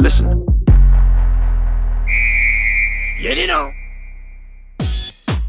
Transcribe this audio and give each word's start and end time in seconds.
Listen. 0.00 0.48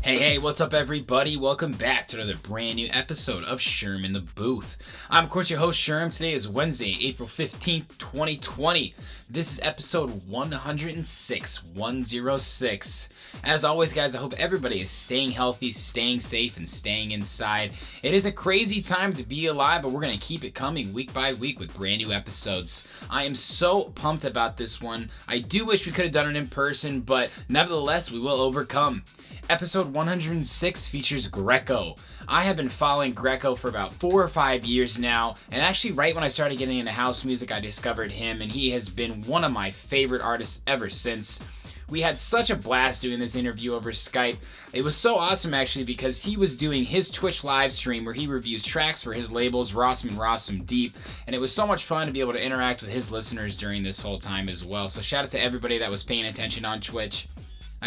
Hey, 0.10 0.18
hey, 0.18 0.38
what's 0.40 0.60
up, 0.60 0.74
everybody? 0.74 1.38
Welcome 1.38 1.72
back 1.72 2.08
to 2.08 2.18
another 2.18 2.36
brand 2.40 2.78
new 2.78 2.88
episode 2.92 3.44
of 3.44 3.60
Sherm 3.60 4.04
in 4.04 4.12
the 4.12 4.22
Booth. 4.22 4.76
I'm, 5.08 5.26
of 5.26 5.30
course, 5.30 5.52
your 5.52 5.60
host, 5.60 5.80
Sherm. 5.80 6.12
Today 6.12 6.34
is 6.34 6.50
Wednesday, 6.50 6.98
April 7.04 7.28
15th, 7.28 7.96
2020. 8.00 8.96
This 9.30 9.52
is 9.52 9.60
episode 9.62 10.28
106, 10.28 11.64
106. 11.64 13.10
As 13.44 13.64
always, 13.64 13.94
guys, 13.94 14.16
I 14.16 14.20
hope 14.20 14.34
everybody 14.40 14.82
is 14.82 14.90
staying 14.90 15.30
healthy, 15.30 15.72
staying 15.72 16.22
safe, 16.22 16.58
and 16.58 16.68
staying 16.68 17.12
inside. 17.12 17.74
It 18.02 18.16
is 18.16 18.26
a 18.26 18.32
crazy 18.32 18.82
time 18.82 19.14
to 19.14 19.24
be 19.24 19.46
alive, 19.46 19.84
but 19.84 19.92
we're 19.92 20.02
going 20.02 20.18
to 20.18 20.28
keep 20.28 20.44
it 20.44 20.56
coming 20.56 20.92
week 20.92 21.14
by 21.14 21.34
week 21.34 21.60
with 21.60 21.76
brand 21.76 22.02
new 22.02 22.12
episodes. 22.12 22.84
I 23.12 23.26
am 23.26 23.36
so 23.36 23.84
pumped 23.84 24.26
about 24.26 24.58
this 24.58 24.82
one. 24.82 25.12
I 25.28 25.38
do 25.38 25.68
wish 25.68 25.86
we 25.86 25.92
could 25.92 26.06
have 26.06 26.14
done 26.14 26.36
it 26.36 26.40
in 26.40 26.48
person, 26.48 27.02
but 27.02 27.30
nevertheless, 27.48 28.12
we 28.12 28.18
will 28.18 28.42
overcome. 28.42 29.04
Episode 29.48 29.94
106 30.00 30.88
features 30.88 31.28
Greco. 31.28 31.94
I 32.26 32.44
have 32.44 32.56
been 32.56 32.70
following 32.70 33.12
Greco 33.12 33.54
for 33.54 33.68
about 33.68 33.92
four 33.92 34.24
or 34.24 34.30
five 34.30 34.64
years 34.64 34.98
now, 34.98 35.36
and 35.52 35.62
actually, 35.62 35.92
right 35.92 36.16
when 36.16 36.24
I 36.24 36.30
started 36.30 36.58
getting 36.58 36.80
into 36.80 36.94
house 36.94 37.26
music, 37.26 37.52
I 37.52 37.60
discovered 37.60 38.10
him, 38.10 38.42
and 38.42 38.50
he 38.50 38.70
has 38.70 38.88
been 38.88 39.22
one 39.24 39.44
of 39.44 39.52
my 39.52 39.72
favorite 39.72 40.22
artists 40.22 40.62
ever 40.66 40.90
since. 40.90 41.44
We 41.90 42.00
had 42.00 42.18
such 42.18 42.50
a 42.50 42.56
blast 42.56 43.02
doing 43.02 43.20
this 43.20 43.36
interview 43.36 43.74
over 43.74 43.92
Skype. 43.92 44.38
It 44.72 44.84
was 44.84 44.96
so 44.96 45.16
awesome 45.16 45.54
actually 45.54 45.84
because 45.84 46.24
he 46.24 46.38
was 46.38 46.56
doing 46.56 46.86
his 46.86 47.10
Twitch 47.12 47.44
live 47.44 47.74
stream 47.74 48.06
where 48.06 48.14
he 48.14 48.26
reviews 48.26 48.64
tracks 48.64 49.04
for 49.04 49.12
his 49.12 49.34
labels, 49.34 49.74
Rossum 49.74 50.10
and 50.10 50.18
Rossum 50.18 50.66
Deep, 50.66 50.96
and 51.28 51.36
it 51.36 51.42
was 51.42 51.54
so 51.54 51.68
much 51.68 51.84
fun 51.84 52.08
to 52.08 52.14
be 52.14 52.22
able 52.22 52.34
to 52.34 52.46
interact 52.46 52.82
with 52.82 52.92
his 52.92 53.12
listeners 53.12 53.58
during 53.58 53.84
this 53.84 54.02
whole 54.02 54.20
time 54.20 54.48
as 54.48 54.64
well. 54.64 54.88
So 54.88 55.02
shout 55.02 55.26
out 55.26 55.32
to 55.32 55.42
everybody 55.42 55.78
that 55.80 55.92
was 55.92 56.06
paying 56.06 56.26
attention 56.26 56.64
on 56.64 56.80
Twitch. 56.80 57.28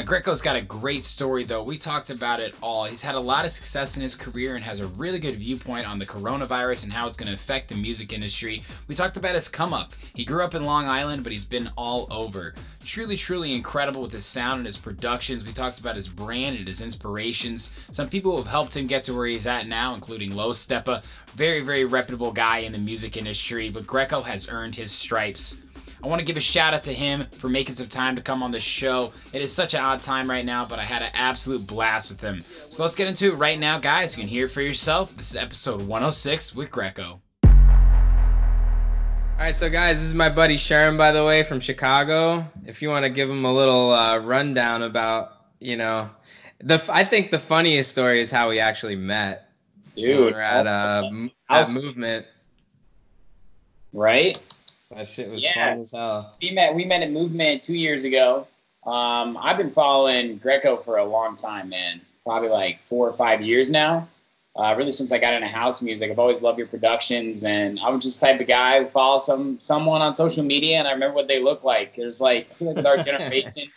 Greco's 0.01 0.41
got 0.41 0.57
a 0.57 0.63
great 0.63 1.05
story, 1.05 1.45
though. 1.45 1.63
We 1.63 1.77
talked 1.77 2.09
about 2.09 2.41
it 2.41 2.55
all. 2.63 2.85
He's 2.85 3.03
had 3.03 3.15
a 3.15 3.21
lot 3.21 3.45
of 3.45 3.51
success 3.51 3.95
in 3.95 4.03
his 4.03 4.15
career 4.15 4.55
and 4.55 4.65
has 4.65 4.81
a 4.81 4.87
really 4.87 5.19
good 5.19 5.37
viewpoint 5.37 5.89
on 5.89 5.99
the 5.99 6.07
coronavirus 6.07 6.85
and 6.85 6.93
how 6.93 7.07
it's 7.07 7.17
going 7.17 7.29
to 7.29 7.35
affect 7.35 7.69
the 7.69 7.75
music 7.75 8.13
industry. 8.13 8.63
We 8.89 8.95
talked 8.95 9.19
about 9.19 9.35
his 9.35 9.49
come 9.49 9.75
up. 9.75 9.93
He 10.15 10.25
grew 10.25 10.43
up 10.43 10.55
in 10.55 10.65
Long 10.65 10.89
Island, 10.89 11.23
but 11.23 11.33
he's 11.33 11.45
been 11.45 11.71
all 11.77 12.09
over. 12.11 12.55
Truly, 12.85 13.17
truly 13.17 13.55
incredible 13.55 14.03
with 14.03 14.13
his 14.13 14.25
sound 14.25 14.59
and 14.59 14.67
his 14.67 14.79
productions. 14.79 15.45
We 15.45 15.53
talked 15.53 15.79
about 15.79 15.97
his 15.97 16.09
brand 16.09 16.57
and 16.57 16.67
his 16.67 16.81
inspirations. 16.81 17.71
Some 17.93 18.09
people 18.09 18.37
have 18.39 18.49
helped 18.49 18.77
him 18.77 18.87
get 18.87 19.05
to 19.05 19.15
where 19.15 19.27
he's 19.27 19.47
at 19.47 19.69
now, 19.69 19.95
including 19.95 20.35
Low 20.35 20.51
Steppa. 20.51 21.05
Very, 21.35 21.61
very 21.61 21.85
reputable 21.85 22.33
guy 22.33 22.59
in 22.59 22.73
the 22.73 22.79
music 22.79 23.17
industry, 23.19 23.69
but 23.69 23.87
Greco 23.87 24.23
has 24.23 24.49
earned 24.49 24.75
his 24.75 24.91
stripes. 24.91 25.57
I 26.03 26.09
want 26.09 26.19
to 26.19 26.25
give 26.25 26.37
a 26.37 26.41
shout 26.41 26.75
out 26.75 26.83
to 26.85 26.93
him 26.93 27.27
for 27.31 27.49
making 27.49 27.77
some 27.77 27.87
time 27.87 28.17
to 28.17 28.23
come 28.23 28.43
on 28.43 28.51
the 28.51 28.59
show. 28.59 29.13
It 29.33 29.41
is 29.41 29.53
such 29.53 29.75
an 29.75 29.81
odd 29.81 30.03
time 30.03 30.29
right 30.29 30.45
now, 30.45 30.65
but 30.65 30.81
I 30.81 30.83
had 30.83 31.01
an 31.01 31.11
absolute 31.15 31.65
blast 31.65 32.11
with 32.11 32.21
him. 32.21 32.43
So 32.71 32.83
let's 32.83 32.97
get 32.97 33.07
into 33.07 33.27
it 33.33 33.37
right 33.37 33.59
now, 33.59 33.79
guys. 33.79 34.17
You 34.17 34.23
can 34.23 34.29
hear 34.29 34.47
it 34.47 34.49
for 34.49 34.63
yourself. 34.63 35.17
This 35.17 35.31
is 35.31 35.37
episode 35.37 35.81
106 35.81 36.57
with 36.57 36.73
Greco. 36.73 37.21
All 37.45 37.51
right, 39.39 39.55
so 39.55 39.71
guys, 39.71 39.99
this 39.99 40.07
is 40.07 40.15
my 40.15 40.29
buddy 40.29 40.57
Sharon, 40.57 40.97
by 40.97 41.13
the 41.13 41.25
way, 41.25 41.45
from 41.45 41.61
Chicago. 41.61 42.47
If 42.67 42.83
you 42.83 42.89
want 42.89 43.05
to 43.05 43.11
give 43.11 43.31
him 43.31 43.45
a 43.45 43.53
little 43.53 43.93
uh, 43.93 44.19
rundown 44.19 44.83
about, 44.83 45.33
you 45.61 45.77
know, 45.77 46.11
the 46.61 46.83
I 46.89 47.05
think 47.05 47.31
the 47.31 47.39
funniest 47.39 47.93
story 47.93 48.21
is 48.21 48.31
how 48.31 48.49
we 48.49 48.59
actually 48.59 48.97
met. 48.97 49.51
Dude. 49.95 50.19
We 50.19 50.33
were 50.33 50.41
at 50.41 50.67
uh, 50.67 51.07
m- 51.07 51.31
at 51.49 51.73
movement. 51.73 52.27
Right? 53.93 54.41
That 54.97 55.07
shit 55.07 55.31
was 55.31 55.43
Yeah. 55.43 55.55
fun 55.55 55.81
as 55.81 55.91
hell. 55.93 56.35
We 56.43 56.51
met 56.51 56.75
we 56.75 56.85
met 56.85 57.03
at 57.03 57.11
Movement 57.11 57.63
two 57.63 57.75
years 57.75 58.05
ago. 58.05 58.47
Um, 58.85 59.39
I've 59.41 59.57
been 59.57 59.71
following 59.71 60.39
Greco 60.39 60.77
for 60.77 60.99
a 60.99 61.05
long 61.05 61.37
time, 61.37 61.69
man. 61.69 62.01
Probably 62.25 62.49
like 62.49 62.79
four 62.89 63.09
or 63.09 63.13
five 63.13 63.41
years 63.41 63.71
now. 63.71 64.09
Uh, 64.55 64.75
really 64.77 64.93
since 64.93 65.13
I 65.13 65.19
got 65.19 65.33
into 65.33 65.49
house 65.49 65.81
music, 65.81 66.11
I've 66.11 66.19
always 66.19 66.43
loved 66.43 66.59
your 66.59 66.67
productions, 66.67 67.43
and 67.43 67.81
I 67.81 67.89
was 67.89 68.03
just 68.03 68.21
the 68.21 68.27
type 68.27 68.41
of 68.41 68.47
guy 68.47 68.81
who 68.81 68.87
follow 68.87 69.19
some 69.19 69.59
someone 69.61 70.03
on 70.03 70.13
social 70.13 70.45
media, 70.45 70.79
and 70.79 70.87
I 70.87 70.93
remember 70.93 71.15
what 71.15 71.27
they 71.27 71.41
look 71.41 71.65
like. 71.65 71.95
There's 71.95 72.21
like 72.21 72.51
I 72.51 72.55
feel 72.55 72.69
like 72.69 72.77
with 72.77 72.87
our 72.87 72.97
generation, 73.03 73.71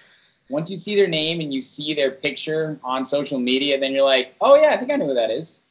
once 0.50 0.70
you 0.70 0.76
see 0.76 0.96
their 0.96 1.08
name 1.08 1.40
and 1.40 1.54
you 1.54 1.62
see 1.62 1.94
their 1.94 2.12
picture 2.12 2.78
on 2.84 3.06
social 3.06 3.40
media, 3.40 3.80
then 3.80 3.94
you're 3.94 4.04
like, 4.04 4.36
oh 4.42 4.56
yeah, 4.56 4.72
I 4.72 4.78
think 4.78 4.92
I 4.92 4.98
know 4.98 5.08
who 5.08 5.14
that 5.14 5.32
is. 5.32 5.62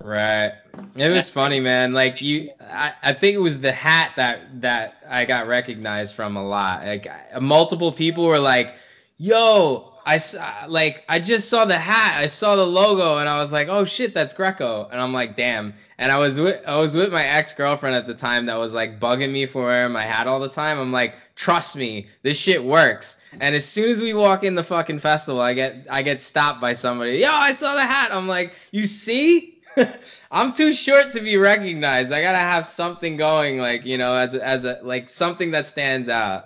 Right. 0.00 0.52
It 0.94 1.08
was 1.08 1.28
funny, 1.28 1.58
man. 1.58 1.92
Like 1.92 2.22
you, 2.22 2.50
I, 2.60 2.92
I 3.02 3.12
think 3.12 3.34
it 3.34 3.40
was 3.40 3.60
the 3.60 3.72
hat 3.72 4.12
that 4.16 4.60
that 4.60 5.02
I 5.08 5.24
got 5.24 5.48
recognized 5.48 6.14
from 6.14 6.36
a 6.36 6.46
lot. 6.46 6.84
Like 6.84 7.08
multiple 7.40 7.90
people 7.90 8.24
were 8.26 8.38
like, 8.38 8.74
"Yo, 9.16 9.92
I 10.06 10.18
saw 10.18 10.64
like 10.68 11.04
I 11.08 11.18
just 11.18 11.48
saw 11.48 11.64
the 11.64 11.78
hat. 11.78 12.16
I 12.16 12.28
saw 12.28 12.54
the 12.54 12.64
logo, 12.64 13.18
and 13.18 13.28
I 13.28 13.40
was 13.40 13.52
like, 13.52 13.66
oh 13.68 13.84
shit, 13.84 14.14
that's 14.14 14.32
Greco." 14.32 14.88
And 14.90 15.00
I'm 15.00 15.12
like, 15.12 15.34
damn. 15.34 15.74
And 15.98 16.12
I 16.12 16.18
was 16.18 16.38
with 16.38 16.62
I 16.64 16.76
was 16.76 16.96
with 16.96 17.12
my 17.12 17.24
ex 17.24 17.52
girlfriend 17.54 17.96
at 17.96 18.06
the 18.06 18.14
time 18.14 18.46
that 18.46 18.56
was 18.56 18.72
like 18.72 19.00
bugging 19.00 19.32
me 19.32 19.46
for 19.46 19.64
wearing 19.64 19.92
my 19.92 20.04
hat 20.04 20.28
all 20.28 20.38
the 20.38 20.48
time. 20.48 20.78
I'm 20.78 20.92
like, 20.92 21.14
trust 21.34 21.76
me, 21.76 22.06
this 22.22 22.38
shit 22.38 22.62
works. 22.62 23.18
And 23.40 23.54
as 23.54 23.68
soon 23.68 23.90
as 23.90 24.00
we 24.00 24.14
walk 24.14 24.44
in 24.44 24.54
the 24.54 24.62
fucking 24.62 25.00
festival, 25.00 25.40
I 25.40 25.54
get 25.54 25.88
I 25.90 26.02
get 26.02 26.22
stopped 26.22 26.60
by 26.60 26.74
somebody. 26.74 27.16
Yo, 27.16 27.28
I 27.28 27.52
saw 27.52 27.74
the 27.74 27.84
hat. 27.84 28.10
I'm 28.12 28.28
like, 28.28 28.52
you 28.70 28.86
see? 28.86 29.57
I'm 30.30 30.52
too 30.52 30.72
short 30.72 31.12
to 31.12 31.20
be 31.20 31.36
recognized. 31.36 32.12
I 32.12 32.20
gotta 32.20 32.38
have 32.38 32.66
something 32.66 33.16
going, 33.16 33.58
like 33.58 33.84
you 33.84 33.96
know, 33.98 34.14
as 34.14 34.34
a, 34.34 34.44
as 34.44 34.64
a 34.64 34.78
like 34.82 35.08
something 35.08 35.52
that 35.52 35.66
stands 35.66 36.08
out. 36.08 36.44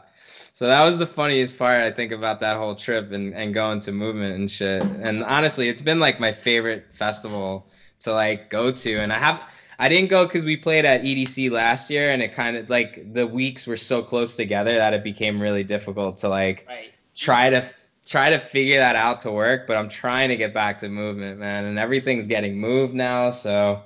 So 0.52 0.66
that 0.66 0.82
was 0.84 0.98
the 0.98 1.06
funniest 1.06 1.56
part 1.58 1.80
I 1.82 1.90
think 1.90 2.12
about 2.12 2.40
that 2.40 2.56
whole 2.56 2.74
trip 2.74 3.10
and, 3.12 3.34
and 3.34 3.54
going 3.54 3.80
to 3.80 3.92
movement 3.92 4.34
and 4.36 4.50
shit. 4.50 4.82
And 5.00 5.24
honestly, 5.24 5.68
it's 5.68 5.80
been 5.82 5.98
like 5.98 6.20
my 6.20 6.32
favorite 6.32 6.84
festival 6.92 7.66
to 8.00 8.12
like 8.12 8.48
go 8.50 8.70
to. 8.70 8.98
And 9.00 9.12
I 9.12 9.18
have 9.18 9.40
I 9.78 9.88
didn't 9.88 10.08
go 10.10 10.24
because 10.24 10.44
we 10.44 10.56
played 10.56 10.84
at 10.84 11.02
EDC 11.02 11.48
last 11.48 11.90
year, 11.90 12.10
and 12.10 12.22
it 12.22 12.32
kind 12.32 12.56
of 12.56 12.68
like 12.68 12.98
the 13.12 13.26
weeks 13.26 13.66
were 13.66 13.76
so 13.76 14.02
close 14.02 14.36
together 14.36 14.76
that 14.76 14.92
it 14.94 15.02
became 15.02 15.40
really 15.40 15.64
difficult 15.64 16.18
to 16.18 16.28
like 16.28 16.64
Right. 16.66 16.92
try 17.14 17.50
to 17.50 17.64
try 18.06 18.30
to 18.30 18.38
figure 18.38 18.78
that 18.78 18.96
out 18.96 19.20
to 19.20 19.30
work 19.30 19.66
but 19.66 19.76
i'm 19.76 19.88
trying 19.88 20.28
to 20.28 20.36
get 20.36 20.52
back 20.52 20.78
to 20.78 20.88
movement 20.88 21.38
man 21.38 21.64
and 21.64 21.78
everything's 21.78 22.26
getting 22.26 22.58
moved 22.58 22.94
now 22.94 23.30
so 23.30 23.80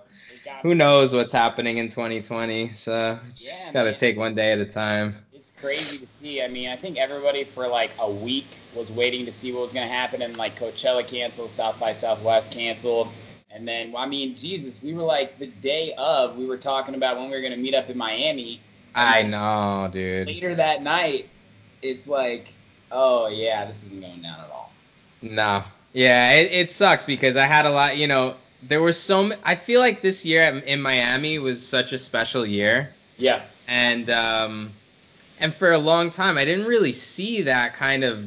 who 0.62 0.74
knows 0.74 1.14
what's 1.14 1.32
happening 1.32 1.78
in 1.78 1.88
2020 1.88 2.70
so 2.70 3.18
just 3.34 3.66
Yeah, 3.68 3.72
gotta 3.72 3.90
man. 3.90 3.94
take 3.96 4.16
one 4.16 4.34
day 4.34 4.52
at 4.52 4.58
a 4.58 4.64
time 4.66 5.14
It's 5.34 5.50
crazy 5.60 5.98
to 5.98 6.06
see. 6.20 6.42
I 6.42 6.48
mean, 6.48 6.68
I 6.68 6.76
think 6.76 6.96
everybody 6.98 7.44
for 7.44 7.66
like 7.68 7.90
a 7.98 8.10
week 8.10 8.46
was 8.74 8.90
waiting 8.90 9.24
to 9.26 9.32
see 9.32 9.52
what 9.52 9.62
was 9.62 9.72
going 9.72 9.86
to 9.86 9.92
happen, 9.92 10.22
and 10.22 10.36
like 10.36 10.58
Coachella 10.58 11.06
canceled, 11.06 11.50
South 11.50 11.78
by 11.78 11.92
Southwest 11.92 12.50
canceled, 12.50 13.08
and 13.50 13.66
then 13.68 13.92
well, 13.92 14.02
I 14.02 14.06
mean, 14.06 14.34
Jesus, 14.34 14.82
we 14.82 14.94
were 14.94 15.02
like 15.02 15.38
the 15.38 15.46
day 15.46 15.94
of, 15.98 16.36
we 16.36 16.46
were 16.46 16.56
talking 16.58 16.94
about 16.94 17.16
when 17.16 17.26
we 17.30 17.36
were 17.36 17.40
going 17.42 17.52
to 17.52 17.58
meet 17.58 17.74
up 17.74 17.88
in 17.90 17.96
Miami. 17.96 18.60
i 18.94 19.22
know 19.22 19.88
dude 19.92 20.26
Later 20.26 20.54
that 20.54 20.82
night, 20.82 21.28
it's 21.82 22.06
like, 22.08 22.55
oh 22.92 23.28
yeah, 23.28 23.64
this 23.64 23.84
isn't 23.84 24.00
going 24.00 24.22
down 24.22 24.38
at 24.40 24.50
all. 24.50 24.70
no. 25.22 25.64
Yeah 25.92 26.32
it, 26.32 26.52
it 26.52 26.70
sucks 26.70 27.06
because 27.06 27.36
i 27.38 27.46
had 27.46 27.64
a 27.64 27.70
lot 27.70 27.96
you 27.96 28.06
know 28.06 28.34
there 28.62 28.82
were 28.82 28.92
so 28.92 29.24
m- 29.24 29.34
i 29.44 29.54
feel 29.54 29.80
like 29.80 30.02
this 30.02 30.26
year 30.26 30.42
in 30.66 30.82
miami 30.82 31.38
was 31.38 31.66
such 31.66 31.92
a 31.92 31.98
special 31.98 32.44
year. 32.44 32.90
Yeah, 33.16 33.40
and 33.66 34.10
um 34.10 34.72
and 35.40 35.54
for 35.54 35.72
a 35.72 35.78
long 35.78 36.10
time 36.10 36.36
i 36.36 36.44
didn't 36.44 36.66
really 36.66 36.92
see 36.92 37.42
that 37.42 37.74
kind 37.76 38.04
of 38.04 38.22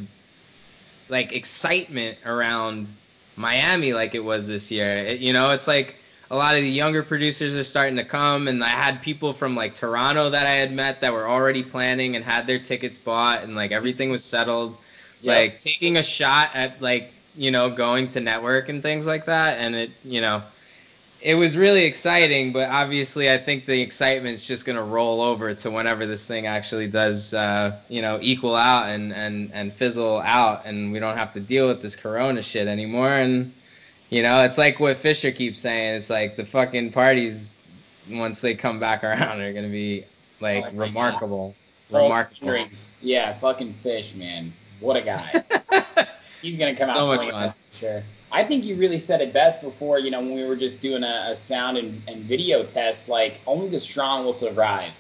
like 1.10 1.32
excitement 1.32 2.18
around 2.26 2.88
miami 3.36 3.94
like 3.94 4.16
it 4.16 4.24
was 4.24 4.48
this 4.48 4.72
year. 4.72 4.98
It- 4.98 5.20
you 5.20 5.34
know 5.34 5.52
it's 5.52 5.68
like 5.68 5.96
a 6.32 6.36
lot 6.36 6.56
of 6.56 6.62
the 6.62 6.70
younger 6.70 7.02
producers 7.04 7.56
are 7.56 7.64
starting 7.64 7.96
to 7.96 8.04
come 8.04 8.48
and 8.48 8.64
i 8.64 8.70
had 8.70 9.02
people 9.02 9.34
from 9.34 9.56
like 9.56 9.74
toronto 9.74 10.30
that 10.30 10.46
i 10.46 10.52
had 10.54 10.72
met 10.72 11.02
that 11.02 11.12
were 11.12 11.28
already 11.28 11.64
planning 11.64 12.16
and 12.16 12.24
had 12.24 12.46
their 12.48 12.60
tickets 12.60 12.98
bought 12.98 13.44
and 13.44 13.56
like 13.56 13.72
everything 13.72 14.10
was 14.12 14.24
settled 14.24 14.78
Yeah. 15.22 15.34
like 15.34 15.60
taking 15.60 15.98
a 15.98 16.04
shot 16.04 16.52
at 16.54 16.82
like 16.82 17.12
you 17.36 17.52
know 17.52 17.70
going 17.70 18.08
to 18.10 18.20
network 18.20 18.70
and 18.70 18.82
things 18.82 19.08
like 19.08 19.26
that 19.26 19.58
and 19.60 19.76
it 19.76 19.92
you 20.04 20.22
know 20.22 20.42
it 21.22 21.36
was 21.36 21.58
really 21.58 21.84
exciting, 21.84 22.54
but 22.54 22.70
obviously 22.70 23.30
I 23.30 23.38
think 23.38 23.66
the 23.66 23.82
excitement's 23.82 24.46
just 24.46 24.66
gonna 24.66 24.82
roll 24.82 25.20
over 25.22 25.54
to 25.54 25.70
whenever 25.70 26.06
this 26.06 26.26
thing 26.26 26.48
actually 26.48 26.88
does, 26.88 27.34
uh, 27.34 27.76
you 27.90 28.02
know, 28.02 28.20
equal 28.22 28.56
out 28.56 28.88
and 28.88 29.12
and 29.12 29.52
and 29.54 29.74
fizzle 29.74 30.20
out, 30.22 30.62
and 30.66 30.94
we 30.94 31.00
don't 31.00 31.18
have 31.18 31.34
to 31.34 31.42
deal 31.42 31.68
with 31.68 31.82
this 31.82 31.98
Corona 31.98 32.42
shit 32.42 32.70
anymore. 32.70 33.10
And 33.12 33.52
you 34.10 34.22
know, 34.24 34.44
it's 34.44 34.58
like 34.58 34.80
what 34.80 34.98
Fisher 34.98 35.32
keeps 35.32 35.60
saying. 35.60 35.96
It's 35.96 36.10
like 36.10 36.36
the 36.36 36.46
fucking 36.46 36.92
parties 36.92 37.62
once 38.10 38.42
they 38.42 38.56
come 38.56 38.80
back 38.80 39.04
around 39.04 39.40
are 39.42 39.54
gonna 39.54 39.70
be 39.70 40.06
like 40.40 40.66
Oh 40.68 40.72
remarkable, 40.78 41.56
remarkable. 41.90 42.48
drinks. 42.48 42.96
Yeah, 43.02 43.38
fucking 43.40 43.74
fish, 43.82 44.16
man. 44.16 44.54
What 44.80 44.96
a 44.98 45.02
guy. 45.02 45.44
He's 46.42 46.58
gonna 46.58 46.76
come 46.76 46.90
out 46.90 46.98
So 46.98 47.08
much 47.16 47.30
fun. 47.30 47.54
sure. 47.80 48.04
I 48.32 48.44
think 48.44 48.64
you 48.64 48.76
really 48.76 49.00
said 49.00 49.22
it 49.22 49.34
best 49.34 49.62
before. 49.62 50.00
You 50.00 50.12
know, 50.12 50.20
when 50.20 50.36
we 50.36 50.44
were 50.44 50.56
just 50.56 50.82
doing 50.82 51.04
a, 51.04 51.30
a 51.32 51.36
sound 51.36 51.78
and, 51.78 52.02
and 52.08 52.26
video 52.26 52.64
test, 52.64 53.10
like 53.10 53.40
only 53.48 53.70
the 53.70 53.80
strong 53.80 54.24
will 54.24 54.34
survive 54.34 54.92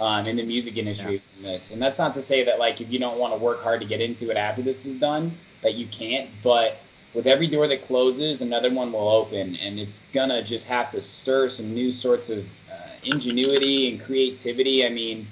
um, 0.00 0.24
in 0.26 0.36
the 0.36 0.44
music 0.44 0.76
industry 0.76 1.20
from 1.34 1.42
this. 1.42 1.70
And 1.72 1.82
that's 1.82 1.98
not 1.98 2.14
to 2.14 2.22
say 2.22 2.44
that 2.44 2.58
like 2.58 2.80
if 2.80 2.90
you 2.90 2.98
don't 2.98 3.18
want 3.18 3.32
to 3.34 3.38
work 3.38 3.62
hard 3.62 3.80
to 3.80 3.86
get 3.86 4.00
into 4.00 4.30
it 4.30 4.36
after 4.36 4.62
this 4.62 4.86
is 4.86 4.96
done, 4.96 5.36
that 5.62 5.74
you 5.74 5.86
can't. 5.88 6.30
But 6.42 6.78
with 7.14 7.26
every 7.26 7.46
door 7.46 7.66
that 7.68 7.86
closes, 7.86 8.42
another 8.42 8.72
one 8.72 8.92
will 8.92 9.08
open, 9.08 9.56
and 9.56 9.78
it's 9.78 10.02
gonna 10.12 10.42
just 10.42 10.66
have 10.66 10.90
to 10.90 11.00
stir 11.00 11.48
some 11.48 11.74
new 11.74 11.92
sorts 11.92 12.30
of 12.30 12.44
uh, 12.70 12.74
ingenuity 13.04 13.90
and 13.90 14.02
creativity. 14.02 14.86
I 14.86 14.90
mean. 14.90 15.26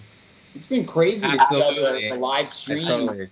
It's 0.54 0.68
been 0.68 0.86
crazy 0.86 1.28
to 1.28 1.36
see 1.36 1.58
the, 1.58 2.10
the 2.10 2.14
live 2.14 2.46
I 2.46 2.48
streams 2.48 2.86
totally 2.86 3.28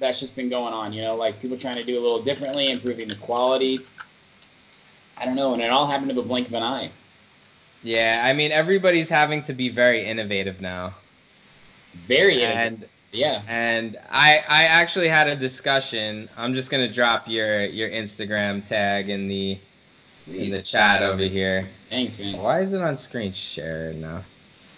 that's 0.00 0.18
just 0.18 0.34
been 0.34 0.48
going 0.48 0.74
on. 0.74 0.92
You 0.92 1.02
know, 1.02 1.14
like 1.14 1.40
people 1.40 1.56
trying 1.56 1.76
to 1.76 1.84
do 1.84 1.98
a 1.98 2.00
little 2.00 2.22
differently, 2.22 2.70
improving 2.70 3.06
the 3.06 3.14
quality. 3.16 3.80
I 5.16 5.26
don't 5.26 5.36
know, 5.36 5.52
and 5.52 5.62
it 5.62 5.70
all 5.70 5.86
happened 5.86 6.10
in 6.10 6.16
the 6.16 6.22
blink 6.22 6.48
of 6.48 6.54
an 6.54 6.62
eye. 6.62 6.90
Yeah, 7.82 8.22
I 8.24 8.32
mean 8.32 8.50
everybody's 8.50 9.08
having 9.08 9.42
to 9.42 9.52
be 9.52 9.68
very 9.68 10.04
innovative 10.04 10.60
now. 10.60 10.94
Very 12.06 12.42
And 12.42 12.86
yeah. 13.12 13.42
and 13.48 13.98
I 14.10 14.42
I 14.48 14.64
actually 14.64 15.08
had 15.08 15.28
a 15.28 15.36
discussion. 15.36 16.28
I'm 16.36 16.54
just 16.54 16.70
gonna 16.70 16.92
drop 16.92 17.28
your 17.28 17.64
your 17.64 17.88
Instagram 17.90 18.64
tag 18.64 19.08
in 19.08 19.28
the 19.28 19.58
in 20.26 20.50
the 20.50 20.62
chat 20.62 21.02
over 21.02 21.22
here. 21.22 21.68
Thanks, 21.88 22.18
man. 22.18 22.38
Why 22.38 22.60
is 22.60 22.72
it 22.72 22.82
on 22.82 22.96
screen 22.96 23.32
share 23.32 23.92
now? 23.94 24.22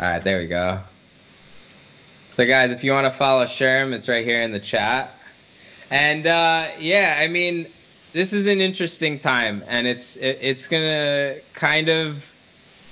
All 0.00 0.06
right, 0.06 0.22
there 0.22 0.38
we 0.38 0.46
go. 0.46 0.80
So 2.28 2.46
guys, 2.46 2.72
if 2.72 2.82
you 2.82 2.92
want 2.92 3.04
to 3.04 3.10
follow 3.10 3.44
Sherm, 3.44 3.92
it's 3.92 4.08
right 4.08 4.24
here 4.24 4.40
in 4.40 4.52
the 4.52 4.60
chat. 4.60 5.14
And 5.90 6.26
uh, 6.26 6.68
yeah, 6.78 7.18
I 7.20 7.28
mean, 7.28 7.66
this 8.14 8.32
is 8.32 8.46
an 8.46 8.62
interesting 8.62 9.18
time, 9.18 9.62
and 9.68 9.86
it's 9.86 10.16
it, 10.16 10.38
it's 10.40 10.66
gonna 10.66 11.36
kind 11.52 11.90
of 11.90 12.24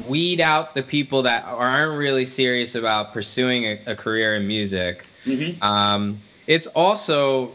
weed 0.07 0.41
out 0.41 0.75
the 0.75 0.83
people 0.83 1.23
that 1.23 1.45
aren't 1.45 1.99
really 1.99 2.27
serious 2.27 2.75
about 2.75 3.13
pursuing 3.13 3.65
a, 3.65 3.81
a 3.87 3.95
career 3.95 4.37
in 4.37 4.47
music. 4.47 5.07
Hmm 5.37 5.63
Um, 5.63 6.21
it's 6.47 6.67
also 6.69 7.53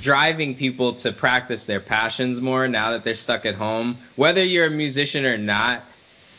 driving 0.00 0.54
people 0.54 0.94
to 0.94 1.12
practice 1.12 1.66
their 1.66 1.80
passions 1.80 2.40
more 2.40 2.68
now 2.68 2.90
that 2.90 3.04
they're 3.04 3.14
stuck 3.14 3.46
at 3.46 3.54
home. 3.54 3.96
Whether 4.16 4.44
you're 4.44 4.66
a 4.66 4.70
musician 4.70 5.24
or 5.24 5.38
not, 5.38 5.84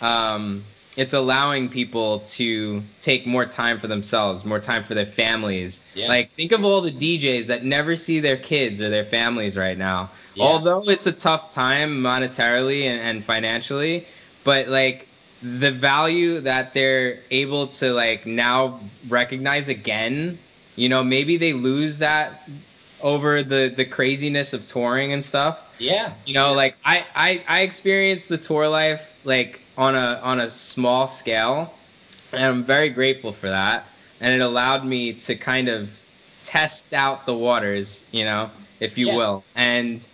um, 0.02 0.64
it's 0.98 1.14
allowing 1.14 1.70
people 1.70 2.20
to 2.20 2.84
take 3.00 3.26
more 3.26 3.46
time 3.46 3.80
for 3.80 3.88
themselves, 3.88 4.44
more 4.44 4.60
time 4.60 4.84
for 4.84 4.94
their 4.94 5.06
families. 5.06 5.82
Yeah. 5.96 6.08
Like, 6.08 6.34
think 6.36 6.52
of 6.52 6.66
all 6.66 6.82
the 6.82 6.92
DJs 6.92 7.48
that 7.48 7.64
never 7.64 7.96
see 7.96 8.20
their 8.20 8.38
kids 8.38 8.82
or 8.82 8.90
their 8.90 9.06
families 9.06 9.58
right 9.58 9.78
now. 9.78 10.12
Yeah. 10.36 10.44
Although 10.46 10.84
it's 10.90 11.08
a 11.08 11.12
tough 11.12 11.52
time 11.54 12.02
monetarily 12.02 12.84
and, 12.84 13.02
and 13.02 13.24
financially, 13.24 14.06
but 14.44 14.68
like 14.68 15.08
the 15.42 15.72
value 15.72 16.42
that 16.42 16.74
they're 16.74 17.20
able 17.32 17.68
to 17.68 17.94
like 17.94 18.26
now 18.26 18.80
recognize 19.08 19.70
again 19.70 20.38
you 20.82 20.90
know 20.90 21.04
maybe 21.04 21.38
they 21.38 21.54
lose 21.54 22.00
that 22.00 22.50
over 23.00 23.44
the 23.44 23.72
the 23.76 23.86
craziness 23.86 24.54
of 24.54 24.66
touring 24.66 25.14
and 25.14 25.24
stuff 25.24 25.62
Yeah. 25.80 26.14
you 26.26 26.34
know 26.34 26.54
like 26.54 26.76
I, 26.84 27.06
I 27.16 27.44
i 27.48 27.62
experienced 27.62 28.30
the 28.30 28.38
tour 28.38 28.68
life 28.68 29.14
like 29.24 29.62
on 29.78 29.94
a 29.96 30.20
on 30.24 30.40
a 30.40 30.50
small 30.50 31.06
scale 31.06 31.72
and 32.34 32.44
i'm 32.44 32.64
very 32.64 32.90
grateful 32.90 33.32
for 33.32 33.50
that 33.50 33.88
and 34.20 34.34
it 34.34 34.44
allowed 34.44 34.84
me 34.86 35.14
to 35.14 35.36
kind 35.36 35.70
of 35.70 35.92
test 36.44 36.94
out 36.94 37.28
the 37.28 37.36
waters 37.36 38.04
you 38.12 38.24
know 38.26 38.50
if 38.80 38.98
you 38.98 39.08
Yeah. 39.08 39.18
will 39.18 39.46
and 39.56 40.06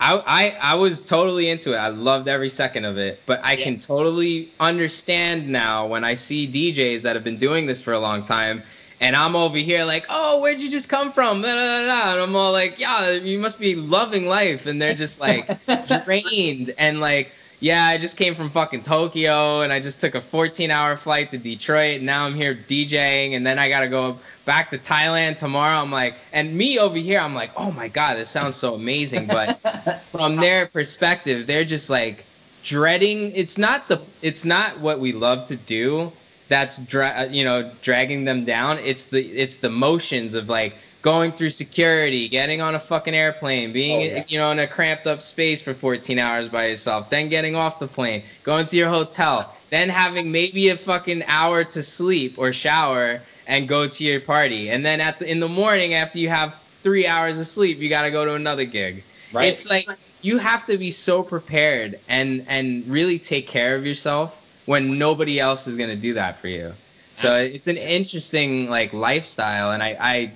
I, 0.00 0.22
I 0.26 0.72
I 0.72 0.74
was 0.76 1.02
totally 1.02 1.48
into 1.48 1.72
it. 1.72 1.76
I 1.76 1.88
loved 1.88 2.28
every 2.28 2.50
second 2.50 2.84
of 2.84 2.98
it. 2.98 3.20
But 3.26 3.40
I 3.42 3.56
Yeah. 3.56 3.64
can 3.64 3.80
totally 3.80 4.48
understand 4.60 5.48
now 5.48 5.88
when 5.88 6.04
I 6.04 6.14
see 6.14 6.46
DJs 6.46 7.02
that 7.02 7.16
have 7.16 7.24
been 7.24 7.36
doing 7.38 7.66
this 7.66 7.82
for 7.82 7.92
a 7.92 7.98
long 7.98 8.22
time, 8.22 8.62
and 9.00 9.14
I'm 9.14 9.36
over 9.36 9.58
here 9.58 9.84
like, 9.84 10.06
oh, 10.08 10.40
where'd 10.40 10.60
you 10.60 10.70
just 10.70 10.88
come 10.88 11.12
from? 11.12 11.42
Da, 11.42 11.48
da, 11.48 11.54
da, 11.54 11.86
da. 11.86 12.12
And 12.12 12.22
I'm 12.22 12.36
all 12.36 12.52
like, 12.52 12.78
yeah, 12.78 13.12
you 13.12 13.38
must 13.38 13.60
be 13.60 13.74
loving 13.74 14.26
life, 14.26 14.66
and 14.66 14.80
they're 14.80 14.94
just 14.94 15.20
like 15.20 15.48
drained 16.04 16.74
and 16.78 17.00
like, 17.00 17.32
yeah, 17.60 17.86
I 17.86 17.98
just 17.98 18.16
came 18.16 18.36
from 18.36 18.50
fucking 18.50 18.84
Tokyo, 18.84 19.62
and 19.62 19.72
I 19.72 19.80
just 19.80 20.00
took 20.00 20.14
a 20.14 20.20
14-hour 20.20 20.96
flight 20.96 21.32
to 21.32 21.38
Detroit, 21.38 21.96
and 21.96 22.06
now 22.06 22.24
I'm 22.24 22.34
here 22.34 22.54
DJing, 22.54 23.34
and 23.34 23.44
then 23.44 23.58
I 23.58 23.68
gotta 23.68 23.88
go 23.88 24.18
back 24.44 24.70
to 24.70 24.78
Thailand 24.78 25.38
tomorrow. 25.38 25.76
I'm 25.76 25.90
like, 25.90 26.14
and 26.32 26.54
me 26.54 26.78
over 26.78 26.96
here, 26.96 27.18
I'm 27.18 27.34
like, 27.34 27.50
oh 27.56 27.72
my 27.72 27.88
god, 27.88 28.16
this 28.16 28.28
sounds 28.28 28.54
so 28.54 28.74
amazing, 28.74 29.26
but 29.26 29.60
from 30.12 30.36
their 30.36 30.66
perspective, 30.66 31.48
they're 31.48 31.64
just 31.64 31.90
like 31.90 32.24
dreading. 32.62 33.32
It's 33.34 33.58
not 33.58 33.88
the. 33.88 34.02
It's 34.22 34.44
not 34.44 34.80
what 34.80 35.00
we 35.00 35.12
love 35.12 35.46
to 35.46 35.56
do. 35.56 36.12
That's 36.48 36.78
dra- 36.78 37.14
uh, 37.18 37.28
you 37.30 37.44
know 37.44 37.70
dragging 37.82 38.24
them 38.24 38.44
down. 38.44 38.78
It's 38.78 39.06
the 39.06 39.24
it's 39.24 39.58
the 39.58 39.68
motions 39.68 40.34
of 40.34 40.48
like 40.48 40.74
going 41.00 41.32
through 41.32 41.50
security, 41.50 42.26
getting 42.28 42.60
on 42.60 42.74
a 42.74 42.78
fucking 42.78 43.14
airplane, 43.14 43.72
being 43.72 44.00
Oh, 44.00 44.04
yeah. 44.04 44.24
you 44.28 44.38
know 44.38 44.50
in 44.50 44.58
a 44.58 44.66
cramped 44.66 45.06
up 45.06 45.22
space 45.22 45.62
for 45.62 45.72
14 45.74 46.18
hours 46.18 46.48
by 46.48 46.66
yourself, 46.66 47.08
then 47.10 47.28
getting 47.28 47.54
off 47.54 47.78
the 47.78 47.86
plane, 47.86 48.22
going 48.42 48.66
to 48.66 48.76
your 48.76 48.88
hotel, 48.88 49.54
then 49.70 49.88
having 49.88 50.32
maybe 50.32 50.70
a 50.70 50.76
fucking 50.76 51.22
hour 51.26 51.64
to 51.64 51.82
sleep 51.82 52.34
or 52.38 52.52
shower 52.52 53.20
and 53.46 53.68
go 53.68 53.86
to 53.86 54.04
your 54.04 54.20
party, 54.20 54.70
and 54.70 54.84
then 54.84 55.00
at 55.00 55.18
the, 55.18 55.30
in 55.30 55.40
the 55.40 55.48
morning 55.48 55.94
after 55.94 56.18
you 56.18 56.28
have 56.28 56.62
three 56.82 57.06
hours 57.06 57.38
of 57.38 57.46
sleep, 57.46 57.78
you 57.78 57.88
got 57.88 58.02
to 58.02 58.10
go 58.10 58.24
to 58.24 58.34
another 58.34 58.64
gig. 58.64 59.02
Right. 59.32 59.48
It's 59.52 59.68
like 59.68 59.88
you 60.22 60.38
have 60.38 60.66
to 60.66 60.76
be 60.78 60.90
so 60.90 61.22
prepared 61.22 62.00
and 62.08 62.44
and 62.48 62.86
really 62.88 63.18
take 63.18 63.46
care 63.46 63.76
of 63.76 63.86
yourself 63.86 64.36
when 64.68 64.98
nobody 64.98 65.40
else 65.40 65.66
is 65.66 65.78
gonna 65.78 65.96
do 65.96 66.12
that 66.12 66.36
for 66.36 66.46
you. 66.46 66.74
So 67.14 67.32
it's 67.32 67.68
an 67.68 67.78
interesting 67.78 68.68
like 68.68 68.92
lifestyle, 68.92 69.70
and 69.70 69.82
I 69.82 69.96
I 69.98 70.32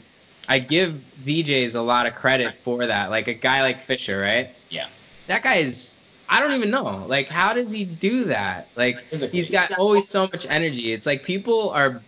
I 0.48 0.58
give 0.58 0.98
DJs 1.22 1.76
a 1.76 1.82
lot 1.82 2.06
of 2.06 2.14
credit 2.14 2.54
for 2.62 2.86
that. 2.86 3.10
Like 3.10 3.28
a 3.28 3.34
guy 3.34 3.60
like 3.60 3.82
Fisher, 3.82 4.18
right? 4.18 4.48
Yeah. 4.70 4.86
That 5.26 5.42
guy 5.42 5.56
is. 5.56 5.98
I 6.30 6.40
don't 6.40 6.54
even 6.54 6.70
know. 6.70 7.04
Like, 7.06 7.28
how 7.28 7.52
does 7.52 7.70
he 7.70 7.84
do 7.84 8.24
that? 8.24 8.68
Like, 8.74 9.04
he's 9.10 9.50
got 9.50 9.72
always 9.72 10.08
so 10.08 10.22
much 10.22 10.46
energy. 10.48 10.92
It's 10.92 11.04
like 11.04 11.24
people 11.24 11.68
are 11.70 12.00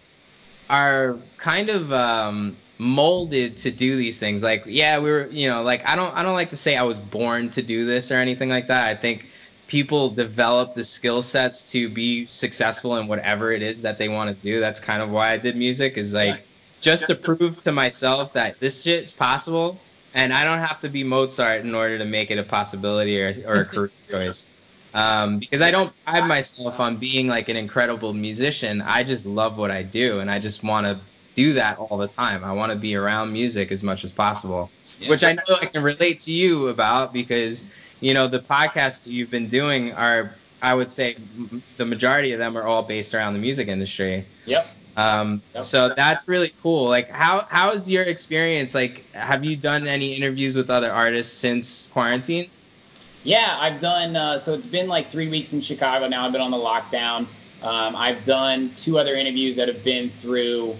are 0.71 1.19
kind 1.37 1.69
of 1.69 1.93
um 1.93 2.57
molded 2.79 3.59
to 3.59 3.71
do 3.71 3.97
these 3.97 4.19
things 4.19 4.43
like 4.43 4.65
yeah 4.67 4.99
we 4.99 5.11
were 5.11 5.29
you 5.31 5.47
know 5.49 5.63
like 5.63 5.87
i 5.87 5.95
don't 5.95 6.13
i 6.17 6.23
don't 6.23 6.33
like 6.33 6.51
to 6.51 6.57
say 6.57 6.77
i 6.77 6.83
was 6.83 6.99
born 6.99 7.49
to 7.49 7.63
do 7.63 7.87
this 7.87 8.11
or 8.11 8.17
anything 8.17 8.49
like 8.49 8.67
that 8.67 8.89
i 8.89 8.95
think 8.95 9.27
people 9.67 10.11
develop 10.11 10.75
the 10.75 10.85
skill 10.85 11.23
sets 11.23 11.73
to 11.73 11.89
be 11.89 12.27
successful 12.27 12.97
in 12.97 13.07
whatever 13.07 13.53
it 13.53 13.63
is 13.63 13.83
that 13.83 13.99
they 13.99 14.09
want 14.09 14.29
to 14.29 14.43
do 14.43 14.61
that's 14.61 14.81
kind 14.81 15.03
of 15.03 15.11
why 15.11 15.31
i 15.31 15.37
did 15.37 15.57
music 15.57 15.97
is 15.97 16.15
like 16.15 16.45
just 16.81 17.07
to 17.07 17.15
prove 17.15 17.61
to 17.63 17.73
myself 17.73 18.35
that 18.35 18.59
this 18.61 18.83
shit's 18.83 19.13
possible 19.13 19.79
and 20.13 20.33
i 20.33 20.45
don't 20.45 20.59
have 20.59 20.81
to 20.81 20.89
be 20.89 21.03
mozart 21.03 21.63
in 21.63 21.75
order 21.75 21.99
to 21.99 22.05
make 22.05 22.31
it 22.31 22.39
a 22.39 22.43
possibility 22.43 23.21
or, 23.21 23.33
or 23.47 23.61
a 23.61 23.65
career 23.73 23.91
choice 24.09 24.57
um, 24.95 25.41
because 25.41 25.61
I 25.61 25.73
don't 25.73 25.93
pride 26.05 26.27
myself 26.27 26.79
on 26.79 26.97
being 26.97 27.27
like 27.27 27.49
an 27.49 27.57
incredible 27.57 28.13
musician. 28.13 28.81
I 28.81 29.03
just 29.03 29.27
love 29.27 29.59
what 29.59 29.73
I 29.73 29.83
do, 29.83 30.21
and 30.21 30.31
I 30.31 30.39
just 30.39 30.63
want 30.63 30.87
to 30.87 31.01
do 31.35 31.53
that 31.55 31.79
all 31.79 31.99
the 31.99 32.07
time. 32.07 32.45
I 32.45 32.53
want 32.53 32.71
to 32.71 32.79
be 32.79 32.95
around 32.95 33.33
music 33.33 33.73
as 33.73 33.83
much 33.83 34.05
as 34.05 34.13
possible, 34.13 34.71
Yeah. 35.01 35.11
which 35.11 35.25
I 35.25 35.33
know 35.33 35.57
I 35.61 35.67
can 35.67 35.83
relate 35.83 36.21
to 36.21 36.33
you 36.33 36.69
about 36.69 37.13
because 37.13 37.65
you 38.01 38.15
know 38.15 38.29
the 38.29 38.41
podcasts 38.41 39.03
that 39.05 39.11
you've 39.11 39.31
been 39.31 39.49
doing 39.49 39.93
are, 39.93 40.37
I 40.63 40.75
would 40.75 40.93
say, 40.93 41.15
m- 41.17 41.63
the 41.77 41.85
majority 41.85 42.33
of 42.33 42.39
them 42.39 42.57
are 42.57 42.65
all 42.65 42.83
based 42.83 43.15
around 43.15 43.33
the 43.35 43.39
music 43.39 43.69
industry. 43.69 44.27
Yep. 44.47 44.67
Um, 44.97 45.43
Yep. 45.55 45.65
so 45.65 45.93
that's 45.97 46.29
really 46.29 46.53
cool. 46.63 46.89
Like, 46.89 47.11
how 47.11 47.47
how's 47.51 47.91
your 47.91 48.05
experience? 48.05 48.75
Like, 48.75 49.05
have 49.13 49.45
you 49.45 49.57
done 49.57 49.87
any 49.87 50.15
interviews 50.15 50.57
with 50.57 50.71
other 50.71 50.93
artists 50.93 51.37
since 51.37 51.87
quarantine? 51.89 52.51
Yeah, 53.25 53.57
I've 53.59 53.81
done. 53.81 54.15
Uh, 54.17 54.39
so 54.39 54.55
it's 54.55 54.67
been 54.67 54.87
like 54.87 55.11
three 55.11 55.29
weeks 55.29 55.53
in 55.53 55.61
Chicago 55.61 56.07
now. 56.09 56.27
I've 56.27 56.33
been 56.33 56.43
on 56.43 56.51
the 56.51 56.57
lockdown. 56.59 57.27
Um, 57.63 57.97
I've 57.97 58.25
done 58.25 58.75
two 58.77 58.99
other 58.99 59.15
interviews 59.17 59.57
that 59.57 59.69
have 59.69 59.83
been 59.83 60.11
through 60.21 60.77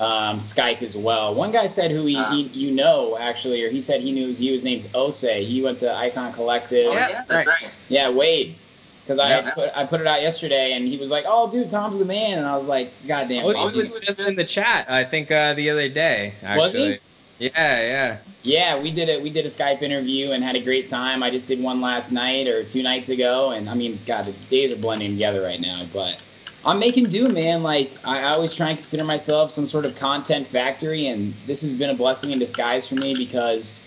um, 0.00 0.38
Skype 0.38 0.82
as 0.82 0.96
well. 0.96 1.34
One 1.34 1.50
guy 1.52 1.66
said 1.66 1.90
who 1.90 2.06
he, 2.06 2.22
he 2.24 2.42
you 2.52 2.70
know 2.70 3.16
actually, 3.18 3.62
or 3.62 3.70
he 3.70 3.80
said 3.80 4.00
he 4.00 4.12
knew 4.12 4.26
it 4.26 4.28
was 4.28 4.40
you. 4.40 4.52
His 4.52 4.64
name's 4.64 4.88
Ose. 4.94 5.20
He 5.20 5.60
went 5.62 5.78
to 5.80 5.92
Icon 5.92 6.32
Collective. 6.32 6.88
Oh, 6.90 6.94
yeah, 6.94 7.24
that's 7.28 7.46
right. 7.46 7.72
Yeah, 7.88 8.10
Wade. 8.10 8.56
because 9.04 9.18
I 9.18 9.30
Yeah. 9.30 9.50
put, 9.50 9.70
I 9.74 9.84
put 9.84 10.00
it 10.00 10.06
out 10.06 10.20
yesterday, 10.22 10.72
and 10.72 10.86
he 10.86 10.98
was 10.98 11.08
like, 11.10 11.24
"Oh, 11.26 11.50
dude, 11.50 11.70
Tom's 11.70 11.98
the 11.98 12.04
man," 12.04 12.38
and 12.38 12.46
I 12.46 12.56
was 12.56 12.68
like, 12.68 12.92
"God 13.06 13.28
damn." 13.28 13.44
Oh, 13.44 13.52
Tom." 13.52 13.72
he 13.72 13.78
was 13.78 14.00
just 14.00 14.20
in 14.20 14.36
the 14.36 14.44
chat. 14.44 14.86
I 14.88 15.02
think 15.02 15.30
uh, 15.30 15.54
the 15.54 15.70
other 15.70 15.88
day. 15.88 16.34
Actually. 16.42 16.60
Was 16.60 16.72
he? 16.72 16.98
Yeah, 17.38 17.50
yeah. 17.56 18.16
Yeah, 18.42 18.80
we 18.80 18.90
did 18.90 19.08
it. 19.08 19.22
We 19.22 19.30
did 19.30 19.46
a 19.46 19.48
Skype 19.48 19.82
interview 19.82 20.30
and 20.30 20.42
had 20.42 20.56
a 20.56 20.60
great 20.60 20.88
time. 20.88 21.22
I 21.22 21.30
just 21.30 21.46
did 21.46 21.60
one 21.60 21.80
last 21.80 22.12
night 22.12 22.48
or 22.48 22.64
two 22.64 22.82
nights 22.82 23.08
ago, 23.08 23.50
and 23.50 23.68
I 23.68 23.74
mean, 23.74 23.98
God, 24.06 24.26
the 24.26 24.32
days 24.48 24.72
are 24.72 24.76
blending 24.76 25.10
together 25.10 25.42
right 25.42 25.60
now. 25.60 25.84
But 25.92 26.22
I'm 26.64 26.78
making 26.78 27.06
do, 27.06 27.28
man. 27.28 27.62
Like 27.62 27.92
I, 28.04 28.20
I 28.20 28.30
always 28.30 28.54
try 28.54 28.70
and 28.70 28.78
consider 28.78 29.04
myself 29.04 29.50
some 29.50 29.66
sort 29.66 29.86
of 29.86 29.94
content 29.96 30.46
factory, 30.46 31.06
and 31.06 31.34
this 31.46 31.60
has 31.62 31.72
been 31.72 31.90
a 31.90 31.94
blessing 31.94 32.30
in 32.30 32.38
disguise 32.38 32.88
for 32.88 32.96
me 32.96 33.14
because 33.14 33.80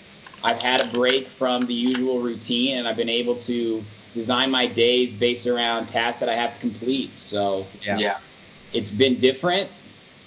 I've 0.44 0.60
had 0.62 0.82
a 0.82 0.92
break 0.92 1.28
from 1.28 1.66
the 1.66 1.74
usual 1.74 2.20
routine, 2.20 2.78
and 2.78 2.88
I've 2.88 2.96
been 2.98 3.10
able 3.10 3.36
to 3.42 3.84
design 4.14 4.52
my 4.52 4.68
days 4.68 5.12
based 5.12 5.48
around 5.48 5.88
tasks 5.88 6.20
that 6.20 6.30
I 6.30 6.36
have 6.36 6.54
to 6.54 6.60
complete. 6.60 7.18
So 7.18 7.66
Yeah. 7.84 8.18
it's 8.74 8.92
been 8.92 9.20
different. 9.20 9.70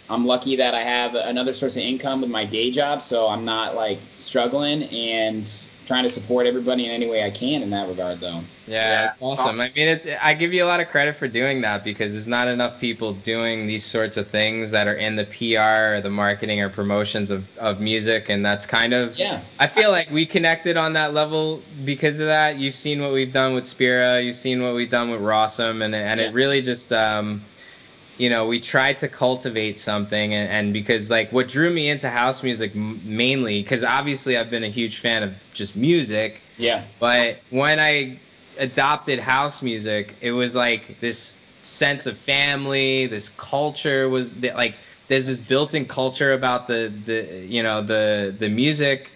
I'm 0.08 0.26
lucky 0.26 0.54
that 0.56 0.74
I 0.74 0.82
have 0.82 1.14
another 1.14 1.54
source 1.54 1.76
of 1.76 1.82
income 1.82 2.20
with 2.20 2.30
my 2.30 2.44
day 2.44 2.70
job, 2.70 3.00
so 3.00 3.26
I'm 3.26 3.44
not 3.44 3.74
like 3.74 4.00
struggling 4.18 4.84
and 4.84 5.50
trying 5.86 6.04
to 6.04 6.10
support 6.10 6.46
everybody 6.46 6.86
in 6.86 6.90
any 6.92 7.06
way 7.06 7.22
I 7.24 7.30
can 7.30 7.62
in 7.62 7.70
that 7.70 7.88
regard, 7.88 8.20
though. 8.20 8.40
Yeah, 8.66 9.12
it's 9.12 9.16
awesome. 9.20 9.60
I 9.60 9.70
mean, 9.76 9.88
it's 9.88 10.06
I 10.22 10.32
give 10.32 10.54
you 10.54 10.64
a 10.64 10.66
lot 10.66 10.80
of 10.80 10.88
credit 10.88 11.16
for 11.16 11.28
doing 11.28 11.60
that 11.60 11.84
because 11.84 12.12
there's 12.12 12.26
not 12.26 12.48
enough 12.48 12.80
people 12.80 13.12
doing 13.12 13.66
these 13.66 13.84
sorts 13.84 14.16
of 14.16 14.28
things 14.28 14.70
that 14.70 14.86
are 14.88 14.94
in 14.94 15.16
the 15.16 15.24
PR 15.24 15.96
or 15.96 16.00
the 16.00 16.08
marketing 16.10 16.60
or 16.62 16.70
promotions 16.70 17.30
of, 17.30 17.44
of 17.58 17.80
music, 17.80 18.30
and 18.30 18.44
that's 18.44 18.64
kind 18.64 18.94
of 18.94 19.18
Yeah, 19.18 19.42
I 19.58 19.66
feel 19.66 19.90
like 19.90 20.10
we 20.10 20.24
connected 20.24 20.76
on 20.78 20.94
that 20.94 21.12
level 21.12 21.62
because 21.84 22.20
of 22.20 22.26
that. 22.26 22.56
You've 22.56 22.74
seen 22.74 23.02
what 23.02 23.12
we've 23.12 23.32
done 23.32 23.54
with 23.54 23.66
Spira, 23.66 24.20
you've 24.20 24.36
seen 24.36 24.62
what 24.62 24.74
we've 24.74 24.90
done 24.90 25.10
with 25.10 25.20
Rossum, 25.20 25.82
and 25.84 25.94
and 25.94 26.18
Yeah. 26.20 26.28
it 26.28 26.32
really 26.32 26.62
just 26.62 26.92
um, 26.92 27.42
you 28.16 28.28
know, 28.28 28.46
we 28.46 28.60
tried 28.60 28.98
to 29.00 29.08
cultivate 29.08 29.78
something, 29.78 30.34
and, 30.34 30.48
and 30.50 30.72
because 30.72 31.10
like 31.10 31.32
what 31.32 31.48
drew 31.48 31.70
me 31.70 31.88
into 31.88 32.08
house 32.08 32.42
music 32.42 32.70
m- 32.74 33.00
mainly, 33.04 33.62
because 33.62 33.84
obviously 33.84 34.36
I've 34.36 34.50
been 34.50 34.64
a 34.64 34.68
huge 34.68 34.98
fan 34.98 35.22
of 35.22 35.32
just 35.52 35.76
music, 35.76 36.40
yeah, 36.56 36.82
but 37.00 37.38
when 37.50 37.80
I 37.80 38.18
adopted 38.58 39.18
house 39.18 39.62
music, 39.62 40.14
it 40.20 40.32
was 40.32 40.54
like 40.54 41.00
this 41.00 41.36
sense 41.62 42.06
of 42.06 42.16
family, 42.16 43.06
this 43.06 43.30
culture 43.30 44.08
was 44.08 44.32
that 44.34 44.56
like 44.56 44.74
there's 45.08 45.26
this 45.26 45.38
built-in 45.38 45.86
culture 45.86 46.32
about 46.32 46.66
the 46.68 46.92
the 47.06 47.46
you 47.48 47.62
know 47.62 47.80
the 47.80 48.34
the 48.38 48.48
music 48.48 49.10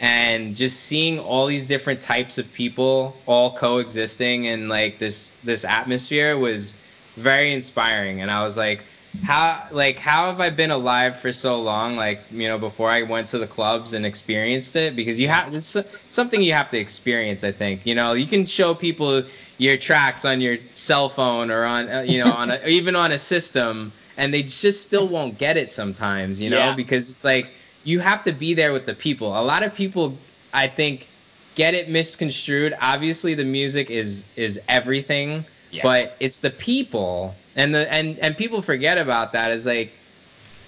and 0.00 0.56
just 0.56 0.80
seeing 0.80 1.18
all 1.18 1.46
these 1.46 1.66
different 1.66 2.00
types 2.00 2.38
of 2.38 2.52
people 2.52 3.14
all 3.26 3.50
coexisting 3.50 4.44
in 4.44 4.68
like 4.68 4.98
this 4.98 5.32
this 5.44 5.64
atmosphere 5.64 6.36
was 6.36 6.76
very 7.16 7.52
inspiring. 7.52 8.20
And 8.20 8.30
I 8.30 8.42
was 8.42 8.56
like 8.56 8.84
how 9.22 9.66
like 9.70 9.98
how 9.98 10.26
have 10.26 10.40
I 10.40 10.50
been 10.50 10.70
alive 10.70 11.18
for 11.18 11.32
so 11.32 11.60
long? 11.60 11.96
Like 11.96 12.20
you 12.30 12.48
know 12.48 12.58
before 12.58 12.90
I 12.90 13.02
went 13.02 13.28
to 13.28 13.38
the 13.38 13.46
clubs 13.46 13.92
and 13.92 14.04
experienced 14.04 14.74
it? 14.76 14.96
Because 14.96 15.20
you 15.20 15.28
have 15.28 15.54
it's 15.54 15.76
something 16.10 16.42
you 16.42 16.52
have 16.52 16.70
to 16.70 16.78
experience 16.78 17.44
I 17.44 17.52
think. 17.52 17.82
You 17.84 17.94
know 17.94 18.12
you 18.14 18.26
can 18.26 18.44
show 18.44 18.74
people 18.74 19.22
your 19.58 19.76
tracks 19.76 20.24
on 20.24 20.40
your 20.40 20.56
cell 20.74 21.08
phone 21.08 21.50
or 21.50 21.64
on 21.64 21.88
uh, 21.88 22.00
you 22.00 22.18
know 22.18 22.32
on 22.32 22.50
a, 22.50 22.60
even 22.66 22.96
on 22.96 23.12
a 23.12 23.18
system 23.18 23.92
and 24.16 24.34
they 24.34 24.42
just 24.42 24.82
still 24.82 25.08
won't 25.08 25.38
get 25.38 25.56
it 25.56 25.70
sometimes 25.72 26.40
you 26.40 26.50
know? 26.50 26.58
Yeah. 26.58 26.74
because 26.74 27.10
it's 27.10 27.24
like 27.24 27.50
you 27.84 28.00
have 28.00 28.24
to 28.24 28.32
be 28.32 28.54
there 28.54 28.72
with 28.72 28.86
the 28.86 28.94
people. 28.94 29.38
A 29.38 29.44
lot 29.44 29.62
of 29.62 29.74
people 29.74 30.18
I 30.52 30.66
think 30.66 31.08
get 31.54 31.74
it 31.74 31.88
misconstrued. 31.88 32.74
Obviously 32.80 33.34
the 33.34 33.44
music 33.44 33.90
is 33.90 34.24
is 34.34 34.60
everything 34.68 35.44
Yeah. 35.74 35.82
but 35.82 36.16
it's 36.20 36.38
the 36.38 36.50
people 36.50 37.34
and 37.56 37.74
the 37.74 37.92
and 37.92 38.18
and 38.20 38.36
people 38.36 38.62
forget 38.62 38.96
about 38.96 39.32
that 39.32 39.50
is 39.50 39.66
like 39.66 39.92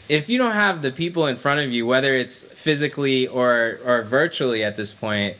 if 0.08 0.28
you 0.28 0.38
don't 0.38 0.52
have 0.52 0.82
the 0.82 0.90
people 0.90 1.26
in 1.26 1.36
front 1.36 1.60
of 1.60 1.70
you 1.72 1.86
whether 1.86 2.12
it's 2.14 2.42
physically 2.42 3.28
or 3.28 3.78
or 3.84 4.02
virtually 4.02 4.64
at 4.64 4.76
this 4.76 4.92
point 4.92 5.36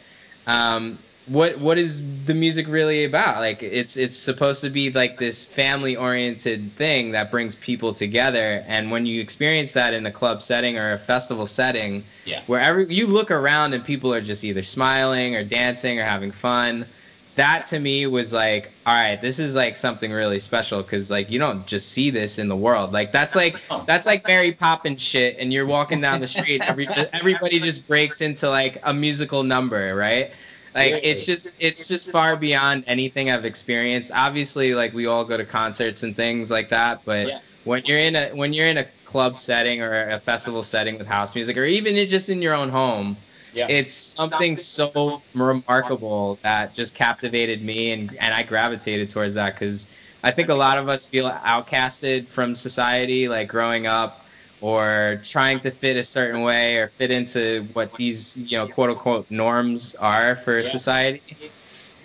um 0.46 0.99
what 1.26 1.58
what 1.58 1.76
is 1.76 2.00
the 2.26 2.35
music 2.35 2.68
really 2.68 3.02
about 3.04 3.40
like 3.40 3.61
it's 3.61 3.96
it's 3.96 4.16
supposed 4.16 4.61
to 4.61 4.70
be 4.70 4.90
like 4.90 5.18
this 5.18 5.44
family 5.44 5.96
oriented 5.96 6.73
thing 6.76 7.11
that 7.11 7.32
brings 7.32 7.56
people 7.56 7.92
together 7.92 8.62
and 8.68 8.92
when 8.92 9.04
you 9.06 9.20
experience 9.20 9.73
that 9.73 9.92
in 9.92 10.06
a 10.06 10.11
club 10.12 10.40
setting 10.40 10.78
or 10.78 10.92
a 10.92 10.99
festival 10.99 11.44
setting 11.46 12.04
Yeah. 12.25 12.42
wherever 12.46 12.82
you 12.82 13.08
look 13.08 13.32
around 13.32 13.73
and 13.75 13.85
people 13.85 14.14
are 14.14 14.20
just 14.20 14.44
either 14.44 14.62
smiling 14.62 15.35
or 15.35 15.42
dancing 15.42 15.99
or 15.99 16.04
having 16.04 16.30
fun 16.30 16.87
that 17.36 17.66
to 17.66 17.78
me 17.78 18.06
was 18.06 18.32
like 18.32 18.70
all 18.86 18.94
right 18.94 19.20
this 19.20 19.38
is 19.38 19.54
like 19.54 19.76
something 19.76 20.10
really 20.10 20.38
special 20.38 20.82
because 20.82 21.10
like 21.10 21.30
you 21.30 21.38
don't 21.38 21.66
just 21.66 21.92
see 21.92 22.10
this 22.10 22.38
in 22.38 22.48
the 22.48 22.56
world. 22.56 22.92
Like 22.92 23.12
that's 23.12 23.34
like 23.34 23.56
that's 23.86 24.06
like 24.06 24.26
mary 24.26 24.52
poppins 24.52 25.00
shit 25.00 25.36
and 25.38 25.52
you're 25.52 25.66
walking 25.66 26.00
down 26.00 26.20
the 26.20 26.26
street 26.26 26.62
every, 26.62 26.88
everybody 27.12 27.58
just 27.60 27.86
breaks 27.86 28.20
into 28.20 28.48
like 28.48 28.80
a 28.82 28.92
musical 28.92 29.42
number 29.42 29.94
right? 29.94 30.30
Like 30.74 31.00
it's 31.04 31.24
just 31.24 31.62
it's 31.62 31.88
just 31.88 32.10
far 32.10 32.36
beyond 32.36 32.84
anything 32.86 33.30
i've 33.30 33.44
experienced. 33.44 34.10
Obviously 34.14 34.74
like 34.74 34.92
we 34.92 35.06
all 35.06 35.24
go 35.24 35.36
to 35.36 35.44
concerts 35.44 36.02
and 36.02 36.16
things 36.16 36.50
like 36.50 36.70
that 36.70 37.04
but 37.04 37.26
Yeah. 37.28 37.40
when 37.64 37.84
you're 37.84 37.98
in 37.98 38.16
a 38.16 38.28
when 38.30 38.52
you're 38.52 38.66
in 38.68 38.78
a 38.78 38.86
club 39.04 39.38
setting 39.38 39.80
or 39.82 40.10
a 40.10 40.18
festival 40.18 40.62
setting 40.62 40.98
with 40.98 41.06
house 41.06 41.34
music 41.34 41.56
or 41.56 41.64
even 41.64 41.94
just 42.06 42.28
in 42.28 42.42
your 42.42 42.54
own 42.54 42.68
home 42.68 43.16
Yeah. 43.56 43.68
it's 43.70 43.92
something 43.92 44.56
so 44.56 45.25
remarkable 45.34 46.38
that 46.42 46.75
just 46.75 46.94
captivated 46.94 47.62
me 47.64 47.92
and 47.92 48.16
and 48.20 48.34
I 48.34 48.42
gravitated 48.42 49.10
towards 49.10 49.34
that 49.34 49.54
because 49.54 49.88
I 50.22 50.32
think 50.32 50.50
a 50.50 50.54
lot 50.54 50.78
of 50.78 50.88
us 50.88 51.08
feel 51.08 51.30
outcasted 51.30 52.30
from 52.30 52.54
society 52.56 53.28
like 53.28 53.48
growing 53.48 53.86
up 53.86 54.26
or 54.60 55.20
trying 55.25 55.60
to 55.60 55.70
fit 55.70 55.96
a 55.96 56.04
certain 56.04 56.42
way 56.42 56.76
or 56.78 56.88
fit 56.98 57.10
into 57.10 57.68
what 57.72 57.96
these 57.96 58.36
you 58.36 58.58
know 58.58 58.68
quote 58.68 58.90
unquote 58.90 59.26
norms 59.30 59.94
are 59.96 60.36
for 60.36 60.58
Yeah. 60.58 60.62
society 60.62 61.22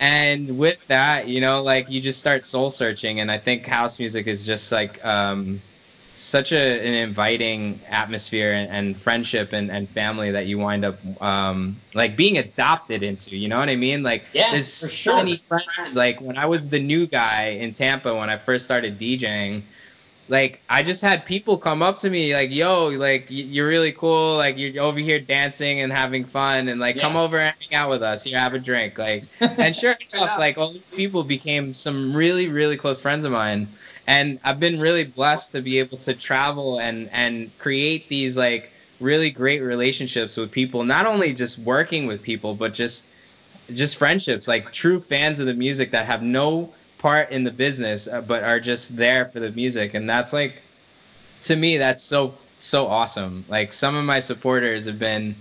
and 0.00 0.56
with 0.58 0.78
that 0.88 1.28
you 1.28 1.40
know 1.40 1.62
like 1.62 1.88
you 1.90 2.00
just 2.00 2.20
start 2.20 2.44
soul 2.44 2.70
searching 2.70 3.20
and 3.20 3.30
i 3.30 3.38
think 3.38 3.66
house 3.66 3.98
music 3.98 4.26
is 4.26 4.44
just 4.46 4.72
like 4.72 5.04
um 5.04 5.62
such 6.14 6.52
a, 6.52 6.80
an 6.80 6.94
inviting 6.94 7.82
atmosphere 7.88 8.52
and, 8.52 8.70
and 8.70 8.98
friendship 9.00 9.52
and, 9.52 9.70
and 9.70 9.90
family 9.90 10.30
that 10.30 10.46
you 10.46 10.58
wind 10.58 10.84
up 10.84 10.98
um, 11.20 11.82
like 11.94 12.16
being 12.16 12.38
adopted 12.38 13.02
into. 13.02 13.36
You 13.36 13.48
know 13.48 13.58
what 13.58 13.68
I 13.68 13.76
mean? 13.76 14.02
Like 14.02 14.26
Yeah, 14.32 14.50
there's 14.50 14.72
so 14.72 14.88
sure. 15.02 15.14
many 15.14 15.36
friends. 15.48 15.96
Like 15.96 16.20
when 16.20 16.36
I 16.36 16.46
was 16.46 16.68
the 16.70 16.80
new 16.80 17.06
guy 17.06 17.56
in 17.60 17.72
Tampa 17.72 18.14
when 18.14 18.30
I 18.30 18.36
first 18.36 18.64
started 18.64 18.98
DJing, 18.98 19.66
like 20.32 20.62
I 20.70 20.82
just 20.82 21.02
had 21.02 21.26
people 21.26 21.58
come 21.58 21.82
up 21.82 21.98
to 21.98 22.08
me 22.08 22.34
like, 22.34 22.50
"Yo, 22.50 22.88
like 22.88 23.26
you're 23.28 23.68
really 23.68 23.92
cool. 23.92 24.38
Like 24.38 24.56
you're 24.56 24.82
over 24.82 24.98
here 24.98 25.20
dancing 25.20 25.82
and 25.82 25.92
having 25.92 26.24
fun, 26.24 26.68
and 26.68 26.80
like 26.80 26.98
come 26.98 27.16
over 27.16 27.38
and 27.38 27.54
hang 27.60 27.78
out 27.78 27.90
with 27.90 28.02
us. 28.02 28.26
You 28.26 28.38
have 28.38 28.54
a 28.54 28.58
drink." 28.58 28.96
Like 28.96 29.24
and 29.40 29.76
sure 29.76 29.94
enough, 30.10 30.38
like 30.38 30.56
all 30.56 30.72
these 30.72 30.80
people 30.96 31.22
became 31.22 31.74
some 31.74 32.16
really, 32.16 32.48
really 32.48 32.78
close 32.78 32.98
friends 32.98 33.26
of 33.26 33.32
mine. 33.32 33.68
And 34.06 34.40
I've 34.42 34.58
been 34.58 34.80
really 34.80 35.04
blessed 35.04 35.52
to 35.52 35.60
be 35.60 35.78
able 35.78 35.98
to 35.98 36.14
travel 36.14 36.78
and 36.80 37.10
and 37.12 37.50
create 37.58 38.08
these 38.08 38.34
like 38.38 38.72
really 39.00 39.28
great 39.28 39.60
relationships 39.60 40.38
with 40.38 40.50
people, 40.50 40.82
not 40.82 41.04
only 41.04 41.34
just 41.34 41.58
working 41.58 42.06
with 42.06 42.22
people, 42.22 42.54
but 42.54 42.72
just 42.72 43.06
just 43.74 43.98
friendships, 43.98 44.48
like 44.48 44.72
true 44.72 44.98
fans 44.98 45.40
of 45.40 45.46
the 45.46 45.54
music 45.54 45.90
that 45.90 46.06
have 46.06 46.22
no 46.22 46.72
part 47.02 47.30
in 47.32 47.44
the 47.44 47.50
business, 47.50 48.06
uh, 48.08 48.20
but 48.22 48.42
are 48.44 48.60
just 48.60 48.96
there 48.96 49.26
for 49.26 49.40
the 49.40 49.50
music. 49.50 49.94
And 49.94 50.08
that's 50.08 50.32
like, 50.32 50.54
to 51.42 51.56
me, 51.56 51.76
that's 51.76 52.02
so 52.02 52.34
so 52.60 52.86
awesome. 52.86 53.44
Like 53.48 53.72
some 53.72 53.96
of 53.96 54.04
my 54.04 54.20
supporters 54.20 54.86
have 54.86 54.98
been 55.00 55.34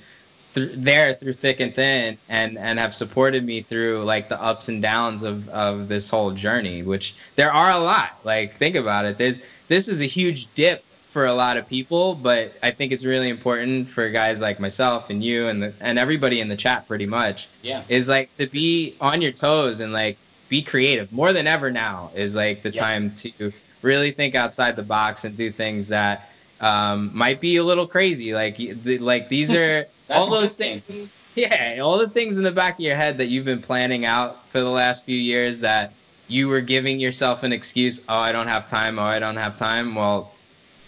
th- 0.55 0.71
there 0.75 1.13
through 1.13 1.33
thick 1.33 1.59
and 1.59 1.73
thin 1.73 2.17
and 2.29 2.57
and 2.57 2.79
have 2.79 2.95
supported 2.95 3.45
me 3.45 3.61
through 3.61 4.03
like 4.03 4.27
the 4.27 4.41
ups 4.41 4.69
and 4.69 4.81
downs 4.81 5.21
of 5.21 5.47
of 5.49 5.87
this 5.87 6.09
whole 6.09 6.31
journey 6.31 6.81
which 6.83 7.15
there 7.35 7.51
are 7.53 7.71
a 7.71 7.77
lot 7.77 8.19
like 8.23 8.57
think 8.57 8.75
about 8.75 9.05
it 9.05 9.17
there's 9.17 9.41
this 9.67 9.87
is 9.87 10.01
a 10.01 10.05
huge 10.05 10.51
dip 10.55 10.83
for 11.09 11.25
a 11.27 11.33
lot 11.33 11.55
of 11.57 11.67
people 11.69 12.15
but 12.15 12.53
i 12.63 12.71
think 12.71 12.91
it's 12.91 13.05
really 13.05 13.29
important 13.29 13.87
for 13.87 14.09
guys 14.09 14.41
like 14.41 14.59
myself 14.59 15.09
and 15.09 15.23
you 15.23 15.47
and 15.47 15.61
the, 15.63 15.73
and 15.79 15.97
everybody 15.99 16.41
in 16.41 16.49
the 16.49 16.55
chat 16.55 16.87
pretty 16.87 17.05
much 17.05 17.47
Yeah. 17.61 17.83
is 17.87 18.09
like 18.09 18.35
to 18.37 18.47
be 18.47 18.95
on 18.99 19.21
your 19.21 19.31
toes 19.31 19.79
and 19.79 19.93
like 19.93 20.17
be 20.51 20.61
creative 20.61 21.09
more 21.13 21.31
than 21.31 21.47
ever 21.47 21.71
now 21.71 22.11
is 22.13 22.35
like 22.35 22.61
the 22.61 22.71
Yeah. 22.71 22.81
time 22.81 23.13
to 23.13 23.53
really 23.81 24.11
think 24.11 24.35
outside 24.35 24.75
the 24.75 24.83
box 24.83 25.23
and 25.23 25.35
do 25.35 25.49
things 25.49 25.87
that 25.87 26.29
um, 26.59 27.09
might 27.13 27.39
be 27.39 27.55
a 27.55 27.63
little 27.63 27.87
crazy 27.87 28.33
like 28.33 28.57
the, 28.57 28.99
like 28.99 29.29
these 29.29 29.53
are 29.61 29.85
all 30.09 30.29
those 30.29 30.55
things 30.55 31.13
yeah 31.35 31.79
all 31.81 31.97
the 31.97 32.09
things 32.09 32.37
in 32.37 32.43
the 32.43 32.51
back 32.51 32.73
of 32.73 32.81
your 32.81 32.97
head 32.97 33.17
that 33.17 33.29
you've 33.29 33.45
been 33.45 33.61
planning 33.61 34.05
out 34.05 34.47
for 34.49 34.59
the 34.59 34.69
last 34.69 35.05
few 35.05 35.17
years 35.17 35.61
that 35.61 35.93
you 36.27 36.49
were 36.49 36.61
giving 36.61 36.99
yourself 36.99 37.43
an 37.43 37.53
excuse 37.53 38.03
oh 38.09 38.19
i 38.19 38.33
don't 38.33 38.47
have 38.49 38.67
time 38.67 38.99
oh 38.99 39.03
i 39.03 39.19
don't 39.19 39.37
have 39.37 39.55
time 39.55 39.95
well 39.95 40.35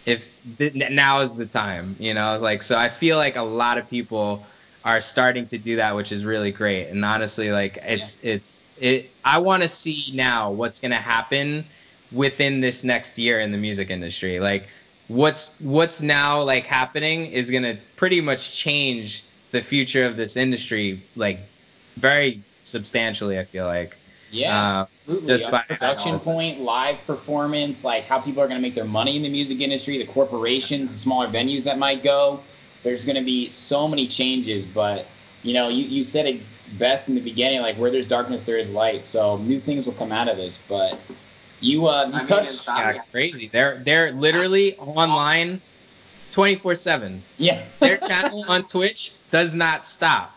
if 0.06 0.36
th- 0.58 0.74
now 0.74 1.22
is 1.22 1.38
the 1.38 1.46
time 1.46 1.96
you 2.02 2.14
know 2.14 2.34
it's 2.34 2.44
like 2.44 2.62
so 2.62 2.78
i 2.78 2.90
feel 2.90 3.16
like 3.16 3.38
a 3.38 3.42
lot 3.42 3.78
of 3.78 3.90
people 3.90 4.46
are 4.84 5.00
starting 5.00 5.48
to 5.48 5.58
do 5.58 5.78
that, 5.78 5.96
which 5.96 6.12
is 6.12 6.26
really 6.26 6.52
great. 6.52 6.88
And 6.90 7.06
honestly, 7.06 7.52
like 7.52 7.80
it's 7.84 8.24
it's 8.24 8.73
it. 8.84 9.10
I 9.24 9.38
want 9.38 9.64
to 9.64 9.70
see 9.70 10.12
now 10.14 10.52
what's 10.52 10.80
gonna 10.80 10.96
happen 10.96 11.66
within 12.12 12.62
this 12.62 12.84
next 12.84 13.18
year 13.18 13.40
in 13.40 13.52
the 13.52 13.58
music 13.58 13.90
industry. 13.90 14.40
Like 14.40 14.68
what's 15.08 15.56
what's 15.60 16.02
now 16.02 16.42
like 16.44 16.66
happening 16.66 17.28
is 17.28 17.50
gonna 17.50 17.78
pretty 17.96 18.22
much 18.22 18.56
change 18.56 19.24
the 19.52 19.62
future 19.62 20.06
of 20.06 20.18
this 20.18 20.36
industry 20.38 21.02
like 21.16 21.40
very 21.98 22.44
substantially. 22.62 23.40
I 23.40 23.46
feel 23.46 23.66
like. 23.66 23.98
Yeah, 24.32 24.80
Uh, 24.82 24.86
absolutely. 25.04 25.28
just 25.28 25.52
by 25.52 25.62
production 25.62 26.20
point, 26.20 26.60
live 26.60 26.98
performance, 27.06 27.84
like 27.84 28.06
how 28.06 28.20
people 28.20 28.42
are 28.42 28.48
going 28.48 28.60
to 28.60 28.68
make 28.68 28.74
their 28.74 28.84
money 28.84 29.16
in 29.16 29.22
the 29.22 29.30
music 29.30 29.62
industry, 29.62 30.00
the 30.00 30.12
corporations, 30.12 30.92
the 30.92 30.98
smaller 30.98 31.28
venues 31.28 31.64
that 31.66 31.78
might 31.78 32.04
go. 32.04 32.42
There's 32.82 33.06
going 33.06 33.18
to 33.18 33.22
be 33.24 33.52
so 33.52 33.88
many 33.88 34.08
changes, 34.08 34.66
but 34.66 35.06
you 35.44 35.54
know, 35.54 35.70
you, 35.70 35.84
you 35.86 36.04
said 36.04 36.26
it 36.26 36.42
best 36.78 37.10
in 37.10 37.16
the 37.16 37.22
beginning, 37.22 37.62
like 37.62 37.78
where 37.78 37.92
there's 37.92 38.08
darkness, 38.08 38.44
there 38.44 38.58
is 38.58 38.70
light. 38.72 39.06
So 39.08 39.38
new 39.38 39.60
things 39.60 39.86
will 39.86 39.94
come 39.94 40.12
out 40.12 40.28
of 40.30 40.38
this. 40.38 40.60
But 40.68 41.00
you, 41.60 41.88
uh, 41.88 42.08
you 42.10 42.16
I 42.16 42.18
mean, 42.20 42.28
touched, 42.28 42.52
inside- 42.52 42.96
Yeah, 42.96 43.02
crazy. 43.12 43.48
They're 43.52 43.82
they're 43.84 44.12
literally 44.12 44.76
online 44.78 45.62
24/7. 46.32 47.22
yeah, 47.38 47.64
Their 47.80 47.98
channel 47.98 48.44
on 48.48 48.64
Twitch 48.66 49.14
does 49.32 49.54
not 49.54 49.86
stop. 49.86 50.36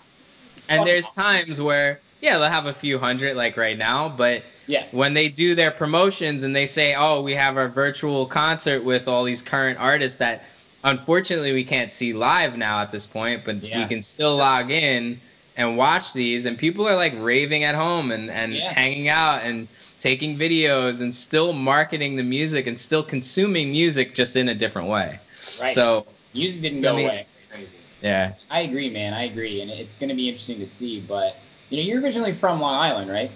And 0.69 0.87
there's 0.87 1.09
times 1.11 1.61
where 1.61 2.01
yeah, 2.21 2.39
they'll 2.39 2.49
have 2.49 2.67
a 2.67 2.73
few 2.73 2.99
hundred 2.99 3.37
like 3.37 3.57
right 3.57 3.77
now, 3.77 4.09
but 4.09 4.43
yeah, 4.67 4.87
when 4.91 5.15
they 5.15 5.29
do 5.29 5.55
their 5.55 5.71
promotions 5.71 6.43
and 6.43 6.57
they 6.57 6.67
say, 6.67 6.95
"Oh, 6.97 7.21
we 7.23 7.35
have 7.35 7.57
our 7.57 7.69
virtual 7.69 8.27
concert 8.27 8.83
with 8.83 9.07
all 9.07 9.23
these 9.23 9.43
current 9.43 9.79
artists 9.79 10.19
that 10.19 10.45
unfortunately 10.83 11.53
we 11.53 11.63
can't 11.63 11.93
see 11.93 12.13
live 12.15 12.57
now 12.57 12.81
at 12.81 12.91
this 12.91 13.07
point, 13.07 13.45
but 13.45 13.57
we 13.61 13.69
Yeah. 13.69 13.87
can 13.87 14.03
still 14.03 14.37
log 14.37 14.71
in 14.71 15.21
and 15.57 15.77
watch 15.77 16.13
these 16.13 16.47
and 16.47 16.59
people 16.59 16.87
are 16.89 16.97
like 16.97 17.15
raving 17.19 17.65
at 17.65 17.75
home 17.75 18.11
and 18.13 18.31
and 18.31 18.55
Yeah. 18.55 18.73
hanging 18.73 19.09
out 19.09 19.43
and 19.43 19.69
taking 19.99 20.39
videos 20.39 21.01
and 21.01 21.15
still 21.15 21.53
marketing 21.53 22.17
the 22.17 22.23
music 22.23 22.67
and 22.67 22.79
still 22.79 23.03
consuming 23.03 23.71
music 23.71 24.15
just 24.15 24.37
in 24.37 24.49
a 24.51 24.55
different 24.55 24.89
way. 24.89 25.19
right. 25.61 25.73
So, 25.73 26.07
music 26.35 26.63
didn't 26.63 26.83
go 26.83 26.93
I 26.93 26.97
mean- 26.97 27.07
away. 27.07 27.27
Crazy. 27.51 27.79
yeah. 28.03 28.33
I 28.51 28.61
agree, 28.61 28.91
man. 28.91 29.15
I 29.15 29.25
agree, 29.25 29.63
and 29.63 29.71
it's 29.71 29.97
going 29.97 30.11
to 30.11 30.15
be 30.15 30.29
interesting 30.29 30.59
to 30.59 30.67
see. 30.67 31.01
But 31.01 31.37
you 31.71 31.79
know, 31.79 31.83
you're 31.83 32.03
originally 32.03 32.35
from 32.35 32.61
Long 32.61 32.75
Island, 32.75 33.11
right? 33.11 33.31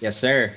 Yes, 0.00 0.16
sir. 0.16 0.52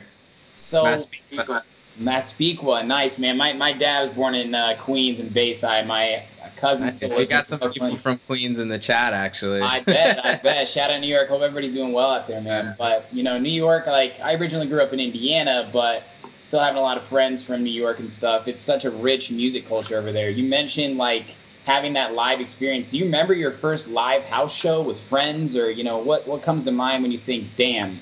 So 0.56 0.84
Massapequa. 0.84 1.64
Massapequa, 1.98 2.84
nice 2.84 3.18
man. 3.20 3.38
My 3.38 3.54
my 3.54 3.72
dad 3.72 4.08
was 4.08 4.16
born 4.16 4.36
in 4.36 4.54
uh, 4.56 4.76
Queens 4.80 5.20
and 5.20 5.34
Bayside. 5.34 5.88
My 5.88 6.24
cousin 6.58 6.88
Nice. 6.88 6.98
still 6.98 7.18
We 7.18 7.26
got 7.26 7.50
in 7.50 7.58
some 7.60 7.72
people 7.72 7.90
Brooklyn. 7.90 7.98
from 7.98 8.18
Queens 8.28 8.60
in 8.60 8.68
the 8.70 8.78
chat 8.80 9.14
actually. 9.14 9.62
I 9.62 9.82
bet, 9.82 10.24
I 10.26 10.36
bet. 10.44 10.68
Shout 10.70 10.90
out 10.90 10.96
to 10.96 11.00
New 11.02 11.08
York. 11.08 11.28
Hope 11.30 11.42
everybody's 11.42 11.74
doing 11.74 11.92
well 11.94 12.10
out 12.12 12.28
there, 12.28 12.42
man. 12.42 12.66
Yeah. 12.66 12.76
But 12.78 13.08
you 13.14 13.24
know, 13.24 13.38
New 13.38 13.50
York. 13.52 13.88
Like 13.88 14.20
I 14.22 14.34
originally 14.36 14.68
grew 14.68 14.82
up 14.82 14.94
in 14.94 15.00
Indiana, 15.00 15.70
but 15.72 16.04
still 16.44 16.60
having 16.60 16.78
a 16.78 16.82
lot 16.82 16.98
of 16.98 17.04
friends 17.04 17.44
from 17.44 17.64
New 17.64 17.72
York 17.72 18.00
and 18.00 18.12
stuff. 18.12 18.48
It's 18.48 18.62
such 18.62 18.86
a 18.86 18.92
rich 18.92 19.32
music 19.32 19.68
culture 19.68 19.98
over 19.98 20.12
there. 20.12 20.30
You 20.30 20.48
mentioned 20.48 20.98
like 20.98 21.26
having 21.68 21.94
that 21.94 22.14
live 22.14 22.40
experience. 22.40 22.92
Do 22.92 22.98
you 22.98 23.06
remember 23.06 23.34
your 23.34 23.52
first 23.52 23.88
live 23.88 24.24
house 24.26 24.54
show 24.56 24.84
with 24.84 25.00
friends, 25.00 25.56
or 25.58 25.72
you 25.72 25.84
know 25.84 25.98
what 25.98 26.28
what 26.28 26.42
comes 26.44 26.64
to 26.66 26.72
mind 26.72 27.02
when 27.04 27.12
you 27.12 27.18
think, 27.20 27.48
damn, 27.58 28.00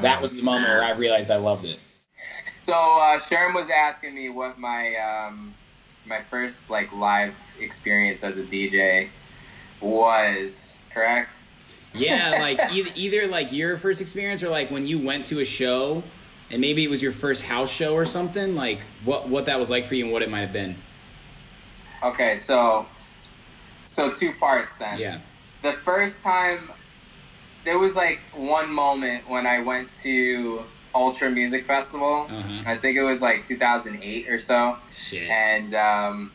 that 0.00 0.20
was 0.22 0.32
the 0.32 0.42
moment 0.42 0.68
where 0.68 0.84
I 0.84 0.90
realized 0.92 1.30
I 1.30 1.36
loved 1.36 1.64
it. 1.64 1.78
So 2.18 2.72
uh, 2.74 3.16
Sherm 3.18 3.54
was 3.54 3.70
asking 3.70 4.14
me 4.14 4.30
what 4.30 4.58
my 4.58 4.94
um, 5.28 5.54
my 6.06 6.18
first 6.18 6.70
like 6.70 6.92
live 6.92 7.56
experience 7.60 8.24
as 8.24 8.38
a 8.38 8.44
DJ 8.44 9.10
was. 9.80 10.84
Correct. 10.92 11.42
Yeah, 11.94 12.36
like 12.40 12.60
either, 12.72 12.90
either 12.94 13.26
like 13.26 13.52
your 13.52 13.76
first 13.76 14.00
experience 14.00 14.42
or 14.42 14.48
like 14.48 14.70
when 14.70 14.86
you 14.86 14.98
went 14.98 15.26
to 15.26 15.40
a 15.40 15.44
show 15.44 16.02
and 16.50 16.60
maybe 16.60 16.84
it 16.84 16.90
was 16.90 17.02
your 17.02 17.12
first 17.12 17.42
house 17.42 17.70
show 17.70 17.94
or 17.94 18.04
something, 18.04 18.54
like 18.54 18.78
what 19.04 19.28
what 19.28 19.46
that 19.46 19.58
was 19.58 19.70
like 19.70 19.86
for 19.86 19.94
you 19.94 20.04
and 20.04 20.12
what 20.12 20.22
it 20.22 20.30
might 20.30 20.40
have 20.40 20.52
been. 20.52 20.76
Okay, 22.04 22.34
so 22.34 22.86
so 23.84 24.12
two 24.12 24.32
parts 24.38 24.78
then. 24.78 24.98
Yeah. 24.98 25.18
The 25.62 25.72
first 25.72 26.22
time 26.22 26.70
there 27.64 27.78
was 27.78 27.96
like 27.96 28.20
one 28.32 28.72
moment 28.72 29.28
when 29.28 29.46
I 29.46 29.60
went 29.60 29.90
to 30.04 30.62
Ultra 30.96 31.30
Music 31.30 31.64
Festival. 31.64 32.26
Uh-huh. 32.30 32.60
I 32.66 32.74
think 32.76 32.96
it 32.96 33.02
was 33.02 33.22
like 33.22 33.42
2008 33.42 34.28
or 34.28 34.38
so. 34.38 34.78
Shit. 34.96 35.28
and 35.30 35.74
um, 35.74 36.32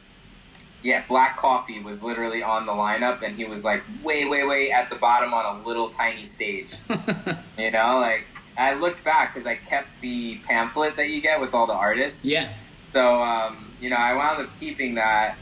yeah, 0.84 1.04
Black 1.08 1.36
Coffee 1.36 1.82
was 1.82 2.04
literally 2.04 2.44
on 2.44 2.66
the 2.66 2.72
lineup, 2.72 3.22
and 3.24 3.36
he 3.36 3.46
was 3.46 3.66
like 3.66 3.84
way, 4.04 4.28
way, 4.30 4.46
way 4.46 4.72
at 4.74 4.90
the 4.90 4.96
bottom 4.96 5.34
on 5.34 5.58
a 5.60 5.68
little 5.68 5.90
tiny 5.90 6.24
stage. 6.24 6.76
you 7.58 7.72
know, 7.72 8.00
like 8.00 8.28
I 8.58 8.80
looked 8.80 9.04
back 9.04 9.32
because 9.32 9.48
I 9.48 9.56
kept 9.56 9.88
the 10.02 10.38
pamphlet 10.44 10.96
that 10.96 11.10
you 11.10 11.22
get 11.22 11.42
with 11.42 11.54
all 11.54 11.68
the 11.68 11.74
artists. 11.74 12.28
yeah. 12.28 12.52
So 12.84 13.22
um, 13.22 13.72
you 13.82 13.90
know, 13.90 13.98
I 14.00 14.16
wound 14.16 14.46
up 14.46 14.56
keeping 14.56 14.96
that, 14.96 15.38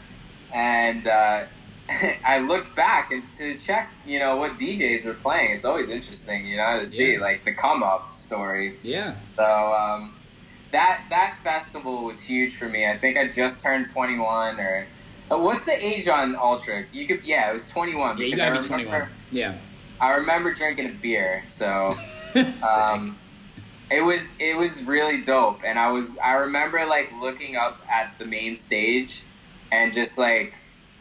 and 0.53 1.05
uh, 1.05 1.43
I 2.25 2.39
looked 2.39 2.75
back 2.75 3.11
and 3.11 3.31
to 3.33 3.57
check, 3.57 3.91
you 4.05 4.19
know, 4.19 4.37
what 4.37 4.57
DJs 4.57 5.05
were 5.05 5.13
playing. 5.15 5.53
It's 5.53 5.65
always 5.65 5.89
interesting, 5.89 6.45
you 6.47 6.57
know, 6.57 6.79
to 6.79 6.85
see 6.85 7.13
Yeah. 7.13 7.19
like 7.21 7.43
the 7.45 7.53
come 7.53 7.83
up 7.83 8.11
story. 8.11 8.77
Yeah. 8.83 9.21
So 9.21 9.43
um, 9.73 10.15
that 10.71 11.05
that 11.09 11.35
festival 11.35 12.05
was 12.05 12.25
huge 12.25 12.55
for 12.55 12.69
me. 12.69 12.87
I 12.87 12.97
think 12.97 13.17
I 13.17 13.27
just 13.27 13.63
turned 13.63 13.85
21 13.91 14.59
or 14.59 14.87
uh, 15.31 15.37
what's 15.37 15.65
the 15.65 15.73
age 15.83 16.07
on 16.07 16.35
Ultra? 16.35 16.85
You 16.91 17.07
could 17.07 17.21
yeah, 17.23 17.49
it 17.49 17.53
was 17.53 17.69
21 17.71 18.17
Yeah, 18.17 18.23
you 18.23 18.31
because 18.31 18.41
I 18.41 18.49
gotta 18.49 18.61
be 18.61 18.73
remember 18.73 18.99
21. 18.99 19.11
Yeah. 19.31 19.57
I 20.01 20.15
remember 20.15 20.53
drinking 20.53 20.89
a 20.89 20.93
beer. 20.93 21.43
So 21.47 21.91
um, 22.35 23.19
it 23.91 24.01
was 24.03 24.37
it 24.39 24.55
was 24.57 24.85
really 24.85 25.23
dope, 25.23 25.61
and 25.65 25.79
I 25.79 25.91
was 25.91 26.17
I 26.23 26.35
remember 26.35 26.77
like 26.87 27.11
looking 27.19 27.55
up 27.55 27.81
at 27.91 28.17
the 28.19 28.25
main 28.25 28.55
stage 28.55 29.23
and 29.71 29.91
just 29.93 30.17
like 30.19 30.58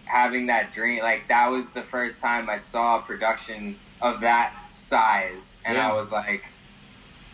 having 0.09 0.47
that 0.47 0.71
dream. 0.71 1.03
Like 1.03 1.29
that 1.29 1.49
was 1.51 1.73
the 1.73 1.83
first 1.83 2.23
time 2.23 2.49
I 2.51 2.57
saw 2.57 2.99
a 2.99 3.03
production 3.03 3.77
of 4.01 4.21
that 4.21 4.71
size, 4.71 5.59
and 5.65 5.77
Yeah. 5.77 5.91
I 5.91 5.95
was 5.95 6.13
like, 6.13 6.53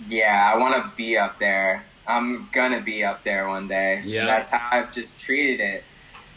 yeah, 0.06 0.50
I 0.54 0.58
want 0.58 0.74
to 0.82 0.92
be 0.96 1.16
up 1.16 1.38
there. 1.38 1.84
I'm 2.06 2.48
gonna 2.52 2.82
be 2.82 3.02
up 3.04 3.22
there 3.22 3.48
one 3.48 3.66
day. 3.68 4.02
Yeah. 4.04 4.20
And 4.20 4.28
that's 4.28 4.50
how 4.52 4.68
I've 4.72 4.92
just 4.92 5.18
treated 5.18 5.60
it. 5.60 5.84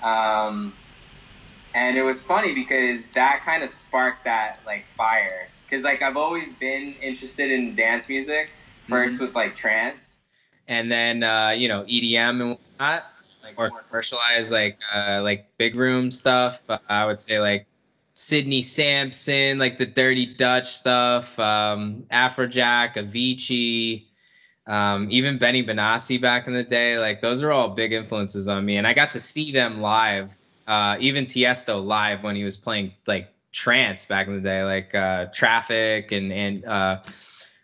Um, 0.04 0.74
and 1.76 1.98
it 1.98 2.04
was 2.04 2.24
funny 2.24 2.54
because 2.56 3.12
that 3.12 3.42
kind 3.46 3.62
of 3.64 3.70
sparked 3.70 4.24
that 4.26 4.60
like 4.66 4.86
fire. 4.86 5.50
Because 5.66 5.84
like 5.84 6.02
I've 6.02 6.16
always 6.18 6.54
been 6.56 6.96
interested 7.02 7.52
in 7.52 7.74
dance 7.74 8.10
music, 8.10 8.50
1st 8.86 9.22
with 9.22 9.36
like 9.36 9.56
trance. 9.56 10.22
and 10.70 10.90
then 10.92 11.24
uh, 11.24 11.50
you 11.58 11.68
know 11.68 11.84
EDM 11.84 12.42
and 12.42 12.50
whatnot, 12.52 13.06
Like 13.48 13.60
or 13.60 13.82
commercialized 13.82 14.52
like 14.52 14.80
uh, 14.94 15.22
like 15.24 15.58
big 15.58 15.76
room 15.76 16.12
stuff. 16.12 16.62
Uh, 16.70 16.78
I 16.90 17.06
would 17.06 17.20
say 17.20 17.40
like 17.40 17.66
Sidney 18.14 18.62
Samson, 18.62 19.60
like 19.60 19.78
the 19.78 19.86
Dirty 19.86 20.26
Dutch 20.26 20.66
stuff, 20.68 21.38
um, 21.40 22.04
Afrojack, 22.12 22.96
Avicii, 22.96 24.06
um, 24.66 25.08
even 25.12 25.38
Benny 25.38 25.64
Benassi 25.64 26.20
back 26.20 26.48
in 26.48 26.54
the 26.54 26.64
day. 26.64 26.98
Like 26.98 27.22
those 27.22 27.44
are 27.44 27.52
all 27.52 27.70
big 27.70 27.94
influences 27.94 28.48
on 28.48 28.66
me, 28.66 28.78
and 28.78 28.88
I 28.88 28.94
got 28.94 29.12
to 29.12 29.20
see 29.20 29.52
them 29.52 29.82
live. 29.82 30.36
Uh, 30.68 30.98
even 31.00 31.26
Tiesto 31.26 31.84
live 31.84 32.24
when 32.24 32.36
he 32.36 32.44
was 32.44 32.58
playing 32.58 32.92
like 33.06 33.32
trance 33.54 34.06
back 34.06 34.28
in 34.28 34.36
the 34.36 34.42
day, 34.42 34.64
like 34.64 34.94
uh, 34.94 35.26
Traffic 35.34 36.12
and 36.12 36.34
and 36.34 36.66
uh, 36.66 37.00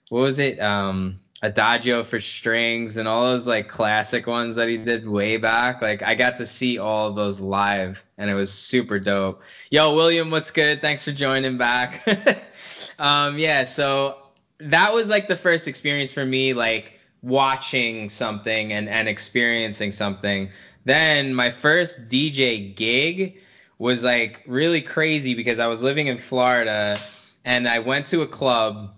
what 0.10 0.22
was 0.22 0.39
it? 0.39 0.60
Um, 0.62 1.19
Adagio 1.43 2.03
for 2.03 2.21
strings 2.21 2.95
and 2.95 3.06
all 3.06 3.25
those 3.25 3.45
like 3.45 3.67
classic 3.67 4.27
ones 4.27 4.56
that 4.56 4.69
he 4.69 4.77
did 4.77 5.06
way 5.06 5.36
back. 5.36 5.82
Like 5.82 6.01
I 6.01 6.15
got 6.15 6.38
to 6.38 6.45
see 6.45 6.79
all 6.79 7.08
of 7.08 7.15
those 7.15 7.41
live 7.41 8.01
and 8.17 8.29
it 8.29 8.34
was 8.34 8.49
super 8.51 8.97
dope. 8.97 9.43
Yo, 9.69 9.93
William, 9.93 10.32
what's 10.32 10.51
good? 10.51 10.82
Thanks 10.82 11.03
for 11.03 11.12
joining 11.12 11.58
back. 11.58 12.01
um, 12.99 13.38
yeah, 13.38 13.65
so 13.65 14.15
that 14.60 14.93
was 14.93 15.10
like 15.10 15.27
the 15.27 15.36
first 15.36 15.67
experience 15.67 16.13
for 16.13 16.25
me, 16.25 16.53
like 16.53 16.93
watching 17.21 18.08
something 18.08 18.71
and, 18.71 18.88
and 18.88 19.10
experiencing 19.10 19.91
something. 19.91 20.49
Then 20.86 21.34
my 21.34 21.49
first 21.49 22.08
DJ 22.08 22.73
gig 22.73 23.36
was 23.79 24.01
like 24.01 24.43
really 24.47 24.82
crazy 24.82 25.34
because 25.34 25.60
I 25.60 25.67
was 25.67 25.84
living 25.84 26.08
in 26.08 26.17
Florida 26.17 26.97
and 27.43 27.67
I 27.67 27.79
went 27.79 28.06
to 28.08 28.21
a 28.21 28.27
club 28.27 28.93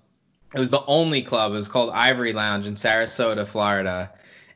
it 0.56 0.60
was 0.60 0.72
the 0.72 0.84
only 0.88 1.22
club. 1.22 1.52
It 1.52 1.56
was 1.56 1.68
called 1.68 1.90
Ivory 1.90 2.34
Lounge 2.34 2.66
in 2.66 2.76
Sarasota, 2.76 3.46
Florida. 3.46 4.12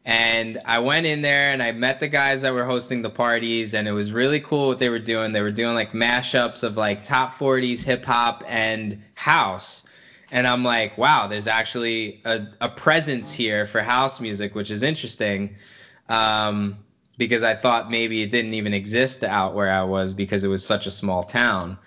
And 0.06 0.60
I 0.66 0.80
went 0.80 1.06
in 1.06 1.22
there 1.22 1.52
and 1.52 1.62
I 1.62 1.72
met 1.72 2.00
the 2.00 2.08
guys 2.08 2.42
that 2.42 2.54
were 2.54 2.64
hosting 2.64 3.02
the 3.02 3.10
parties, 3.10 3.74
and 3.74 3.88
it 3.88 3.92
was 3.92 4.12
really 4.12 4.40
cool 4.40 4.70
what 4.70 4.80
they 4.80 4.90
were 4.90 4.98
doing. 4.98 5.34
They 5.34 5.42
were 5.42 5.52
doing 5.52 5.76
like 5.76 5.92
mashups 5.92 6.64
of 6.64 6.78
like 6.78 7.04
top 7.04 7.34
40s, 7.34 7.84
hip 7.84 8.06
hop, 8.06 8.44
and 8.48 9.04
house. 9.16 9.86
And 10.32 10.48
I'm 10.48 10.64
like, 10.64 10.98
wow, 10.98 11.28
there's 11.28 11.48
actually 11.48 12.22
a, 12.24 12.48
a 12.62 12.70
presence 12.70 13.34
here 13.34 13.66
for 13.66 13.82
house 13.82 14.20
music, 14.22 14.56
which 14.56 14.72
is 14.72 14.84
interesting. 14.84 15.56
Um, 16.08 16.78
because 17.18 17.44
I 17.44 17.54
thought 17.54 17.92
maybe 17.92 18.22
it 18.22 18.32
didn't 18.32 18.54
even 18.54 18.74
exist 18.74 19.24
out 19.26 19.54
where 19.54 19.70
I 19.70 19.84
was 19.84 20.14
because 20.14 20.44
it 20.46 20.48
was 20.48 20.66
such 20.66 20.86
a 20.88 20.92
small 20.92 21.22
town. 21.22 21.78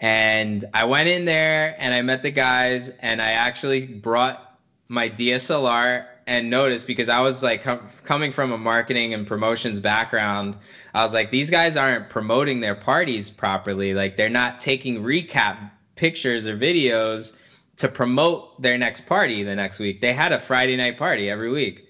And 0.00 0.64
I 0.74 0.84
went 0.84 1.08
in 1.08 1.24
there 1.24 1.74
and 1.78 1.92
I 1.92 2.02
met 2.02 2.22
the 2.22 2.30
guys 2.30 2.90
and 3.00 3.20
I 3.20 3.32
actually 3.32 3.86
brought 3.86 4.58
my 4.88 5.08
DSLR 5.08 6.06
and 6.26 6.50
noticed 6.50 6.86
because 6.86 7.08
I 7.08 7.20
was 7.20 7.42
like 7.42 7.62
com- 7.62 7.88
coming 8.04 8.32
from 8.32 8.52
a 8.52 8.58
marketing 8.58 9.14
and 9.14 9.26
promotions 9.26 9.80
background, 9.80 10.56
I 10.94 11.02
was 11.02 11.14
like, 11.14 11.30
these 11.30 11.50
guys 11.50 11.76
aren't 11.76 12.10
promoting 12.10 12.60
their 12.60 12.74
parties 12.74 13.30
properly. 13.30 13.94
Like 13.94 14.16
they're 14.16 14.28
not 14.28 14.60
taking 14.60 15.02
recap 15.02 15.70
pictures 15.96 16.46
or 16.46 16.56
videos 16.56 17.34
to 17.76 17.88
promote 17.88 18.60
their 18.60 18.76
next 18.76 19.06
party 19.06 19.42
the 19.42 19.54
next 19.54 19.78
week. 19.78 20.00
They 20.00 20.12
had 20.12 20.32
a 20.32 20.38
Friday 20.38 20.76
night 20.76 20.96
party 20.96 21.30
every 21.30 21.50
week. 21.50 21.87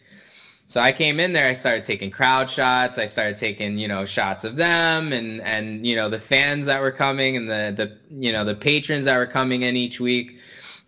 So 0.69 0.83
I 0.83 0.93
came 0.93 1.19
in 1.19 1.33
there, 1.33 1.49
I 1.49 1.55
started 1.55 1.83
taking 1.85 2.11
crowd 2.11 2.51
shots, 2.51 2.99
I 2.99 3.07
started 3.07 3.37
taking, 3.37 3.79
you 3.79 3.89
know, 3.89 4.05
shots 4.05 4.45
of 4.45 4.57
them 4.57 5.15
and 5.15 5.41
and 5.41 5.87
you 5.87 5.97
know, 5.97 6.11
the 6.11 6.19
fans 6.19 6.67
that 6.67 6.81
were 6.83 6.91
coming 6.91 7.37
and 7.39 7.51
the 7.51 7.73
the 7.75 7.97
you 8.11 8.33
know, 8.33 8.45
the 8.45 8.55
patrons 8.55 9.07
that 9.07 9.17
were 9.17 9.27
coming 9.27 9.63
in 9.63 9.77
each 9.77 9.99
week. 9.99 10.41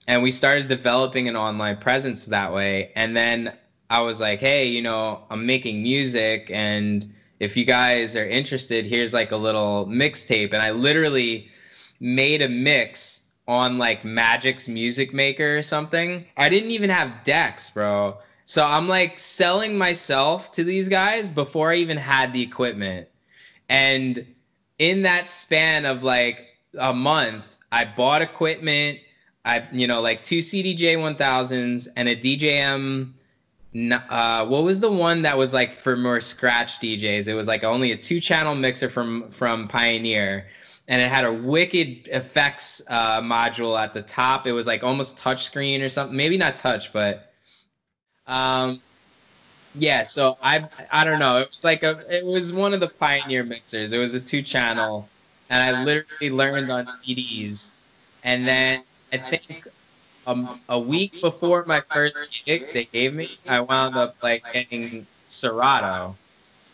And 0.07 0.23
we 0.23 0.33
started 0.33 0.69
developing 0.69 1.29
an 1.29 1.37
online 1.37 1.77
presence 1.79 2.27
that 2.27 2.53
way. 2.53 2.91
And 2.95 3.17
then 3.17 3.55
I 3.89 4.03
was 4.03 4.21
like, 4.21 4.39
"Hey, 4.41 4.67
you 4.69 4.83
know, 4.83 5.25
I'm 5.31 5.47
making 5.47 5.83
music 5.83 6.51
and 6.53 7.07
if 7.39 7.57
you 7.57 7.65
guys 7.65 8.17
are 8.17 8.27
interested, 8.29 8.85
here's 8.85 9.15
like 9.15 9.33
a 9.33 9.37
little 9.37 9.87
mixtape." 9.87 10.53
And 10.53 10.63
I 10.63 10.73
literally 10.73 11.49
made 12.01 12.43
a 12.43 12.49
mix 12.49 13.23
on 13.49 13.79
like 13.79 14.03
Magix 14.03 14.69
Music 14.69 15.15
Maker 15.15 15.57
or 15.57 15.63
something. 15.63 16.27
I 16.37 16.51
didn't 16.51 16.71
even 16.71 16.91
have 16.91 17.25
decks, 17.25 17.71
bro. 17.71 18.19
So 18.51 18.67
I'm 18.67 18.89
like 18.89 19.17
selling 19.21 19.79
myself 19.79 20.51
to 20.53 20.65
these 20.65 20.89
guys 20.89 21.31
before 21.31 21.71
I 21.71 21.77
even 21.77 21.97
had 21.97 22.33
the 22.33 22.43
equipment. 22.43 23.07
And 23.69 24.27
in 24.81 25.03
that 25.03 25.29
span 25.29 25.85
of 25.85 26.03
like 26.03 26.49
a 26.77 26.93
month, 26.93 27.45
I 27.71 27.85
bought 27.85 28.23
equipment. 28.23 28.99
I, 29.45 29.69
you 29.71 29.87
know, 29.87 30.01
like 30.01 30.25
two 30.25 30.39
CDJ 30.39 30.97
1000s 30.97 31.87
and 31.95 32.09
a 32.09 32.17
DJM. 32.17 33.13
Uh, 34.09 34.45
what 34.47 34.65
was 34.65 34.81
the 34.81 34.91
one 34.91 35.23
that 35.23 35.39
was 35.39 35.55
like 35.55 35.71
for 35.71 35.97
more 35.97 36.21
scratch 36.21 36.81
DJs? 36.81 37.29
It 37.29 37.35
was 37.35 37.47
like 37.47 37.63
only 37.63 37.93
a 37.93 37.97
two 37.97 38.19
channel 38.19 38.57
mixer 38.57 38.89
from 38.89 39.31
from 39.31 39.69
Pioneer 39.69 40.49
and 40.89 41.01
it 41.01 41.09
had 41.09 41.23
a 41.23 41.33
wicked 41.33 42.09
effects 42.09 42.83
uh, 42.89 43.21
module 43.21 43.81
at 43.81 43.95
the 43.95 44.03
top. 44.03 44.49
It 44.49 44.53
was 44.53 44.67
like 44.67 44.83
almost 44.83 45.19
touchscreen 45.19 45.83
or 45.83 45.89
something. 45.89 46.17
Maybe 46.17 46.37
not 46.37 46.57
touch, 46.57 46.93
but 46.93 47.30
um, 48.31 48.81
yeah. 49.75 50.05
So 50.05 50.39
I 50.43 50.67
I 50.91 51.05
don't 51.05 51.19
know. 51.19 51.39
It 51.39 51.51
was 51.51 51.65
like 51.65 51.83
a 51.83 52.05
it 52.09 52.25
was 52.25 52.53
one 52.53 52.73
of 52.73 52.81
the 52.81 52.89
pioneer 52.89 53.45
mixers. 53.45 53.93
It 53.93 53.99
was 53.99 54.15
a 54.15 54.21
two 54.21 54.43
channel, 54.43 55.09
and 55.51 55.77
I 55.77 55.85
literally 55.85 56.31
learned 56.31 56.71
on 56.71 56.87
CDs. 56.87 57.85
And 58.23 58.47
then 58.47 58.85
I 59.13 59.19
think 59.19 59.69
um, 60.27 60.61
a 60.69 60.79
week 60.79 61.21
before 61.21 61.65
my 61.67 61.83
first 61.93 62.43
gig 62.47 62.73
they 62.73 62.85
gave 62.85 63.15
me, 63.15 63.39
I 63.47 63.61
wound 63.61 63.97
up 63.97 64.17
like 64.23 64.45
getting 64.53 65.07
Serato. 65.29 66.17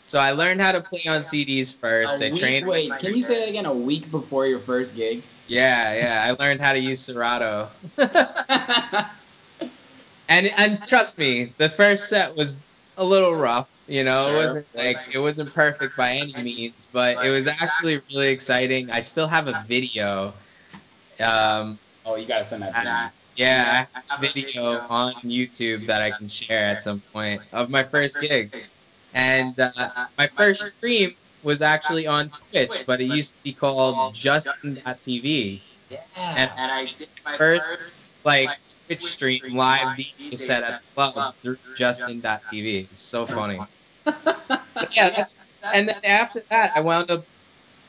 So 0.09 0.21
I 0.21 0.33
learned 0.33 0.61
how 0.61 0.73
to 0.73 0.81
play 0.81 1.03
on 1.09 1.21
CDs 1.21 1.75
first. 1.77 2.23
A 2.23 2.27
I 2.27 2.31
week, 2.31 2.41
trained. 2.41 2.67
wait, 2.67 2.93
can 2.99 3.15
you 3.15 3.23
say 3.23 3.41
that 3.41 3.49
again? 3.49 3.67
A 3.67 3.75
week 3.75 4.11
before 4.11 4.47
your 4.47 4.61
first 4.61 4.95
gig? 4.95 5.23
Yeah, 5.49 5.95
yeah. 5.95 6.25
I 6.25 6.43
learned 6.43 6.61
how 6.61 6.73
to 6.73 6.79
use 6.79 7.01
Serato. 7.01 7.69
and 10.29 10.51
and 10.57 10.87
trust 10.87 11.19
me, 11.19 11.53
the 11.59 11.69
first 11.69 12.09
set 12.09 12.35
was 12.37 12.57
a 12.97 13.05
little 13.05 13.35
rough. 13.35 13.69
You 13.89 14.03
know, 14.03 14.35
it 14.35 14.37
wasn't 14.37 14.67
like 14.75 14.99
it 15.13 15.19
wasn't 15.19 15.55
perfect 15.55 15.97
by 15.97 16.13
any 16.13 16.33
means, 16.43 16.91
but 16.93 17.25
it 17.25 17.31
was 17.31 17.47
actually 17.47 18.01
really 18.11 18.29
exciting. 18.29 18.91
I 18.91 19.01
still 19.01 19.29
have 19.29 19.47
a 19.49 19.65
video. 19.69 20.35
Um, 21.21 21.79
oh, 22.05 22.17
you 22.17 22.27
gotta 22.27 22.45
send 22.45 22.63
that 22.63 22.75
to 22.75 22.81
me. 22.85 23.11
yeah, 23.37 23.87
I 23.95 24.01
have 24.09 24.23
a 24.25 24.33
video 24.33 24.79
on 24.89 25.15
YouTube 25.23 25.87
that 25.87 26.03
I 26.03 26.11
can 26.11 26.29
share 26.29 26.65
at 26.65 26.83
some 26.83 27.01
point 27.13 27.43
of 27.53 27.71
my 27.71 27.85
first 27.85 28.21
gig. 28.21 28.65
And 29.15 29.59
uh, 29.59 29.71
my 30.19 30.27
first 30.27 30.77
stream 30.77 31.15
was 31.43 31.63
actually 31.63 32.07
on 32.07 32.31
Twitch, 32.31 32.85
but 32.87 33.01
it 33.01 33.05
used 33.05 33.35
to 33.35 33.43
be 33.45 33.53
called 33.53 34.15
Justin.tv. 34.15 35.61
And, 36.17 36.51
and 36.57 36.73
I 36.73 36.87
did 36.87 37.09
my 37.25 37.37
first 37.37 37.99
like 38.27 38.49
Twitch 38.87 39.03
stream 39.03 39.57
live 39.57 39.97
DJ 39.97 40.37
set 40.39 40.83
the 40.97 41.03
club 41.13 41.35
through 41.43 41.59
Justin.tv. 41.77 42.89
It's 42.91 42.99
so 42.99 43.25
funny. 43.25 43.61
Yeah, 44.05 45.11
that's 45.11 45.39
and 45.75 45.89
then 45.89 46.05
after 46.05 46.43
that, 46.51 46.73
I 46.77 46.81
wound 46.81 47.11
up 47.11 47.25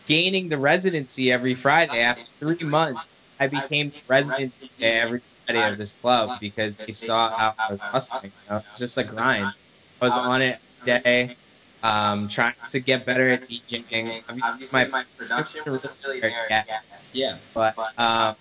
gaining 0.06 0.50
the 0.50 0.58
residency 0.58 1.32
every 1.32 1.54
Friday. 1.54 2.00
After 2.02 2.24
three 2.40 2.66
months, 2.68 3.38
I 3.40 3.48
became 3.48 3.92
resident 4.08 4.54
every 4.80 5.22
Friday 5.46 5.72
of 5.72 5.78
this 5.78 5.94
club 5.94 6.40
because 6.40 6.78
they 6.78 6.92
saw 6.92 7.36
how 7.36 7.54
I 7.58 7.72
was 7.72 7.82
hustling. 7.82 8.32
You 8.46 8.56
know? 8.56 8.64
Just 8.76 8.98
a 8.98 9.04
grind. 9.04 9.54
I 10.02 10.06
was 10.06 10.18
on 10.18 10.42
it 10.42 10.60
day, 10.86 11.36
um, 11.84 12.28
trying 12.28 12.54
to 12.70 12.80
get 12.80 13.06
better 13.06 13.30
at 13.30 13.50
DJing. 13.50 14.24
Obviously, 14.30 14.86
my 14.86 15.04
production 15.18 15.62
wasn't 15.66 15.94
really 16.06 16.20
there 16.22 16.46
yet, 16.50 16.84
Yeah. 17.14 17.38
but 17.54 17.76
um, 17.98 18.36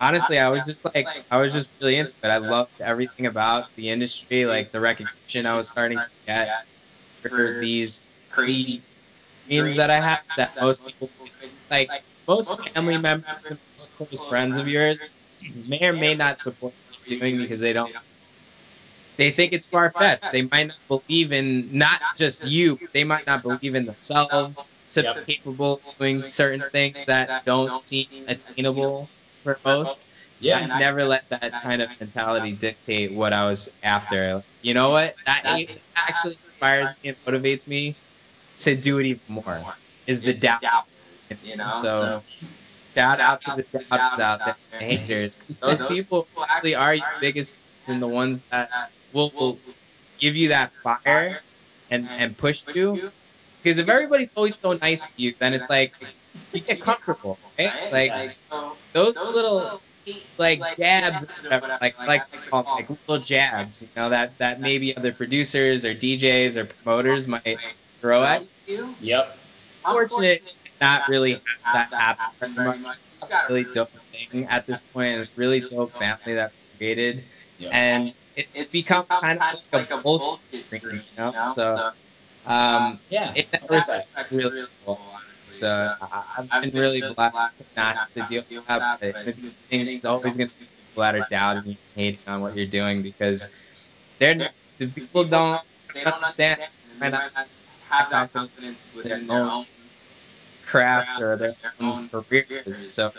honestly, 0.00 0.38
I 0.38 0.48
was 0.48 0.64
just 0.64 0.84
like, 0.94 1.10
I 1.30 1.38
was 1.38 1.52
just 1.52 1.72
really 1.80 1.96
into 1.96 2.16
it. 2.22 2.28
I 2.28 2.38
loved 2.38 2.72
everything 2.80 3.26
about 3.26 3.66
the 3.76 3.90
industry, 3.90 4.46
like 4.46 4.70
the 4.72 4.80
recognition 4.80 5.46
I 5.46 5.54
was 5.54 5.68
starting 5.68 6.00
to 6.00 6.06
get 6.26 6.52
for 7.22 7.54
these 7.58 8.04
crazy 8.30 8.84
dreams 9.48 9.76
that 9.76 9.90
I 9.90 10.00
have 10.00 10.20
that 10.36 10.52
most 10.60 10.84
people, 10.86 11.12
like 11.70 11.92
most 12.28 12.58
family 12.74 12.98
members 12.98 13.26
most 13.78 13.92
close 13.94 14.24
friends 14.24 14.56
of 14.56 14.66
yours, 14.66 15.12
may 15.54 15.80
or 15.86 15.92
may 15.92 16.14
not 16.14 16.40
support 16.40 16.74
what 16.74 16.96
you're 17.08 17.18
doing 17.20 17.38
because 17.38 17.60
they 17.60 17.72
don't. 17.72 17.92
They 19.18 19.30
think 19.30 19.52
it's 19.52 19.68
far 19.68 19.90
fetched. 19.98 20.24
They 20.30 20.42
might 20.42 20.64
not 20.68 20.78
believe 21.06 21.32
in 21.32 21.76
not 21.76 22.00
just 22.16 22.44
you. 22.44 22.80
They 22.92 23.04
might 23.04 23.26
not 23.26 23.42
believe 23.42 23.74
in 23.74 23.86
themselves 23.86 24.72
to 24.90 25.02
Yep. 25.02 25.14
be 25.26 25.34
capable 25.36 25.74
of 25.74 25.80
doing 25.98 26.22
certain 26.22 26.64
things 26.72 27.04
that 27.06 27.32
don't 27.44 27.74
seem 27.82 28.06
attainable 28.26 29.10
for 29.54 29.60
most. 29.64 30.10
Yeah. 30.40 30.58
I 30.58 30.78
never 30.78 31.04
let 31.04 31.28
that 31.30 31.60
kind 31.62 31.82
of 31.82 31.90
mentality 32.00 32.52
dictate 32.52 33.12
what 33.12 33.32
I 33.32 33.46
was 33.48 33.70
after. 33.82 34.44
You 34.62 34.74
know 34.74 34.90
what? 34.90 35.16
That 35.26 35.44
actually 35.96 36.36
inspires 36.60 36.94
me 37.02 37.10
and 37.10 37.18
motivates 37.26 37.68
me 37.68 37.96
to 38.58 38.76
do 38.76 38.98
it 38.98 39.06
even 39.06 39.22
more. 39.28 39.68
Is 40.06 40.22
the 40.22 40.34
doubt, 40.34 40.62
you 41.42 41.56
know? 41.56 41.66
So 41.68 42.24
shout 42.96 43.20
out 43.20 43.42
to 43.42 43.52
the 43.52 43.66
doubters 43.90 44.20
out 44.20 44.44
there, 44.44 44.56
the 44.78 44.84
haters. 44.86 45.40
Those 45.64 45.82
people 45.82 46.28
who 46.34 46.44
actually 46.44 46.74
are 46.74 46.94
your 46.94 47.06
biggest 47.20 47.58
and 47.86 48.02
the 48.02 48.08
ones 48.08 48.44
that 48.50 48.72
will, 49.12 49.32
will 49.38 49.60
give 50.18 50.36
you 50.36 50.48
that 50.48 50.72
fire 50.82 51.40
and 51.90 52.10
and 52.16 52.36
push 52.36 52.66
you. 52.74 53.02
Because 53.62 53.78
if 53.78 53.88
everybody's 53.88 54.30
always 54.36 54.56
so 54.62 54.74
nice 54.74 55.12
to 55.12 55.22
you, 55.22 55.34
then 55.40 55.54
it's 55.54 55.68
like 55.68 55.94
you 56.52 56.60
get 56.60 56.80
comfortable, 56.80 57.40
right? 57.58 57.76
Like 57.90 58.16
those 58.94 59.16
little 59.34 59.82
like 60.38 60.60
jabs, 60.76 61.24
or 61.24 61.28
whatever, 61.42 61.66
like 61.80 61.96
like 62.06 62.24
to 62.26 62.38
call 62.50 62.64
them, 62.64 62.72
like 62.74 62.88
little 62.90 63.18
jabs, 63.18 63.82
you 63.82 63.88
know, 63.96 64.10
that 64.10 64.38
that 64.38 64.60
maybe 64.60 64.96
other 64.96 65.12
producers 65.12 65.84
or 65.84 65.94
DJs 65.94 66.56
or 66.56 66.66
promoters 66.66 67.28
might 67.28 67.62
throw 68.00 68.24
at 68.24 68.46
you. 68.66 68.96
Yep. 69.00 69.26
Fortunate 69.88 70.42
not 70.80 71.08
really 71.08 71.42
that 71.72 71.90
happen 71.96 72.26
very 72.38 72.78
much. 72.78 72.98
Really 73.48 73.64
dope 73.64 73.90
thing 74.12 74.46
at 74.48 74.66
this 74.66 74.82
point. 74.82 75.20
It's 75.20 75.30
a 75.30 75.32
really 75.36 75.60
dope 75.60 75.96
family 75.96 76.34
that 76.34 76.52
created, 76.78 77.26
Yep. 77.58 77.70
and 77.72 78.14
it, 78.34 78.48
it's 78.54 78.72
become 78.72 79.06
kind 79.20 79.38
of 79.38 79.44
like 79.72 79.90
a 79.90 79.98
bullshit 79.98 80.66
screen, 80.66 81.04
you 81.10 81.16
know. 81.16 81.36
So, 81.40 81.80
um, 82.44 83.00
Yeah. 83.08 83.32
in 83.34 83.44
that 83.52 83.62
respect, 83.70 84.08
it's 84.18 84.30
really 84.32 84.52
cool. 84.84 85.00
So 85.46 85.94
I- 86.00 86.24
I've 86.36 86.50
been 86.60 86.70
really 86.72 87.02
blessed 87.02 87.36
to 87.58 87.64
not 87.76 88.00
to 88.14 88.22
deal 88.22 88.42
with 88.48 88.66
that. 88.66 88.84
But 89.00 89.16
it's 89.70 90.04
always 90.04 90.36
going 90.36 90.48
to 90.48 90.58
be 90.58 90.66
people 90.66 91.02
that 91.02 91.14
are 91.14 91.22
doubting 91.30 91.66
you, 91.66 91.76
hating 91.94 92.20
on 92.26 92.40
what 92.40 92.56
you're 92.56 92.66
doing 92.66 93.02
because 93.02 93.48
they're 94.18 94.34
the 94.78 94.88
people 94.88 95.24
don't 95.24 95.62
understand. 96.06 96.60
They 96.88 96.98
might 96.98 97.12
not 97.12 97.48
have 97.80 98.10
that 98.10 98.32
confidence 98.32 98.90
within 98.94 99.26
their 99.26 99.44
own 99.44 99.66
craft 100.62 101.18
or 101.18 101.36
their 101.36 101.54
own 101.80 102.08
careers. 102.10 102.78
So 102.78 103.12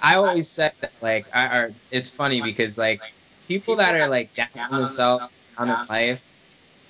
I 0.00 0.14
always 0.16 0.48
said 0.50 0.72
that 0.80 0.92
like 1.00 1.26
I 1.32 1.68
it's 1.90 2.10
funny 2.10 2.40
because 2.40 2.78
like 2.78 3.02
people 3.48 3.76
that 3.76 3.96
are 3.96 4.08
like 4.08 4.34
down 4.34 4.48
on 4.70 4.70
themselves, 4.72 5.24
down 5.58 5.70
in 5.70 5.78
life, 5.88 6.22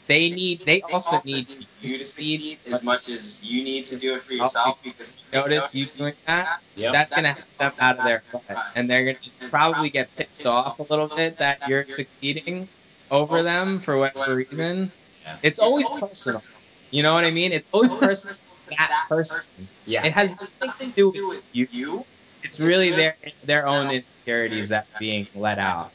they 0.09 0.31
need 0.31 0.65
they 0.65 0.81
also 0.83 1.21
need 1.25 1.47
you 1.81 1.99
to 1.99 2.05
succeed 2.05 2.59
as 2.67 2.83
much 2.83 3.09
as 3.11 3.45
you 3.45 3.63
need 3.63 3.85
to 3.85 3.97
do 3.97 4.17
it 4.17 4.25
for 4.25 4.33
yourself 4.33 4.79
because 4.83 5.13
you 5.13 5.39
notice 5.39 5.75
you 5.75 5.85
doing 5.85 6.15
that, 6.27 6.61
Yep. 6.77 6.93
that's 6.93 7.15
gonna 7.15 7.33
help 7.33 7.59
them 7.59 7.73
out 7.79 7.99
of 7.99 8.05
their 8.05 8.23
rut. 8.33 8.59
And 8.75 8.91
they're 8.91 9.05
gonna 9.05 9.51
probably 9.51 9.91
get 9.91 10.15
pissed 10.17 10.47
off 10.47 10.81
a 10.81 10.83
little 10.85 11.09
bit 11.09 11.39
that 11.39 11.69
you're 11.69 11.87
succeeding 11.87 12.69
over 13.11 13.39
oh, 13.39 13.43
them 13.43 13.81
for 13.81 13.99
whatever 13.99 14.35
reason. 14.35 14.91
Yeah. 15.25 15.37
It's 15.43 15.59
always 15.59 15.89
personal. 15.91 16.43
You 16.91 17.03
know 17.03 17.13
what 17.13 17.25
I 17.25 17.31
mean? 17.31 17.53
It's 17.53 17.69
always 17.73 17.93
personal 17.95 18.35
to 18.35 18.77
that 18.79 19.07
person. 19.09 19.69
Yeah. 19.85 20.07
It 20.07 20.13
has 20.13 20.35
nothing 20.61 20.93
to 20.93 21.13
do 21.13 21.29
with 21.29 21.43
you. 21.53 22.05
it's 22.43 22.59
really 22.59 22.91
their 22.91 23.17
their 23.45 23.67
own 23.67 23.91
insecurities 23.91 24.71
that 24.71 24.87
being 24.99 25.27
let 25.35 25.59
out. 25.59 25.93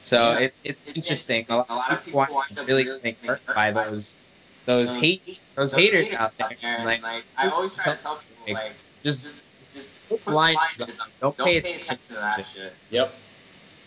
So 0.00 0.38
it, 0.38 0.54
it's 0.64 0.92
interesting. 0.94 1.46
A 1.48 1.56
lot 1.56 1.92
of 1.92 2.04
people 2.04 2.20
are 2.20 2.28
really 2.66 2.84
getting 2.84 3.16
hurt 3.24 3.42
by 3.54 3.70
those 3.70 4.34
those 4.66 4.96
hate 4.96 5.38
those 5.56 5.72
haters 5.72 6.08
out 6.14 6.32
there. 6.38 6.56
And, 6.62 6.84
like, 6.84 7.02
I 7.36 7.48
always 7.48 7.74
try 7.74 7.94
to 7.94 8.02
tell 8.02 8.20
people, 8.46 8.54
like, 8.54 8.74
just 9.02 9.22
just, 9.22 9.42
just 9.74 9.92
put 10.08 10.24
put 10.24 10.32
blinders 10.32 10.76
blinders 10.76 11.00
on. 11.00 11.06
on. 11.06 11.12
Don't 11.20 11.36
Don't 11.36 11.46
pay 11.46 11.56
attention 11.58 11.98
to 12.08 12.14
that 12.14 12.46
shit. 12.46 12.72
Yep. 12.90 13.12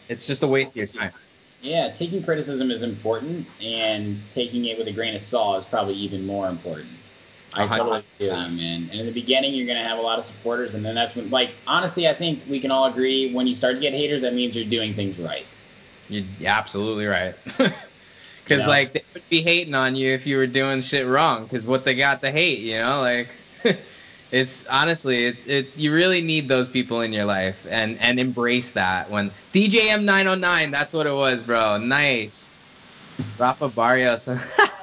it's 0.09 0.27
just 0.27 0.43
a 0.43 0.47
waste 0.47 0.71
of 0.71 0.77
your 0.77 0.85
time. 0.85 1.11
Yeah, 1.61 1.91
taking 1.91 2.23
criticism 2.23 2.71
is 2.71 2.81
important, 2.81 3.47
and 3.61 4.19
taking 4.33 4.65
it 4.65 4.77
with 4.77 4.87
a 4.87 4.91
grain 4.91 5.15
of 5.15 5.21
salt 5.21 5.59
is 5.59 5.65
probably 5.65 5.93
even 5.93 6.25
more 6.25 6.49
important. 6.49 6.89
I 7.53 7.63
A 7.63 7.67
hundred 7.67 7.83
totally 7.83 8.03
feel 8.19 8.49
you, 8.49 8.57
man. 8.57 8.89
And 8.89 8.99
in 9.01 9.05
the 9.05 9.11
beginning, 9.11 9.53
you're 9.53 9.67
gonna 9.67 9.87
have 9.87 9.99
a 9.99 10.01
lot 10.01 10.17
of 10.17 10.25
supporters, 10.25 10.73
and 10.73 10.83
then 10.83 10.95
that's 10.95 11.15
when, 11.15 11.29
like, 11.29 11.51
honestly, 11.67 12.07
I 12.07 12.15
think 12.15 12.41
we 12.49 12.59
can 12.59 12.71
all 12.71 12.85
agree 12.85 13.33
when 13.33 13.45
you 13.45 13.55
start 13.55 13.75
to 13.75 13.81
get 13.81 13.93
haters, 13.93 14.23
that 14.23 14.33
means 14.33 14.55
you're 14.55 14.65
doing 14.65 14.95
things 14.95 15.19
right. 15.19 15.45
You're 16.11 16.49
absolutely 16.49 17.05
right. 17.05 17.35
Because 18.43 18.65
know? 18.65 18.71
like 18.71 18.93
they 18.93 19.03
would 19.13 19.29
be 19.29 19.41
hating 19.41 19.75
on 19.75 19.95
you 19.95 20.11
if 20.11 20.27
you 20.27 20.35
were 20.35 20.47
doing 20.47 20.81
shit 20.81 21.07
wrong. 21.07 21.43
Because 21.43 21.67
what 21.67 21.85
they 21.85 21.95
got 21.95 22.19
to 22.21 22.31
hate, 22.31 22.59
you 22.59 22.77
know, 22.79 22.99
like 22.99 23.29
it's 24.31 24.65
honestly, 24.67 25.25
it's 25.25 25.45
it. 25.45 25.69
You 25.77 25.93
really 25.93 26.21
need 26.21 26.49
those 26.49 26.67
people 26.67 26.99
in 27.01 27.13
your 27.13 27.25
life 27.25 27.65
and 27.69 27.97
and 27.99 28.19
embrace 28.19 28.73
that. 28.73 29.09
When 29.09 29.31
DJM 29.53 30.03
909, 30.03 30.71
that's 30.71 30.93
what 30.93 31.07
it 31.07 31.13
was, 31.13 31.45
bro. 31.45 31.77
Nice, 31.77 32.51
Rafa 33.37 33.69
Barrios. 33.69 34.27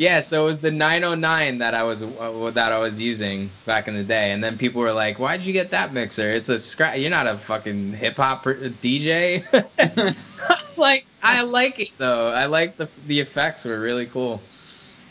yeah, 0.00 0.20
so 0.20 0.44
it 0.44 0.46
was 0.46 0.62
the 0.62 0.70
909 0.70 1.58
that 1.58 1.74
I 1.74 1.82
was 1.82 2.02
uh, 2.02 2.50
that 2.54 2.72
I 2.72 2.78
was 2.78 2.98
using 2.98 3.50
back 3.66 3.86
in 3.86 3.94
the 3.94 4.02
day, 4.02 4.32
and 4.32 4.42
then 4.42 4.56
people 4.56 4.80
were 4.80 4.94
like, 4.94 5.18
"Why'd 5.18 5.42
you 5.42 5.52
get 5.52 5.70
that 5.72 5.92
mixer? 5.92 6.30
It's 6.30 6.48
a 6.48 6.58
scratch. 6.58 7.00
You're 7.00 7.10
not 7.10 7.26
a 7.26 7.36
fucking 7.36 7.92
hip 7.92 8.16
hop 8.16 8.44
DJ." 8.44 9.44
like 10.78 11.04
I 11.22 11.42
like 11.42 11.80
it 11.80 11.90
though. 11.98 12.32
I 12.32 12.46
like 12.46 12.78
the 12.78 12.88
the 13.08 13.20
effects 13.20 13.66
were 13.66 13.78
really 13.78 14.06
cool. 14.06 14.40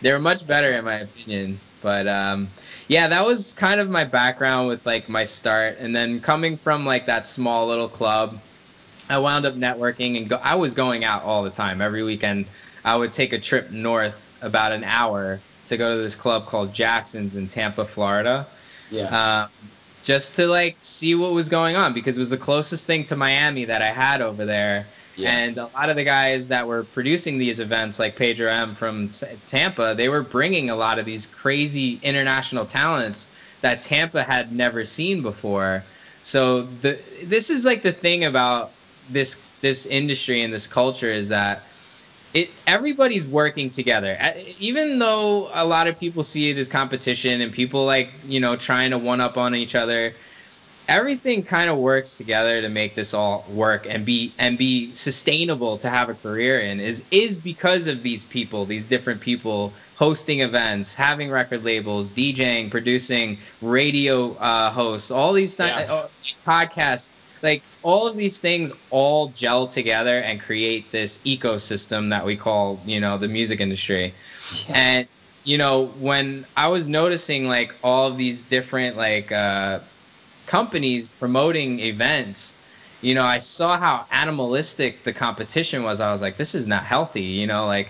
They 0.01 0.11
were 0.11 0.17
much 0.17 0.47
better 0.47 0.71
in 0.71 0.85
my 0.85 0.95
opinion. 0.95 1.59
But 1.83 2.07
um, 2.07 2.49
yeah, 2.87 3.07
that 3.09 3.23
was 3.23 3.53
kind 3.53 3.79
of 3.79 3.91
my 3.91 4.05
background 4.05 4.69
with 4.69 4.87
like 4.87 5.07
my 5.07 5.23
start, 5.23 5.77
and 5.77 5.95
then 5.95 6.19
coming 6.19 6.57
from 6.57 6.83
like 6.83 7.05
that 7.05 7.27
small 7.27 7.67
little 7.67 7.89
club, 7.89 8.39
I 9.07 9.19
wound 9.19 9.45
up 9.45 9.53
networking 9.53 10.17
and 10.17 10.27
go. 10.27 10.37
I 10.37 10.55
was 10.55 10.73
going 10.73 11.03
out 11.03 11.21
all 11.21 11.43
the 11.43 11.51
time. 11.51 11.79
Every 11.79 12.01
weekend, 12.01 12.47
I 12.83 12.95
would 12.95 13.13
take 13.13 13.33
a 13.33 13.39
trip 13.39 13.69
north 13.69 14.19
about 14.41 14.71
an 14.71 14.83
hour 14.83 15.39
to 15.67 15.77
go 15.77 15.95
to 15.97 16.01
this 16.01 16.15
club 16.15 16.45
called 16.47 16.73
Jackson's 16.73 17.35
in 17.35 17.47
Tampa, 17.47 17.85
Florida 17.85 18.47
Yeah. 18.89 19.43
um, 19.43 19.49
just 20.01 20.35
to 20.37 20.47
like 20.47 20.77
see 20.81 21.13
what 21.15 21.31
was 21.33 21.49
going 21.49 21.75
on 21.75 21.93
because 21.93 22.17
it 22.17 22.19
was 22.19 22.29
the 22.29 22.37
closest 22.37 22.85
thing 22.85 23.03
to 23.05 23.15
Miami 23.15 23.65
that 23.65 23.81
I 23.81 23.91
had 23.91 24.21
over 24.21 24.45
there. 24.45 24.87
Yeah. 25.15 25.31
And 25.31 25.57
a 25.57 25.65
lot 25.75 25.89
of 25.89 25.97
the 25.97 26.05
guys 26.05 26.47
that 26.47 26.65
were 26.65 26.85
producing 26.85 27.37
these 27.37 27.59
events, 27.59 27.99
like 27.99 28.15
Pedro 28.15 28.49
M 28.49 28.73
from 28.73 29.09
T- 29.09 29.27
Tampa, 29.45 29.93
they 29.95 30.07
were 30.07 30.23
bringing 30.23 30.69
a 30.69 30.75
lot 30.75 30.97
of 30.97 31.05
these 31.05 31.27
crazy 31.27 31.99
international 32.01 32.65
talents 32.65 33.27
that 33.59 33.81
Tampa 33.81 34.23
had 34.23 34.53
never 34.53 34.85
seen 34.85 35.21
before. 35.21 35.83
So 36.21 36.61
the 36.81 36.99
this 37.23 37.49
is 37.49 37.65
like 37.65 37.81
the 37.81 37.91
thing 37.91 38.23
about 38.23 38.71
this 39.09 39.41
this 39.59 39.85
industry 39.85 40.41
and 40.41 40.53
this 40.53 40.67
culture 40.67 41.11
is 41.11 41.27
that 41.29 41.63
it 42.33 42.49
everybody's 42.67 43.27
working 43.27 43.69
together 43.69 44.17
even 44.59 44.99
though 44.99 45.49
a 45.53 45.65
lot 45.65 45.87
of 45.87 45.99
people 45.99 46.23
see 46.23 46.49
it 46.49 46.57
as 46.57 46.67
competition 46.67 47.41
and 47.41 47.51
people 47.51 47.85
like 47.85 48.09
you 48.27 48.39
know 48.39 48.55
trying 48.55 48.91
to 48.91 48.97
one 48.97 49.19
up 49.19 49.37
on 49.37 49.55
each 49.55 49.75
other 49.75 50.13
everything 50.87 51.43
kind 51.43 51.69
of 51.69 51.77
works 51.77 52.17
together 52.17 52.61
to 52.61 52.69
make 52.69 52.95
this 52.95 53.13
all 53.13 53.45
work 53.49 53.85
and 53.87 54.05
be 54.05 54.33
and 54.39 54.57
be 54.57 54.91
sustainable 54.93 55.77
to 55.77 55.89
have 55.89 56.09
a 56.09 56.13
career 56.15 56.59
in 56.59 56.79
is 56.79 57.03
is 57.11 57.39
because 57.39 57.87
of 57.87 58.03
these 58.03 58.25
people 58.25 58.65
these 58.65 58.87
different 58.87 59.21
people 59.21 59.73
hosting 59.95 60.41
events 60.41 60.93
having 60.93 61.29
record 61.31 61.63
labels 61.63 62.09
djing 62.11 62.69
producing 62.71 63.37
radio 63.61 64.33
uh, 64.35 64.69
hosts 64.71 65.11
all 65.11 65.33
these 65.33 65.55
thi- 65.55 65.65
Yeah. 65.67 65.93
uh, 65.93 66.07
podcasts 66.45 67.07
like 67.41 67.63
all 67.83 68.07
of 68.07 68.17
these 68.17 68.39
things 68.39 68.73
all 68.89 69.29
gel 69.29 69.67
together 69.67 70.19
and 70.19 70.41
create 70.41 70.91
this 70.91 71.19
ecosystem 71.19 72.09
that 72.09 72.25
we 72.25 72.35
call 72.35 72.79
you 72.85 72.99
know 72.99 73.17
the 73.17 73.27
music 73.27 73.59
industry. 73.59 74.13
And 74.67 75.07
you 75.43 75.57
know 75.57 75.87
when 75.99 76.45
i 76.57 76.67
was 76.67 76.89
noticing 76.89 77.47
like 77.47 77.73
all 77.81 78.07
of 78.07 78.17
these 78.17 78.43
different 78.43 78.97
like 78.97 79.31
uh 79.31 79.79
companies 80.45 81.09
promoting 81.09 81.79
events 81.79 82.55
you 83.01 83.15
know 83.15 83.23
i 83.23 83.39
saw 83.39 83.77
how 83.77 84.05
animalistic 84.11 85.03
the 85.05 85.13
competition 85.13 85.83
was. 85.83 86.01
I 86.01 86.11
was 86.11 86.21
like 86.21 86.37
this 86.37 86.53
is 86.55 86.67
not 86.67 86.83
healthy 86.83 87.23
you 87.23 87.47
know 87.47 87.65
like 87.67 87.89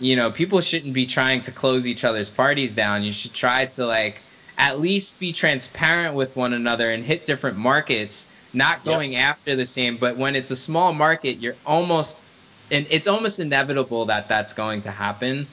you 0.00 0.16
know 0.16 0.30
people 0.30 0.60
shouldn't 0.60 0.94
be 0.94 1.06
trying 1.06 1.40
to 1.42 1.52
close 1.52 1.86
each 1.86 2.04
other's 2.04 2.28
parties 2.28 2.74
down. 2.74 3.02
You 3.02 3.12
should 3.12 3.32
try 3.32 3.66
to 3.66 3.86
like 3.86 4.20
at 4.58 4.80
least 4.80 5.18
be 5.18 5.32
transparent 5.32 6.14
with 6.14 6.36
one 6.36 6.52
another 6.52 6.90
and 6.90 7.04
hit 7.04 7.24
different 7.24 7.56
markets 7.56 8.26
not 8.52 8.78
Yep. 8.78 8.84
going 8.84 9.16
after 9.16 9.56
the 9.56 9.66
same 9.66 9.96
but 9.96 10.16
when 10.16 10.36
it's 10.36 10.50
a 10.50 10.56
small 10.56 10.92
market 10.92 11.38
you're 11.38 11.56
almost 11.66 12.24
and 12.70 12.86
it's 12.90 13.06
almost 13.06 13.38
inevitable 13.38 14.06
that 14.06 14.28
that's 14.28 14.54
going 14.54 14.80
to 14.82 14.90
happen. 14.90 15.46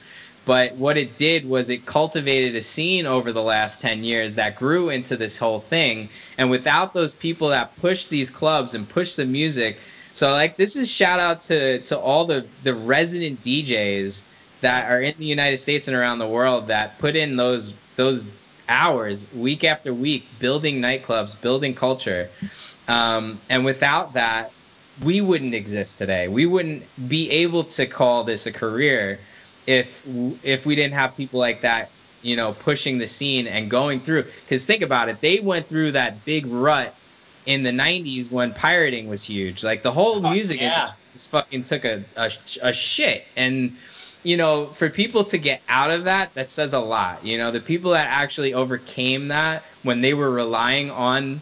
But 0.46 0.74
what 0.76 0.96
it 0.96 1.18
did 1.18 1.46
was 1.46 1.68
it 1.68 1.84
cultivated 1.84 2.56
a 2.56 2.62
scene 2.62 3.04
over 3.04 3.30
the 3.30 3.42
last 3.42 3.82
10 3.82 4.04
years 4.04 4.36
that 4.36 4.56
grew 4.56 4.88
into 4.88 5.18
this 5.18 5.36
whole 5.36 5.60
thing. 5.60 6.08
And 6.38 6.50
without 6.50 6.94
those 6.94 7.14
people 7.14 7.50
that 7.50 7.76
push 7.76 8.08
these 8.08 8.30
clubs 8.30 8.72
and 8.72 8.88
push 8.88 9.16
the 9.16 9.26
music 9.26 9.78
so 10.12 10.32
like 10.32 10.56
this 10.56 10.76
is 10.76 10.90
shout 10.90 11.20
out 11.20 11.40
to 11.42 11.78
to 11.80 11.98
all 11.98 12.24
the 12.24 12.46
the 12.64 12.74
resident 12.74 13.42
DJs 13.42 14.24
that 14.60 14.90
are 14.90 15.00
in 15.00 15.14
the 15.18 15.26
United 15.26 15.58
States 15.58 15.88
and 15.88 15.96
around 15.96 16.18
the 16.18 16.26
world 16.26 16.66
that 16.68 16.98
put 16.98 17.16
in 17.16 17.36
those 17.36 17.74
those 17.96 18.26
hours 18.68 19.28
week 19.34 19.62
after 19.64 19.92
week 19.92 20.26
building 20.38 20.80
nightclubs 20.80 21.40
building 21.40 21.74
culture 21.74 22.28
um, 22.90 23.40
and 23.48 23.64
without 23.64 24.14
that 24.14 24.52
we 25.02 25.20
wouldn't 25.20 25.54
exist 25.54 25.98
today. 25.98 26.28
We 26.28 26.46
wouldn't 26.46 26.82
be 27.08 27.30
able 27.30 27.64
to 27.64 27.86
call 27.86 28.24
this 28.24 28.46
a 28.46 28.52
career 28.52 29.20
if 29.66 30.02
if 30.42 30.66
we 30.66 30.74
didn't 30.74 30.94
have 30.94 31.16
people 31.16 31.40
like 31.40 31.62
that 31.62 31.90
you 32.22 32.36
know 32.36 32.52
pushing 32.52 32.98
the 32.98 33.06
scene 33.06 33.46
and 33.46 33.70
going 33.70 34.00
through. 34.00 34.24
Because 34.24 34.64
think 34.64 34.82
about 34.82 35.08
it 35.08 35.20
they 35.20 35.40
went 35.40 35.68
through 35.68 35.92
that 35.92 36.24
big 36.24 36.46
rut 36.46 36.94
in 37.46 37.62
the 37.62 37.70
90s 37.70 38.30
when 38.30 38.52
pirating 38.52 39.08
was 39.08 39.24
huge. 39.24 39.64
Like 39.64 39.82
the 39.82 39.92
whole 39.92 40.20
Fuck 40.20 40.32
music 40.32 40.60
yeah. 40.60 40.74
industry 40.74 41.02
just 41.14 41.30
fucking 41.30 41.62
took 41.62 41.84
a, 41.84 42.04
a, 42.16 42.30
a 42.62 42.72
shit. 42.72 43.24
And 43.36 43.76
you 44.22 44.36
know 44.36 44.66
for 44.66 44.90
people 44.90 45.24
to 45.24 45.38
get 45.38 45.62
out 45.68 45.90
of 45.90 46.04
that 46.04 46.34
that 46.34 46.50
says 46.50 46.74
a 46.74 46.80
lot. 46.80 47.24
You 47.24 47.38
know 47.38 47.50
the 47.50 47.60
people 47.60 47.92
that 47.92 48.06
actually 48.06 48.52
overcame 48.52 49.28
that 49.28 49.62
when 49.82 50.02
they 50.02 50.12
were 50.12 50.30
relying 50.30 50.90
on 50.90 51.40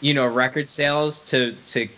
you 0.00 0.14
know 0.14 0.26
record 0.26 0.68
sales 0.68 1.20
to 1.30 1.52
to 1.66 1.88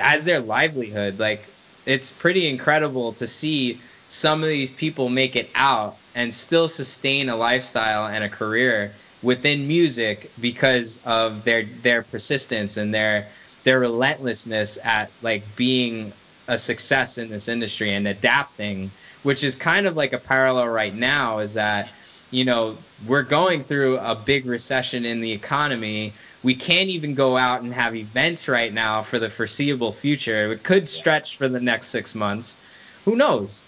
as 0.00 0.24
their 0.24 0.40
livelihood 0.40 1.18
like 1.18 1.44
it's 1.86 2.10
pretty 2.10 2.48
incredible 2.48 3.12
to 3.12 3.26
see 3.26 3.80
some 4.06 4.42
of 4.42 4.48
these 4.48 4.72
people 4.72 5.08
make 5.08 5.36
it 5.36 5.48
out 5.54 5.96
and 6.14 6.32
still 6.32 6.68
sustain 6.68 7.28
a 7.28 7.36
lifestyle 7.36 8.06
and 8.06 8.24
a 8.24 8.28
career 8.28 8.92
within 9.22 9.66
music 9.66 10.30
because 10.40 11.00
of 11.04 11.44
their 11.44 11.64
their 11.82 12.02
persistence 12.02 12.76
and 12.76 12.94
their 12.94 13.28
their 13.64 13.80
relentlessness 13.80 14.78
at 14.84 15.10
like 15.22 15.44
being 15.56 16.12
a 16.48 16.58
success 16.58 17.18
in 17.18 17.28
this 17.28 17.48
industry 17.48 17.92
and 17.92 18.08
adapting 18.08 18.90
which 19.22 19.44
is 19.44 19.54
kind 19.54 19.86
of 19.86 19.96
like 19.96 20.12
a 20.12 20.18
parallel 20.18 20.68
right 20.68 20.94
now 20.94 21.38
is 21.38 21.54
that 21.54 21.88
you 22.32 22.44
know 22.44 22.76
we're 23.06 23.22
going 23.22 23.62
through 23.62 23.98
a 23.98 24.16
big 24.16 24.46
recession 24.46 25.04
in 25.04 25.20
the 25.20 25.30
economy. 25.30 26.12
We 26.42 26.56
can't 26.56 26.88
even 26.88 27.14
go 27.14 27.36
out 27.36 27.62
and 27.62 27.72
have 27.72 27.94
events 27.94 28.48
right 28.48 28.72
now 28.72 29.02
for 29.02 29.20
the 29.20 29.30
foreseeable 29.30 29.92
future. 29.92 30.50
It 30.52 30.64
could 30.64 30.88
stretch 30.88 31.36
for 31.36 31.46
the 31.46 31.60
next 31.60 31.88
six 31.88 32.16
months. 32.16 32.56
Who 33.04 33.14
knows? 33.14 33.64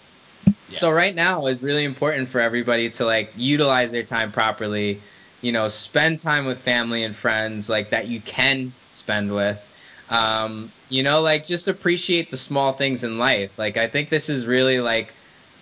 So 0.72 0.90
right 0.90 1.14
now 1.14 1.46
is 1.46 1.62
really 1.62 1.84
important 1.84 2.28
for 2.28 2.40
everybody 2.40 2.90
to 2.90 3.04
like 3.04 3.32
utilize 3.36 3.92
their 3.92 4.02
time 4.02 4.32
properly 4.32 5.00
you 5.44 5.52
know 5.52 5.68
spend 5.68 6.18
time 6.18 6.46
with 6.46 6.58
family 6.58 7.04
and 7.04 7.14
friends 7.14 7.68
like 7.68 7.90
that 7.90 8.08
you 8.08 8.18
can 8.20 8.72
spend 8.94 9.32
with. 9.32 9.60
Um 10.08 10.72
you 10.88 11.02
know 11.02 11.20
like 11.20 11.44
just 11.44 11.68
appreciate 11.68 12.30
the 12.30 12.36
small 12.38 12.72
things 12.72 13.04
in 13.04 13.18
life. 13.18 13.58
Like 13.58 13.76
i 13.76 13.86
think 13.86 14.08
this 14.08 14.30
is 14.30 14.46
really 14.46 14.80
like 14.80 15.12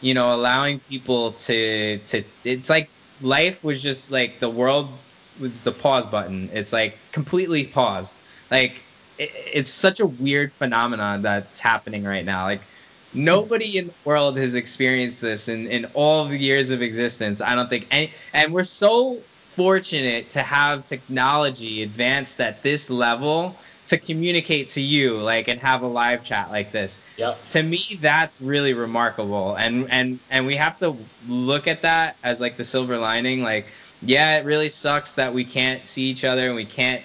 you 0.03 0.13
know 0.13 0.35
allowing 0.35 0.81
people 0.81 1.33
to 1.33 1.99
to 1.99 2.23
it's 2.45 2.69
like 2.69 2.91
life 3.23 3.65
was 3.65 3.83
just 3.83 4.11
like 4.11 4.41
the 4.41 4.51
world 4.51 4.91
was 5.41 5.63
the 5.63 5.73
pause 5.73 6.07
button. 6.07 6.51
It's 6.53 6.73
like 6.73 6.99
completely 7.13 7.67
paused. 7.67 8.17
Like 8.51 8.83
it, 9.19 9.31
it's 9.35 9.71
such 9.71 10.01
a 10.01 10.07
weird 10.07 10.53
phenomenon 10.53 11.23
that's 11.23 11.61
happening 11.61 12.05
right 12.05 12.25
now. 12.25 12.45
Like 12.45 12.63
nobody 13.15 13.79
in 13.79 13.87
the 13.89 13.95
world 14.05 14.37
has 14.37 14.55
experienced 14.55 15.21
this 15.21 15.49
in 15.49 15.67
in 15.69 15.87
all 15.95 16.25
the 16.25 16.39
years 16.39 16.71
of 16.71 16.83
existence 16.83 17.41
i 17.41 17.55
don't 17.55 17.69
think. 17.69 17.87
Any 17.91 18.13
and 18.33 18.53
we're 18.53 18.65
so 18.65 19.21
fortunate 19.51 20.31
to 20.31 20.43
have 20.43 20.87
technology 20.87 21.83
advanced 21.83 22.41
at 22.41 22.63
this 22.63 22.89
level 22.89 23.55
to 23.87 23.99
communicate 23.99 24.71
to 24.71 24.81
you 24.81 25.19
like 25.19 25.49
and 25.49 25.61
have 25.61 25.83
a 25.83 25.87
live 25.87 26.23
chat 26.23 26.51
like 26.51 26.73
this. 26.73 26.99
Yep. 27.17 27.47
to 27.49 27.63
me 27.63 27.99
that's 28.01 28.41
really 28.41 28.75
remarkable. 28.75 29.55
And 29.55 29.91
and 29.91 30.21
and 30.31 30.47
we 30.47 30.57
have 30.57 30.79
to 30.81 30.97
look 31.27 31.67
at 31.67 31.83
that 31.83 32.17
as 32.23 32.41
like 32.41 32.57
the 32.57 32.65
silver 32.65 32.99
lining. 32.99 33.43
Like 33.43 33.67
yeah 34.01 34.37
it 34.37 34.45
really 34.45 34.69
sucks 34.69 35.15
that 35.17 35.33
we 35.33 35.45
can't 35.45 35.87
see 35.87 36.03
each 36.03 36.25
other 36.25 36.47
and 36.47 36.57
we 36.57 36.65
can't 36.65 37.03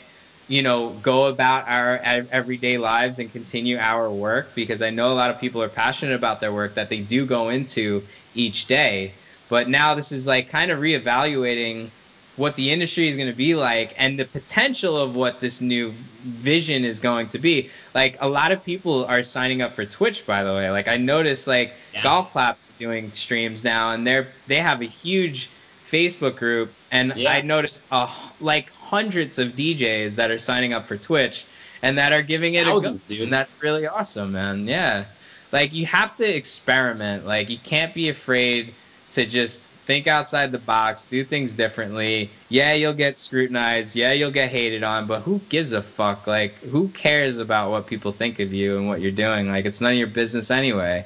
you 0.47 0.61
know 0.61 0.91
go 1.03 1.25
about 1.25 1.67
our 1.67 1.97
everyday 2.31 2.77
lives 2.77 3.19
and 3.19 3.31
continue 3.31 3.77
our 3.77 4.09
work 4.09 4.47
because 4.55 4.81
i 4.81 4.89
know 4.89 5.11
a 5.11 5.13
lot 5.13 5.29
of 5.29 5.37
people 5.39 5.61
are 5.61 5.69
passionate 5.69 6.15
about 6.15 6.39
their 6.39 6.53
work 6.53 6.73
that 6.73 6.89
they 6.89 7.01
do 7.01 7.25
go 7.25 7.49
into 7.49 8.01
each 8.37 8.67
day. 8.67 9.13
But 9.49 9.69
now 9.69 9.95
this 9.95 10.11
is 10.11 10.27
like 10.27 10.49
kind 10.49 10.71
of 10.71 10.79
reevaluating 10.79 11.89
what 12.37 12.55
the 12.55 12.71
industry 12.71 13.07
is 13.07 13.17
going 13.17 13.27
to 13.27 13.35
be 13.35 13.55
like 13.55 13.93
and 13.97 14.17
the 14.19 14.25
potential 14.25 14.95
of 14.95 15.15
what 15.15 15.41
this 15.41 15.59
new 15.59 15.93
vision 16.23 16.85
is 16.85 16.99
going 16.99 17.27
to 17.29 17.39
be. 17.39 17.69
Like 17.93 18.17
a 18.21 18.29
lot 18.29 18.51
of 18.51 18.63
people 18.63 19.05
are 19.05 19.23
signing 19.23 19.61
up 19.61 19.73
for 19.73 19.85
Twitch, 19.85 20.25
by 20.25 20.43
the 20.43 20.53
way. 20.53 20.69
Like 20.69 20.87
I 20.87 20.97
noticed, 20.97 21.47
like 21.47 21.73
Yeah. 21.93 22.03
Golf 22.03 22.31
Clap 22.31 22.57
doing 22.77 23.11
streams 23.11 23.63
now, 23.63 23.91
and 23.91 24.05
they're 24.07 24.27
they 24.45 24.57
have 24.57 24.81
a 24.81 24.85
huge 24.85 25.49
Facebook 25.89 26.37
group, 26.37 26.71
and 26.91 27.13
Yeah. 27.15 27.31
I 27.31 27.41
noticed 27.41 27.85
uh, 27.91 28.07
like 28.39 28.71
hundreds 28.71 29.39
of 29.39 29.49
DJs 29.53 30.15
that 30.15 30.31
are 30.31 30.37
signing 30.37 30.73
up 30.73 30.87
for 30.87 30.95
Twitch 30.95 31.45
and 31.81 31.97
that 31.97 32.13
are 32.13 32.21
giving 32.21 32.53
it 32.55 32.67
a 32.67 32.71
go. 32.79 32.99
Dude. 33.07 33.21
And 33.21 33.33
that's 33.33 33.51
really 33.61 33.87
awesome, 33.87 34.33
man. 34.33 34.67
Yeah, 34.67 35.05
like 35.51 35.73
you 35.73 35.87
have 35.87 36.15
to 36.17 36.35
experiment. 36.35 37.25
Like 37.25 37.49
you 37.49 37.57
can't 37.57 37.93
be 37.93 38.09
afraid 38.09 38.73
to 39.11 39.25
just 39.25 39.63
think 39.87 40.05
outside 40.05 40.51
the 40.51 40.59
box, 40.59 41.05
do 41.05 41.23
things 41.23 41.53
differently. 41.55 42.29
Yeah, 42.49 42.73
you'll 42.73 42.93
get 42.93 43.17
scrutinized. 43.17 43.95
Yeah, 43.95 44.11
you'll 44.11 44.31
get 44.31 44.51
hated 44.51 44.83
on, 44.83 45.07
but 45.07 45.21
who 45.21 45.39
gives 45.47 45.71
a 45.71 45.81
fuck? 45.81 46.27
Like, 46.27 46.55
who 46.59 46.89
cares 46.89 47.39
about 47.39 47.71
what 47.71 47.87
people 47.87 48.11
think 48.11 48.39
of 48.39 48.53
you 48.53 48.77
and 48.77 48.89
what 48.89 48.99
you're 48.99 49.11
doing? 49.11 49.47
Like, 49.49 49.63
it's 49.63 49.79
none 49.79 49.93
of 49.93 49.97
your 49.97 50.07
business 50.07 50.51
anyway. 50.51 51.05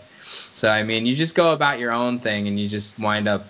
So, 0.54 0.68
I 0.68 0.82
mean, 0.82 1.06
you 1.06 1.16
just 1.16 1.36
go 1.36 1.54
about 1.54 1.78
your 1.78 1.92
own 1.92 2.20
thing 2.20 2.48
and 2.48 2.60
you 2.60 2.68
just 2.68 2.98
wind 2.98 3.28
up 3.28 3.46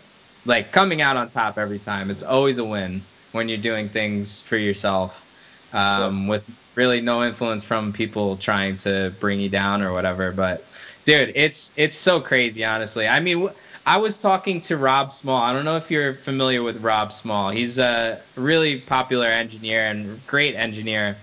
like 0.46 0.74
coming 0.74 1.02
out 1.02 1.16
on 1.16 1.30
top 1.30 1.58
every 1.58 1.80
time. 1.80 2.12
It's 2.12 2.24
always 2.24 2.58
a 2.58 2.66
win 2.66 3.02
when 3.32 3.48
you're 3.48 3.58
doing 3.58 3.88
things 3.88 4.42
for 4.42 4.58
yourself 4.58 5.24
um, 5.72 6.28
with 6.28 6.44
really 6.76 7.00
no 7.00 7.24
influence 7.24 7.64
from 7.64 7.94
people 7.94 8.36
trying 8.36 8.76
to 8.76 9.14
bring 9.22 9.40
you 9.40 9.48
down 9.48 9.82
or 9.82 9.94
whatever. 9.94 10.34
But 10.34 10.66
dude, 11.06 11.32
it's 11.36 11.74
it's 11.78 11.98
so 11.98 12.20
crazy, 12.20 12.64
honestly. 12.64 13.08
I 13.08 13.20
mean, 13.20 13.50
I 13.86 13.98
was 13.98 14.22
talking 14.22 14.62
to 14.62 14.78
Rob 14.78 15.12
Small. 15.14 15.42
I 15.42 15.54
don't 15.54 15.66
know 15.66 15.78
if 15.78 15.90
you're 15.90 16.16
familiar 16.16 16.64
with 16.64 16.78
Rob 16.84 17.12
Small. 17.12 17.50
He's 17.50 17.80
a 17.80 18.22
really 18.36 18.80
popular 18.80 19.28
engineer 19.28 19.86
and 19.86 20.26
great 20.28 20.56
engineer 20.56 21.18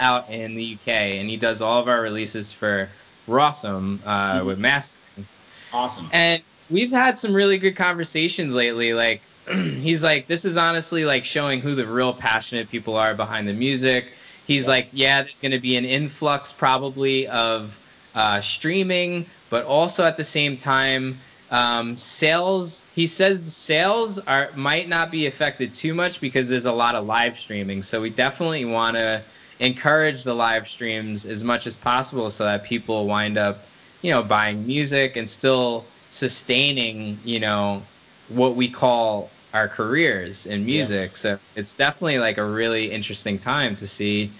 out 0.00 0.28
in 0.30 0.54
the 0.54 0.74
UK, 0.74 0.88
and 0.88 1.28
he 1.28 1.36
does 1.36 1.60
all 1.60 1.80
of 1.80 1.88
our 1.88 2.00
releases 2.00 2.52
for 2.52 2.88
Rawsome 3.26 4.00
uh, 4.04 4.44
with 4.44 4.58
mastering. 4.58 5.26
Awesome. 5.72 6.08
And 6.12 6.42
we've 6.70 6.90
had 6.90 7.18
some 7.18 7.34
really 7.34 7.58
good 7.58 7.76
conversations 7.76 8.54
lately. 8.54 8.94
Like, 8.94 9.22
he's 9.46 10.02
like, 10.02 10.26
this 10.26 10.44
is 10.44 10.56
honestly 10.56 11.04
like 11.04 11.24
showing 11.24 11.60
who 11.60 11.74
the 11.74 11.86
real 11.86 12.12
passionate 12.12 12.70
people 12.70 12.96
are 12.96 13.14
behind 13.14 13.48
the 13.48 13.52
music. 13.52 14.12
He's 14.46 14.66
like, 14.66 14.88
yeah, 14.92 15.22
there's 15.22 15.40
going 15.40 15.52
to 15.52 15.58
be 15.58 15.76
an 15.76 15.84
influx 15.84 16.52
probably 16.52 17.28
of 17.28 17.78
uh, 18.14 18.40
streaming, 18.40 19.26
but 19.50 19.64
also 19.64 20.04
at 20.04 20.16
the 20.16 20.24
same 20.24 20.56
time, 20.56 21.18
um, 21.50 21.96
sales. 21.96 22.84
He 22.94 23.06
says 23.06 23.54
sales 23.54 24.18
are 24.18 24.50
might 24.54 24.88
not 24.88 25.10
be 25.10 25.26
affected 25.26 25.72
too 25.72 25.94
much 25.94 26.20
because 26.20 26.48
there's 26.48 26.66
a 26.66 26.72
lot 26.72 26.94
of 26.94 27.06
live 27.06 27.38
streaming. 27.38 27.82
So 27.82 28.00
we 28.00 28.10
definitely 28.10 28.64
want 28.64 28.96
to 28.96 29.22
encourage 29.60 30.24
the 30.24 30.34
live 30.34 30.68
streams 30.68 31.26
as 31.26 31.42
much 31.42 31.66
as 31.66 31.74
possible 31.74 32.30
so 32.30 32.44
that 32.44 32.64
people 32.64 33.06
wind 33.06 33.38
up, 33.38 33.64
you 34.02 34.10
know, 34.12 34.22
buying 34.22 34.66
music 34.66 35.16
and 35.16 35.28
still 35.28 35.84
sustaining, 36.10 37.18
you 37.24 37.40
know, 37.40 37.82
what 38.28 38.54
we 38.54 38.68
call 38.68 39.30
our 39.54 39.68
careers 39.68 40.46
in 40.46 40.64
music. 40.64 41.16
So 41.16 41.38
it's 41.56 41.74
definitely 41.74 42.18
like 42.18 42.38
a 42.38 42.44
really 42.44 42.90
interesting 42.90 43.38
time 43.38 43.74
to 43.76 43.86
see, 43.86 44.30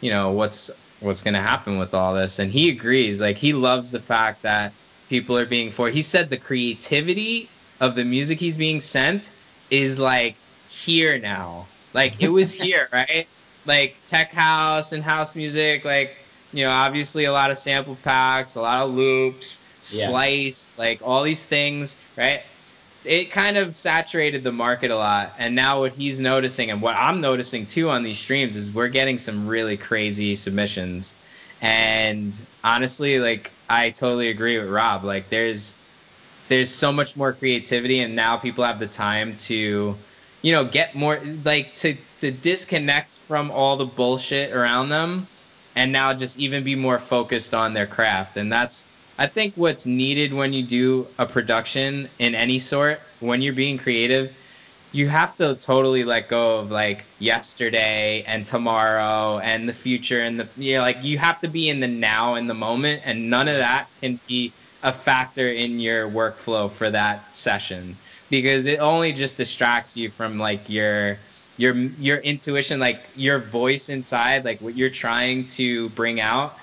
you 0.00 0.10
know, 0.10 0.30
what's 0.32 0.70
what's 1.00 1.22
going 1.22 1.34
to 1.34 1.40
happen 1.40 1.78
with 1.78 1.94
all 1.94 2.14
this. 2.14 2.38
And 2.38 2.50
he 2.50 2.68
agrees. 2.70 3.20
Like 3.20 3.38
he 3.38 3.52
loves 3.52 3.90
the 3.90 4.00
fact 4.00 4.42
that 4.42 4.72
people 5.08 5.36
are 5.36 5.46
being 5.46 5.70
for. 5.70 5.88
He 5.90 6.02
said 6.02 6.30
the 6.30 6.36
creativity 6.36 7.48
of 7.80 7.94
the 7.96 8.04
music 8.04 8.38
he's 8.38 8.56
being 8.56 8.80
sent 8.80 9.30
is 9.70 9.98
like 9.98 10.36
here 10.68 11.18
now. 11.18 11.66
Like 11.94 12.22
it 12.22 12.28
was 12.28 12.52
here, 12.52 12.88
right? 12.92 13.26
Like 13.66 13.96
tech 14.06 14.32
house 14.32 14.92
and 14.92 15.02
house 15.02 15.34
music, 15.36 15.84
like 15.84 16.16
you 16.52 16.64
know, 16.64 16.70
obviously 16.70 17.24
a 17.26 17.32
lot 17.32 17.50
of 17.50 17.58
sample 17.58 17.96
packs, 18.02 18.54
a 18.54 18.62
lot 18.62 18.82
of 18.86 18.94
loops, 18.94 19.60
Yeah. 19.92 20.08
splice, 20.08 20.78
like 20.78 21.00
all 21.02 21.22
these 21.22 21.44
things, 21.44 21.96
right? 22.16 22.42
It 23.08 23.30
kind 23.30 23.56
of 23.56 23.74
saturated 23.74 24.44
the 24.44 24.52
market 24.52 24.90
a 24.90 24.96
lot. 24.96 25.32
And 25.38 25.54
now 25.54 25.80
what 25.80 25.94
he's 25.94 26.20
noticing 26.20 26.70
and 26.70 26.82
what 26.82 26.94
I'm 26.94 27.22
noticing 27.22 27.64
too 27.64 27.88
on 27.88 28.02
these 28.02 28.18
streams 28.18 28.54
is 28.54 28.72
we're 28.72 28.88
getting 28.88 29.16
some 29.16 29.46
really 29.46 29.78
crazy 29.78 30.34
submissions. 30.34 31.14
And 31.62 32.40
honestly, 32.62 33.18
like 33.18 33.50
I 33.68 33.90
totally 33.90 34.28
agree 34.28 34.58
with 34.58 34.68
Rob. 34.68 35.04
Like 35.04 35.30
there's 35.30 35.74
there's 36.48 36.70
so 36.70 36.92
much 36.92 37.16
more 37.16 37.32
creativity 37.32 38.00
and 38.00 38.14
now 38.14 38.36
people 38.36 38.64
have 38.64 38.78
the 38.78 38.86
time 38.86 39.36
to 39.36 39.96
you 40.42 40.52
know 40.52 40.64
get 40.64 40.94
more 40.94 41.20
like 41.44 41.74
to 41.76 41.96
to 42.18 42.30
disconnect 42.30 43.18
from 43.18 43.50
all 43.50 43.76
the 43.76 43.86
bullshit 43.86 44.52
around 44.52 44.88
them 44.88 45.26
and 45.76 45.92
now 45.92 46.12
just 46.12 46.38
even 46.38 46.64
be 46.64 46.74
more 46.74 46.98
focused 46.98 47.54
on 47.54 47.74
their 47.74 47.86
craft 47.86 48.36
and 48.36 48.52
that's 48.52 48.86
i 49.18 49.26
think 49.26 49.52
what's 49.56 49.86
needed 49.86 50.32
when 50.32 50.52
you 50.52 50.62
do 50.62 51.06
a 51.18 51.26
production 51.26 52.08
in 52.18 52.34
any 52.34 52.58
sort 52.58 53.00
when 53.20 53.42
you're 53.42 53.52
being 53.52 53.78
creative 53.78 54.32
you 54.92 55.08
have 55.08 55.36
to 55.36 55.54
totally 55.56 56.04
let 56.04 56.28
go 56.28 56.60
of 56.60 56.70
like 56.70 57.04
yesterday 57.18 58.24
and 58.26 58.46
tomorrow 58.46 59.38
and 59.38 59.68
the 59.68 59.72
future 59.72 60.22
and 60.22 60.40
the 60.40 60.48
you 60.56 60.76
know, 60.76 60.80
like 60.80 61.02
you 61.02 61.18
have 61.18 61.40
to 61.40 61.48
be 61.48 61.68
in 61.68 61.80
the 61.80 61.88
now 61.88 62.36
in 62.36 62.46
the 62.46 62.54
moment 62.54 63.02
and 63.04 63.28
none 63.28 63.48
of 63.48 63.56
that 63.56 63.88
can 64.00 64.18
be 64.26 64.52
a 64.82 64.92
factor 64.92 65.48
in 65.48 65.80
your 65.80 66.08
workflow 66.08 66.70
for 66.70 66.88
that 66.88 67.34
session. 67.34 67.96
Because 68.30 68.66
it 68.66 68.78
only 68.78 69.12
just 69.12 69.36
distracts 69.36 69.96
you 69.96 70.10
from 70.10 70.38
like 70.38 70.68
your 70.68 71.18
your 71.56 71.74
your 71.74 72.18
intuition 72.18 72.78
like 72.78 73.08
your 73.16 73.40
voice 73.40 73.88
inside 73.88 74.44
like 74.44 74.60
what 74.60 74.78
you're 74.78 74.88
trying 74.88 75.44
to 75.44 75.88
bring 75.90 76.20
out 76.20 76.56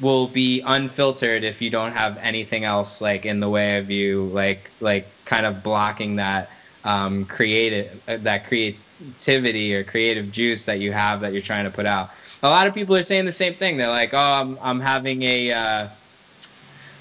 will 0.00 0.28
be 0.28 0.60
unfiltered 0.64 1.44
if 1.44 1.62
you 1.62 1.70
don't 1.70 1.92
have 1.92 2.16
anything 2.18 2.64
else 2.64 3.00
like 3.00 3.24
in 3.24 3.40
the 3.40 3.48
way 3.48 3.78
of 3.78 3.90
you 3.90 4.28
like 4.32 4.70
like 4.80 5.24
kind 5.24 5.46
of 5.46 5.62
blocking 5.62 6.16
that 6.16 6.50
um 6.84 7.24
creative 7.26 8.00
uh, 8.08 8.16
that 8.18 8.44
creativity 8.46 9.74
or 9.74 9.84
creative 9.84 10.30
juice 10.32 10.64
that 10.64 10.80
you 10.80 10.92
have 10.92 11.20
that 11.20 11.32
you're 11.32 11.42
trying 11.42 11.64
to 11.64 11.70
put 11.70 11.86
out 11.86 12.10
a 12.42 12.48
lot 12.48 12.66
of 12.66 12.74
people 12.74 12.96
are 12.96 13.02
saying 13.02 13.24
the 13.24 13.32
same 13.32 13.54
thing 13.54 13.76
they're 13.76 13.88
like 13.88 14.12
oh 14.14 14.18
i'm, 14.18 14.58
I'm 14.60 14.80
having 14.80 15.22
a 15.22 15.52
uh 15.52 15.88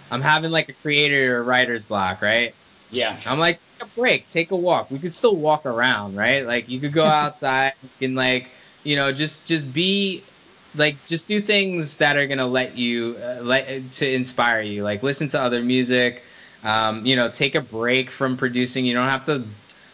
i'm 0.10 0.22
having 0.22 0.52
like 0.52 0.70
a 0.70 0.74
creator 0.74 1.38
or 1.38 1.44
writer's 1.44 1.86
block 1.86 2.22
right 2.22 2.54
Yeah. 2.90 3.20
I'm 3.26 3.40
like, 3.40 3.60
take 3.66 3.88
a 3.88 3.90
break, 4.00 4.30
take 4.30 4.52
a 4.52 4.58
walk. 4.58 4.92
We 4.92 5.00
could 5.00 5.14
still 5.14 5.38
walk 5.38 5.66
around, 5.66 6.16
right? 6.16 6.46
Like 6.46 6.70
you 6.70 6.80
could 6.82 6.94
go 6.94 7.06
outside 7.24 7.74
and 8.02 8.16
like, 8.16 8.52
you 8.84 8.96
know, 8.98 9.12
just 9.14 9.48
just 9.48 9.72
be 9.74 10.31
like 10.76 11.04
just 11.06 11.28
do 11.28 11.42
things 11.42 11.98
that 11.98 12.18
are 12.18 12.28
gonna 12.28 12.48
let 12.48 12.78
you 12.78 13.18
uh, 13.22 13.42
let 13.42 13.92
to 13.92 14.12
inspire 14.12 14.62
you. 14.62 14.84
Like 14.84 15.04
listen 15.04 15.28
to 15.30 15.42
other 15.42 15.62
music. 15.62 16.24
Um, 16.64 17.06
you 17.06 17.16
know, 17.16 17.30
take 17.30 17.56
a 17.56 17.62
break 17.62 18.10
from 18.10 18.38
producing. 18.38 18.86
You 18.86 18.94
don't 18.94 19.10
have 19.10 19.26
to 19.26 19.46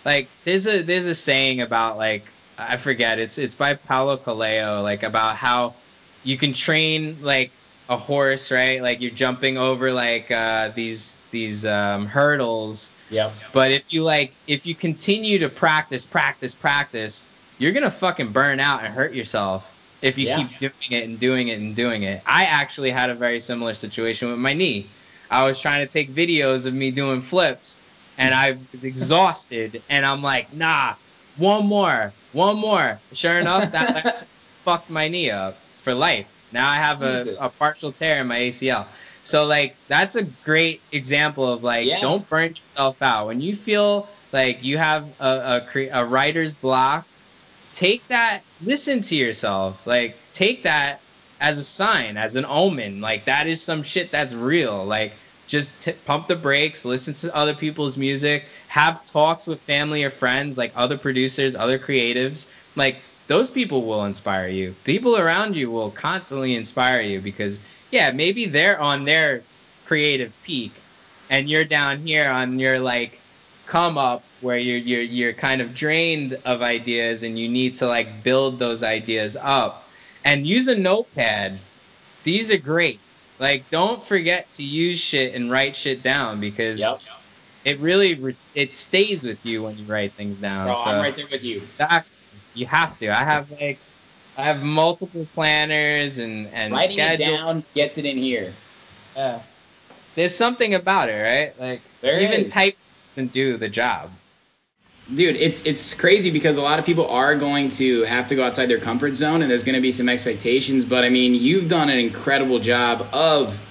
like. 0.05 0.29
There's 0.43 0.67
a 0.67 0.81
there's 0.81 1.07
a 1.07 1.15
saying 1.15 1.61
about 1.61 1.97
like 1.97 2.25
I 2.57 2.77
forget. 2.77 3.19
It's 3.19 3.37
it's 3.37 3.55
by 3.55 3.73
Paulo 3.73 4.17
Coelho. 4.17 4.81
Like 4.83 5.03
about 5.03 5.35
how 5.35 5.75
you 6.23 6.37
can 6.37 6.53
train 6.53 7.17
like 7.21 7.51
a 7.89 7.97
horse, 7.97 8.51
right? 8.51 8.81
Like 8.81 9.01
you're 9.01 9.11
jumping 9.11 9.57
over 9.57 9.91
like 9.91 10.29
uh, 10.29 10.69
these 10.75 11.21
these 11.31 11.65
um, 11.65 12.05
hurdles. 12.05 12.91
Yep. 13.09 13.31
But 13.53 13.71
if 13.71 13.93
you 13.93 14.03
like, 14.03 14.33
if 14.47 14.65
you 14.65 14.75
continue 14.75 15.39
to 15.39 15.49
practice, 15.49 16.05
practice, 16.05 16.53
practice, 16.53 17.29
you're 17.57 17.71
gonna 17.71 17.89
fucking 17.89 18.33
burn 18.33 18.59
out 18.59 18.83
and 18.83 18.93
hurt 18.93 19.13
yourself 19.13 19.71
if 20.01 20.17
you 20.17 20.27
Yeah. 20.27 20.37
keep 20.37 20.57
doing 20.57 20.91
it 20.91 21.03
and 21.09 21.19
doing 21.19 21.47
it 21.47 21.59
and 21.59 21.75
doing 21.75 22.03
it. 22.03 22.21
I 22.25 22.45
actually 22.45 22.91
had 22.91 23.09
a 23.09 23.15
very 23.15 23.39
similar 23.39 23.73
situation 23.73 24.29
with 24.29 24.39
my 24.39 24.53
knee. 24.53 24.87
I 25.29 25.43
was 25.43 25.59
trying 25.59 25.85
to 25.85 25.91
take 25.91 26.13
videos 26.13 26.65
of 26.65 26.73
me 26.73 26.91
doing 26.91 27.21
flips, 27.21 27.79
and 28.17 28.33
I 28.33 28.57
was 28.71 28.83
exhausted, 28.83 29.81
and 29.89 30.05
I'm 30.05 30.21
like, 30.21 30.53
nah, 30.53 30.93
one 31.37 31.65
more, 31.65 32.13
one 32.33 32.57
more. 32.57 32.99
Sure 33.13 33.39
enough, 33.39 33.71
that 33.71 33.93
that's 34.03 34.25
fucked 34.63 34.89
my 34.89 35.07
knee 35.07 35.29
up. 35.31 35.57
for 35.81 35.93
life. 35.93 36.33
Now 36.51 36.69
I 36.69 36.75
have 36.75 37.01
a, 37.01 37.35
a 37.39 37.49
partial 37.49 37.91
tear 37.91 38.19
in 38.21 38.27
my 38.27 38.39
ACL. 38.39 38.85
So 39.23 39.45
like 39.45 39.75
that's 39.89 40.15
a 40.15 40.23
great 40.23 40.81
example 40.91 41.51
of 41.51 41.63
like 41.63 41.85
Yeah. 41.87 41.99
don't 41.99 42.27
burn 42.29 42.55
yourself 42.55 43.01
out. 43.01 43.27
When 43.27 43.39
you 43.41 43.55
feel 43.55 44.07
like 44.33 44.63
you 44.63 44.77
have 44.77 45.05
a 45.19 45.57
a, 45.57 45.61
cre- 45.69 45.91
a 45.91 46.03
writer's 46.05 46.53
block, 46.55 47.05
take 47.73 48.07
that 48.07 48.43
listen 48.61 49.01
to 49.01 49.15
yourself. 49.15 49.85
Like 49.85 50.17
take 50.33 50.63
that 50.63 51.01
as 51.39 51.59
a 51.59 51.63
sign, 51.63 52.17
as 52.17 52.35
an 52.35 52.45
omen. 52.45 53.01
Like 53.01 53.25
that 53.25 53.47
is 53.47 53.61
some 53.61 53.83
shit 53.83 54.11
that's 54.11 54.33
real. 54.33 54.85
Like 54.85 55.13
just 55.47 55.81
t- 55.81 55.93
pump 56.05 56.27
the 56.27 56.35
brakes, 56.35 56.83
listen 56.85 57.13
to 57.15 57.35
other 57.35 57.55
people's 57.55 57.97
music, 57.97 58.45
have 58.67 59.03
talks 59.03 59.47
with 59.47 59.59
family 59.61 60.03
or 60.03 60.09
friends, 60.09 60.57
like 60.57 60.73
other 60.75 60.97
producers, 60.97 61.55
other 61.55 61.79
creatives. 61.79 62.49
Like 62.75 62.97
those 63.27 63.49
people 63.49 63.85
will 63.85 64.05
inspire 64.05 64.47
you. 64.47 64.75
People 64.83 65.17
around 65.17 65.55
you 65.55 65.69
will 65.71 65.91
constantly 65.91 66.55
inspire 66.55 67.01
you 67.01 67.21
because 67.21 67.59
yeah, 67.91 68.11
maybe 68.11 68.45
they're 68.45 68.79
on 68.79 69.05
their 69.05 69.43
creative 69.85 70.33
peak 70.43 70.73
and 71.29 71.49
you're 71.49 71.65
down 71.65 72.05
here 72.05 72.29
on 72.29 72.59
your 72.59 72.79
like 72.79 73.19
come 73.65 73.97
up 73.97 74.23
where 74.41 74.57
you're 74.57 74.77
you're 74.77 75.01
you're 75.01 75.33
kind 75.33 75.61
of 75.61 75.73
drained 75.73 76.37
of 76.45 76.61
ideas 76.61 77.23
and 77.23 77.37
you 77.39 77.49
need 77.49 77.75
to 77.75 77.87
like 77.87 78.23
build 78.23 78.59
those 78.59 78.83
ideas 78.83 79.35
up 79.39 79.87
and 80.23 80.45
use 80.45 80.67
a 80.67 80.75
notepad. 80.75 81.59
These 82.23 82.51
are 82.51 82.57
great. 82.57 82.99
Like 83.39 83.69
don't 83.69 84.03
forget 84.03 84.51
to 84.53 84.63
use 84.63 84.99
shit 84.99 85.33
and 85.33 85.49
write 85.51 85.75
shit 85.75 86.01
down 86.03 86.39
because 86.39 86.79
Yep. 86.79 86.99
it 87.65 87.79
really 87.79 88.15
re- 88.15 88.35
it 88.55 88.73
stays 88.75 89.23
with 89.23 89.45
you 89.45 89.63
when 89.63 89.77
you 89.77 89.85
write 89.85 90.13
things 90.13 90.39
down. 90.39 90.65
Bro, 90.67 90.75
so 90.75 90.81
I'm 90.83 90.99
right 91.01 91.15
there 91.15 91.27
with 91.31 91.43
you. 91.43 91.61
Exactly. 91.61 92.11
You 92.53 92.65
have 92.67 92.97
to. 92.99 93.09
I 93.09 93.23
have 93.23 93.49
like 93.51 93.79
I 94.37 94.43
have 94.43 94.61
multiple 94.63 95.27
planners 95.33 96.19
and 96.19 96.47
and 96.53 96.73
Writing 96.73 96.99
it 96.99 97.19
down 97.19 97.63
gets 97.73 97.97
it 97.97 98.05
in 98.05 98.17
here. 98.17 98.53
Yeah. 99.15 99.41
There's 100.15 100.35
something 100.35 100.73
about 100.73 101.09
it, 101.09 101.21
right? 101.21 101.59
Like 101.59 101.81
There 102.01 102.19
even 102.19 102.45
is. 102.45 102.53
type 102.53 102.75
doesn't 103.11 103.31
do 103.31 103.57
the 103.57 103.69
job. 103.69 104.11
Dude, 105.13 105.37
it's 105.37 105.65
it's 105.65 105.93
crazy 105.93 106.31
because 106.31 106.57
a 106.57 106.61
lot 106.61 106.79
of 106.79 106.85
people 106.85 107.07
are 107.07 107.35
going 107.35 107.69
to 107.69 108.03
have 108.03 108.27
to 108.27 108.35
go 108.35 108.43
outside 108.43 108.65
their 108.65 108.79
comfort 108.79 109.15
zone, 109.15 109.41
and 109.41 109.49
there's 109.49 109.63
going 109.63 109.75
to 109.75 109.81
be 109.81 109.93
some 109.93 110.09
expectations. 110.09 110.83
But 110.83 111.05
I 111.05 111.09
mean, 111.09 111.33
you've 111.33 111.69
done 111.69 111.89
an 111.89 111.97
incredible 111.97 112.59
job 112.59 113.07
of 113.13 113.61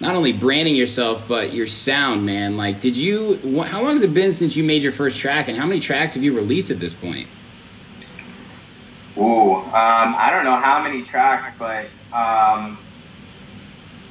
not 0.00 0.16
only 0.16 0.32
branding 0.32 0.74
yourself, 0.74 1.28
but 1.28 1.52
your 1.52 1.68
sound, 1.68 2.26
man. 2.26 2.56
Like, 2.56 2.80
did 2.80 2.96
you? 2.96 3.36
Wh- 3.36 3.66
how 3.66 3.82
long 3.82 3.92
has 3.92 4.02
it 4.02 4.12
been 4.12 4.32
since 4.32 4.56
you 4.56 4.64
made 4.64 4.82
your 4.82 4.90
first 4.90 5.20
track, 5.20 5.46
and 5.46 5.56
how 5.56 5.64
many 5.64 5.78
tracks 5.78 6.14
have 6.14 6.24
you 6.24 6.34
released 6.34 6.72
at 6.72 6.80
this 6.80 6.92
point? 6.92 7.28
Ooh, 9.16 9.56
um, 9.56 9.70
I 9.72 10.30
don't 10.32 10.44
know 10.44 10.56
how 10.56 10.82
many 10.82 11.02
tracks, 11.02 11.56
but 11.56 11.86
um, 12.12 12.78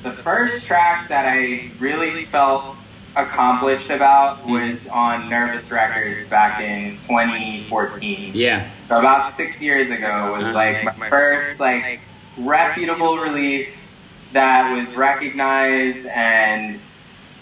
the 0.03 0.11
first 0.11 0.65
track 0.65 1.09
that 1.09 1.25
I 1.25 1.71
really 1.79 2.11
felt 2.11 2.77
accomplished 3.25 3.89
about 3.89 4.45
was 4.47 4.87
on 4.87 5.29
Nervous 5.29 5.71
Records 5.71 6.27
back 6.27 6.59
in 6.61 6.93
2014. 6.93 8.31
Yeah, 8.33 8.69
So 8.89 8.99
about 8.99 9.25
six 9.25 9.63
years 9.63 9.91
ago 9.91 10.31
was 10.33 10.53
like 10.53 10.83
my 10.83 11.09
first 11.09 11.59
like 11.59 12.01
reputable 12.37 13.17
release 13.17 14.07
that 14.33 14.73
was 14.73 14.95
recognized 14.95 16.07
and 16.15 16.79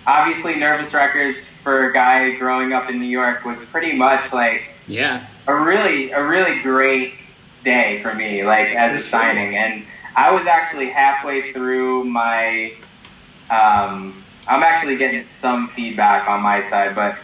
obviously 0.06 0.56
Nervous 0.58 0.94
Records 0.94 1.58
for 1.58 1.90
a 1.90 1.94
guy 1.94 2.36
growing 2.38 2.74
up 2.74 2.90
in 2.90 3.00
New 3.00 3.06
York 3.06 3.46
was 3.46 3.70
pretty 3.70 3.96
much 3.96 4.34
like 4.34 4.74
yeah, 4.88 5.28
a 5.48 5.54
really 5.54 6.12
a 6.12 6.24
really 6.24 6.62
great 6.62 7.14
day 7.64 8.00
for 8.02 8.14
me 8.14 8.46
like 8.46 8.70
as 8.70 8.96
a 8.96 9.02
signing. 9.02 9.56
And 9.56 9.84
i 10.16 10.32
was 10.32 10.48
actually 10.48 10.90
halfway 10.90 11.52
through 11.52 12.06
my 12.06 12.74
um, 13.50 14.24
i'm 14.50 14.64
actually 14.64 14.96
getting 14.98 15.20
some 15.20 15.68
feedback 15.68 16.28
on 16.28 16.42
my 16.42 16.60
side 16.60 16.96
but 16.96 17.18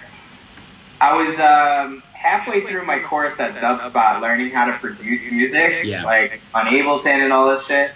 i 1.01 1.13
was 1.15 1.39
um, 1.39 2.01
halfway 2.13 2.61
through 2.61 2.85
my 2.85 2.99
course 2.99 3.39
at 3.39 3.51
dubspot 3.55 4.21
learning 4.21 4.49
how 4.49 4.65
to 4.65 4.73
produce 4.79 5.31
music 5.31 5.83
Yeah. 5.83 6.03
like 6.03 6.41
on 6.53 6.65
ableton 6.67 7.23
and 7.23 7.33
all 7.33 7.49
this 7.49 7.67
shit 7.67 7.91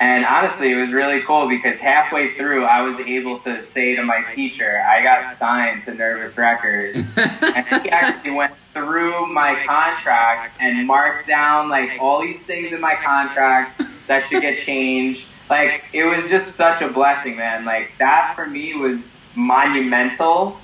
and 0.00 0.24
honestly 0.24 0.72
it 0.72 0.76
was 0.76 0.92
really 0.92 1.20
cool 1.22 1.48
because 1.48 1.80
halfway 1.80 2.28
through 2.30 2.64
i 2.64 2.82
was 2.82 3.00
able 3.00 3.38
to 3.38 3.60
say 3.60 3.94
to 3.94 4.02
my 4.02 4.22
teacher 4.28 4.82
i 4.88 5.02
got 5.02 5.24
signed 5.24 5.80
to 5.82 5.94
nervous 5.94 6.38
records 6.38 7.16
and 7.16 7.82
he 7.82 7.90
actually 7.90 8.32
went 8.32 8.52
through 8.74 9.32
my 9.32 9.54
contract 9.66 10.50
and 10.60 10.86
marked 10.86 11.26
down 11.26 11.68
like 11.70 11.90
all 12.00 12.20
these 12.20 12.44
things 12.44 12.72
in 12.72 12.80
my 12.80 12.96
contract 12.96 13.80
that 14.06 14.22
should 14.22 14.42
get 14.42 14.56
changed. 14.56 15.28
Like 15.48 15.84
it 15.92 16.04
was 16.04 16.30
just 16.30 16.56
such 16.56 16.82
a 16.82 16.88
blessing, 16.88 17.36
man. 17.36 17.64
Like 17.64 17.92
that 17.98 18.32
for 18.34 18.46
me 18.46 18.74
was 18.74 19.24
monumental, 19.34 20.58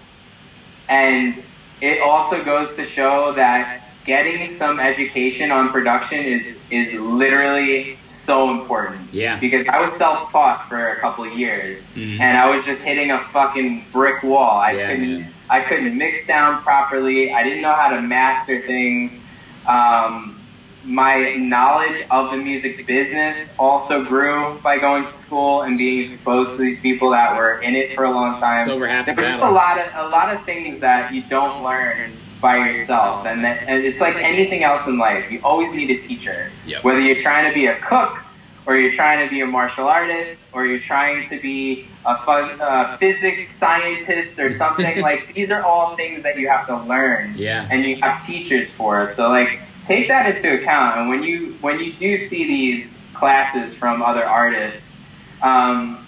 and 0.88 1.32
it 1.80 2.02
also 2.02 2.42
goes 2.44 2.76
to 2.76 2.82
show 2.82 3.32
that 3.36 3.79
getting 4.04 4.46
some 4.46 4.80
education 4.80 5.50
on 5.50 5.68
production 5.68 6.18
is 6.18 6.68
is 6.72 6.98
literally 7.00 7.98
so 8.00 8.50
important 8.50 9.12
yeah, 9.12 9.38
because 9.38 9.66
I 9.68 9.78
was 9.80 9.92
self 9.92 10.30
taught 10.32 10.62
for 10.68 10.88
a 10.90 11.00
couple 11.00 11.24
of 11.24 11.32
years 11.32 11.96
Mhm. 11.96 12.20
and 12.20 12.38
I 12.38 12.48
was 12.50 12.64
just 12.64 12.84
hitting 12.86 13.10
a 13.10 13.18
fucking 13.18 13.86
brick 13.92 14.22
wall. 14.22 14.58
I 14.58 14.72
Yeah, 14.72 14.86
couldn't 14.88 15.18
man. 15.20 15.34
I 15.50 15.60
couldn't 15.60 15.98
mix 15.98 16.26
down 16.26 16.62
properly. 16.62 17.32
I 17.32 17.42
didn't 17.42 17.60
know 17.62 17.74
how 17.74 17.88
to 17.88 18.00
master 18.00 18.60
things. 18.60 19.28
Um, 19.66 20.36
my 20.84 21.34
knowledge 21.36 22.04
of 22.10 22.30
the 22.30 22.38
music 22.38 22.86
business 22.86 23.56
also 23.58 24.02
grew 24.04 24.58
by 24.62 24.78
going 24.78 25.02
to 25.02 25.08
school 25.08 25.62
and 25.62 25.76
being 25.76 26.00
exposed 26.02 26.56
to 26.56 26.62
these 26.62 26.80
people 26.80 27.10
that 27.10 27.36
were 27.36 27.58
in 27.60 27.74
it 27.74 27.92
for 27.94 28.04
a 28.04 28.10
long 28.10 28.34
time. 28.38 28.62
It's 28.62 28.70
over 28.70 28.86
half 28.88 29.04
the 29.06 29.12
There's 29.12 29.26
just 29.26 29.42
a 29.42 29.50
lot 29.50 29.76
of 29.78 29.86
a 29.94 30.08
lot 30.08 30.32
of 30.34 30.42
things 30.44 30.80
that 30.80 31.12
you 31.12 31.22
don't 31.22 31.62
learn 31.62 32.12
by 32.40 32.66
yourself, 32.66 33.26
and 33.26 33.44
that 33.44 33.62
and 33.68 33.84
it's 33.84 34.00
like 34.00 34.16
anything 34.16 34.62
else 34.62 34.88
in 34.88 34.98
life. 34.98 35.30
You 35.30 35.40
always 35.44 35.74
need 35.74 35.90
a 35.90 35.98
teacher. 35.98 36.50
Yep. 36.66 36.84
Whether 36.84 37.00
you're 37.00 37.16
trying 37.16 37.48
to 37.48 37.54
be 37.54 37.66
a 37.66 37.76
cook, 37.76 38.24
or 38.66 38.76
you're 38.76 38.90
trying 38.90 39.26
to 39.26 39.30
be 39.30 39.40
a 39.40 39.46
martial 39.46 39.86
artist, 39.86 40.50
or 40.52 40.66
you're 40.66 40.80
trying 40.80 41.22
to 41.24 41.40
be 41.40 41.86
a 42.06 42.16
uh, 42.18 42.96
physics 42.96 43.46
scientist 43.46 44.38
or 44.38 44.48
something. 44.48 45.00
like 45.02 45.32
these 45.34 45.50
are 45.50 45.62
all 45.64 45.96
things 45.96 46.22
that 46.22 46.38
you 46.38 46.48
have 46.48 46.64
to 46.66 46.76
learn 46.84 47.34
yeah, 47.36 47.68
and 47.70 47.84
you 47.84 47.96
have 47.96 48.22
teachers 48.24 48.74
for. 48.74 49.04
So 49.04 49.28
like 49.28 49.60
take 49.80 50.08
that 50.08 50.26
into 50.26 50.60
account. 50.60 50.98
And 50.98 51.08
when 51.08 51.22
you 51.22 51.56
when 51.60 51.78
you 51.78 51.92
do 51.92 52.16
see 52.16 52.46
these 52.46 53.10
classes 53.14 53.76
from 53.76 54.02
other 54.02 54.24
artists, 54.24 55.02
um, 55.42 56.06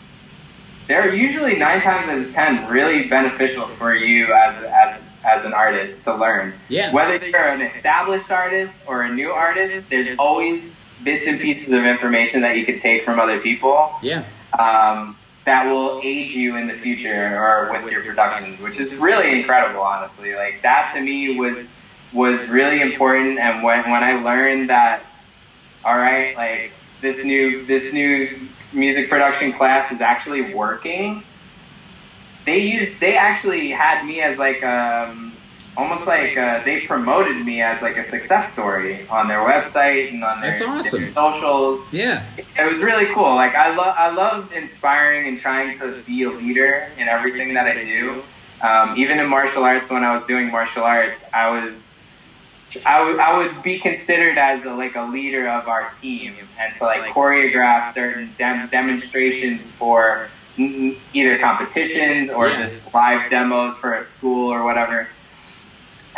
they're 0.89 1.15
usually 1.15 1.59
nine 1.59 1.81
times 1.81 2.09
out 2.09 2.19
of 2.19 2.31
ten 2.31 2.71
really 2.71 3.09
beneficial 3.09 3.65
for 3.65 3.95
you 3.95 4.33
as 4.33 4.71
as 4.75 5.12
as 5.25 5.45
an 5.45 5.53
artist 5.53 6.05
to 6.05 6.15
learn. 6.17 6.55
yeah. 6.69 6.93
Whether 6.93 7.25
you're 7.27 7.49
an 7.53 7.63
established 7.63 8.31
artist 8.31 8.85
or 8.89 9.03
a 9.03 9.15
new 9.15 9.31
artist, 9.31 9.91
there's 9.91 10.11
always 10.19 10.85
bits 11.05 11.27
and 11.27 11.39
pieces 11.41 11.73
of 11.75 11.85
information 11.85 12.41
that 12.43 12.57
you 12.57 12.65
could 12.65 12.79
take 12.79 13.03
from 13.03 13.19
other 13.19 13.41
people 13.41 13.93
Yeah, 14.03 14.25
um, 14.59 15.17
that 15.45 15.67
will 15.67 16.01
aid 16.05 16.31
you 16.31 16.57
in 16.57 16.69
the 16.69 16.73
future 16.73 17.37
or 17.37 17.73
with 17.73 17.91
your 17.91 18.03
productions, 18.05 18.63
which 18.63 18.79
is 18.79 18.99
really 18.99 19.39
incredible, 19.39 19.81
honestly. 19.81 20.35
Like 20.35 20.63
that 20.63 20.91
to 20.95 21.03
me 21.03 21.37
was 21.39 21.79
was 22.13 22.49
really 22.51 22.81
important, 22.81 23.39
and 23.39 23.63
when 23.63 23.91
when 23.91 24.05
I 24.05 24.23
learned 24.23 24.71
that, 24.71 25.03
all 25.85 25.97
right, 25.97 26.37
like 26.37 26.73
this 27.01 27.25
new 27.25 27.65
this 27.67 27.93
new 27.93 28.49
music 28.73 29.09
production 29.09 29.53
class 29.53 29.93
is 29.93 30.01
actually 30.01 30.55
working. 30.55 31.25
They 32.45 32.59
used 32.59 33.01
they 33.01 33.17
actually 33.17 33.71
had 33.71 34.05
me 34.05 34.21
as 34.21 34.39
like 34.39 34.63
um, 34.63 35.33
almost 35.77 36.07
like 36.07 36.37
uh, 36.37 36.63
they 36.65 36.87
promoted 36.87 37.45
me 37.45 37.63
as 37.63 37.83
like 37.83 37.97
a 37.97 38.03
success 38.03 38.53
story 38.53 39.07
on 39.09 39.29
their 39.29 39.39
website 39.39 40.11
and 40.11 40.23
on 40.23 40.41
their, 40.41 40.51
That's 40.51 40.63
awesome. 40.63 41.13
socials 41.13 41.93
yeah, 41.93 42.25
it 42.37 42.67
was 42.67 42.83
really 42.83 43.13
cool. 43.15 43.35
Like 43.35 43.55
I 43.55 43.75
love, 43.75 43.95
I 43.97 44.15
love 44.15 44.53
inspiring 44.53 45.27
and 45.29 45.37
trying 45.37 45.75
to 45.79 46.03
be 46.07 46.25
a 46.25 46.31
leader 46.31 46.89
in 46.99 47.09
everything 47.09 47.55
that 47.55 47.67
I 47.67 47.81
do. 47.81 48.23
Um, 48.61 48.97
even 48.97 49.19
in 49.19 49.29
martial 49.29 49.65
arts, 49.65 49.91
when 49.91 50.05
I 50.05 50.13
was 50.13 50.25
doing 50.25 50.51
martial 50.51 50.85
arts, 50.85 51.29
I 51.35 51.51
was, 51.51 52.01
I 52.87 53.05
would, 53.05 53.19
I 53.19 53.37
would 53.37 53.63
be 53.63 53.79
considered 53.79 54.39
as 54.39 54.67
a, 54.67 54.75
like 54.75 54.95
a 54.95 55.03
leader 55.03 55.49
of 55.49 55.67
our 55.67 55.91
team, 55.91 56.35
and 56.61 56.73
to 56.75 56.85
like 56.85 57.03
choreograph 57.13 57.93
certain 57.93 58.31
dem- 58.37 58.69
demonstrations 58.69 59.77
for 59.77 60.29
either 60.59 61.39
competitions 61.39 62.31
or 62.33 62.49
Yeah. 62.49 62.55
just 62.55 62.93
live 62.95 63.29
demos 63.29 63.79
for 63.79 63.95
a 63.95 64.01
school 64.01 64.49
or 64.53 64.65
whatever. 64.65 65.09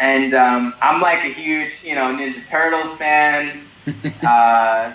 And 0.01 0.33
um, 0.35 0.75
I'm 0.83 1.01
like 1.01 1.25
a 1.25 1.29
huge, 1.29 1.85
you 1.85 1.95
know, 1.95 2.07
Ninja 2.17 2.49
Turtles 2.51 2.97
fan 2.97 3.61
uh, 4.27 4.95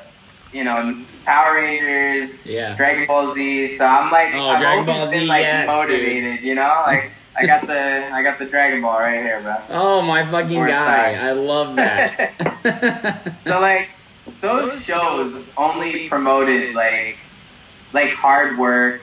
you 0.51 0.63
know, 0.63 1.03
Power 1.25 1.55
Rangers, 1.55 2.53
Yeah. 2.53 2.75
Dragon 2.75 3.05
Ball 3.07 3.27
Z. 3.27 3.67
So 3.67 3.85
I'm 3.85 4.11
like, 4.11 4.33
Oh, 4.33 4.49
I've 4.49 4.59
Dragon 4.59 4.79
always 4.79 4.97
Ball 4.97 5.11
been 5.11 5.19
Z, 5.21 5.27
like 5.27 5.41
yes, 5.43 5.67
motivated, 5.67 6.43
you 6.43 6.55
know, 6.55 6.83
like 6.87 7.11
I 7.37 7.45
got 7.45 7.67
the 7.67 8.09
I 8.11 8.21
got 8.23 8.39
the 8.39 8.45
Dragon 8.47 8.81
Ball 8.81 8.99
right 8.99 9.21
here, 9.21 9.39
bro. 9.41 9.55
Oh 9.69 10.01
my 10.01 10.29
fucking 10.29 10.57
Worst 10.57 10.79
guy! 10.79 11.13
time. 11.15 11.25
I 11.25 11.31
love 11.31 11.75
that. 11.77 13.33
So 13.47 13.61
like 13.61 13.91
those 14.41 14.85
shows 14.85 15.49
only 15.57 16.09
promoted 16.09 16.75
like 16.75 17.17
like 17.93 18.11
hard 18.13 18.57
work. 18.57 19.01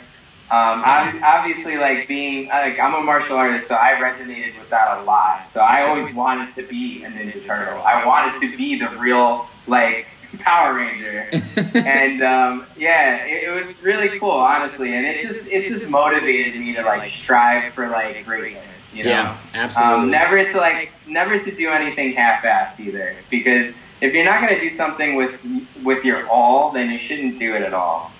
Um, 0.48 0.84
obvi- 0.84 1.22
obviously, 1.22 1.76
like 1.76 2.06
being 2.06 2.48
like 2.48 2.78
I'm 2.78 2.94
a 2.94 3.04
martial 3.04 3.36
artist, 3.36 3.66
so 3.66 3.74
I 3.74 3.94
resonated 3.94 4.58
with 4.58 4.70
that 4.70 4.98
a 4.98 5.02
lot. 5.02 5.48
So 5.48 5.60
I 5.60 5.82
always 5.82 6.14
wanted 6.14 6.52
to 6.52 6.68
be 6.68 7.02
a 7.04 7.10
Ninja 7.10 7.44
Turtle. 7.44 7.82
I 7.82 8.04
wanted 8.06 8.36
to 8.36 8.56
be 8.56 8.78
the 8.78 8.88
real 9.00 9.48
like 9.66 10.06
Power 10.38 10.74
Ranger, 10.76 11.28
and 11.74 12.22
um, 12.22 12.66
yeah, 12.76 13.24
it, 13.26 13.48
it 13.48 13.54
was 13.54 13.84
really 13.84 14.18
cool, 14.20 14.30
honestly. 14.30 14.94
And 14.94 15.04
it 15.04 15.20
just 15.20 15.52
it 15.52 15.64
just 15.64 15.90
motivated 15.90 16.60
me 16.60 16.74
to 16.76 16.82
like 16.82 17.04
strive 17.04 17.64
for 17.64 17.88
like 17.88 18.24
greatness. 18.24 18.94
You 18.94 19.04
know, 19.04 19.10
yeah, 19.10 19.38
absolutely. 19.54 19.94
um, 19.94 20.10
never 20.10 20.42
to 20.44 20.58
like 20.58 20.92
never 21.08 21.38
to 21.38 21.54
do 21.56 21.70
anything 21.70 22.12
half-ass 22.12 22.80
either, 22.86 23.16
because 23.30 23.82
if 24.00 24.14
you're 24.14 24.24
not 24.24 24.40
gonna 24.40 24.60
do 24.60 24.68
something 24.68 25.16
with 25.16 25.44
with 25.82 26.04
your 26.04 26.26
all, 26.28 26.70
then 26.70 26.90
you 26.90 26.98
shouldn't 26.98 27.36
do 27.36 27.54
it 27.54 27.62
at 27.62 27.74
all. 27.74 28.12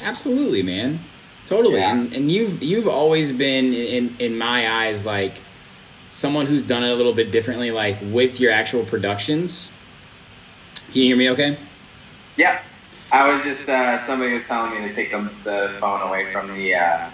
Absolutely, 0.00 0.62
man. 0.62 1.00
Totally. 1.46 1.80
Yeah. 1.80 1.92
And 1.92 2.12
and 2.12 2.30
you've 2.30 2.62
you've 2.62 2.88
always 2.88 3.32
been 3.32 3.72
in 3.72 4.16
in 4.18 4.36
my 4.36 4.86
eyes 4.86 5.06
like 5.06 5.40
someone 6.10 6.46
who's 6.46 6.62
done 6.62 6.82
it 6.82 6.90
a 6.90 6.94
little 6.94 7.12
bit 7.12 7.30
differently 7.30 7.70
like 7.70 7.98
with 8.02 8.40
your 8.40 8.52
actual 8.52 8.84
productions. 8.84 9.70
Can 10.86 11.02
you 11.02 11.08
hear 11.08 11.16
me 11.16 11.30
okay? 11.30 11.58
Yeah. 12.36 12.60
I 13.12 13.32
was 13.32 13.44
just 13.44 13.68
uh, 13.68 13.96
somebody 13.96 14.32
was 14.32 14.46
telling 14.48 14.82
me 14.82 14.88
to 14.88 14.92
take 14.92 15.10
the, 15.10 15.74
phone 15.78 16.02
away 16.02 16.26
from 16.32 16.52
the. 16.52 16.74
Uh... 16.74 17.10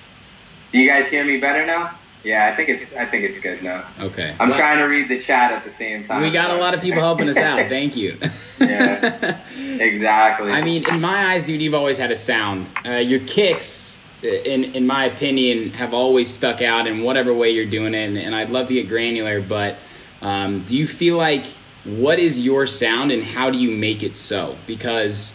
Do 0.72 0.80
you 0.80 0.88
guys 0.88 1.10
hear 1.10 1.24
me 1.24 1.38
better 1.38 1.66
now? 1.66 1.92
Yeah, 2.26 2.50
I 2.52 2.56
think 2.56 2.68
it's 2.68 2.96
I 2.96 3.06
think 3.06 3.22
it's 3.24 3.38
good 3.38 3.62
now. 3.62 3.84
Okay. 4.00 4.34
I'm 4.40 4.48
Well, 4.48 4.58
trying 4.58 4.78
to 4.78 4.86
read 4.86 5.08
the 5.08 5.20
chat 5.20 5.52
at 5.52 5.62
the 5.62 5.70
same 5.70 6.02
time. 6.02 6.22
We 6.22 6.30
got 6.32 6.50
a 6.50 6.58
lot 6.58 6.74
of 6.74 6.80
people 6.80 7.00
helping 7.00 7.28
us 7.28 7.36
out. 7.36 7.68
Thank 7.68 7.96
you. 7.96 8.18
Yeah. 8.58 9.38
Exactly. 9.54 10.50
I 10.50 10.62
mean, 10.62 10.84
in 10.90 11.00
my 11.00 11.26
eyes, 11.32 11.44
dude, 11.44 11.60
you've 11.62 11.74
always 11.74 11.98
had 11.98 12.10
a 12.10 12.16
sound. 12.16 12.68
Uh, 12.84 12.92
your 12.92 13.20
kicks, 13.20 13.98
in 14.22 14.64
in 14.64 14.86
my 14.86 15.04
opinion, 15.04 15.70
have 15.70 15.94
always 15.94 16.28
stuck 16.28 16.62
out 16.62 16.88
in 16.88 17.02
whatever 17.02 17.32
way 17.32 17.50
you're 17.50 17.66
doing 17.66 17.94
it. 17.94 18.08
And, 18.08 18.18
and 18.18 18.34
I'd 18.34 18.50
love 18.50 18.66
to 18.68 18.74
get 18.74 18.88
granular, 18.88 19.40
but 19.40 19.76
um, 20.20 20.62
do 20.62 20.76
you 20.76 20.88
feel 20.88 21.16
like 21.16 21.44
what 21.84 22.18
is 22.18 22.40
your 22.40 22.66
sound 22.66 23.12
and 23.12 23.22
how 23.22 23.50
do 23.50 23.58
you 23.58 23.70
make 23.70 24.02
it 24.02 24.16
so? 24.16 24.56
Because 24.66 25.32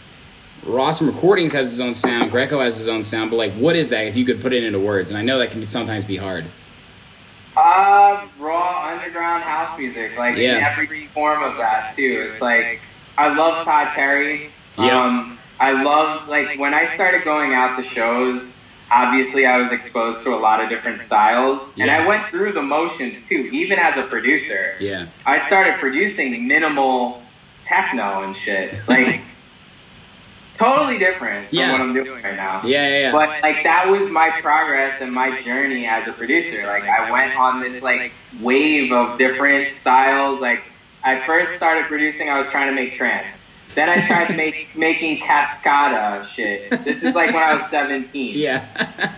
Rawsome 0.66 1.06
Recordings 1.06 1.54
has 1.54 1.70
his 1.70 1.80
own 1.80 1.94
sound, 1.94 2.30
Greco 2.30 2.60
has 2.60 2.76
his 2.76 2.88
own 2.88 3.02
sound, 3.02 3.30
but 3.30 3.38
like, 3.38 3.52
what 3.52 3.76
is 3.76 3.88
that? 3.88 4.04
If 4.06 4.16
you 4.16 4.26
could 4.26 4.42
put 4.42 4.52
it 4.52 4.62
into 4.62 4.78
words, 4.78 5.10
and 5.10 5.16
I 5.16 5.22
know 5.22 5.38
that 5.38 5.52
can 5.52 5.66
sometimes 5.66 6.04
be 6.04 6.16
hard. 6.16 6.44
Uh, 7.56 8.26
raw 8.38 8.88
underground 8.92 9.42
house 9.42 9.78
music, 9.78 10.16
like 10.18 10.36
in 10.38 10.50
every 10.62 11.06
form 11.08 11.42
of 11.42 11.56
that 11.58 11.90
too. 11.94 12.24
It's 12.28 12.40
like 12.40 12.80
I 13.18 13.34
love 13.36 13.64
Todd 13.64 13.90
Terry. 13.90 14.50
Yeah. 14.78 15.04
Um, 15.04 15.38
I 15.60 15.82
love 15.82 16.28
like 16.28 16.58
when 16.58 16.72
I 16.74 16.84
started 16.84 17.24
going 17.24 17.52
out 17.52 17.74
to 17.76 17.82
shows. 17.82 18.64
Obviously, 18.94 19.46
I 19.46 19.56
was 19.56 19.72
exposed 19.72 20.22
to 20.24 20.34
a 20.34 20.36
lot 20.36 20.62
of 20.62 20.68
different 20.68 20.98
styles, 20.98 21.78
and 21.80 21.90
I 21.90 22.06
went 22.06 22.24
through 22.26 22.52
the 22.52 22.60
motions 22.62 23.26
too. 23.26 23.48
Even 23.50 23.78
as 23.78 23.96
a 23.96 24.02
producer, 24.02 24.74
Yeah. 24.80 25.06
I 25.24 25.38
started 25.38 25.74
producing 25.76 26.46
minimal 26.46 27.22
techno 27.62 28.22
and 28.22 28.36
shit, 28.36 28.74
like 28.88 29.22
totally 30.54 30.98
different 30.98 31.48
from 31.48 31.58
Yeah. 31.58 31.72
what 31.72 31.80
I'm 31.80 31.92
doing 31.94 32.22
right 32.22 32.36
now. 32.36 32.62
Yeah, 32.64 32.88
yeah, 32.88 32.98
yeah. 33.00 33.12
But 33.12 33.28
like 33.42 33.64
that 33.64 33.86
was 33.88 34.10
my 34.10 34.30
progress 34.40 35.00
and 35.00 35.12
my 35.12 35.38
journey 35.40 35.86
as 35.86 36.08
a 36.08 36.12
producer. 36.12 36.66
Like 36.66 36.84
I 36.84 37.10
went 37.10 37.36
on 37.38 37.60
this 37.60 37.82
like 37.82 38.12
wave 38.40 38.92
of 38.92 39.16
different 39.18 39.70
styles. 39.70 40.40
Like 40.40 40.62
I 41.04 41.18
first 41.20 41.56
started 41.56 41.86
producing, 41.86 42.28
I 42.28 42.36
was 42.38 42.50
trying 42.50 42.68
to 42.68 42.74
make 42.74 42.92
trance. 42.92 43.56
Then 43.74 43.88
I 43.88 44.02
tried 44.02 44.36
make 44.36 44.68
making 44.76 45.18
cascada 45.18 46.22
shit. 46.24 46.70
This 46.84 47.02
is 47.02 47.14
like 47.14 47.32
when 47.34 47.42
I 47.42 47.52
was 47.54 47.68
17. 47.70 48.38
yeah. 48.38 49.14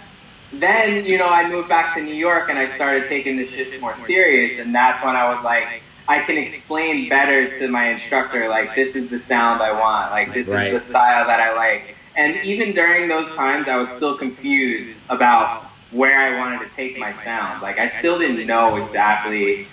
Then, 0.52 1.04
you 1.04 1.18
know, 1.18 1.28
I 1.28 1.48
moved 1.48 1.68
back 1.68 1.92
to 1.96 2.02
New 2.02 2.14
York 2.14 2.48
and 2.48 2.56
I 2.56 2.64
started 2.64 3.06
taking 3.06 3.34
this 3.36 3.56
shit 3.56 3.80
more 3.80 3.92
serious 3.94 4.64
and 4.64 4.72
that's 4.72 5.04
when 5.04 5.16
I 5.16 5.28
was 5.28 5.44
like 5.44 5.82
I 6.06 6.20
can 6.20 6.36
explain 6.36 7.08
better 7.08 7.48
to 7.60 7.68
my 7.68 7.88
instructor 7.88 8.48
like 8.48 8.74
this 8.74 8.94
is 8.96 9.08
the 9.10 9.18
sound 9.18 9.62
I 9.62 9.72
want. 9.72 10.10
Like 10.10 10.34
this 10.34 10.52
Right. 10.54 10.66
is 10.66 10.72
the 10.72 10.80
style 10.80 11.26
that 11.26 11.40
I 11.40 11.54
like. 11.56 11.96
And 12.16 12.36
even 12.44 12.72
during 12.72 13.08
those 13.08 13.34
times 13.34 13.68
I 13.68 13.76
was 13.76 13.88
still 13.90 14.16
confused 14.16 15.06
about 15.10 15.64
where 15.92 16.18
I 16.18 16.38
wanted 16.38 16.68
to 16.68 16.76
take 16.76 16.98
my 16.98 17.10
sound. 17.10 17.62
Like 17.62 17.78
I 17.78 17.86
still 17.86 18.18
didn't 18.18 18.46
know 18.46 18.76
exactly 18.76 19.66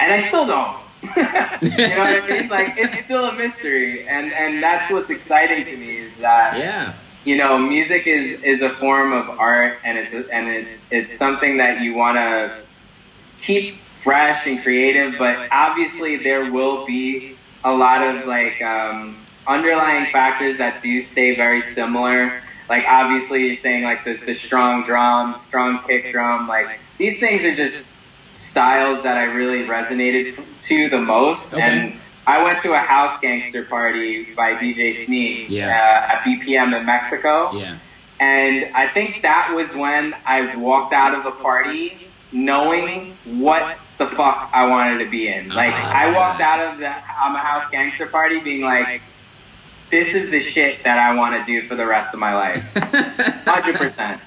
and 0.00 0.12
I 0.12 0.18
still 0.18 0.46
don't. 0.46 0.76
you 1.02 1.08
know 1.22 1.98
what 1.98 2.24
I 2.24 2.26
mean? 2.28 2.48
Like 2.48 2.74
it's 2.76 2.98
still 3.04 3.26
a 3.28 3.34
mystery 3.36 4.06
and 4.08 4.32
and 4.32 4.62
that's 4.62 4.90
what's 4.90 5.10
exciting 5.10 5.64
to 5.64 5.76
me 5.76 5.98
is 5.98 6.20
that 6.22 6.58
yeah. 6.58 6.94
you 7.24 7.36
know, 7.36 7.58
music 7.58 8.06
is 8.06 8.42
is 8.44 8.62
a 8.62 8.68
form 8.68 9.12
of 9.12 9.28
art, 9.38 9.78
and 9.84 9.96
it's 9.98 10.14
and 10.14 10.48
it's 10.48 10.92
it's 10.92 11.10
something 11.12 11.58
that 11.58 11.82
you 11.82 11.94
want 11.94 12.16
to 12.16 12.60
keep 13.38 13.78
fresh 13.96 14.46
and 14.46 14.62
creative. 14.62 15.18
But 15.18 15.48
obviously, 15.50 16.16
there 16.16 16.50
will 16.52 16.86
be 16.86 17.36
a 17.64 17.74
lot 17.74 18.02
of 18.02 18.26
like 18.26 18.60
um, 18.62 19.16
underlying 19.46 20.06
factors 20.06 20.58
that 20.58 20.80
do 20.80 21.00
stay 21.00 21.34
very 21.34 21.60
similar. 21.60 22.40
Like 22.68 22.84
obviously, 22.88 23.46
you're 23.46 23.54
saying 23.54 23.84
like 23.84 24.04
the 24.04 24.14
the 24.14 24.34
strong 24.34 24.84
drum, 24.84 25.34
strong 25.34 25.80
kick 25.86 26.10
drum, 26.10 26.48
like 26.48 26.66
these 26.98 27.20
things 27.20 27.44
are 27.46 27.54
just 27.54 27.94
styles 28.34 29.02
that 29.04 29.16
I 29.16 29.24
really 29.34 29.64
resonated 29.64 30.36
to 30.68 30.88
the 30.88 31.00
most, 31.00 31.54
Okay. 31.54 31.62
and. 31.62 32.00
I 32.28 32.42
went 32.42 32.58
to 32.62 32.72
a 32.72 32.78
house 32.78 33.20
gangster 33.20 33.62
party 33.62 34.34
by 34.34 34.54
DJ 34.56 34.92
Sneak 34.92 35.48
Yeah. 35.48 35.68
uh, 35.68 36.12
at 36.14 36.24
BPM 36.24 36.76
in 36.76 36.84
Mexico. 36.84 37.52
Yeah. 37.52 37.78
And 38.18 38.74
I 38.74 38.88
think 38.88 39.22
that 39.22 39.52
was 39.54 39.76
when 39.76 40.12
I 40.26 40.56
walked 40.56 40.92
out 40.92 41.14
of 41.14 41.22
the 41.22 41.30
party 41.30 41.96
knowing 42.32 43.16
what 43.24 43.78
the 43.98 44.06
fuck 44.06 44.50
I 44.52 44.68
wanted 44.68 45.02
to 45.04 45.10
be 45.10 45.28
in. 45.28 45.48
Like, 45.48 45.74
Ah. 45.74 45.92
I 45.94 46.14
walked 46.14 46.40
out 46.40 46.60
of 46.60 46.78
the 46.78 46.88
I'm 46.88 47.34
a 47.34 47.38
House 47.38 47.70
Gangster 47.70 48.06
party 48.06 48.40
being 48.40 48.62
like, 48.62 49.00
this 49.90 50.14
is 50.14 50.30
the 50.30 50.40
shit 50.40 50.82
that 50.84 50.98
I 50.98 51.14
want 51.16 51.34
to 51.38 51.44
do 51.50 51.62
for 51.62 51.76
the 51.76 51.86
rest 51.86 52.12
of 52.12 52.20
my 52.20 52.34
life. 52.34 52.74
100%. 52.74 54.20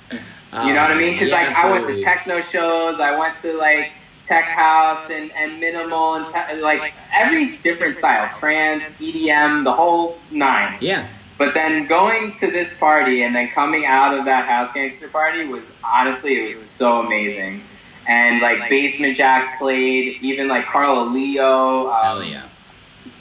You 0.66 0.74
know 0.74 0.82
what 0.82 0.92
I 0.92 0.98
mean? 0.98 1.14
Because, 1.14 1.30
Yeah, 1.30 1.48
like, 1.48 1.56
I 1.56 1.70
went 1.72 1.86
to 1.88 2.02
techno 2.02 2.40
shows, 2.40 3.00
I 3.00 3.18
went 3.18 3.38
to, 3.38 3.58
like, 3.58 3.92
tech 4.24 4.46
house 4.46 5.12
and, 5.12 5.32
and 5.34 5.60
minimal 5.62 6.16
and 6.16 6.28
te- 6.28 6.62
like 6.62 6.94
every 7.14 7.46
different 7.64 7.96
style 7.96 8.28
trance 8.30 9.00
edm 9.02 9.64
the 9.64 9.72
whole 9.72 10.18
nine 10.30 10.78
Yeah. 10.82 11.08
but 11.38 11.54
then 11.54 11.88
going 11.88 12.34
to 12.34 12.52
this 12.52 12.78
party 12.78 13.24
and 13.24 13.34
then 13.34 13.48
coming 13.48 13.86
out 13.86 14.14
of 14.14 14.26
that 14.26 14.46
house 14.46 14.74
gangster 14.74 15.08
party 15.08 15.46
was 15.46 15.80
honestly 15.86 16.34
it 16.34 16.46
was 16.48 16.62
so 16.62 17.00
amazing. 17.00 17.62
And 18.10 18.42
like 18.42 18.68
Basement 18.70 19.16
Jaxx 19.16 19.58
played, 19.60 20.18
even 20.22 20.48
like 20.50 20.66
Carlo 20.66 21.10
Lio, 21.10 21.92
um, 21.92 22.24
yeah. 22.24 22.50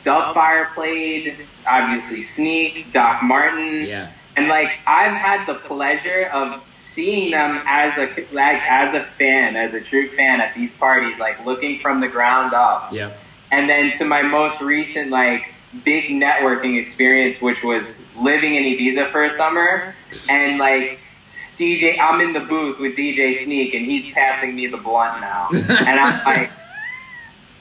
Dubfire 0.02 0.72
played, 0.74 1.36
obviously 1.66 2.20
Sneak, 2.22 2.90
Doc 2.90 3.22
Martin, 3.22 3.84
Yeah. 3.86 4.08
and 4.36 4.48
like 4.48 4.80
I've 4.86 5.12
had 5.12 5.46
the 5.46 5.56
pleasure 5.56 6.30
of 6.32 6.62
seeing 6.72 7.32
them 7.32 7.60
as 7.66 7.98
a 7.98 8.06
like 8.32 8.62
as 8.62 8.94
a 8.94 9.00
fan, 9.00 9.56
as 9.56 9.74
a 9.74 9.82
true 9.82 10.06
fan 10.08 10.40
at 10.40 10.54
these 10.54 10.78
parties, 10.78 11.20
like 11.20 11.44
looking 11.44 11.80
from 11.80 12.00
the 12.00 12.08
ground 12.08 12.54
up 12.54 12.90
Yeah. 12.92 13.10
and 13.50 13.68
then 13.68 13.90
to 13.98 14.04
my 14.06 14.22
most 14.22 14.62
recent 14.62 15.10
like 15.10 15.52
big 15.84 16.04
networking 16.10 16.80
experience 16.80 17.42
which 17.42 17.62
was 17.62 18.16
living 18.16 18.54
in 18.54 18.62
ibiza 18.64 19.04
for 19.04 19.22
a 19.24 19.28
summer 19.28 19.94
and 20.30 20.58
like 20.58 20.98
dj 21.28 21.96
i'm 22.00 22.20
in 22.20 22.32
the 22.32 22.40
booth 22.48 22.80
with 22.80 22.96
dj 22.96 23.32
sneak 23.32 23.74
and 23.74 23.84
he's 23.84 24.12
passing 24.14 24.56
me 24.56 24.66
the 24.66 24.78
blunt 24.78 25.20
now 25.20 25.48
and 25.52 26.00
i'm 26.00 26.24
like 26.26 26.50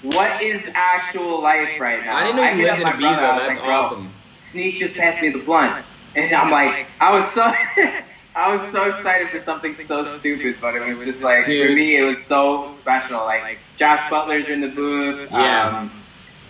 what 0.03 0.41
is 0.41 0.71
actual 0.75 1.41
life 1.41 1.79
right 1.79 2.03
now 2.05 2.15
I 2.17 2.23
didn't 2.23 2.35
know 2.37 2.43
you 2.43 2.49
hit 2.57 2.65
lived 2.65 2.77
in 2.77 2.83
my 2.83 2.95
brother, 2.97 3.25
I 3.25 3.35
was 3.35 3.47
That's 3.47 3.57
like, 3.59 3.65
"Bro, 3.67 3.75
awesome. 3.75 4.11
Sneak 4.35 4.75
just 4.75 4.97
passed 4.97 5.23
me 5.23 5.29
the 5.29 5.39
blunt, 5.39 5.83
and 6.15 6.33
I'm 6.35 6.51
like, 6.51 6.85
I 7.01 7.11
was 7.11 7.25
so, 7.29 7.41
I 8.35 8.51
was 8.51 8.61
so 8.61 8.87
excited 8.87 9.27
for 9.29 9.39
something 9.39 9.73
so 9.73 10.03
stupid, 10.03 10.57
but 10.61 10.75
it 10.75 10.85
was 10.85 11.03
just 11.03 11.23
like 11.25 11.45
for 11.45 11.51
me, 11.51 11.97
it 11.97 12.05
was 12.05 12.21
so 12.21 12.65
special. 12.67 13.17
Like 13.25 13.57
Josh 13.75 14.07
Butler's 14.11 14.49
in 14.51 14.61
the 14.61 14.69
booth, 14.69 15.27
Yeah. 15.31 15.79
um, 15.79 15.91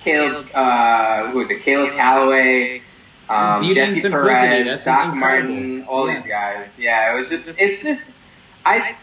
Caleb, 0.01 0.47
uh, 0.53 1.30
who 1.32 1.38
was 1.38 1.49
it? 1.49 1.61
Caleb 1.61 1.93
Calloway, 1.93 2.82
um, 3.30 3.64
Jesse 3.72 4.10
Perez, 4.10 4.84
Doc 4.86 5.14
incredible. 5.14 5.54
Martin, 5.54 5.84
all 5.88 6.08
Yeah. 6.08 6.14
these 6.14 6.28
guys. 6.28 6.80
Yeah, 6.82 7.14
it 7.14 7.16
was 7.16 7.30
just, 7.30 7.62
it's 7.62 7.84
just, 7.84 8.28
I. 8.66 8.96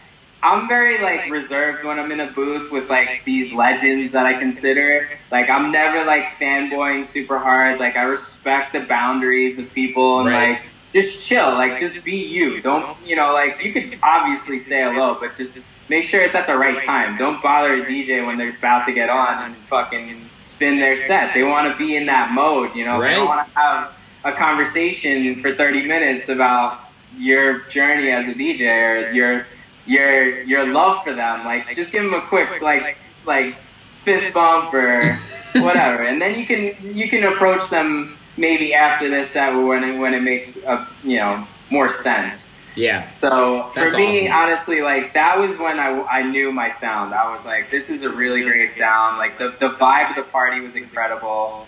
I'm 0.43 0.67
very 0.67 1.01
like 1.01 1.31
reserved 1.31 1.83
when 1.85 1.97
I'm 1.97 2.11
in 2.11 2.19
a 2.19 2.29
booth 2.31 2.71
with 2.71 2.87
like 2.87 3.23
these 3.25 3.55
legends 3.55 4.11
that 4.11 4.27
I 4.27 4.33
consider. 4.37 5.09
Like 5.31 5.49
I'm 5.49 5.71
never 5.71 6.05
like 6.05 6.25
fanboying 6.25 7.03
super 7.03 7.39
hard. 7.39 7.79
Like 7.79 7.95
I 7.95 8.03
respect 8.03 8.71
the 8.73 8.81
boundaries 8.81 9.57
of 9.57 9.73
people 9.73 10.19
and 10.19 10.29
Right. 10.29 10.49
like 10.51 10.61
just 10.93 11.27
chill. 11.27 11.49
Like 11.53 11.79
just 11.79 12.05
be 12.05 12.27
you. 12.27 12.61
Don't 12.61 12.95
you 13.03 13.15
know 13.15 13.33
like 13.33 13.63
you 13.63 13.73
could 13.73 13.97
obviously 14.03 14.59
say 14.59 14.83
hello, 14.83 15.17
but 15.19 15.33
just 15.33 15.73
make 15.89 16.05
sure 16.05 16.21
it's 16.21 16.35
at 16.35 16.45
the 16.45 16.55
right 16.57 16.79
time. 16.83 17.17
Don't 17.17 17.41
bother 17.41 17.73
a 17.73 17.81
DJ 17.83 18.23
when 18.23 18.37
they're 18.37 18.55
about 18.55 18.83
to 18.85 18.93
get 18.93 19.09
on 19.09 19.45
and 19.45 19.55
fucking 19.55 20.29
spin 20.37 20.77
their 20.77 20.95
set. 20.95 21.33
They 21.33 21.41
want 21.41 21.71
to 21.71 21.75
be 21.75 21.95
in 21.97 22.05
that 22.05 22.33
mode, 22.33 22.75
you 22.75 22.85
know. 22.85 23.01
They 23.01 23.15
don't 23.15 23.21
Right. 23.21 23.35
want 23.35 23.47
to 23.51 23.59
have 23.59 23.91
a 24.25 24.31
conversation 24.33 25.35
for 25.35 25.53
30 25.53 25.87
minutes 25.87 26.27
about 26.27 26.79
your 27.17 27.59
journey 27.69 28.09
as 28.09 28.27
a 28.27 28.33
DJ 28.33 29.07
or 29.07 29.11
your 29.11 29.45
your 29.85 30.41
your 30.41 30.73
love 30.73 31.03
for 31.03 31.13
them. 31.13 31.45
Like 31.45 31.73
just 31.73 31.93
give 31.93 32.03
them 32.03 32.13
a 32.13 32.21
quick 32.21 32.61
like 32.61 32.97
like 33.25 33.55
fist 33.99 34.33
bump 34.33 34.73
or 34.73 35.15
whatever, 35.61 36.03
and 36.03 36.21
then 36.21 36.37
you 36.37 36.45
can 36.45 36.75
you 36.81 37.07
can 37.07 37.23
approach 37.23 37.69
them 37.69 38.17
maybe 38.35 38.73
after 38.73 39.09
this 39.09 39.29
set 39.29 39.55
when 39.55 39.83
it, 39.83 39.97
when 39.97 40.13
it 40.13 40.21
makes 40.21 40.65
a, 40.65 40.85
you 41.03 41.17
know 41.17 41.47
more 41.71 41.87
sense. 41.87 42.51
Yeah. 42.75 43.05
So 43.05 43.69
for 43.69 43.81
That's 43.81 43.95
me, 43.95 44.27
awesome. 44.27 44.33
honestly, 44.33 44.81
like 44.81 45.13
that 45.13 45.37
was 45.37 45.57
when 45.57 45.79
I, 45.79 46.05
I 46.11 46.23
knew 46.23 46.51
my 46.51 46.67
sound. 46.67 47.13
I 47.13 47.29
was 47.31 47.45
like, 47.45 47.71
this 47.71 47.89
is 47.89 48.03
a 48.03 48.11
really 48.17 48.43
great 48.43 48.69
sound. 48.69 49.17
Like 49.17 49.37
the, 49.37 49.55
the 49.59 49.69
vibe 49.69 50.09
of 50.09 50.17
the 50.17 50.29
party 50.29 50.59
was 50.59 50.75
incredible. 50.75 51.67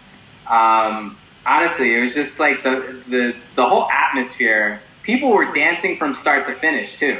Um, 0.50 1.18
honestly, 1.48 1.96
it 1.96 2.02
was 2.02 2.14
just 2.14 2.40
like 2.40 2.64
the, 2.64 3.02
the 3.08 3.36
the 3.56 3.66
whole 3.66 3.90
atmosphere. 3.90 4.82
People 5.04 5.30
were 5.30 5.52
dancing 5.54 5.98
from 5.98 6.14
start 6.14 6.46
to 6.48 6.52
finish 6.52 7.00
too. 7.00 7.20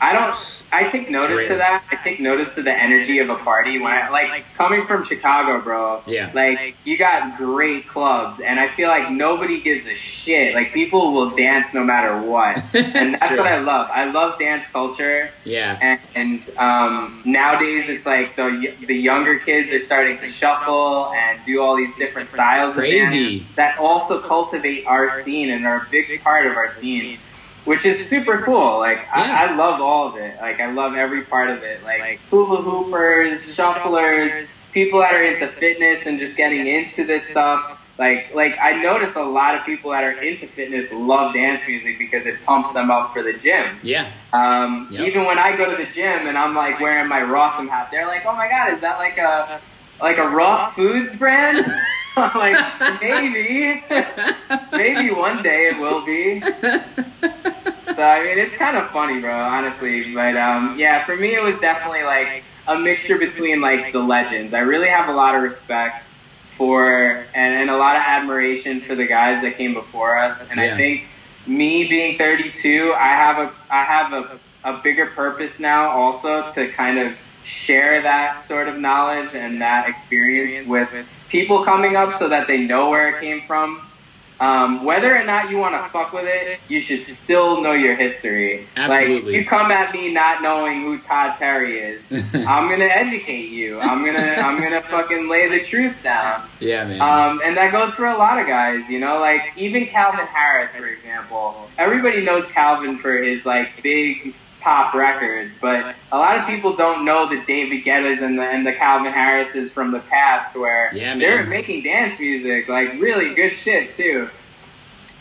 I 0.00 0.12
don't. 0.12 0.57
I 0.70 0.86
take 0.88 1.10
notice 1.10 1.48
to 1.48 1.54
that. 1.56 1.82
I 1.90 1.96
take 1.96 2.20
notice 2.20 2.54
to 2.56 2.62
the 2.62 2.72
energy 2.72 3.18
of 3.20 3.30
a 3.30 3.36
party 3.36 3.80
when 3.80 3.92
I 3.92 4.10
like 4.10 4.44
coming 4.54 4.84
from 4.84 5.02
Chicago, 5.02 5.62
bro. 5.62 6.02
Yeah. 6.06 6.30
Like 6.34 6.76
you 6.84 6.98
got 6.98 7.36
great 7.38 7.86
clubs, 7.88 8.40
and 8.40 8.60
I 8.60 8.66
feel 8.68 8.88
like 8.88 9.10
nobody 9.10 9.60
gives 9.62 9.86
a 9.88 9.94
shit. 9.96 10.54
Like 10.54 10.72
people 10.74 11.12
will 11.12 11.30
dance 11.34 11.74
no 11.74 11.84
matter 11.84 12.20
what, 12.20 12.56
and 12.74 13.14
that's 13.14 13.34
true. 13.36 13.44
what 13.44 13.52
I 13.52 13.60
love. 13.60 13.88
I 13.92 14.10
love 14.12 14.38
dance 14.38 14.70
culture, 14.70 15.30
Yeah. 15.44 15.78
and, 15.80 16.00
and 16.14 16.42
um, 16.58 17.22
nowadays 17.24 17.88
it's 17.88 18.06
like 18.06 18.36
the 18.36 18.74
the 18.86 18.96
younger 18.96 19.38
kids 19.38 19.72
are 19.72 19.78
starting 19.78 20.16
to 20.18 20.26
shuffle 20.26 21.12
and 21.14 21.42
do 21.44 21.62
all 21.62 21.76
these 21.76 21.96
different 21.96 22.28
styles 22.28 22.74
Crazy. 22.74 22.98
of 22.98 23.10
dance 23.40 23.54
that 23.56 23.78
also 23.78 24.20
cultivate 24.20 24.84
our 24.86 25.08
scene 25.08 25.50
and 25.50 25.64
are 25.66 25.78
a 25.78 25.90
big 25.90 26.22
part 26.22 26.46
of 26.46 26.56
our 26.56 26.68
scene. 26.68 27.18
Which 27.68 27.84
is 27.84 28.08
super 28.08 28.38
cool. 28.42 28.78
Like 28.78 28.98
Yeah. 28.98 29.46
I, 29.46 29.52
I 29.52 29.56
love 29.56 29.80
all 29.80 30.08
of 30.08 30.16
it. 30.16 30.40
Like 30.40 30.58
I 30.60 30.72
love 30.72 30.94
every 30.94 31.22
part 31.22 31.50
of 31.50 31.62
it. 31.62 31.84
Like 31.84 32.18
hula 32.30 32.62
hoopers, 32.62 33.56
shufflers, 33.56 34.54
people 34.72 35.00
that 35.00 35.12
are 35.14 35.22
into 35.22 35.46
fitness 35.46 36.06
and 36.06 36.18
just 36.18 36.36
getting 36.36 36.66
into 36.66 37.04
this 37.04 37.28
stuff. 37.28 37.60
Like 37.98 38.32
like 38.34 38.54
I 38.62 38.80
notice 38.80 39.16
a 39.16 39.24
lot 39.24 39.54
of 39.54 39.66
people 39.66 39.90
that 39.90 40.02
are 40.02 40.16
into 40.22 40.46
fitness 40.46 40.94
love 40.94 41.34
dance 41.34 41.68
music 41.68 41.96
because 41.98 42.26
it 42.26 42.40
pumps 42.46 42.72
them 42.72 42.90
up 42.90 43.12
for 43.12 43.22
the 43.22 43.34
gym. 43.34 43.66
Yeah. 43.82 44.08
Um, 44.32 44.88
Yep. 44.90 45.06
Even 45.06 45.26
when 45.26 45.38
I 45.38 45.56
go 45.56 45.68
to 45.68 45.76
the 45.84 45.90
gym 45.90 46.26
and 46.26 46.38
I'm 46.38 46.54
like 46.54 46.80
wearing 46.80 47.08
my 47.08 47.20
Rawsome 47.20 47.68
hat, 47.68 47.88
they're 47.90 48.06
like, 48.06 48.22
"Oh 48.24 48.34
my 48.36 48.48
god, 48.48 48.72
is 48.72 48.80
that 48.80 48.96
like 48.98 49.18
a 49.18 49.60
like 50.02 50.16
a 50.16 50.28
raw 50.28 50.68
foods 50.70 51.18
brand?" 51.18 51.66
Like, 52.18 52.56
maybe, 53.00 53.80
maybe 54.72 55.14
one 55.14 55.40
day 55.40 55.70
it 55.70 55.78
will 55.78 56.04
be. 56.04 56.42
So 57.98 58.04
I 58.04 58.22
mean, 58.22 58.38
it's 58.38 58.56
kind 58.56 58.76
of 58.76 58.86
funny, 58.86 59.20
bro. 59.20 59.34
Honestly, 59.34 60.14
but 60.14 60.36
um, 60.36 60.78
yeah, 60.78 61.04
for 61.04 61.16
me, 61.16 61.34
it 61.34 61.42
was 61.42 61.58
definitely 61.58 62.04
like 62.04 62.44
a 62.68 62.78
mixture 62.78 63.18
between 63.18 63.60
like 63.60 63.90
the 63.90 63.98
legends. 63.98 64.54
I 64.54 64.60
really 64.60 64.86
have 64.86 65.08
a 65.08 65.12
lot 65.12 65.34
of 65.34 65.42
respect 65.42 66.04
for 66.44 67.26
and, 67.34 67.54
and 67.60 67.70
a 67.70 67.76
lot 67.76 67.96
of 67.96 68.02
admiration 68.06 68.78
for 68.78 68.94
the 68.94 69.04
guys 69.04 69.42
that 69.42 69.56
came 69.56 69.74
before 69.74 70.16
us, 70.16 70.52
and 70.52 70.60
Yeah. 70.60 70.74
I 70.74 70.76
think 70.76 71.06
me 71.48 71.88
being 71.88 72.16
32, 72.16 72.94
I 72.96 73.08
have 73.08 73.38
a 73.38 73.52
I 73.68 73.82
have 73.82 74.12
a, 74.12 74.38
a 74.62 74.80
bigger 74.80 75.06
purpose 75.06 75.58
now 75.58 75.90
also 75.90 76.46
to 76.46 76.68
kind 76.68 77.00
of 77.00 77.18
share 77.42 78.00
that 78.02 78.38
sort 78.38 78.68
of 78.68 78.78
knowledge 78.78 79.34
and 79.34 79.60
that 79.60 79.88
experience 79.88 80.68
with 80.68 80.88
people 81.28 81.64
coming 81.64 81.96
up 81.96 82.12
so 82.12 82.28
that 82.28 82.46
they 82.46 82.64
know 82.64 82.90
where 82.90 83.16
it 83.16 83.20
came 83.20 83.42
from. 83.42 83.87
Um, 84.40 84.84
whether 84.84 85.14
or 85.14 85.24
not 85.24 85.50
you 85.50 85.58
want 85.58 85.74
to 85.74 85.88
fuck 85.90 86.12
with 86.12 86.24
it, 86.26 86.60
you 86.68 86.78
should 86.78 87.02
still 87.02 87.62
know 87.62 87.72
your 87.72 87.96
history. 87.96 88.66
Absolutely. 88.76 89.32
Like, 89.32 89.40
you 89.40 89.44
come 89.46 89.70
at 89.72 89.92
me 89.92 90.12
not 90.12 90.42
knowing 90.42 90.82
who 90.82 91.00
Todd 91.00 91.34
Terry 91.34 91.78
is, 91.78 92.12
I'm 92.34 92.68
gonna 92.68 92.84
educate 92.84 93.48
you. 93.50 93.80
I'm 93.80 94.04
gonna, 94.04 94.18
I'm 94.18 94.60
gonna 94.60 94.82
fucking 94.82 95.28
lay 95.28 95.48
the 95.48 95.62
truth 95.64 96.02
down. 96.02 96.48
Yeah, 96.60 96.84
man. 96.84 97.00
Um, 97.00 97.40
and 97.44 97.56
that 97.56 97.72
goes 97.72 97.94
for 97.94 98.06
a 98.06 98.16
lot 98.16 98.38
of 98.38 98.46
guys, 98.46 98.90
you 98.90 99.00
know, 99.00 99.20
like 99.20 99.40
even 99.56 99.86
Calvin 99.86 100.26
Harris, 100.26 100.76
for 100.76 100.86
example. 100.86 101.68
Everybody 101.76 102.24
knows 102.24 102.52
Calvin 102.52 102.96
for 102.96 103.16
his 103.16 103.44
like 103.44 103.82
big 103.82 104.34
pop 104.68 104.92
records, 104.92 105.58
but 105.58 105.94
a 106.12 106.18
lot 106.18 106.36
of 106.36 106.46
people 106.46 106.76
don't 106.76 107.06
know 107.06 107.26
the 107.26 107.42
David 107.46 107.84
Guettas 107.84 108.20
and 108.20 108.38
the 108.38 108.42
and 108.42 108.66
the 108.66 108.72
Calvin 108.74 109.12
Harrises 109.14 109.72
from 109.72 109.92
the 109.92 110.00
past, 110.00 110.58
where 110.58 110.94
Yeah, 110.94 111.16
they're 111.16 111.46
making 111.48 111.84
dance 111.84 112.20
music, 112.20 112.68
like 112.68 112.92
really 113.00 113.34
good 113.34 113.50
shit 113.50 113.92
too. 113.92 114.28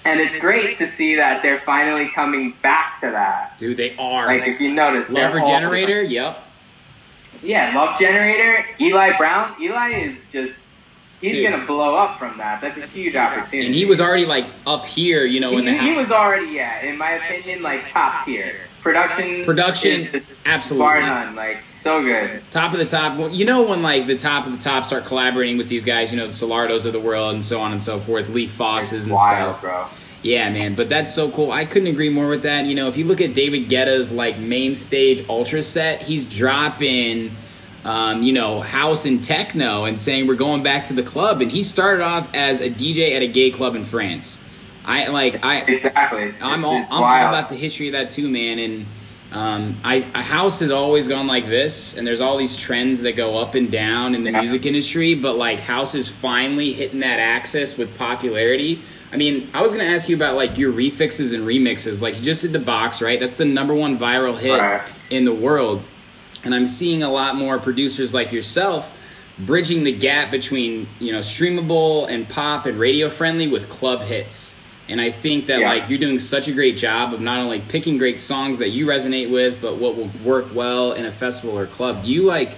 And 0.03 0.19
it's 0.19 0.39
great 0.39 0.75
to 0.75 0.85
see 0.85 1.15
that 1.15 1.41
they're 1.43 1.57
finally 1.57 2.09
coming 2.09 2.55
back 2.61 2.99
to 3.01 3.07
that. 3.11 3.57
Dude, 3.57 3.77
they 3.77 3.95
are. 3.97 4.25
Like 4.27 4.47
if 4.47 4.59
you 4.59 4.73
notice, 4.73 5.11
Lover 5.13 5.39
all- 5.39 5.47
Generator? 5.47 6.01
Yep. 6.01 6.43
yeah, 7.41 7.71
Love 7.73 7.97
Generator, 7.97 8.65
Eli 8.81 9.17
Brown. 9.17 9.55
Eli 9.61 9.89
is 9.91 10.29
just. 10.31 10.65
He's 11.21 11.39
Dude. 11.41 11.49
gonna 11.51 11.65
blow 11.65 11.95
up 11.95 12.17
from 12.19 12.37
that. 12.37 12.59
That's 12.61 12.77
a 12.77 12.85
huge 12.85 13.15
opportunity. 13.15 13.65
And 13.65 13.73
he 13.73 13.85
was 13.85 13.99
already 14.01 14.25
like 14.25 14.45
up 14.67 14.85
here, 14.85 15.25
you 15.25 15.39
know, 15.39 15.57
in 15.57 15.65
the 15.65 15.71
he, 15.73 15.91
he 15.91 15.95
was 15.95 16.11
already, 16.11 16.53
yeah, 16.53 16.85
in 16.85 16.97
my 16.97 17.11
opinion, 17.11 17.63
like 17.63 17.87
top 17.87 18.23
tier. 18.23 18.66
Production, 18.87 19.45
Production, 19.45 19.91
is 19.91 20.43
absolutely. 20.45 20.85
bar 20.85 21.01
none. 21.01 21.35
Like 21.35 21.65
so 21.65 22.01
good. 22.01 22.41
top 22.51 22.71
of 22.71 22.79
the 22.79 22.85
top. 22.85 23.31
You 23.33 23.45
know 23.45 23.63
when 23.63 23.81
like 23.81 24.07
the 24.07 24.17
top 24.17 24.45
of 24.45 24.53
the 24.53 24.57
top 24.57 24.83
start 24.85 25.05
collaborating 25.05 25.57
with 25.57 25.67
these 25.67 25.83
guys, 25.83 26.11
you 26.11 26.17
know, 26.17 26.25
the 26.27 26.31
Solardos 26.31 26.85
of 26.85 26.93
the 26.93 26.99
world 26.99 27.33
and 27.33 27.43
so 27.43 27.59
on 27.59 27.71
and 27.73 27.83
so 27.83 27.99
forth, 27.99 28.29
Lee 28.29 28.47
Fosses 28.47 29.03
and 29.03 29.13
wild, 29.13 29.57
stuff. 29.57 29.61
bro. 29.61 29.87
Yeah, 30.23 30.49
man, 30.49 30.75
but 30.75 30.89
that's 30.89 31.13
so 31.13 31.29
cool. 31.31 31.51
I 31.51 31.65
couldn't 31.65 31.89
agree 31.89 32.09
more 32.09 32.27
with 32.27 32.43
that. 32.43 32.65
You 32.65 32.75
know, 32.75 32.87
if 32.87 32.97
you 32.97 33.05
look 33.05 33.21
at 33.21 33.33
David 33.33 33.69
Guetta's 33.69 34.11
like 34.11 34.37
main 34.39 34.75
stage 34.75 35.23
ultra 35.29 35.61
set, 35.61 36.01
he's 36.01 36.25
dropping, 36.25 37.31
um, 37.85 38.23
you 38.23 38.33
know, 38.33 38.61
house 38.61 39.05
and 39.05 39.23
techno 39.23 39.85
and 39.85 39.99
saying 39.99 40.27
we're 40.27 40.35
going 40.35 40.63
back 40.63 40.85
to 40.85 40.93
the 40.93 41.03
club. 41.03 41.41
And 41.41 41.51
he 41.51 41.63
started 41.63 42.03
off 42.03 42.27
as 42.33 42.61
a 42.61 42.69
DJ 42.69 43.15
at 43.15 43.21
a 43.21 43.27
gay 43.27 43.51
club 43.51 43.75
in 43.75 43.83
France. 43.83 44.39
I 44.87 45.07
like 45.09 45.43
I 45.45 45.59
Exactly. 45.67 46.33
I'm 46.41 46.59
It's- 46.59 46.63
all 46.65 46.77
it's 46.79 46.87
I'm 46.91 46.97
all 47.03 47.29
about 47.29 47.49
the 47.49 47.55
history 47.55 47.87
of 47.87 47.93
that 47.93 48.09
too, 48.09 48.29
man. 48.29 48.57
And 48.57 48.85
um, 49.33 49.75
I 49.83 50.05
a 50.15 50.21
house 50.21 50.61
has 50.61 50.71
always 50.71 51.07
gone 51.09 51.27
like 51.27 51.47
this, 51.47 51.95
and 51.97 52.07
there's 52.07 52.21
all 52.21 52.37
these 52.37 52.55
trends 52.55 53.01
that 53.01 53.17
go 53.17 53.37
up 53.37 53.55
and 53.55 53.69
down 53.69 54.15
in 54.15 54.23
the 54.23 54.31
Yeah. 54.31 54.41
music 54.41 54.65
industry. 54.65 55.13
But 55.15 55.37
like 55.37 55.59
house 55.59 55.93
is 55.93 56.07
finally 56.07 56.71
hitting 56.71 57.01
that 57.01 57.19
axis 57.19 57.77
with 57.77 57.95
popularity. 57.97 58.79
I 59.11 59.17
mean, 59.17 59.49
I 59.53 59.61
was 59.61 59.73
gonna 59.73 59.83
ask 59.83 60.07
you 60.09 60.15
about 60.15 60.35
like 60.37 60.57
your 60.57 60.71
refixes 60.71 61.33
and 61.33 61.45
remixes. 61.45 62.01
Like 62.01 62.15
you 62.15 62.21
just 62.21 62.41
did 62.41 62.53
the 62.53 62.59
box, 62.59 63.01
right? 63.01 63.19
That's 63.19 63.35
the 63.35 63.45
number 63.45 63.73
one 63.75 63.99
viral 63.99 64.37
hit 64.37 64.57
Right. 64.59 64.81
in 65.09 65.25
the 65.25 65.33
world, 65.33 65.81
and 66.45 66.55
I'm 66.55 66.65
seeing 66.65 67.03
a 67.03 67.11
lot 67.11 67.35
more 67.35 67.57
producers 67.59 68.13
like 68.13 68.31
yourself 68.31 68.89
bridging 69.39 69.83
the 69.83 69.91
gap 69.91 70.31
between 70.31 70.87
you 70.99 71.11
know 71.11 71.19
streamable 71.19 72.07
and 72.09 72.27
pop 72.27 72.65
and 72.65 72.79
radio 72.79 73.07
friendly 73.09 73.47
with 73.47 73.69
club 73.69 74.01
hits 74.01 74.55
and 74.89 74.99
i 75.01 75.09
think 75.11 75.45
that 75.45 75.59
Yeah. 75.59 75.69
like 75.69 75.89
you're 75.89 75.99
doing 75.99 76.19
such 76.19 76.47
a 76.47 76.51
great 76.53 76.77
job 76.77 77.13
of 77.13 77.21
not 77.21 77.39
only 77.39 77.59
picking 77.61 77.97
great 77.97 78.19
songs 78.21 78.57
that 78.59 78.69
you 78.69 78.85
resonate 78.85 79.29
with 79.31 79.61
but 79.61 79.77
what 79.77 79.95
will 79.95 80.09
work 80.23 80.47
well 80.53 80.93
in 80.93 81.05
a 81.05 81.11
festival 81.11 81.57
or 81.57 81.65
club 81.67 82.03
do 82.03 82.09
you 82.11 82.23
like 82.23 82.55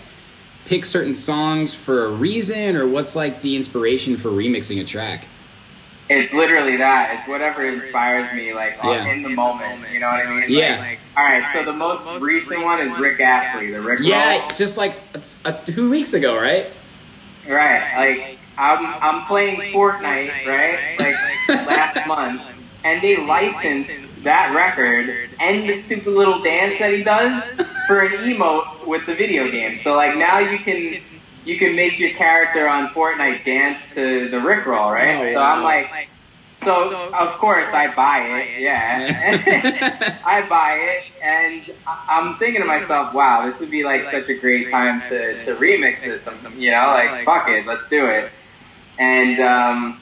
pick 0.66 0.86
certain 0.86 1.16
songs 1.16 1.74
for 1.74 2.06
a 2.06 2.10
reason 2.10 2.76
or 2.76 2.88
what's 2.88 3.16
like 3.16 3.42
the 3.42 3.56
inspiration 3.56 4.16
for 4.18 4.30
remixing 4.30 4.80
a 4.82 4.86
track 4.86 5.26
It's 6.12 6.34
literally 6.34 6.76
that. 6.78 7.12
It's 7.14 7.28
whatever 7.30 7.64
inspires 7.68 8.34
me, 8.34 8.52
like 8.52 8.78
Yeah. 8.84 9.14
in 9.14 9.22
the 9.22 9.30
moment. 9.30 9.86
You 9.94 10.00
know 10.00 10.08
what 10.10 10.26
I 10.26 10.30
mean? 10.40 10.46
Yeah. 10.50 10.80
Like, 10.80 11.00
all 11.16 11.24
right. 11.24 11.46
So 11.46 11.64
the 11.64 11.74
most 11.78 12.10
recent 12.20 12.64
one 12.64 12.80
is 12.80 12.98
Rick 12.98 13.20
Astley, 13.20 13.70
the 13.72 13.80
Rick 13.82 14.00
yeah 14.02 14.40
Roll. 14.40 14.50
just 14.58 14.76
like 14.76 14.96
it's, 15.14 15.38
uh, 15.46 15.52
two 15.52 15.88
weeks 15.90 16.14
ago 16.14 16.36
right 16.36 16.66
Right. 17.48 17.84
Like 17.96 18.40
I'm 18.58 18.82
I'm 19.02 19.22
playing 19.26 19.62
Fortnite, 19.72 20.46
right? 20.48 20.80
Like 21.00 21.16
last 21.50 21.98
month, 22.08 22.54
and 22.84 23.02
they 23.02 23.26
licensed 23.26 24.24
that 24.24 24.54
record 24.56 25.30
and 25.40 25.68
the 25.68 25.74
stupid 25.74 26.08
little 26.08 26.42
dance 26.42 26.80
that 26.80 26.94
he 26.94 27.04
does 27.04 27.52
for 27.88 28.02
an 28.02 28.12
emote 28.12 28.88
with 28.88 29.06
the 29.06 29.16
video 29.16 29.50
game. 29.50 29.76
So 29.76 29.96
like 29.96 30.18
now 30.18 30.40
you 30.40 30.58
can 30.58 31.02
you 31.46 31.58
can 31.58 31.76
make 31.76 32.00
your 32.00 32.12
character 32.12 32.68
on 32.68 32.88
Fortnite 32.88 33.44
dance 33.44 33.96
to 33.96 34.30
the 34.30 34.38
Rickroll, 34.38 34.92
right? 34.92 35.20
Oh, 35.20 35.24
so. 35.24 35.42
I'm 35.42 35.64
like. 35.64 36.10
So 36.56 37.10
of 37.18 37.30
course 37.38 37.74
I 37.74 37.96
buy 37.96 38.20
it, 38.20 38.60
yeah. 38.60 40.20
I 40.26 40.46
buy 40.50 40.78
it, 40.78 41.14
and 41.24 41.78
I'm 41.88 42.36
thinking 42.36 42.62
to 42.62 42.68
myself, 42.68 43.14
"Wow, 43.14 43.46
this 43.46 43.62
would 43.62 43.72
be 43.72 43.86
like 43.86 44.04
such 44.04 44.28
a 44.28 44.34
great 44.34 44.70
time 44.70 45.00
to, 45.04 45.40
to 45.40 45.52
remix 45.54 46.06
this." 46.06 46.54
You 46.58 46.72
know, 46.72 46.88
like 46.88 47.24
fuck 47.24 47.48
it, 47.48 47.66
let's 47.66 47.88
do 47.88 48.08
it. 48.08 48.34
And 48.98 49.40
um, 49.40 50.02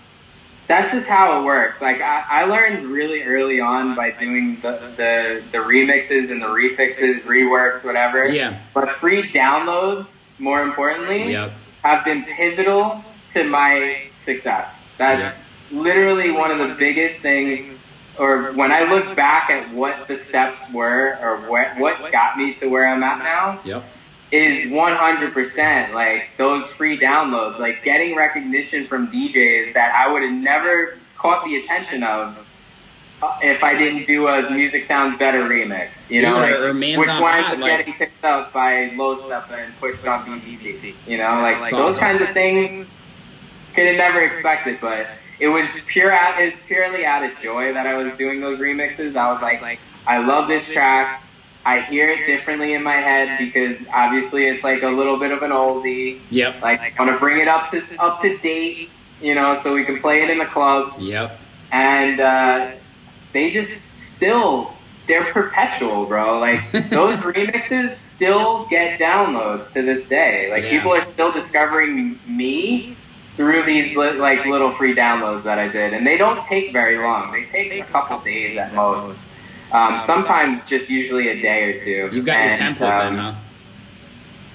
that's 0.68 0.92
just 0.92 1.10
how 1.10 1.40
it 1.40 1.46
works. 1.46 1.82
Like 1.82 2.02
I, 2.02 2.24
I 2.30 2.44
learned 2.46 2.84
really 2.84 3.24
early 3.24 3.60
on 3.60 3.96
by 3.96 4.12
doing 4.12 4.60
the, 4.62 4.74
the 4.98 5.44
the 5.52 5.58
remixes 5.60 6.32
and 6.32 6.42
the 6.42 6.48
refixes, 6.48 7.26
reworks, 7.26 7.86
whatever. 7.86 8.28
yeah 8.28 8.60
But 8.74 8.90
free 8.90 9.24
downloads, 9.24 10.40
more 10.40 10.62
importantly, 10.62 11.32
yep 11.32 11.52
have 11.84 12.04
been 12.04 12.26
pivotal 12.26 13.02
to 13.24 13.44
my 13.46 14.02
success. 14.14 14.98
That's 14.98 15.56
literally 15.72 16.32
one 16.32 16.52
of 16.52 16.60
the 16.60 16.76
biggest 16.76 17.22
things. 17.22 17.92
Or 18.20 18.52
when 18.54 18.72
I 18.72 18.82
look 18.90 19.16
back 19.16 19.50
at 19.52 19.72
what 19.74 20.08
the 20.08 20.16
steps 20.16 20.74
were, 20.74 21.18
or 21.22 21.38
what 21.50 21.78
what 21.78 22.12
got 22.12 22.38
me 22.38 22.52
to 22.56 22.68
where 22.68 22.88
I'm 22.88 23.04
at 23.04 23.20
now, 23.20 23.60
Yep. 23.64 23.84
Is 24.30 24.72
100% 24.74 25.94
like 25.94 26.32
those 26.36 26.74
free 26.74 26.98
downloads, 26.98 27.62
like 27.62 27.82
getting 27.84 28.14
recognition 28.16 28.84
from 28.84 29.08
DJs 29.08 29.74
that 29.74 29.96
I 29.96 30.12
would 30.12 30.22
have 30.22 30.34
never 30.34 31.00
caught 31.16 31.46
the 31.46 31.56
attention 31.56 32.04
of 32.04 32.38
if 33.42 33.64
I 33.64 33.76
didn't 33.78 34.06
do 34.06 34.28
a 34.28 34.50
Music 34.52 34.84
Sounds 34.84 35.18
Better 35.18 35.40
remix, 35.44 36.12
you 36.12 36.22
know, 36.22 36.36
Dude, 36.46 36.56
or- 36.56 36.74
like, 36.74 36.98
or 36.98 37.00
which 37.00 37.20
winds 37.20 37.50
up 37.52 37.60
like- 37.60 37.78
getting 37.78 37.94
picked 37.94 38.26
up 38.26 38.52
by 38.52 38.92
Low 38.96 39.16
Steppa 39.16 39.64
and 39.64 39.80
pushed 39.80 40.06
on 40.08 40.26
BBC, 40.26 40.94
you 41.08 41.18
know, 41.18 41.40
like 41.42 41.72
those 41.72 41.98
kinds 41.98 42.20
of 42.22 42.28
things 42.30 42.98
could 43.74 43.88
have 43.88 43.96
never 43.98 44.20
expected, 44.22 44.80
but 44.82 45.08
it 45.40 45.48
was 45.48 45.86
pure 45.88 46.12
out, 46.12 46.36
it's 46.38 46.66
purely 46.66 47.06
out 47.06 47.24
of 47.24 47.36
joy 47.40 47.72
that 47.74 47.88
I 47.88 47.96
was 47.96 48.16
doing 48.16 48.42
those 48.42 48.60
remixes. 48.60 49.16
I 49.18 49.30
was 49.30 49.42
like, 49.42 49.62
I 50.06 50.18
love 50.26 50.48
this 50.48 50.74
track. 50.74 51.24
I 51.68 51.82
hear 51.82 52.08
it 52.10 52.26
differently 52.26 52.74
in 52.74 52.82
my 52.82 52.94
head 52.94 53.38
because 53.40 53.90
obviously 53.94 54.46
it's 54.46 54.64
like 54.64 54.84
a 54.84 54.88
little 54.90 55.20
bit 55.20 55.32
of 55.32 55.42
an 55.44 55.52
oldie. 55.52 56.20
Yep. 56.30 56.62
Like 56.62 56.80
I 56.98 57.04
want 57.04 57.12
to 57.14 57.20
bring 57.20 57.40
it 57.42 57.50
up 57.50 57.70
to 57.72 57.82
up 58.00 58.22
to 58.22 58.38
date, 58.38 58.90
you 59.22 59.36
know, 59.36 59.52
so 59.52 59.76
we 59.76 59.84
can 59.84 60.00
play 60.00 60.22
it 60.24 60.30
in 60.30 60.38
the 60.38 60.46
clubs. 60.46 61.06
Yep. 61.08 61.38
And 61.74 62.22
uh, 62.22 62.72
they 63.34 63.50
just 63.50 63.98
still 63.98 64.74
they're 65.08 65.26
perpetual, 65.34 66.06
bro. 66.06 66.40
Like 66.40 66.72
those 66.90 67.24
remixes 67.24 67.88
still 67.88 68.66
get 68.68 68.98
downloads 69.00 69.74
to 69.74 69.82
this 69.82 70.08
day. 70.08 70.50
Like 70.50 70.64
Yeah. 70.64 70.72
people 70.78 70.92
are 70.94 71.02
still 71.02 71.32
discovering 71.34 72.18
me 72.26 72.96
through 73.36 73.64
these 73.64 73.96
li- 73.98 74.14
like 74.14 74.46
little 74.46 74.72
free 74.72 74.96
downloads 74.96 75.44
that 75.46 75.60
I 75.60 75.68
did, 75.68 75.94
and 75.94 76.08
they 76.08 76.18
don't 76.18 76.44
take 76.46 76.72
very 76.72 76.98
long. 76.98 77.32
They 77.34 77.44
take 77.46 77.72
a 77.74 77.84
couple 77.84 78.20
days 78.22 78.58
at 78.58 78.74
most. 78.74 79.34
Um, 79.72 79.98
sometimes 79.98 80.70
just 80.70 80.90
usually 80.90 81.30
a 81.30 81.40
day 81.42 81.64
or 81.66 81.78
two. 81.78 82.10
You've 82.14 82.26
got 82.26 82.38
your 82.40 82.56
template 82.56 83.08
um, 83.08 83.16
then, 83.16 83.18
huh? 83.18 83.34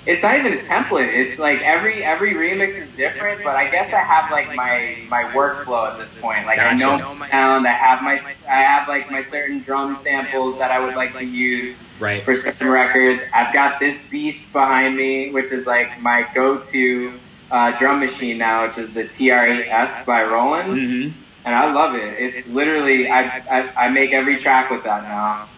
it's 0.06 0.22
not 0.22 0.36
even 0.38 0.52
a 0.54 0.62
template. 0.62 1.12
It's 1.14 1.38
like 1.38 1.60
every 1.62 2.02
every 2.02 2.34
remix 2.34 2.80
is 2.80 2.94
different, 2.96 3.44
but 3.44 3.54
I 3.54 3.70
guess 3.70 3.94
I 3.94 4.00
have 4.00 4.30
like 4.32 4.54
my 4.54 4.96
my 5.08 5.24
workflow 5.34 5.92
at 5.92 5.98
this 5.98 6.18
point. 6.20 6.46
Like 6.46 6.58
I 6.58 6.72
know 6.74 6.98
Gotcha. 6.98 7.14
my 7.14 7.28
sound. 7.28 7.66
I 7.68 7.72
have 7.72 8.02
my 8.02 8.18
I 8.50 8.60
have 8.62 8.88
like 8.88 9.10
my 9.10 9.20
certain 9.20 9.60
drum 9.60 9.94
samples 9.94 10.58
that 10.58 10.70
I 10.70 10.84
would 10.84 10.94
like 10.96 11.14
to 11.14 11.26
use 11.26 11.94
Right. 12.00 12.24
for 12.24 12.34
certain 12.34 12.68
records. 12.68 13.22
I've 13.34 13.52
got 13.52 13.78
this 13.78 14.08
beast 14.10 14.52
behind 14.52 14.96
me, 14.96 15.30
which 15.30 15.52
is 15.52 15.66
like 15.66 16.00
my 16.00 16.26
go-to 16.34 17.20
uh, 17.50 17.70
drum 17.78 18.00
machine 18.00 18.38
now, 18.38 18.64
which 18.64 18.78
is 18.78 18.94
the 18.94 19.02
TR8S 19.02 20.06
by 20.06 20.22
Roland, 20.24 20.78
hmm 20.78 21.08
and 21.44 21.54
I 21.54 21.72
love 21.72 21.94
it. 21.94 22.14
It's 22.18 22.54
literally 22.54 23.08
I, 23.08 23.38
I 23.50 23.86
I 23.86 23.88
make 23.88 24.12
every 24.12 24.36
track 24.36 24.70
with 24.70 24.84
that 24.84 25.02
now. 25.02 25.48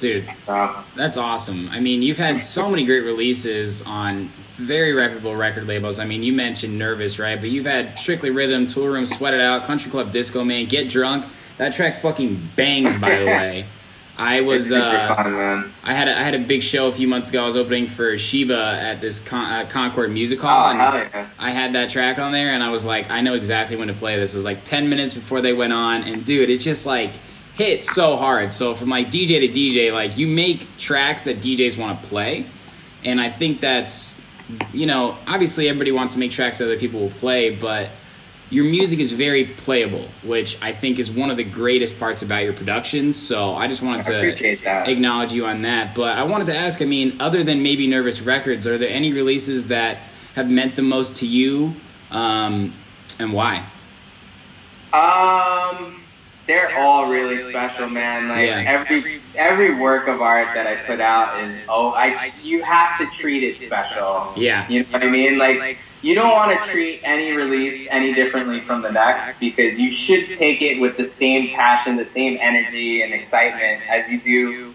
Dude, 0.00 0.28
So. 0.44 0.74
that's 0.96 1.16
awesome. 1.16 1.68
I 1.70 1.80
mean, 1.80 2.02
you've 2.02 2.18
had 2.18 2.38
so 2.38 2.68
many 2.68 2.84
great 2.84 3.04
releases 3.04 3.80
on 3.82 4.28
very 4.56 4.92
reputable 4.92 5.34
record 5.34 5.66
labels. 5.66 5.98
I 5.98 6.04
mean, 6.04 6.22
you 6.22 6.32
mentioned 6.32 6.78
Nervous, 6.78 7.18
right? 7.18 7.40
But 7.40 7.50
you've 7.50 7.64
had 7.64 7.96
Strictly 7.96 8.30
Rhythm, 8.30 8.66
Toolroom, 8.66 9.06
Sweat 9.06 9.34
It 9.34 9.40
Out, 9.40 9.64
Country 9.64 9.90
Club 9.90 10.12
Disco 10.12 10.44
Man, 10.44 10.66
Get 10.66 10.88
Drunk. 10.90 11.24
That 11.58 11.72
track 11.72 12.00
fucking 12.02 12.50
bangs, 12.56 12.98
by 12.98 13.16
the 13.16 13.26
way. 13.26 13.66
I 14.16 14.42
was 14.42 14.70
uh, 14.70 15.14
fun. 15.14 15.72
I 15.82 15.92
had 15.92 16.08
a, 16.08 16.16
I 16.16 16.22
had 16.22 16.34
a 16.34 16.38
big 16.38 16.62
show 16.62 16.86
a 16.86 16.92
few 16.92 17.08
months 17.08 17.30
ago. 17.30 17.42
I 17.42 17.46
was 17.46 17.56
opening 17.56 17.88
for 17.88 18.16
Sheba 18.16 18.78
at 18.80 19.00
this 19.00 19.18
Con- 19.18 19.44
uh, 19.44 19.68
Concord 19.68 20.12
Music 20.12 20.40
Hall. 20.40 20.68
Oh 20.68 20.70
and 20.70 20.78
yeah! 20.78 21.28
I 21.38 21.50
had 21.50 21.72
that 21.72 21.90
track 21.90 22.18
on 22.18 22.30
there, 22.30 22.52
and 22.52 22.62
I 22.62 22.70
was 22.70 22.86
like, 22.86 23.10
I 23.10 23.20
know 23.22 23.34
exactly 23.34 23.76
when 23.76 23.88
to 23.88 23.94
play 23.94 24.16
this. 24.16 24.32
It 24.32 24.36
was 24.36 24.44
like 24.44 24.64
ten 24.64 24.88
minutes 24.88 25.14
before 25.14 25.40
they 25.40 25.52
went 25.52 25.72
on, 25.72 26.04
and 26.04 26.24
dude, 26.24 26.48
it 26.48 26.58
just 26.58 26.86
like 26.86 27.10
hit 27.54 27.82
so 27.82 28.16
hard. 28.16 28.52
So 28.52 28.74
from 28.74 28.88
like 28.88 29.08
DJ 29.08 29.40
to 29.40 29.48
DJ, 29.48 29.92
like 29.92 30.16
you 30.16 30.28
make 30.28 30.76
tracks 30.78 31.24
that 31.24 31.38
DJs 31.38 31.76
want 31.76 32.00
to 32.00 32.08
play, 32.08 32.46
and 33.04 33.20
I 33.20 33.30
think 33.30 33.60
that's, 33.60 34.20
you 34.72 34.86
know, 34.86 35.16
obviously 35.26 35.68
everybody 35.68 35.90
wants 35.90 36.14
to 36.14 36.20
make 36.20 36.30
tracks 36.30 36.58
that 36.58 36.64
other 36.64 36.78
people 36.78 37.00
will 37.00 37.10
play, 37.10 37.54
but 37.54 37.90
your 38.50 38.64
music 38.64 38.98
is 39.00 39.10
very 39.12 39.46
playable, 39.46 40.06
which 40.22 40.58
I 40.62 40.72
think 40.72 40.98
is 40.98 41.10
one 41.10 41.30
of 41.30 41.36
the 41.36 41.44
greatest 41.44 41.98
parts 41.98 42.22
about 42.22 42.44
your 42.44 42.52
productions. 42.52 43.16
So 43.16 43.54
I 43.54 43.66
just 43.68 43.82
wanted 43.82 44.04
to 44.36 44.90
acknowledge 44.90 45.32
you 45.32 45.46
on 45.46 45.62
that. 45.62 45.94
But 45.94 46.16
I 46.18 46.22
wanted 46.24 46.46
to 46.48 46.56
ask, 46.56 46.80
I 46.82 46.84
mean, 46.84 47.16
other 47.20 47.42
than 47.42 47.62
maybe 47.62 47.86
Nervous 47.86 48.20
Records, 48.20 48.66
are 48.66 48.78
there 48.78 48.90
any 48.90 49.12
releases 49.12 49.68
that 49.68 49.98
have 50.36 50.50
meant 50.50 50.76
the 50.76 50.82
most 50.82 51.16
to 51.16 51.26
you, 51.26 51.74
um, 52.10 52.72
and 53.18 53.32
why? 53.32 53.64
Um, 54.92 56.00
they're 56.46 56.70
all 56.78 57.10
really 57.10 57.38
special, 57.38 57.88
man. 57.88 58.28
Like 58.28 58.48
Yeah. 58.48 58.64
every 58.66 59.20
every 59.34 59.80
work 59.80 60.06
of 60.06 60.20
art 60.20 60.48
that 60.54 60.66
I 60.66 60.76
put 60.76 61.00
out 61.00 61.40
is 61.40 61.64
oh, 61.68 61.92
I 61.96 62.14
you 62.42 62.62
have 62.62 62.98
to 62.98 63.06
treat 63.06 63.42
it 63.42 63.56
special. 63.56 64.32
Yeah, 64.36 64.66
You 64.68 64.80
know 64.80 64.86
what 64.90 65.02
I 65.02 65.08
mean? 65.10 65.38
Like 65.38 65.78
you 66.04 66.14
don't 66.14 66.32
want 66.32 66.50
to 66.52 66.68
treat 66.68 67.00
any 67.02 67.28
release 67.42 67.78
any 67.98 68.12
differently 68.20 68.60
from 68.60 68.82
the 68.82 68.92
next 68.92 69.40
because 69.40 69.80
you 69.80 69.90
should 69.90 70.24
take 70.34 70.60
it 70.60 70.78
with 70.78 70.96
the 70.96 71.04
same 71.22 71.48
passion, 71.54 71.96
the 71.96 72.04
same 72.04 72.36
energy 72.40 73.02
and 73.02 73.12
excitement 73.14 73.80
as 73.88 74.12
you 74.12 74.18
do 74.20 74.74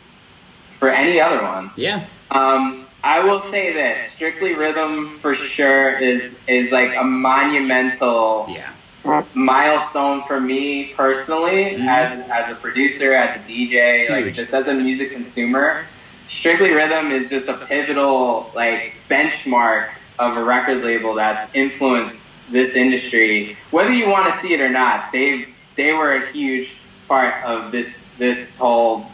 for 0.79 0.89
any 0.89 1.19
other 1.21 1.41
one. 1.43 1.69
yeah, 1.75 2.05
Um, 2.31 2.85
I 3.03 3.17
will 3.23 3.39
say 3.39 3.71
this: 3.73 4.01
Strictly 4.15 4.55
Rhythm 4.55 5.07
for 5.21 5.33
sure 5.33 5.97
is 6.11 6.45
is 6.47 6.71
like 6.71 6.95
a 6.95 7.03
monumental 7.03 8.47
yeah, 8.49 9.23
milestone 9.33 10.21
for 10.21 10.39
me 10.39 10.93
personally 10.97 11.61
Mhm. 11.77 11.87
as 11.87 12.27
as 12.39 12.51
a 12.51 12.55
producer 12.55 13.13
as 13.13 13.35
a 13.37 13.39
dj 13.49 14.09
like 14.09 14.33
just 14.33 14.53
as 14.53 14.67
a 14.67 14.73
music 14.73 15.11
consumer 15.11 15.85
strictly 16.27 16.71
rhythm 16.79 17.05
is 17.11 17.29
just 17.29 17.47
a 17.49 17.57
pivotal 17.71 18.51
like 18.53 18.93
benchmark 19.09 19.85
of 20.19 20.37
a 20.37 20.43
record 20.43 20.83
label 20.83 21.13
that's 21.15 21.55
influenced 21.55 22.33
this 22.51 22.75
industry 22.75 23.55
whether 23.71 23.91
you 23.91 24.09
want 24.09 24.25
to 24.25 24.31
see 24.31 24.53
it 24.53 24.61
or 24.61 24.69
not 24.69 25.11
they 25.11 25.45
they 25.75 25.93
were 25.93 26.15
a 26.15 26.31
huge 26.31 26.83
part 27.07 27.33
of 27.43 27.71
this 27.71 28.15
this 28.15 28.59
whole 28.59 29.05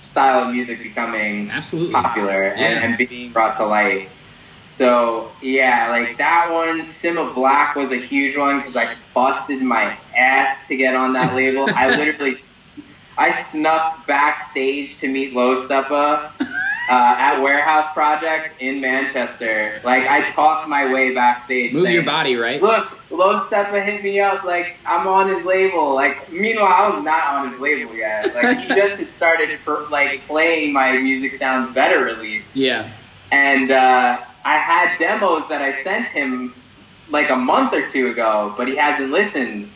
style 0.00 0.46
of 0.46 0.52
music 0.52 0.82
becoming 0.82 1.50
absolutely. 1.50 1.92
popular 1.92 2.54
Yeah. 2.56 2.64
and, 2.64 2.84
and 2.98 3.08
being 3.08 3.32
brought 3.32 3.54
to 3.54 3.64
light. 3.66 4.10
So 4.62 5.30
yeah, 5.42 5.88
like 5.90 6.16
that 6.18 6.48
one, 6.50 6.82
Sim 6.82 7.18
of 7.18 7.34
Black 7.34 7.74
was 7.76 7.92
a 7.92 7.96
huge 7.96 8.36
one 8.36 8.58
because 8.58 8.76
I 8.76 8.86
busted 9.14 9.62
my 9.62 9.96
ass 10.16 10.68
to 10.68 10.76
get 10.76 10.94
on 10.94 11.12
that 11.14 11.34
label. 11.34 11.66
I 11.74 11.94
literally, 11.96 12.36
I 13.18 13.30
snuck 13.30 14.06
backstage 14.06 14.98
to 14.98 15.08
meet 15.08 15.34
Low 15.34 15.54
Steppa 15.54 16.30
uh, 16.90 17.16
at 17.18 17.40
Warehouse 17.40 17.94
Project 17.94 18.54
in 18.60 18.80
Manchester. 18.80 19.80
Like 19.84 20.06
I 20.06 20.26
talked 20.28 20.68
my 20.68 20.92
way 20.92 21.14
backstage. 21.14 21.72
Move 21.72 21.82
saying, 21.82 21.94
your 21.94 22.04
body, 22.04 22.36
right? 22.36 22.60
Look, 22.60 22.98
Low 23.10 23.34
Steppa 23.34 23.84
hit 23.84 24.02
me 24.02 24.20
up. 24.20 24.44
Like 24.44 24.76
I'm 24.84 25.06
on 25.06 25.28
his 25.28 25.46
label. 25.46 25.94
Like 25.94 26.30
meanwhile, 26.30 26.66
I 26.66 26.86
was 26.86 27.02
not 27.02 27.34
on 27.34 27.46
his 27.46 27.60
label 27.60 27.94
yet. 27.94 28.34
Like 28.34 28.58
he 28.58 28.68
just 28.74 29.00
had 29.00 29.08
started 29.08 29.58
per, 29.64 29.86
like 29.88 30.20
playing 30.26 30.72
my 30.72 30.98
Music 30.98 31.32
Sounds 31.32 31.72
Better 31.72 32.04
release, 32.04 32.58
Yeah, 32.58 32.88
and 33.32 33.70
uh, 33.70 34.20
I 34.44 34.56
had 34.58 34.98
demos 34.98 35.48
that 35.48 35.62
I 35.62 35.70
sent 35.70 36.08
him 36.08 36.54
like 37.10 37.30
a 37.30 37.36
month 37.36 37.72
or 37.72 37.86
two 37.86 38.08
ago, 38.10 38.52
but 38.56 38.68
he 38.68 38.76
hasn't 38.76 39.10
listened. 39.10 39.70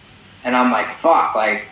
And 0.44 0.56
I'm 0.56 0.70
like, 0.70 0.88
fuck, 0.88 1.34
like 1.34 1.68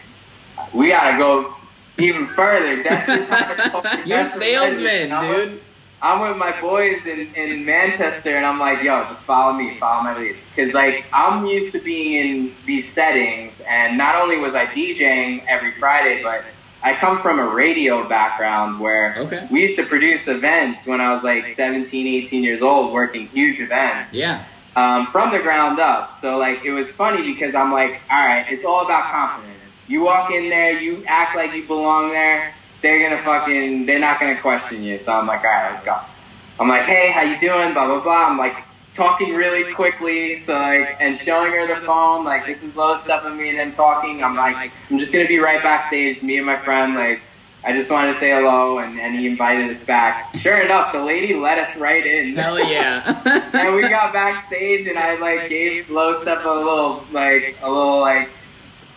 we 0.72 0.88
gotta 0.88 1.18
go 1.18 1.55
even 1.98 2.26
further. 2.26 2.82
Desperate 2.82 3.26
time. 3.84 4.06
you're 4.06 4.20
a 4.20 4.24
salesman, 4.24 5.12
I'm 5.12 5.28
with- 5.28 5.48
dude. 5.50 5.60
I'm 6.02 6.20
with 6.20 6.36
my 6.38 6.52
boys 6.60 7.06
in, 7.06 7.34
in 7.34 7.64
Manchester, 7.64 8.30
and 8.36 8.44
I'm 8.44 8.58
like, 8.60 8.82
yo, 8.82 9.02
just 9.04 9.24
follow 9.26 9.54
me, 9.56 9.74
follow 9.78 10.02
my 10.04 10.16
lead. 10.16 10.36
Because, 10.50 10.74
like, 10.74 11.06
I'm 11.10 11.46
used 11.46 11.74
to 11.74 11.82
being 11.82 12.12
in 12.48 12.54
these 12.66 12.86
settings, 12.86 13.66
and 13.68 13.96
not 13.96 14.14
only 14.14 14.36
was 14.38 14.54
I 14.54 14.66
DJing 14.66 15.42
every 15.48 15.72
Friday, 15.72 16.22
but 16.22 16.44
I 16.82 16.94
come 16.94 17.18
from 17.18 17.38
a 17.38 17.48
radio 17.48 18.06
background 18.06 18.78
where 18.78 19.14
Okay. 19.16 19.48
we 19.50 19.62
used 19.62 19.78
to 19.78 19.86
produce 19.86 20.28
events 20.28 20.86
when 20.86 21.00
I 21.00 21.10
was 21.10 21.24
like 21.24 21.48
17, 21.48 22.06
18 22.06 22.44
years 22.44 22.60
old, 22.60 22.92
working 22.92 23.26
huge 23.28 23.60
events 23.60 24.16
Yeah, 24.16 24.44
um, 24.76 25.06
from 25.06 25.32
the 25.32 25.40
ground 25.40 25.80
up. 25.80 26.12
So 26.12 26.38
like 26.38 26.64
it 26.64 26.70
was 26.70 26.94
funny 26.94 27.22
because 27.22 27.54
I'm 27.54 27.72
like, 27.72 28.02
all 28.10 28.24
right, 28.24 28.46
it's 28.48 28.64
all 28.64 28.84
about 28.84 29.04
confidence. 29.10 29.84
You 29.88 30.04
walk 30.04 30.30
in 30.30 30.48
there, 30.50 30.80
you 30.80 31.02
act 31.08 31.34
like 31.34 31.54
you 31.54 31.66
belong 31.66 32.10
there. 32.10 32.54
They're 32.82 33.02
gonna 33.02 33.20
fucking, 33.20 33.86
they're 33.86 33.98
not 33.98 34.20
gonna 34.20 34.40
question 34.40 34.84
you. 34.84 34.98
So 34.98 35.12
I'm 35.14 35.26
like, 35.26 35.40
all 35.40 35.50
right, 35.50 35.66
let's 35.66 35.84
go. 35.84 35.98
I'm 36.60 36.68
like, 36.68 36.82
hey, 36.82 37.10
how 37.10 37.22
you 37.22 37.38
doing? 37.38 37.72
Blah 37.72 37.86
blah 37.86 38.02
blah. 38.02 38.28
I'm 38.28 38.38
like 38.38 38.64
talking 38.92 39.34
really 39.34 39.72
quickly, 39.74 40.36
so 40.36 40.54
like, 40.54 40.96
and 41.00 41.16
showing 41.16 41.52
her 41.52 41.66
the 41.66 41.80
phone. 41.80 42.24
Like 42.24 42.46
this 42.46 42.62
is 42.62 42.76
low 42.76 42.94
stuff 42.94 43.24
of 43.24 43.34
me 43.34 43.50
and 43.50 43.58
then 43.58 43.70
talking. 43.70 44.22
I'm 44.22 44.36
like, 44.36 44.70
I'm 44.90 44.98
just 44.98 45.12
gonna 45.12 45.26
be 45.26 45.38
right 45.38 45.62
backstage, 45.62 46.22
me 46.22 46.36
and 46.36 46.46
my 46.46 46.56
friend. 46.56 46.94
Like, 46.94 47.22
I 47.66 47.72
just 47.72 47.90
wanted 47.90 48.06
to 48.06 48.14
say 48.14 48.30
hello, 48.30 48.78
and, 48.78 49.00
and 49.00 49.18
he 49.18 49.26
invited 49.26 49.68
us 49.68 49.84
back. 49.84 50.36
Sure 50.36 50.64
enough, 50.64 50.92
the 50.92 51.02
lady 51.02 51.34
let 51.34 51.58
us 51.58 51.80
right 51.80 52.06
in. 52.06 52.36
Hell 52.36 52.60
yeah. 52.60 53.02
and 53.54 53.74
we 53.74 53.82
got 53.82 54.12
backstage, 54.12 54.86
and 54.86 54.96
I 54.96 55.18
like 55.18 55.48
gave 55.48 55.90
Low 55.90 56.12
Step 56.12 56.44
a 56.44 56.48
little 56.48 57.04
like 57.10 57.58
a 57.62 57.68
little 57.68 58.00
like 58.00 58.30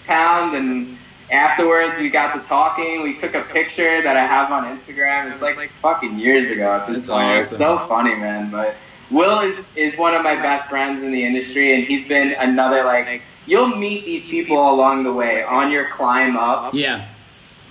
pound, 0.06 0.56
and 0.56 0.96
afterwards 1.32 1.98
we 1.98 2.12
got 2.12 2.32
to 2.40 2.48
talking. 2.48 3.02
We 3.02 3.16
took 3.16 3.34
a 3.34 3.42
picture 3.42 4.04
that 4.04 4.16
I 4.16 4.28
have 4.28 4.52
on 4.52 4.66
Instagram. 4.66 5.26
It's 5.26 5.42
like 5.42 5.70
fucking 5.70 6.20
years 6.20 6.52
ago 6.52 6.76
at 6.76 6.86
this 6.86 7.08
That's 7.08 7.18
point. 7.18 7.32
It 7.32 7.38
was 7.38 7.58
so 7.58 7.76
funny, 7.80 8.16
man. 8.18 8.52
But 8.52 8.76
Will 9.10 9.40
is 9.40 9.76
is 9.78 9.98
one 9.98 10.14
of 10.14 10.22
my 10.22 10.36
best 10.36 10.70
friends 10.70 11.02
in 11.02 11.12
the 11.12 11.26
industry, 11.26 11.74
and 11.74 11.84
he's 11.86 12.08
been 12.08 12.36
another 12.40 12.84
like. 12.84 13.24
You'll 13.48 13.78
meet 13.78 14.06
these 14.06 14.30
people 14.30 14.58
along 14.58 15.06
the 15.06 15.14
way 15.14 15.42
on 15.42 15.72
your 15.72 15.90
climb 15.90 16.38
up, 16.38 16.72
yeah. 16.76 17.08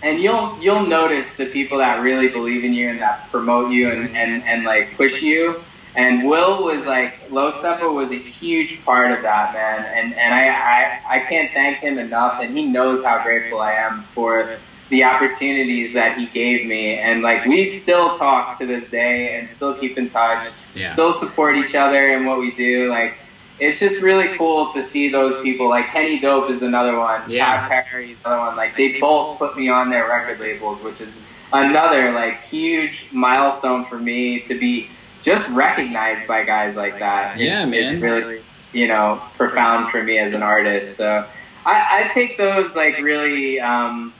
And 0.03 0.21
you'll 0.21 0.57
you'll 0.61 0.87
notice 0.87 1.37
the 1.37 1.47
people 1.47 1.79
that 1.79 2.01
really 2.01 2.29
believe 2.29 2.65
in 2.65 2.73
you 2.73 2.89
and 2.89 3.01
that 3.01 3.29
promote 3.31 3.73
you 3.73 3.91
and, 3.91 4.07
mm-hmm. 4.09 4.17
and, 4.17 4.43
and 4.45 4.65
like 4.65 4.97
push 4.97 5.23
you. 5.23 5.63
And 5.97 6.25
Will 6.29 6.65
was 6.65 6.87
like 6.87 7.19
Low 7.31 7.49
Steppa 7.49 7.93
was 7.93 8.13
a 8.13 8.17
huge 8.17 8.85
part 8.85 9.11
of 9.11 9.23
that 9.23 9.53
man, 9.55 9.85
and 9.97 10.15
and 10.15 10.35
I, 10.35 10.49
I 10.49 11.17
I 11.17 11.19
can't 11.21 11.51
thank 11.53 11.79
him 11.79 11.99
enough, 11.99 12.39
and 12.41 12.57
he 12.57 12.67
knows 12.67 13.05
how 13.05 13.21
grateful 13.23 13.61
I 13.61 13.73
am 13.73 14.03
for 14.03 14.57
the 14.91 15.03
opportunities 15.05 15.95
that 15.95 16.17
he 16.17 16.27
gave 16.27 16.67
me, 16.67 16.99
and 16.99 17.23
like 17.23 17.45
we 17.47 17.65
still 17.65 18.11
talk 18.11 18.57
to 18.59 18.67
this 18.67 18.91
day 18.91 19.37
and 19.37 19.49
still 19.49 19.75
keep 19.75 19.99
in 19.99 20.07
touch, 20.09 20.45
Yeah. 20.75 20.85
still 20.85 21.13
support 21.13 21.57
each 21.57 21.75
other 21.75 22.07
in 22.09 22.25
what 22.27 22.39
we 22.39 22.53
do, 22.53 22.91
like. 22.91 23.19
It's 23.61 23.81
just 23.81 24.03
really 24.05 24.37
cool 24.39 24.67
to 24.73 24.81
see 24.81 25.11
those 25.11 25.41
people. 25.43 25.69
Like 25.69 25.89
Kenny 25.89 26.19
Dope 26.19 26.49
is 26.51 26.63
another 26.63 26.97
one. 26.99 27.23
Yeah. 27.29 27.61
Todd 27.63 27.85
Terry 27.91 28.11
is 28.13 28.21
another 28.25 28.39
one. 28.39 28.57
Like 28.57 28.77
they 28.77 29.01
both 29.01 29.39
put 29.39 29.57
me 29.57 29.69
on 29.69 29.91
their 29.91 30.09
record 30.09 30.39
labels, 30.39 30.85
which 30.85 31.01
is 31.01 31.35
another 31.53 32.13
like 32.13 32.41
huge 32.41 33.11
milestone 33.13 33.85
for 33.85 33.99
me 33.99 34.41
to 34.43 34.59
be 34.59 34.89
just 35.23 35.57
recognized 35.57 36.29
by 36.29 36.45
guys 36.45 36.77
like 36.77 36.99
that. 37.01 37.37
Yeah, 37.39 37.47
It's- 37.47 37.71
man. 37.71 37.95
It's 37.95 38.03
really, 38.03 38.43
you 38.73 38.87
know, 38.87 39.21
profound 39.35 39.89
for 39.89 40.03
me 40.05 40.19
as 40.19 40.35
an 40.35 40.43
artist. 40.45 40.97
So 40.97 41.27
I, 41.67 42.05
I 42.05 42.09
take 42.15 42.39
those 42.39 42.77
like 42.77 42.99
really. 43.01 43.61
Um, 43.61 44.15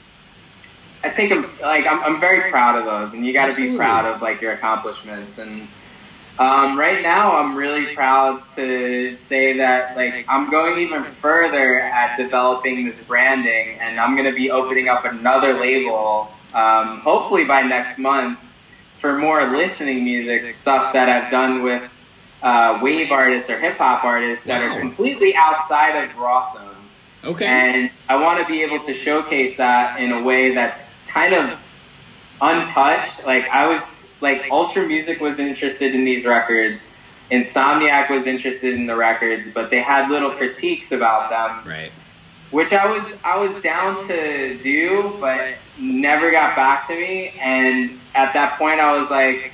I 1.01 1.07
take 1.07 1.29
them 1.29 1.49
like 1.61 1.87
I'm, 1.87 2.03
I'm 2.03 2.19
very 2.19 2.51
proud 2.51 2.77
of 2.77 2.83
those, 2.83 3.13
and 3.13 3.25
you 3.25 3.31
got 3.31 3.45
to 3.45 3.55
be 3.55 3.77
proud 3.77 4.03
of 4.05 4.21
like 4.21 4.41
your 4.41 4.51
accomplishments. 4.51 5.39
And 5.39 5.69
um, 6.39 6.79
right 6.79 7.03
now, 7.03 7.37
I'm 7.37 7.55
really 7.57 7.93
proud 7.93 8.45
to 8.55 9.11
say 9.13 9.57
that 9.57 9.97
like 9.97 10.23
I'm 10.29 10.49
going 10.49 10.79
even 10.79 11.03
further 11.03 11.79
at 11.81 12.15
developing 12.15 12.85
this 12.85 13.07
branding, 13.07 13.77
and 13.81 13.99
I'm 13.99 14.15
going 14.15 14.29
to 14.29 14.35
be 14.35 14.49
opening 14.49 14.87
up 14.87 15.03
another 15.03 15.53
label, 15.53 16.31
um, 16.53 16.99
hopefully 17.01 17.45
by 17.45 17.61
next 17.63 17.99
month, 17.99 18.39
for 18.93 19.17
more 19.17 19.45
listening 19.51 20.05
music 20.05 20.45
stuff 20.45 20.93
that 20.93 21.09
I've 21.09 21.29
done 21.29 21.61
with 21.61 21.93
uh, 22.41 22.79
wave 22.81 23.11
artists 23.11 23.49
or 23.49 23.59
hip 23.59 23.75
hop 23.77 24.05
artists 24.05 24.45
that 24.47 24.61
Wow. 24.61 24.77
are 24.77 24.79
completely 24.79 25.33
outside 25.35 26.01
of 26.03 26.09
Rawsome. 26.11 26.75
Okay. 27.25 27.45
And 27.45 27.91
I 28.07 28.15
want 28.23 28.39
to 28.39 28.47
be 28.47 28.63
able 28.63 28.79
to 28.79 28.93
showcase 28.93 29.57
that 29.57 29.99
in 29.99 30.13
a 30.13 30.23
way 30.23 30.53
that's 30.55 30.97
kind 31.07 31.33
of 31.33 31.61
untouched. 32.41 33.27
Like 33.27 33.49
I 33.49 33.67
was 33.67 34.08
like 34.21 34.45
Ultra 34.51 34.87
Music 34.87 35.21
was 35.21 35.39
interested 35.39 35.95
in 35.95 36.03
these 36.03 36.25
records. 36.27 37.03
Insomniac 37.31 38.09
was 38.09 38.27
interested 38.27 38.73
in 38.73 38.85
the 38.85 38.95
records, 38.95 39.53
but 39.53 39.69
they 39.69 39.81
had 39.81 40.09
little 40.09 40.31
critiques 40.31 40.91
about 40.91 41.29
them, 41.29 41.69
right. 41.69 41.91
which 42.51 42.73
I 42.73 42.89
was 42.89 43.23
I 43.23 43.37
was 43.37 43.61
down 43.61 43.95
to 44.07 44.57
do, 44.59 45.15
but 45.19 45.55
never 45.77 46.31
got 46.31 46.55
back 46.55 46.87
to 46.87 46.95
me. 46.95 47.33
And 47.39 47.99
at 48.15 48.33
that 48.33 48.57
point, 48.57 48.79
I 48.79 48.97
was 48.97 49.11
like, 49.11 49.53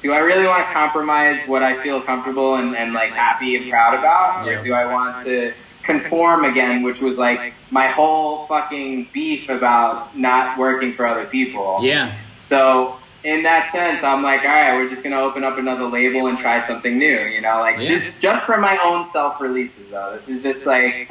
do 0.00 0.12
I 0.12 0.18
really 0.18 0.46
want 0.46 0.66
to 0.66 0.72
compromise 0.72 1.46
what 1.46 1.62
I 1.62 1.74
feel 1.74 2.00
comfortable 2.00 2.56
and, 2.56 2.76
and 2.76 2.92
like 2.92 3.10
happy 3.10 3.56
and 3.56 3.68
proud 3.70 3.94
about, 3.98 4.46
or 4.46 4.60
do 4.60 4.74
I 4.74 4.92
want 4.92 5.16
to 5.24 5.54
conform 5.82 6.44
again, 6.44 6.82
which 6.82 7.00
was 7.00 7.18
like 7.18 7.54
my 7.70 7.86
whole 7.86 8.44
fucking 8.46 9.08
beef 9.12 9.48
about 9.48 10.16
not 10.16 10.58
working 10.58 10.92
for 10.92 11.06
other 11.06 11.24
people. 11.24 11.78
Yeah. 11.80 12.12
So 12.48 12.96
in 13.26 13.42
that 13.42 13.66
sense, 13.66 14.04
I'm 14.04 14.22
like, 14.22 14.42
all 14.42 14.46
right, 14.46 14.76
we're 14.76 14.88
just 14.88 15.02
gonna 15.02 15.18
open 15.20 15.42
up 15.42 15.58
another 15.58 15.84
label 15.86 16.28
and 16.28 16.38
try 16.38 16.60
something 16.60 16.96
new. 16.96 17.18
You 17.34 17.40
know, 17.40 17.58
like 17.58 17.78
Yeah. 17.78 17.84
just 17.84 18.22
just 18.22 18.46
for 18.46 18.56
my 18.58 18.78
own 18.84 19.02
self 19.02 19.40
releases 19.40 19.90
though. 19.90 20.12
This 20.12 20.28
is 20.28 20.44
just 20.44 20.64
like 20.66 21.10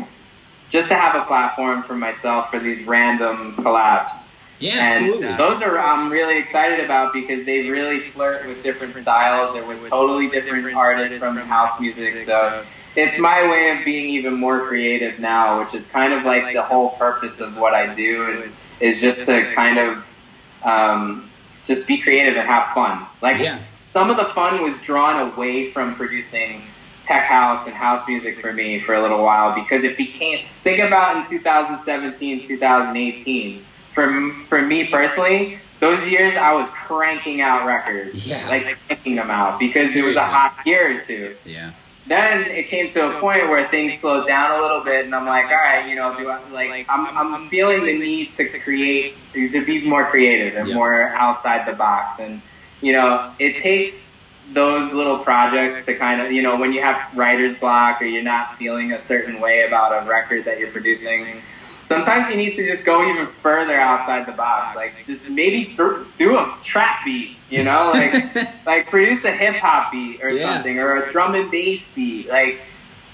just 0.70 0.88
to 0.90 0.96
have 0.96 1.14
a 1.22 1.26
platform 1.26 1.84
for 1.84 1.96
myself 1.96 2.50
for 2.50 2.58
these 2.60 2.88
random 2.88 3.54
collabs. 3.58 4.34
Yeah. 4.60 4.94
And 4.94 5.06
absolutely. 5.08 5.36
those 5.36 5.62
are 5.62 5.78
I'm 5.78 6.10
really 6.10 6.40
excited 6.40 6.80
about 6.84 7.12
because 7.12 7.46
they 7.46 7.70
really 7.70 8.00
flirt 8.00 8.48
with 8.48 8.64
different 8.64 8.94
styles. 8.94 9.54
They're 9.54 9.68
with 9.68 9.90
totally 9.90 10.30
different 10.30 10.74
artists 10.74 11.20
from 11.20 11.36
house 11.36 11.82
music. 11.82 12.18
So 12.18 12.64
it's 12.96 13.20
my 13.20 13.44
way 13.52 13.78
of 13.78 13.84
being 13.84 14.10
even 14.12 14.36
more 14.36 14.66
creative 14.66 15.20
now, 15.20 15.60
which 15.60 15.76
is 15.76 15.92
kind 15.92 16.14
of 16.14 16.24
like 16.24 16.54
the 16.54 16.64
whole 16.64 16.92
purpose 16.92 17.42
of 17.42 17.60
what 17.60 17.74
I 17.74 17.92
do 17.92 18.28
is 18.28 18.72
is 18.80 19.02
just 19.02 19.26
to 19.28 19.44
kind 19.54 19.78
of 19.78 20.16
um, 20.64 21.25
just 21.66 21.88
be 21.88 21.98
creative 21.98 22.36
and 22.38 22.48
have 22.48 22.66
fun. 22.68 23.06
Like 23.22 23.40
Yeah. 23.40 23.60
some 23.78 24.10
of 24.10 24.18
the 24.18 24.24
fun 24.26 24.62
was 24.62 24.82
drawn 24.82 25.32
away 25.32 25.66
from 25.66 25.96
producing 25.96 26.62
tech 27.04 27.24
house 27.26 27.68
and 27.68 27.76
house 27.76 28.08
music 28.08 28.36
for 28.36 28.52
me 28.54 28.80
for 28.80 28.96
a 28.96 29.02
little 29.02 29.24
while 29.24 29.54
because 29.54 29.84
it 29.84 29.96
became 29.96 30.40
think 30.64 30.80
about 30.80 31.16
in 31.16 31.24
2017 31.24 32.40
2018 32.42 33.64
for 33.90 34.32
for 34.44 34.62
me 34.62 34.88
personally 34.88 35.60
those 35.80 36.10
years 36.12 36.36
I 36.38 36.54
was 36.54 36.72
cranking 36.72 37.42
out 37.42 37.66
records 37.68 38.28
Yeah. 38.28 38.48
like 38.50 38.80
cranking 38.88 39.16
them 39.16 39.30
out 39.30 39.60
because 39.60 39.96
it 39.96 40.04
was 40.04 40.16
a 40.16 40.24
hot 40.24 40.58
year 40.66 40.94
or 40.98 41.02
two 41.02 41.36
yeah. 41.46 41.72
Then 42.08 42.50
it 42.52 42.68
came 42.68 42.88
to 42.90 43.08
a 43.08 43.12
point 43.20 43.50
where 43.50 43.68
things 43.68 44.00
slowed 44.00 44.28
down 44.28 44.60
a 44.60 44.62
little 44.62 44.84
bit, 44.84 45.06
and 45.06 45.16
I'm 45.16 45.26
like, 45.26 45.46
all 45.46 45.54
right, 45.54 45.88
you 45.90 45.96
know, 45.96 46.16
do 46.16 46.30
I 46.30 46.40
like? 46.50 46.86
I'm 46.88 47.08
I'm 47.18 47.48
feeling 47.48 47.84
the 47.84 47.98
need 47.98 48.32
to 48.32 48.60
create, 48.60 49.16
to 49.34 49.66
be 49.66 49.88
more 49.88 50.06
creative 50.06 50.56
and 50.56 50.74
more 50.74 51.10
outside 51.10 51.68
the 51.68 51.76
box, 51.76 52.20
and 52.20 52.42
you 52.82 52.94
know, 52.94 53.34
it 53.40 53.58
takes 53.58 54.25
those 54.54 54.94
little 54.94 55.18
projects 55.18 55.86
to 55.86 55.96
kind 55.98 56.22
of, 56.22 56.32
you 56.32 56.42
know, 56.42 56.56
when 56.58 56.72
you 56.72 56.82
have 56.82 57.12
writer's 57.18 57.60
block 57.60 58.02
or 58.02 58.06
you're 58.06 58.22
not 58.24 58.56
feeling 58.56 58.92
a 58.94 59.00
certain 59.00 59.42
way 59.42 59.66
about 59.68 59.92
a 60.04 60.08
record 60.08 60.46
that 60.46 60.60
you're 60.60 60.72
producing. 60.72 61.26
Sometimes 61.58 62.30
you 62.30 62.38
need 62.38 62.54
to 62.54 62.62
just 62.64 62.86
go 62.86 63.10
even 63.10 63.26
further 63.26 63.74
outside 63.74 64.26
the 64.28 64.32
box, 64.32 64.76
like 64.76 64.96
just 65.04 65.32
maybe 65.32 65.66
th- 65.76 66.06
do 66.16 66.38
a 66.38 66.58
trap 66.62 67.04
beat, 67.04 67.36
you 67.50 67.64
know, 67.64 67.92
like 67.94 68.14
like 68.66 68.90
produce 68.90 69.26
a 69.26 69.32
hip 69.32 69.56
hop 69.56 69.92
beat 69.92 70.22
or 70.24 70.30
Yeah. 70.30 70.54
something 70.54 70.80
or 70.80 71.04
a 71.04 71.10
drum 71.10 71.34
and 71.36 71.50
bass 71.52 71.96
beat 71.96 72.30
like 72.30 72.62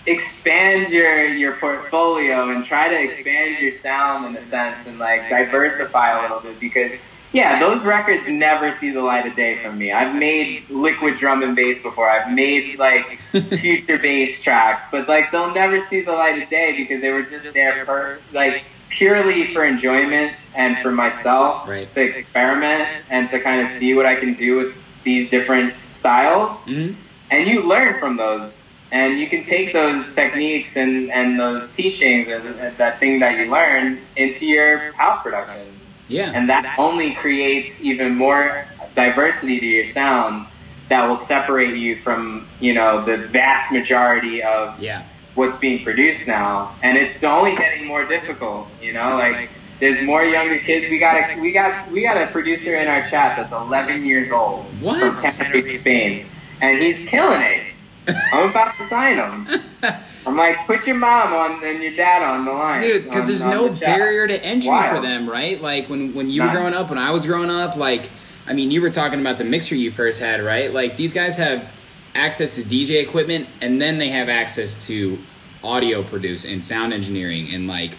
expand 0.07 0.89
your 0.91 1.25
your 1.27 1.55
portfolio 1.57 2.49
and 2.49 2.63
try 2.63 2.89
to 2.89 3.01
expand 3.03 3.59
your 3.61 3.71
sound 3.71 4.25
in 4.25 4.35
a 4.35 4.41
sense 4.41 4.89
and 4.89 4.97
like 4.99 5.29
diversify 5.29 6.17
a 6.17 6.21
little 6.23 6.39
bit 6.39 6.59
because 6.59 7.11
yeah 7.33 7.59
those 7.59 7.85
records 7.85 8.29
never 8.29 8.71
see 8.71 8.91
the 8.91 9.01
light 9.01 9.25
of 9.25 9.35
day 9.35 9.55
from 9.57 9.77
me 9.77 9.91
i've 9.91 10.15
made 10.15 10.69
liquid 10.69 11.15
drum 11.15 11.41
and 11.43 11.55
bass 11.55 11.81
before 11.83 12.09
i've 12.09 12.31
made 12.33 12.77
like 12.77 13.05
future 13.57 13.97
bass 14.01 14.43
tracks 14.43 14.89
but 14.91 15.07
like 15.07 15.31
they'll 15.31 15.53
never 15.53 15.79
see 15.79 16.01
the 16.01 16.11
light 16.11 16.41
of 16.41 16.49
day 16.49 16.73
because 16.77 16.99
they 17.01 17.11
were 17.11 17.23
just 17.23 17.53
there 17.53 17.85
for 17.85 18.19
like 18.33 18.65
purely 18.89 19.43
for 19.45 19.63
enjoyment 19.63 20.35
and 20.55 20.77
for 20.77 20.91
myself 20.91 21.65
Right. 21.67 21.89
to 21.91 22.03
experiment 22.03 22.87
and 23.09 23.29
to 23.29 23.39
kind 23.39 23.61
of 23.61 23.67
see 23.67 23.93
what 23.95 24.05
i 24.05 24.15
can 24.15 24.33
do 24.33 24.57
with 24.57 24.75
these 25.03 25.29
different 25.29 25.73
styles 25.87 26.67
Mhm. 26.67 26.95
and 27.31 27.47
you 27.47 27.67
learn 27.67 27.97
from 27.99 28.17
those 28.17 28.70
and 28.91 29.19
you 29.19 29.27
can 29.27 29.41
take 29.41 29.71
those 29.73 30.13
techniques 30.15 30.75
and, 30.77 31.09
and 31.11 31.39
those 31.39 31.71
teachings 31.75 32.27
and 32.29 32.43
that 32.77 32.99
thing 32.99 33.19
that 33.19 33.37
you 33.39 33.49
learn 33.51 33.99
into 34.17 34.45
your 34.47 34.91
house 34.93 35.21
productions 35.21 36.05
Yeah. 36.09 36.31
and 36.35 36.49
that 36.49 36.75
only 36.77 37.13
creates 37.15 37.83
even 37.85 38.15
more 38.15 38.65
diversity 38.95 39.59
to 39.59 39.65
your 39.65 39.85
sound 39.85 40.47
that 40.89 41.07
will 41.07 41.15
separate 41.15 41.77
you 41.77 41.95
from 41.95 42.47
you 42.59 42.73
know 42.73 43.03
the 43.05 43.17
vast 43.17 43.73
majority 43.73 44.43
of 44.43 44.81
Yeah. 44.83 45.03
what's 45.35 45.57
being 45.59 45.83
produced 45.83 46.27
now 46.27 46.75
and 46.83 46.97
it's 46.97 47.23
only 47.23 47.55
getting 47.55 47.87
more 47.87 48.05
difficult 48.05 48.67
you 48.81 48.91
know 48.93 49.15
like 49.17 49.49
there's 49.79 50.05
more 50.05 50.23
younger 50.23 50.59
kids 50.59 50.85
we 50.89 50.99
got 50.99 51.15
a 51.15 51.39
we 51.39 51.51
got 51.53 51.89
we 51.91 52.03
got 52.03 52.17
a 52.21 52.27
producer 52.31 52.75
in 52.75 52.87
our 52.89 53.01
chat 53.01 53.37
that's 53.37 53.53
11 53.53 54.05
years 54.05 54.31
old 54.33 54.69
What? 54.81 54.99
from 54.99 55.15
Tenerife, 55.15 55.71
Spain 55.71 56.25
and 56.61 56.77
he's 56.77 57.09
killing 57.09 57.41
it 57.41 57.70
I'm 58.07 58.49
about 58.49 58.75
to 58.75 58.81
sign 58.81 59.17
him 59.17 59.61
I'm 60.25 60.37
like 60.37 60.67
put 60.67 60.85
your 60.87 60.97
mom 60.97 61.33
on 61.33 61.63
and 61.63 61.81
your 61.81 61.95
dad 61.95 62.21
on 62.21 62.45
the 62.45 62.51
line 62.51 62.81
Dude, 62.81 63.05
because 63.05 63.27
there's 63.27 63.43
no 63.43 63.69
the 63.69 63.79
barrier 63.79 64.27
to 64.27 64.43
entry 64.43 64.69
for 64.89 64.99
them, 65.01 65.29
right? 65.29 65.59
Like 65.59 65.89
when 65.89 66.13
when 66.13 66.29
you 66.29 66.43
were 66.43 66.51
growing 66.51 66.73
up, 66.73 66.89
when 66.89 66.99
I 66.99 67.11
was 67.11 67.25
growing 67.25 67.49
up, 67.49 67.75
like 67.75 68.09
I 68.47 68.53
mean, 68.53 68.71
you 68.71 68.81
were 68.81 68.89
talking 68.89 69.19
about 69.19 69.37
the 69.37 69.43
mixer 69.43 69.75
you 69.75 69.91
first 69.91 70.19
had, 70.19 70.41
right? 70.41 70.71
Like 70.71 70.97
these 70.97 71.13
guys 71.13 71.37
have 71.37 71.67
access 72.13 72.55
to 72.55 72.63
DJ 72.63 73.01
equipment, 73.01 73.47
and 73.61 73.81
then 73.81 73.97
they 73.97 74.09
have 74.09 74.29
access 74.29 74.87
to 74.87 75.17
audio 75.63 76.03
produce 76.03 76.45
and 76.45 76.63
sound 76.63 76.93
engineering, 76.93 77.53
and 77.53 77.67
like 77.67 77.95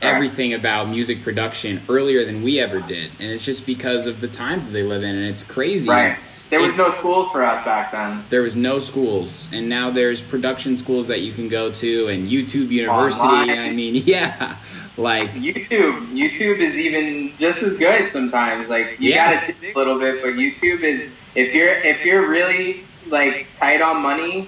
everything 0.00 0.54
about 0.54 0.88
music 0.88 1.22
production 1.22 1.80
earlier 1.88 2.24
than 2.24 2.42
we 2.42 2.58
ever 2.58 2.80
did, 2.80 3.12
and 3.20 3.30
it's 3.30 3.44
just 3.44 3.66
because 3.66 4.06
of 4.06 4.20
the 4.20 4.28
times 4.28 4.64
that 4.64 4.72
they 4.72 4.82
live 4.82 5.04
in, 5.04 5.14
and 5.14 5.26
it's 5.26 5.44
crazy. 5.44 5.88
Right. 5.88 6.18
There 6.52 6.60
was 6.60 6.76
no 6.76 6.90
schools 6.90 7.32
for 7.32 7.42
us 7.42 7.64
back 7.64 7.92
then. 7.92 8.22
There 8.28 8.42
was 8.42 8.56
no 8.56 8.78
schools, 8.78 9.48
and 9.54 9.70
now 9.70 9.88
there's 9.88 10.20
production 10.20 10.76
schools 10.76 11.06
that 11.06 11.20
you 11.22 11.32
can 11.32 11.48
go 11.48 11.72
to, 11.72 12.08
and 12.08 12.28
YouTube 12.28 12.68
University. 12.68 13.24
Online. 13.26 13.58
I 13.58 13.72
mean, 13.72 13.94
yeah, 14.06 14.58
like 14.98 15.30
YouTube, 15.32 16.12
YouTube 16.12 16.58
is 16.58 16.78
even 16.78 17.34
just 17.38 17.62
as 17.62 17.78
good 17.78 18.06
sometimes. 18.06 18.68
Like 18.68 18.96
you 19.00 19.12
Yeah. 19.12 19.40
gotta 19.40 19.54
dig 19.58 19.74
a 19.74 19.78
little 19.78 19.98
bit, 19.98 20.20
but 20.22 20.34
YouTube 20.34 20.82
is 20.82 21.22
if 21.34 21.54
you're 21.54 21.72
if 21.72 22.04
you're 22.04 22.28
really 22.28 22.84
like 23.08 23.48
tight 23.54 23.80
on 23.80 24.02
money, 24.02 24.46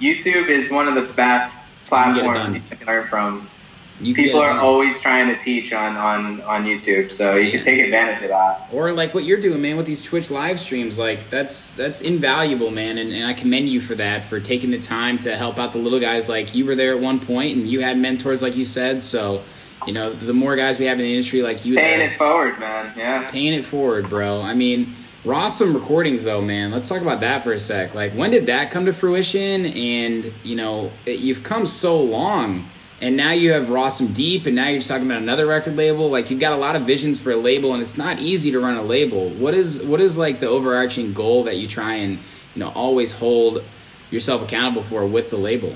YouTube 0.00 0.48
is 0.48 0.72
one 0.72 0.88
of 0.88 0.94
the 0.94 1.02
best 1.12 1.76
can 1.90 2.14
get 2.14 2.24
it 2.24 2.24
platforms 2.24 2.54
you 2.54 2.76
can 2.78 2.86
learn 2.86 3.06
from. 3.08 3.49
You 4.02 4.14
People 4.14 4.40
are 4.40 4.58
always 4.58 5.00
trying 5.02 5.28
to 5.28 5.36
teach 5.36 5.72
on 5.72 5.96
on 5.96 6.40
on 6.42 6.64
YouTube, 6.64 7.10
so 7.10 7.36
you 7.36 7.50
can 7.50 7.60
take 7.60 7.80
advantage 7.80 8.22
of 8.22 8.28
that. 8.28 8.68
or 8.72 8.92
like 8.92 9.12
what 9.14 9.24
you're 9.24 9.40
doing, 9.40 9.60
man, 9.62 9.76
with 9.76 9.86
these 9.86 10.02
Twitch 10.02 10.30
live 10.30 10.58
streams. 10.60 10.98
Like 10.98 11.28
that's 11.30 11.74
that's 11.74 12.00
invaluable, 12.00 12.70
man, 12.70 12.98
and, 12.98 13.12
and 13.12 13.24
I 13.26 13.34
commend 13.34 13.68
you 13.68 13.80
for 13.80 13.94
that 13.96 14.24
for 14.24 14.40
taking 14.40 14.70
the 14.70 14.78
time 14.80 15.18
to 15.20 15.36
help 15.36 15.58
out 15.58 15.72
the 15.72 15.78
little 15.78 16.00
guys. 16.00 16.28
Like 16.28 16.54
you 16.54 16.64
were 16.66 16.74
there 16.74 16.94
at 16.94 17.00
one 17.00 17.20
point, 17.20 17.56
and 17.56 17.68
you 17.68 17.80
had 17.80 17.98
mentors, 17.98 18.42
like 18.42 18.56
you 18.56 18.64
said. 18.64 19.02
So, 19.02 19.42
you 19.86 19.92
know, 19.92 20.12
the 20.12 20.32
more 20.34 20.56
guys 20.56 20.78
we 20.78 20.86
have 20.86 20.98
in 20.98 21.04
the 21.04 21.10
industry 21.12 21.42
like 21.42 21.64
you, 21.64 21.76
Paying 21.76 21.98
there- 21.98 22.08
it 22.08 22.12
forward, 22.12 22.58
man. 22.58 22.92
Yeah. 22.96 23.30
paying 23.30 23.54
it 23.54 23.64
forward, 23.64 24.08
bro. 24.08 24.40
I 24.40 24.54
mean, 24.54 24.94
Rawsome 25.24 25.74
Recordings, 25.74 26.24
though, 26.24 26.40
man. 26.40 26.70
Let's 26.70 26.88
talk 26.88 27.02
about 27.02 27.20
that 27.20 27.44
for 27.44 27.52
a 27.52 27.58
sec. 27.60 27.94
Like, 27.94 28.12
when 28.12 28.30
did 28.30 28.46
that 28.46 28.70
come 28.70 28.86
to 28.86 28.92
fruition? 28.94 29.66
And 29.66 30.32
you 30.44 30.56
know, 30.56 30.90
it, 31.04 31.20
you've 31.20 31.42
come 31.42 31.66
so 31.66 32.00
long, 32.00 32.64
and 33.00 33.16
now 33.16 33.32
you 33.32 33.52
have 33.52 33.66
Rawsome 33.66 34.14
Deep, 34.14 34.46
and 34.46 34.54
now 34.54 34.68
you're 34.68 34.78
just 34.78 34.88
talking 34.88 35.06
about 35.06 35.22
another 35.22 35.46
record 35.46 35.76
label. 35.76 36.10
Like, 36.10 36.30
you've 36.30 36.40
got 36.40 36.52
a 36.52 36.56
lot 36.56 36.76
of 36.76 36.82
visions 36.82 37.18
for 37.18 37.30
a 37.30 37.36
label, 37.36 37.72
and 37.72 37.82
it's 37.82 37.96
not 37.96 38.20
easy 38.20 38.50
to 38.50 38.60
run 38.60 38.76
a 38.76 38.82
label. 38.82 39.30
What 39.30 39.54
is 39.54 39.82
what 39.82 40.00
is 40.00 40.18
like 40.18 40.38
the 40.40 40.46
overarching 40.48 41.12
goal 41.12 41.44
that 41.44 41.56
you 41.56 41.66
try 41.68 41.94
and 41.94 42.18
you 42.54 42.60
know 42.60 42.70
always 42.70 43.12
hold 43.12 43.62
yourself 44.10 44.42
accountable 44.42 44.82
for 44.82 45.06
with 45.06 45.30
the 45.30 45.36
label? 45.38 45.70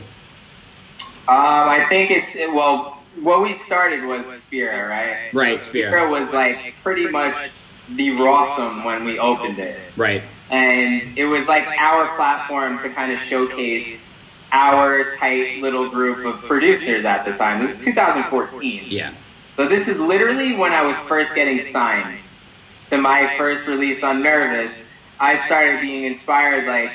Um, 1.27 1.68
I 1.70 1.87
think 1.89 2.11
it's 2.11 2.37
well. 2.53 3.01
What 3.22 3.43
we 3.43 3.53
started 3.53 4.05
was 4.05 4.27
Spira, 4.27 4.89
right? 4.89 5.31
So 5.31 5.41
Right, 5.41 5.57
Spira. 5.57 5.91
Spira 5.93 6.11
was 6.11 6.35
like 6.35 6.75
pretty 6.83 7.07
much 7.09 7.37
the 7.91 8.11
Rawsome 8.11 8.85
when 8.85 9.05
we 9.05 9.18
opened 9.20 9.59
it. 9.61 9.79
Right. 9.97 10.22
and 10.51 11.01
it 11.16 11.25
was 11.25 11.49
like 11.49 11.64
our 11.79 12.14
platform 12.16 12.77
to 12.81 12.89
kind 12.91 13.12
of 13.12 13.18
showcase 13.18 14.14
our 14.55 15.11
tight 15.18 15.61
little 15.61 15.90
group 15.90 16.24
of 16.24 16.40
producers 16.44 17.05
at 17.05 17.26
the 17.26 17.32
time. 17.32 17.59
This 17.59 17.80
is 17.80 17.94
2014. 17.94 18.84
Yeah. 18.86 19.12
So 19.57 19.68
this 19.68 19.88
is 19.88 20.00
literally 20.00 20.57
when 20.57 20.72
I 20.72 20.86
was 20.86 21.05
first 21.07 21.34
getting 21.34 21.59
signed 21.59 22.20
to 22.90 22.98
my 22.98 23.26
first 23.36 23.66
release 23.66 24.05
on 24.05 24.22
Nervous. 24.22 25.02
I 25.18 25.34
started 25.34 25.80
being 25.80 26.05
inspired 26.05 26.66
like 26.66 26.92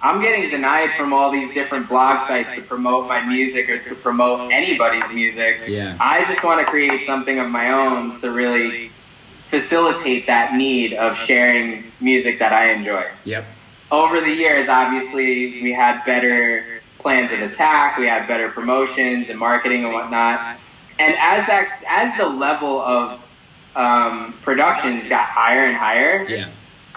I'm 0.00 0.20
getting 0.20 0.48
denied 0.48 0.90
from 0.90 1.12
all 1.12 1.32
these 1.32 1.52
different 1.54 1.88
blog 1.88 2.20
sites 2.20 2.56
to 2.56 2.62
promote 2.62 3.08
my 3.08 3.26
music 3.26 3.68
or 3.68 3.78
to 3.78 3.94
promote 3.96 4.52
anybody's 4.52 5.12
music. 5.14 5.62
Yeah. 5.66 5.96
I 5.98 6.24
just 6.26 6.44
want 6.44 6.60
to 6.60 6.66
create 6.66 7.00
something 7.00 7.40
of 7.40 7.50
my 7.50 7.70
own 7.70 8.14
to 8.16 8.30
really 8.30 8.90
facilitate 9.40 10.26
that 10.26 10.54
need 10.54 10.92
of 10.92 11.16
sharing 11.16 11.84
music 12.00 12.38
that 12.38 12.52
I 12.52 12.72
enjoy. 12.72 13.06
Yep. 13.24 13.44
Over 13.90 14.20
the 14.20 14.34
years, 14.34 14.68
obviously, 14.68 15.62
we 15.62 15.72
had 15.72 16.04
better 16.04 16.75
plans 17.06 17.30
of 17.32 17.40
attack, 17.40 17.96
we 17.98 18.04
had 18.08 18.26
better 18.26 18.48
promotions 18.50 19.30
and 19.30 19.38
marketing 19.38 19.84
and 19.84 19.92
whatnot. 19.94 20.40
And 20.98 21.14
as 21.20 21.46
that, 21.46 21.84
as 21.88 22.16
the 22.16 22.28
level 22.28 22.80
of 22.80 23.22
um, 23.76 24.34
productions 24.42 25.08
got 25.08 25.24
higher 25.28 25.66
and 25.66 25.76
higher, 25.76 26.24
Yeah. 26.28 26.48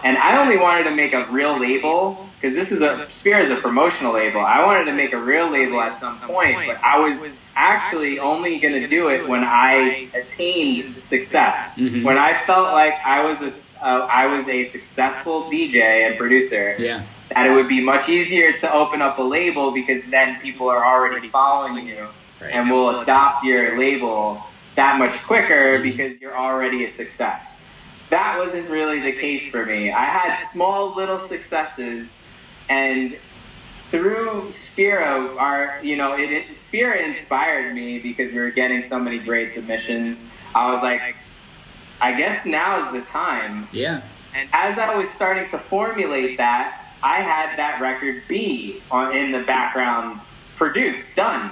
and 0.03 0.17
I 0.17 0.41
only 0.41 0.57
wanted 0.57 0.85
to 0.89 0.95
make 0.95 1.13
a 1.13 1.27
real 1.29 1.59
label 1.59 2.25
because 2.41 2.55
this 2.55 2.71
is 2.71 2.81
a 2.81 3.07
Spear 3.11 3.37
is 3.37 3.51
a 3.51 3.57
promotional 3.57 4.13
label. 4.13 4.39
I 4.39 4.65
wanted 4.65 4.85
to 4.85 4.93
make 4.93 5.11
a 5.13 5.21
real 5.21 5.51
label 5.51 5.79
at 5.81 5.93
some 5.93 6.17
point, 6.21 6.57
but 6.65 6.77
I 6.83 6.97
was 6.97 7.45
actually 7.55 8.17
only 8.17 8.59
going 8.59 8.81
to 8.81 8.87
do 8.87 9.09
it 9.09 9.27
when 9.27 9.43
I 9.43 10.07
attained 10.15 11.03
success. 11.03 11.77
Mhm. 11.79 12.01
When 12.03 12.17
I 12.17 12.33
felt 12.33 12.71
like 12.71 12.93
I 13.05 13.21
was 13.27 13.39
a, 13.43 13.85
uh, 13.85 14.07
I 14.09 14.25
was 14.27 14.47
a 14.49 14.63
successful 14.63 15.49
DJ 15.51 16.07
and 16.07 16.17
producer. 16.17 16.75
Yeah. 16.79 17.01
That 17.29 17.45
it 17.45 17.53
would 17.53 17.67
be 17.67 17.81
much 17.83 18.09
easier 18.09 18.51
to 18.51 18.73
open 18.73 19.01
up 19.01 19.19
a 19.19 19.21
label 19.21 19.71
because 19.71 20.09
then 20.09 20.39
people 20.41 20.67
are 20.67 20.83
already 20.85 21.27
following 21.27 21.87
you 21.87 22.07
Right. 22.41 22.53
and 22.53 22.71
will 22.71 23.01
adopt 23.01 23.43
your 23.43 23.77
label 23.77 24.41
that 24.75 24.97
much 24.97 25.23
quicker 25.25 25.73
mm-hmm. 25.75 25.83
because 25.83 26.21
you're 26.21 26.37
already 26.37 26.85
a 26.85 26.87
success. 26.87 27.65
That 28.11 28.37
wasn't 28.37 28.71
really 28.71 29.01
the 29.01 29.11
case 29.19 29.51
for 29.51 29.65
me. 29.65 29.91
I 29.91 30.05
had 30.05 30.33
small 30.33 30.95
little 30.95 31.17
successes, 31.17 32.31
and 32.69 33.17
through 33.87 34.49
Spiro, 34.49 35.37
our 35.37 35.79
you 35.83 35.97
know, 35.97 36.15
it, 36.15 36.31
it 36.31 36.55
Spiro 36.55 36.97
inspired 36.97 37.75
me 37.75 37.99
because 37.99 38.33
we 38.33 38.39
were 38.39 38.51
getting 38.51 38.79
so 38.79 38.99
many 38.99 39.19
great 39.19 39.49
submissions. 39.49 40.39
I 40.55 40.71
was 40.71 40.81
like, 40.81 41.15
I 41.99 42.15
guess 42.15 42.45
now 42.45 42.79
is 42.79 42.91
the 42.93 43.01
time. 43.01 43.67
Yeah. 43.73 44.01
And 44.33 44.47
as 44.53 44.79
I 44.79 44.95
was 44.95 45.09
starting 45.09 45.49
to 45.49 45.57
formulate 45.57 46.37
that, 46.37 46.88
I 47.01 47.21
had 47.21 47.57
that 47.57 47.79
record 47.81 48.23
B 48.27 48.81
on 48.91 49.15
in 49.15 49.31
the 49.31 49.43
background 49.43 50.19
produced, 50.55 51.15
done. 51.15 51.51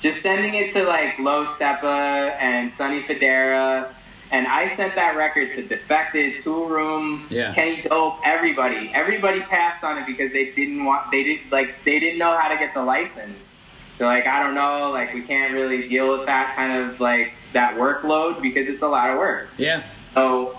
Just 0.00 0.22
sending 0.22 0.54
it 0.54 0.70
to 0.72 0.84
like 0.84 1.18
Low 1.18 1.44
Steppa 1.44 2.36
and 2.40 2.70
Sonny 2.70 3.00
Fodera. 3.00 3.90
And 4.30 4.46
I 4.46 4.64
sent 4.64 4.94
that 4.96 5.16
record 5.16 5.50
to 5.52 5.66
Defected, 5.66 6.32
Toolroom, 6.32 7.24
Yeah. 7.30 7.52
Kenny 7.52 7.80
Dope, 7.82 8.18
everybody. 8.24 8.90
Everybody 8.92 9.42
passed 9.42 9.84
on 9.84 9.98
it 9.98 10.06
because 10.06 10.32
they 10.32 10.50
didn't 10.50 10.84
want 10.84 11.10
they 11.10 11.22
didn't 11.24 11.52
like 11.52 11.84
they 11.84 12.00
didn't 12.00 12.18
know 12.18 12.36
how 12.36 12.48
to 12.48 12.56
get 12.56 12.74
the 12.74 12.82
license. 12.82 13.60
They're 13.96 14.08
like, 14.08 14.26
I 14.26 14.42
don't 14.42 14.54
know, 14.54 14.90
like 14.92 15.14
we 15.14 15.22
can't 15.22 15.52
really 15.54 15.86
deal 15.86 16.10
with 16.10 16.26
that 16.26 16.56
kind 16.56 16.72
of 16.82 17.00
like 17.00 17.34
that 17.52 17.76
workload 17.76 18.42
because 18.42 18.68
it's 18.68 18.82
a 18.82 18.88
lot 18.88 19.10
of 19.10 19.18
work. 19.18 19.48
Yeah. 19.56 19.82
So 19.98 20.58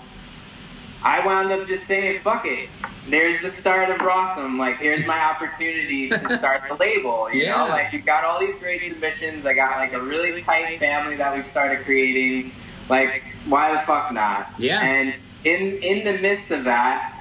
I 1.05 1.25
wound 1.25 1.51
up 1.51 1.65
just 1.65 1.83
saying, 1.85 2.17
fuck 2.19 2.45
it. 2.45 2.67
There's 3.07 3.39
the 3.41 3.49
start 3.49 3.89
of 3.91 3.97
Rawsome. 3.97 4.57
Like, 4.57 4.79
here's 4.79 5.05
my 5.05 5.19
opportunity 5.23 6.09
to 6.09 6.17
start 6.39 6.63
the 6.67 6.73
label. 6.73 7.31
You 7.31 7.43
Yeah. 7.43 7.55
know, 7.57 7.67
like, 7.67 7.91
we've 7.93 8.05
got 8.05 8.25
all 8.25 8.39
these 8.39 8.59
great 8.59 8.81
submissions. 8.81 9.45
I 9.45 9.53
got, 9.53 9.77
like, 9.77 9.93
a 9.93 10.01
really 10.01 10.39
tight 10.41 10.79
family 10.79 11.15
that 11.17 11.33
we've 11.35 11.45
started 11.45 11.85
creating. 11.85 12.51
Like, 12.89 13.23
why 13.47 13.71
the 13.71 13.77
fuck 13.79 14.11
not? 14.11 14.53
Yeah. 14.57 14.81
And 14.81 15.13
in, 15.43 15.77
in 15.83 16.03
the 16.03 16.19
midst 16.23 16.49
of 16.51 16.63
that, 16.63 17.11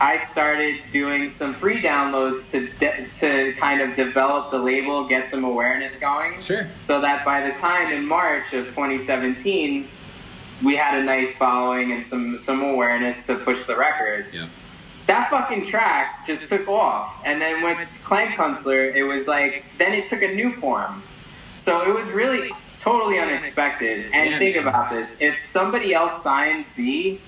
I 0.00 0.16
started 0.16 0.78
doing 0.90 1.28
some 1.28 1.52
free 1.52 1.82
downloads 1.82 2.52
to, 2.52 2.66
de- 2.78 3.08
to 3.10 3.52
kind 3.60 3.82
of 3.82 3.94
develop 3.94 4.50
the 4.50 4.58
label, 4.58 5.06
get 5.06 5.26
some 5.26 5.44
awareness 5.44 6.00
going 6.00 6.40
Sure. 6.40 6.66
so 6.80 7.00
that 7.02 7.24
by 7.24 7.46
the 7.46 7.52
time 7.54 7.92
in 7.92 8.06
March 8.06 8.54
of 8.54 8.66
2017, 8.66 9.88
we 10.62 10.76
had 10.76 11.00
a 11.00 11.04
nice 11.04 11.38
following 11.38 11.92
and 11.92 12.02
some 12.02 12.36
some 12.36 12.62
awareness 12.62 13.26
to 13.26 13.36
push 13.36 13.64
the 13.64 13.76
records. 13.76 14.36
Yeah. 14.36 14.46
That 15.06 15.30
fucking 15.30 15.64
track 15.64 16.26
just 16.26 16.48
took 16.50 16.68
off, 16.68 17.22
and 17.24 17.40
then 17.40 17.64
with 17.64 18.02
Clank 18.04 18.32
Kunstler, 18.32 18.94
it 18.94 19.04
was 19.04 19.26
like 19.28 19.64
then 19.78 19.94
it 19.94 20.06
took 20.06 20.22
a 20.22 20.34
new 20.34 20.50
form. 20.50 21.02
So 21.54 21.82
it 21.88 21.94
was 21.94 22.12
really 22.12 22.50
totally 22.72 23.18
unexpected. 23.18 24.10
And 24.12 24.30
Yeah, 24.30 24.38
think 24.38 24.56
man. 24.56 24.68
about 24.68 24.90
this: 24.90 25.20
if 25.20 25.36
somebody 25.46 25.94
else 25.94 26.22
signed 26.22 26.66
B, 26.76 27.20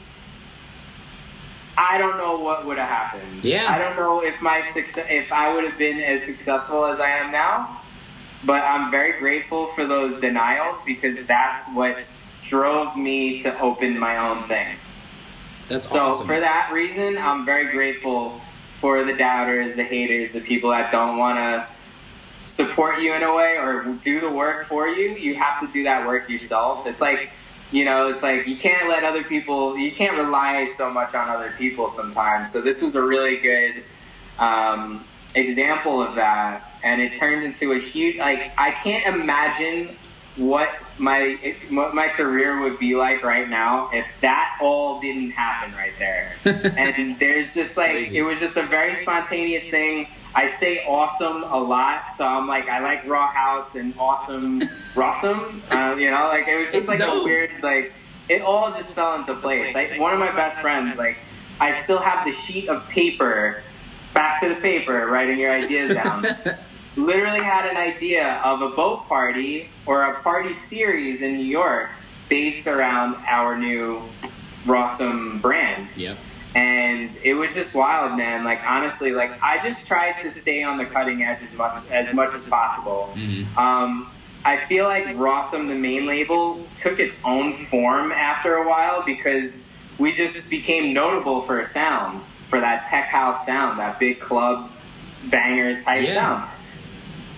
I 1.79 1.97
don't 1.99 2.19
know 2.19 2.39
what 2.39 2.67
would 2.67 2.79
have 2.79 2.89
happened. 2.89 3.43
Yeah. 3.43 3.67
I 3.69 3.79
don't 3.79 3.97
know 3.97 4.23
if 4.23 4.43
my 4.43 4.61
success, 4.61 5.07
if 5.09 5.33
I 5.33 5.55
would 5.55 5.65
have 5.65 5.79
been 5.79 6.01
as 6.01 6.23
successful 6.25 6.85
as 6.85 7.01
I 7.01 7.09
am 7.11 7.33
now. 7.33 7.77
But 8.43 8.63
I'm 8.63 8.91
very 8.91 9.19
grateful 9.19 9.67
for 9.67 9.87
those 9.87 10.19
denials 10.19 10.83
because 10.85 11.27
that's 11.27 11.75
what 11.75 11.99
drove 12.43 12.97
me 12.97 13.39
to 13.39 13.61
open 13.61 13.99
my 13.99 14.17
own 14.17 14.43
thing. 14.45 14.77
That's 15.69 15.89
So 15.89 16.01
awesome. 16.01 16.27
for 16.27 16.39
that 16.41 16.71
reason, 16.73 17.17
I'm 17.19 17.45
very 17.45 17.71
grateful 17.71 18.41
for 18.69 19.05
the 19.05 19.15
doubters, 19.15 19.77
the 19.77 19.85
haters, 19.85 20.33
the 20.33 20.41
people 20.41 20.71
that 20.71 20.91
don't 20.91 21.19
want 21.19 21.39
to 21.39 21.67
support 22.45 23.01
you 23.01 23.15
in 23.15 23.23
a 23.23 23.35
way 23.37 23.57
or 23.61 23.95
do 24.01 24.21
the 24.21 24.33
work 24.33 24.65
for 24.65 24.89
you. 24.89 25.11
You 25.11 25.35
have 25.37 25.61
to 25.61 25.69
do 25.69 25.85
that 25.85 26.07
work 26.07 26.29
yourself. 26.29 26.87
It's 26.87 27.01
like, 27.01 27.31
you 27.71 27.85
know, 27.85 28.09
it's 28.09 28.23
like 28.23 28.47
you 28.47 28.57
can't 28.57 28.89
let 28.89 29.05
other 29.05 29.23
people, 29.23 29.77
you 29.77 29.93
can't 29.93 30.17
rely 30.17 30.65
so 30.65 30.93
much 30.93 31.15
on 31.15 31.29
other 31.29 31.53
people 31.57 31.87
sometimes. 31.87 32.51
So 32.51 32.61
this 32.61 32.83
was 32.83 32.97
a 32.97 33.03
really 33.03 33.37
good 33.37 33.85
um, 34.39 35.05
example 35.35 36.03
of 36.03 36.15
that. 36.17 36.67
And 36.83 37.03
it 37.03 37.13
turned 37.13 37.43
into 37.43 37.73
a 37.73 37.79
huge, 37.79 38.17
like, 38.17 38.53
I 38.57 38.71
can't 38.71 39.15
imagine 39.15 39.95
what 40.37 40.71
my 41.01 41.57
what 41.71 41.95
my 41.95 42.09
career 42.09 42.61
would 42.63 42.79
be 42.79 42.95
like 42.95 43.23
right 43.25 43.49
now 43.49 43.89
if 43.93 44.21
that 44.21 44.59
all 44.61 45.01
didn't 45.01 45.31
happen 45.31 45.73
right 45.75 45.93
there. 45.99 46.35
and 46.45 47.19
there's 47.19 47.55
just 47.55 47.77
like 47.77 47.91
Crazy. 47.93 48.19
it 48.19 48.23
was 48.23 48.39
just 48.39 48.57
a 48.57 48.63
very 48.63 48.95
spontaneous 48.95 49.71
thing. 49.71 50.07
I 50.35 50.47
say 50.47 50.85
awesome 50.87 51.43
a 51.43 51.59
lot, 51.59 52.09
so 52.09 52.25
I'm 52.27 52.47
like 52.47 52.69
I 52.69 52.81
like 52.81 53.05
raw 53.07 53.29
house 53.33 53.75
and 53.77 53.95
awesome, 53.99 54.61
rawsome. 54.95 55.61
Uh, 55.73 55.97
you 55.97 56.11
know, 56.11 56.29
like 56.29 56.47
it 56.47 56.57
was 56.57 56.73
just 56.73 56.77
It's 56.77 56.89
like 56.89 56.99
dope. 57.01 57.23
a 57.23 57.25
weird 57.25 57.51
like 57.63 57.93
it 58.29 58.43
all 58.43 58.69
just 58.69 58.95
fell 58.95 59.17
into 59.17 59.35
place. 59.35 59.75
Like 59.75 59.99
one 59.99 60.13
of 60.13 60.21
my 60.21 60.31
best 60.33 60.61
friends, 60.61 60.99
like 60.99 61.19
I 61.61 61.71
still 61.73 61.99
have 61.99 62.25
the 62.25 62.33
sheet 62.33 62.69
of 62.69 62.87
paper, 62.89 63.63
back 64.15 64.41
to 64.43 64.49
the 64.55 64.61
paper, 64.61 65.07
writing 65.07 65.39
your 65.39 65.51
ideas 65.53 65.93
down. 65.95 66.27
Literally 66.97 67.41
had 67.43 67.67
an 67.71 67.77
idea 67.77 68.41
of 68.45 68.63
a 68.63 68.71
boat 68.71 69.07
party 69.09 69.69
or 69.87 70.03
a 70.03 70.21
party 70.23 70.53
series 70.53 71.23
in 71.23 71.37
New 71.37 71.45
York 71.45 71.91
based 72.29 72.67
around 72.67 73.17
our 73.27 73.57
new 73.57 74.03
Rawsome 74.67 75.41
brand 75.41 75.89
Yep. 75.97 76.19
and 76.55 77.19
it 77.25 77.35
was 77.35 77.55
just 77.55 77.75
wild, 77.75 78.17
man. 78.19 78.45
Like 78.45 78.61
honestly, 78.67 79.13
like 79.13 79.31
I 79.43 79.59
just 79.59 79.89
tried 79.89 80.17
to 80.17 80.31
stay 80.31 80.63
on 80.63 80.77
the 80.79 80.85
cutting 80.85 81.23
edge 81.23 81.41
as 81.43 81.57
much 81.57 81.73
as 81.93 82.13
much 82.13 82.35
as 82.35 82.49
possible. 82.49 83.13
Mhm. 83.17 83.57
Um, 83.57 84.11
I 84.45 84.57
feel 84.57 84.85
like 84.87 85.07
Rawsome, 85.17 85.69
the 85.69 85.75
main 85.75 86.07
label, 86.07 86.67
took 86.75 86.99
its 86.99 87.21
own 87.25 87.53
form 87.53 88.11
after 88.13 88.55
a 88.55 88.69
while 88.69 89.03
because 89.05 89.75
we 89.99 90.13
just 90.13 90.51
became 90.51 90.93
notable 90.93 91.41
for 91.41 91.61
a 91.61 91.65
sound, 91.65 92.23
for 92.49 92.59
that 92.61 92.85
tech 92.85 93.07
house 93.07 93.47
sound, 93.47 93.79
that 93.79 93.99
big 93.99 94.19
club 94.21 94.71
bangers 95.25 95.85
type 95.85 96.05
Yeah. 96.09 96.15
sound. 96.15 96.49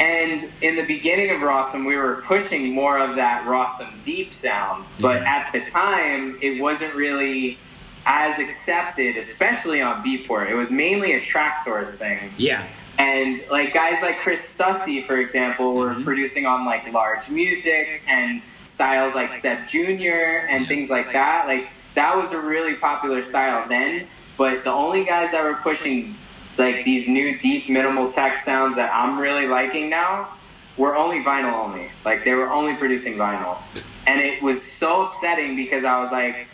And 0.03 0.53
in 0.63 0.75
the 0.75 0.85
beginning 0.85 1.31
of 1.31 1.43
Rawsome, 1.43 1.87
we 1.87 1.95
were 1.97 2.17
pushing 2.27 2.75
more 2.75 2.99
of 2.99 3.15
that 3.15 3.45
Rawsome 3.47 4.03
deep 4.03 4.33
sound. 4.33 4.89
But 4.99 5.21
Mhm. 5.21 5.27
at 5.27 5.53
the 5.53 5.61
time, 5.61 6.39
it 6.41 6.61
wasn't 6.61 6.93
really 6.95 7.57
as 8.05 8.41
accepted, 8.41 9.17
especially 9.17 9.81
on 9.81 10.03
Beatport. 10.03 10.51
It 10.51 10.57
was 10.57 10.73
mainly 10.73 11.13
a 11.13 11.21
track 11.21 11.57
source 11.57 11.99
thing. 11.99 12.33
Yeah. 12.37 12.65
And 12.99 13.37
like 13.49 13.73
guys 13.73 14.03
like 14.03 14.19
Chris 14.19 14.43
Stussy, 14.43 15.05
for 15.05 15.19
example, 15.19 15.75
were 15.75 15.95
Mhm. 15.95 16.03
producing 16.05 16.47
on 16.47 16.65
like 16.65 16.93
large 16.93 17.31
music 17.31 18.03
and 18.09 18.43
styles 18.65 19.15
like 19.15 19.33
Seb 19.33 19.67
Jr. 19.69 20.47
and 20.49 20.63
Yeah. 20.63 20.69
things 20.69 20.91
like 20.91 21.13
that. 21.13 21.47
Like 21.47 21.69
that 21.95 22.17
was 22.17 22.35
a 22.35 22.41
really 22.41 22.75
popular 22.75 23.23
style 23.23 23.65
then. 23.69 24.09
But 24.37 24.65
the 24.65 24.73
only 24.73 25.05
guys 25.05 25.31
that 25.31 25.45
were 25.45 25.55
pushing 25.55 26.17
like 26.59 26.85
these 26.85 27.09
new 27.09 27.39
deep 27.39 27.69
minimal 27.69 28.11
tech 28.11 28.37
sounds 28.37 28.77
that 28.77 28.91
I'm 28.95 29.19
really 29.19 29.47
liking 29.49 29.91
now 29.91 30.29
were 30.77 30.97
only 30.97 31.23
vinyl 31.23 31.53
only. 31.53 31.89
Like 32.05 32.25
they 32.25 32.35
were 32.35 32.51
only 32.51 32.77
producing 32.77 33.15
vinyl. 33.15 33.59
And 34.07 34.21
it 34.21 34.43
was 34.43 34.61
so 34.61 35.07
upsetting 35.07 35.57
because 35.57 35.85
I 35.85 35.99
was 35.99 36.13
like, 36.13 36.49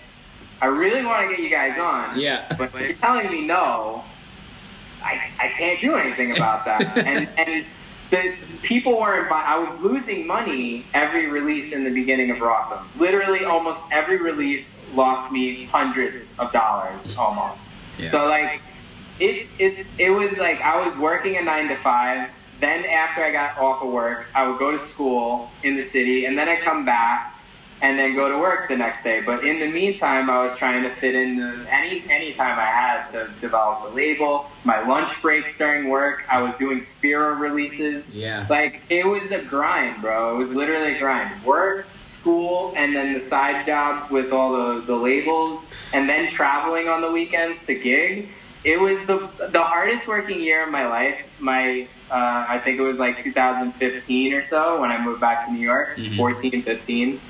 I 0.60 0.66
really 0.66 1.04
want 1.04 1.28
to 1.28 1.34
get 1.34 1.42
you 1.42 1.50
guys 1.50 1.78
on. 1.78 2.18
Yeah. 2.18 2.54
But 2.58 2.72
you're 2.78 2.92
telling 2.94 3.30
me 3.30 3.46
no. 3.46 4.04
I, 5.02 5.30
I 5.40 5.48
can't 5.48 5.80
do 5.80 5.94
anything 5.94 6.36
about 6.36 6.64
that. 6.64 6.98
and 7.06 7.28
and 7.38 7.64
the 8.10 8.36
people 8.62 8.98
weren't. 8.98 9.28
buy- 9.30 9.44
I 9.46 9.58
was 9.58 9.82
losing 9.82 10.26
money 10.26 10.84
every 10.94 11.30
release 11.30 11.74
in 11.74 11.84
the 11.84 11.90
beginning 11.92 12.30
of 12.30 12.38
Rawsome. 12.38 12.86
Literally, 12.98 13.44
almost 13.44 13.92
every 13.92 14.20
release 14.20 14.92
lost 14.94 15.30
me 15.30 15.64
hundreds 15.66 16.38
of 16.38 16.50
dollars, 16.52 17.16
almost. 17.16 17.74
Yeah. 17.98 18.06
So 18.06 18.28
like, 18.28 18.60
it's 19.20 19.60
it's 19.60 19.98
it 19.98 20.10
was 20.10 20.38
like 20.40 20.60
I 20.60 20.82
was 20.82 20.98
working 20.98 21.36
a 21.36 21.42
nine 21.42 21.68
to 21.68 21.76
five. 21.76 22.30
Then 22.60 22.84
after 22.86 23.22
I 23.22 23.30
got 23.30 23.56
off 23.58 23.82
of 23.82 23.92
work, 23.92 24.26
I 24.34 24.48
would 24.48 24.58
go 24.58 24.72
to 24.72 24.78
school 24.78 25.50
in 25.62 25.76
the 25.76 25.82
city, 25.82 26.24
and 26.24 26.36
then 26.36 26.48
I 26.48 26.56
come 26.56 26.84
back 26.84 27.38
and 27.80 27.98
then 27.98 28.16
go 28.16 28.28
to 28.28 28.38
work 28.38 28.68
the 28.68 28.76
next 28.76 29.04
day. 29.04 29.20
But 29.20 29.44
in 29.44 29.60
the 29.60 29.70
meantime, 29.70 30.28
I 30.28 30.42
was 30.42 30.58
trying 30.58 30.82
to 30.82 30.90
fit 30.90 31.14
in 31.14 31.36
the, 31.36 31.66
any 31.70 32.02
any 32.08 32.32
time 32.32 32.58
I 32.58 32.64
had 32.64 33.04
to 33.12 33.30
develop 33.38 33.82
the 33.82 33.94
label. 33.94 34.46
My 34.64 34.86
lunch 34.86 35.22
breaks 35.22 35.56
during 35.56 35.88
work, 35.88 36.24
I 36.28 36.42
was 36.42 36.56
doing 36.56 36.80
Spiro 36.80 37.34
releases. 37.34 38.18
Yeah. 38.18 38.46
Like 38.50 38.82
it 38.88 39.06
was 39.06 39.32
a 39.32 39.44
grind, 39.44 40.02
bro. 40.02 40.34
It 40.34 40.36
was 40.36 40.54
literally 40.54 40.96
a 40.96 40.98
grind. 40.98 41.44
Work, 41.44 41.86
school, 42.00 42.72
and 42.76 42.94
then 42.94 43.12
the 43.12 43.20
side 43.20 43.64
jobs 43.64 44.10
with 44.10 44.32
all 44.32 44.52
the, 44.52 44.80
the 44.82 44.96
labels, 44.96 45.74
and 45.92 46.08
then 46.08 46.28
traveling 46.28 46.88
on 46.88 47.00
the 47.00 47.10
weekends 47.10 47.66
to 47.66 47.78
gig. 47.78 48.28
It 48.68 48.78
was 48.80 49.06
the 49.06 49.18
the 49.50 49.62
hardest 49.62 50.06
working 50.08 50.40
year 50.40 50.64
of 50.66 50.70
my 50.70 50.86
life. 50.86 51.16
My 51.38 51.88
uh, 52.10 52.44
I 52.48 52.58
think 52.58 52.78
it 52.78 52.82
was 52.82 52.98
like 53.00 53.18
2015 53.18 54.32
or 54.34 54.40
so 54.42 54.80
when 54.80 54.90
I 54.90 55.02
moved 55.04 55.20
back 55.20 55.44
to 55.46 55.52
New 55.52 55.60
York, 55.60 55.96
Mhm. 55.96 56.16
14, 56.16 56.62
15 56.62 57.20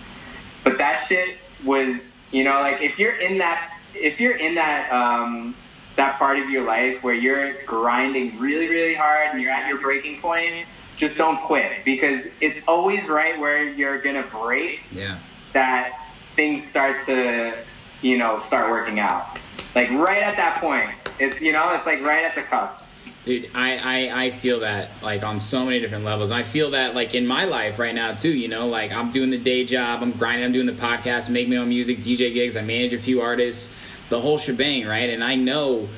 but 0.65 0.79
that 0.79 0.95
shit 0.95 1.37
was 1.65 2.29
you 2.33 2.43
know 2.45 2.61
like 2.61 2.81
if 2.83 2.99
you're 2.99 3.15
in 3.29 3.39
that 3.39 3.59
if 3.95 4.21
you're 4.21 4.37
in 4.37 4.55
that 4.57 4.91
um 4.93 5.55
that 5.97 6.19
part 6.19 6.37
of 6.39 6.51
your 6.51 6.65
life 6.67 7.03
where 7.05 7.15
you're 7.15 7.55
grinding 7.65 8.39
really 8.39 8.69
really 8.69 8.95
hard 8.95 9.29
and 9.33 9.41
you're 9.41 9.51
at 9.53 9.69
your 9.69 9.81
breaking 9.81 10.21
point 10.21 10.67
just 10.97 11.17
don't 11.19 11.41
quit 11.41 11.85
because 11.85 12.35
it's 12.41 12.69
always 12.69 13.09
right 13.09 13.39
where 13.39 13.63
you're 13.81 13.99
gonna 14.03 14.27
break 14.31 14.81
Yeah. 14.93 15.19
that 15.53 15.93
things 16.39 16.63
start 16.65 16.99
to 17.07 17.55
you 18.03 18.19
know 18.19 18.39
start 18.39 18.71
working 18.71 18.99
out 19.01 19.39
like 19.75 19.91
right 19.91 20.23
at 20.23 20.37
that 20.37 20.61
point 20.61 20.91
it's 21.19 21.43
you 21.43 21.53
know 21.53 21.75
it's 21.75 21.87
like 21.87 22.01
right 22.03 22.25
at 22.25 22.35
the 22.35 22.43
cusp 22.43 22.95
Dude, 23.25 23.51
I, 23.55 23.77
I, 24.09 24.25
I 24.25 24.31
feel 24.31 24.61
that 24.61 24.89
like 25.03 25.23
on 25.23 25.39
so 25.39 25.63
many 25.63 25.81
different 25.81 26.05
levels. 26.05 26.31
I 26.31 26.45
feel 26.45 26.71
that 26.71 26.95
like 26.95 27.15
in 27.15 27.27
my 27.27 27.45
life 27.45 27.79
right 27.79 27.95
now 27.95 28.15
too, 28.15 28.31
you 28.31 28.49
know, 28.49 28.69
like 28.69 28.91
I'm 28.91 29.11
doing 29.11 29.29
the 29.29 29.37
day 29.37 29.67
job, 29.67 30.03
I'm 30.03 30.13
grinding, 30.13 30.47
I'm 30.47 30.53
doing 30.53 30.65
the 30.65 30.73
podcast, 30.73 31.29
make 31.29 31.47
my 31.47 31.57
own 31.57 31.69
music, 31.69 31.99
DJ 31.99 32.33
gigs, 32.33 32.57
I 32.57 32.63
manage 32.63 32.95
a 32.95 32.99
few 32.99 33.21
artists, 33.21 33.71
the 34.09 34.19
whole 34.19 34.39
shebang, 34.39 34.87
right? 34.87 35.11
And 35.11 35.23
I 35.23 35.35
know 35.35 35.91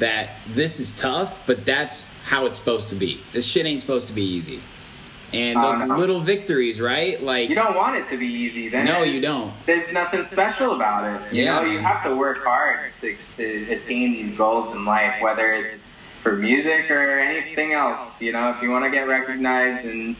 that 0.00 0.30
this 0.48 0.80
is 0.80 0.92
tough, 0.92 1.46
but 1.46 1.64
that's 1.64 2.02
how 2.24 2.46
it's 2.46 2.58
supposed 2.58 2.88
to 2.88 2.96
be. 2.96 3.20
This 3.32 3.44
shit 3.46 3.64
ain't 3.64 3.80
supposed 3.80 4.08
to 4.08 4.12
be 4.12 4.24
easy. 4.24 4.60
And 5.32 5.58
Oh, 5.58 5.72
those 5.78 5.88
no. 5.88 5.96
little 5.98 6.20
victories, 6.20 6.80
right? 6.80 7.20
Like 7.22 7.48
you 7.48 7.54
don't 7.56 7.74
want 7.76 7.96
it 7.96 8.06
to 8.06 8.16
be 8.16 8.26
easy 8.26 8.68
then 8.68 8.86
No, 8.86 9.02
you 9.02 9.20
don't. 9.20 9.52
there's 9.66 9.92
nothing 9.92 10.22
special 10.24 10.74
about 10.76 11.04
it. 11.04 11.32
You 11.34 11.44
Yeah. 11.44 11.56
know, 11.60 11.62
you 11.66 11.78
have 11.80 12.02
to 12.04 12.14
work 12.14 12.38
hard 12.44 12.92
to, 12.94 13.16
to 13.32 13.66
attain 13.72 14.12
these 14.12 14.36
goals 14.36 14.74
in 14.74 14.84
life, 14.84 15.16
whether 15.20 15.52
it's 15.52 15.96
for 16.20 16.32
music 16.36 16.90
or 16.90 17.18
anything 17.18 17.72
else. 17.72 18.22
You 18.22 18.32
know, 18.32 18.50
if 18.50 18.62
you 18.62 18.70
want 18.70 18.84
to 18.84 18.90
get 18.90 19.08
recognized 19.08 19.84
and 19.86 20.14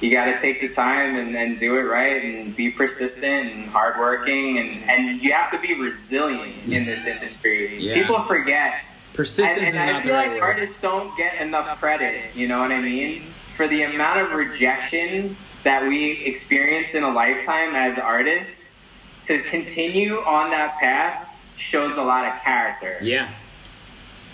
you 0.00 0.10
got 0.10 0.24
to 0.24 0.36
take 0.36 0.60
the 0.60 0.68
time 0.68 1.14
and, 1.14 1.36
and 1.36 1.56
do 1.56 1.76
it 1.76 1.82
right 1.82 2.22
and 2.24 2.54
be 2.56 2.68
persistent 2.70 3.52
and 3.52 3.68
hardworking 3.70 4.58
and, 4.58 4.90
and 4.90 5.22
you 5.22 5.32
have 5.32 5.52
to 5.52 5.60
be 5.60 5.80
resilient 5.80 6.72
in 6.72 6.84
this 6.84 7.06
industry. 7.06 7.78
Yeah. 7.78 7.94
People 7.94 8.18
forget 8.18 8.82
Persistence 9.14 9.58
and, 9.58 9.68
is 9.68 9.74
and 9.74 9.96
I 9.96 10.02
feel 10.02 10.14
like 10.14 10.42
artists 10.42 10.80
don't 10.82 11.14
get 11.16 11.40
enough 11.40 11.78
credit. 11.80 12.34
You 12.34 12.48
know 12.48 12.58
what 12.60 12.72
I 12.72 12.80
mean? 12.80 13.26
For 13.52 13.68
the 13.68 13.82
amount 13.82 14.20
of 14.20 14.32
rejection 14.32 15.36
that 15.64 15.86
we 15.86 16.24
experience 16.24 16.94
in 16.94 17.04
a 17.04 17.10
lifetime 17.10 17.74
as 17.74 17.98
artists, 17.98 18.84
to 19.24 19.38
continue 19.38 20.14
on 20.14 20.50
that 20.50 20.78
path 20.80 21.28
shows 21.56 21.96
a 21.96 22.02
lot 22.02 22.24
of 22.24 22.40
character. 22.42 22.98
Yeah. 23.02 23.32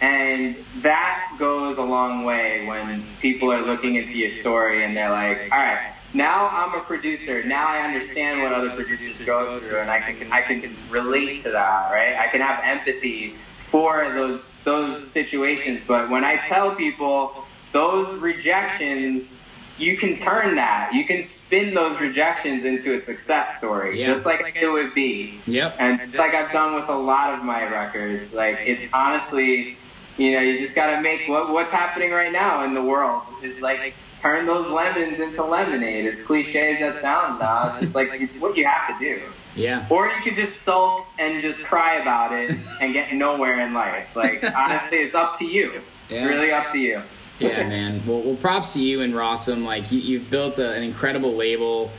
And 0.01 0.55
that 0.83 1.37
goes 1.39 1.79
a 1.79 1.85
long 1.85 2.25
way 2.25 2.66
when 2.66 3.05
people 3.21 3.53
are 3.53 3.62
looking 3.62 3.97
into 3.97 4.19
your 4.19 4.31
story 4.31 4.85
and 4.85 4.97
they're 4.97 5.11
like, 5.11 5.51
all 5.53 5.59
right, 5.59 5.93
now 6.14 6.49
I'm 6.53 6.81
a 6.81 6.85
producer. 6.85 7.45
Now 7.47 7.69
I 7.69 7.81
understand 7.81 8.43
what 8.43 8.53
other 8.53 8.71
producers 8.71 9.25
go 9.25 9.59
through 9.61 9.81
and 9.81 9.91
I 9.91 10.01
can 10.01 10.33
I 10.33 10.43
can 10.43 10.75
relate 10.89 11.39
to 11.41 11.51
that, 11.51 11.91
right? 11.91 12.16
I 12.16 12.29
can 12.29 12.41
have 12.41 12.61
empathy 12.64 13.35
for 13.57 14.14
those 14.14 14.57
those 14.62 14.97
situations. 14.97 15.85
But 15.85 16.09
when 16.09 16.25
I 16.25 16.37
tell 16.37 16.75
people 16.75 17.45
those 17.73 18.19
rejections, 18.23 19.49
you 19.79 19.97
can 19.97 20.16
turn 20.16 20.57
that. 20.57 20.93
You 20.93 21.05
can 21.05 21.23
spin 21.23 21.75
those 21.75 22.01
rejections 22.01 22.64
into 22.64 22.93
a 22.95 22.99
success 22.99 23.59
story, 23.59 23.99
Yeah. 24.01 24.07
just 24.07 24.27
like 24.27 24.57
it 24.61 24.69
would 24.69 24.95
be. 24.95 25.40
Yep. 25.47 25.77
And 25.78 26.15
like 26.15 26.35
I've 26.35 26.51
done 26.51 26.74
with 26.74 26.89
a 26.89 26.97
lot 26.97 27.35
of 27.35 27.45
my 27.45 27.62
records, 27.70 28.35
like 28.35 28.59
it's 28.65 28.93
honestly, 28.93 29.77
you 30.16 30.32
know, 30.32 30.40
you 30.40 30.57
just 30.57 30.74
got 30.74 30.97
to 30.97 31.01
make 31.01 31.28
what, 31.28 31.53
what's 31.53 31.73
happening 31.73 32.11
right 32.11 32.32
now 32.32 32.65
in 32.65 32.74
the 32.74 32.82
world 32.82 33.23
is 33.43 33.62
like 33.62 33.95
turn 34.16 34.47
those 34.47 34.69
lemons 34.70 35.20
into 35.20 35.45
lemonade. 35.45 36.07
As 36.07 36.27
cliche 36.27 36.73
as 36.73 36.81
that 36.81 36.97
sounds 36.97 37.39
now, 37.39 37.66
it's 37.66 37.78
just 37.78 37.95
like 37.95 38.09
it's 38.15 38.40
what 38.43 38.57
you 38.57 38.65
have 38.66 38.99
to 38.99 39.05
do. 39.05 39.23
Yeah. 39.55 39.86
Or 39.90 40.07
you 40.07 40.20
could 40.23 40.35
just 40.35 40.62
sulk 40.62 41.07
and 41.20 41.40
just 41.40 41.65
cry 41.66 41.95
about 41.97 42.32
it 42.32 42.57
and 42.81 42.93
get 42.93 43.12
nowhere 43.15 43.61
in 43.65 43.74
life. 43.74 44.16
Like 44.16 44.43
honestly, 44.57 44.99
it's 44.99 45.15
up 45.15 45.39
to 45.39 45.47
you. 45.47 45.82
It's 46.11 46.23
Yeah. 46.23 46.28
really 46.28 46.51
up 46.51 46.66
to 46.73 46.78
you. 46.81 47.03
Yeah, 47.39 47.69
man. 47.69 48.02
Well, 48.06 48.20
well, 48.20 48.36
props 48.36 48.73
to 48.73 48.81
you 48.81 49.01
and 49.02 49.15
Rawsome. 49.15 49.65
Like 49.65 49.90
you, 49.93 50.01
you've 50.01 50.31
built 50.31 50.59
a, 50.59 50.73
an 50.73 50.82
incredible 50.82 51.35
label 51.35 51.90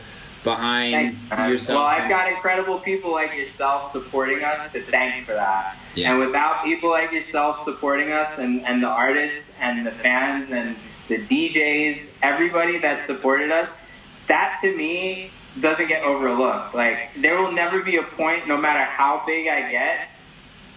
behind 0.44 0.94
Thanks, 0.94 1.30
man. 1.30 1.50
yourself. 1.50 1.78
Well, 1.78 1.86
I've 1.86 2.10
got 2.10 2.32
incredible 2.32 2.80
people 2.80 3.12
like 3.12 3.36
yourself 3.36 3.88
supporting 3.88 4.44
us 4.44 4.74
to 4.74 4.80
thank 4.80 5.26
for 5.26 5.34
that. 5.34 5.78
Yeah. 5.96 6.12
And 6.12 6.20
without 6.20 6.64
people 6.64 6.92
like 6.92 7.12
yourself 7.12 7.60
supporting 7.60 8.12
us 8.12 8.40
and, 8.40 8.66
and 8.66 8.82
the 8.82 8.88
artists 8.88 9.62
and 9.62 9.86
the 9.86 9.92
fans 9.92 10.52
and 10.52 10.76
the 11.08 11.18
DJs, 11.26 12.20
everybody 12.22 12.80
that 12.80 13.02
supported 13.02 13.52
us, 13.52 13.86
that 14.28 14.58
to 14.62 14.76
me 14.78 15.32
doesn't 15.60 15.88
get 15.88 16.04
overlooked. 16.04 16.76
Like, 16.76 17.10
there 17.18 17.42
will 17.42 17.52
never 17.52 17.84
be 17.84 17.98
a 17.98 18.04
point, 18.04 18.48
no 18.48 18.60
matter 18.60 18.84
how 18.84 19.24
big 19.26 19.48
I 19.48 19.70
get 19.72 20.10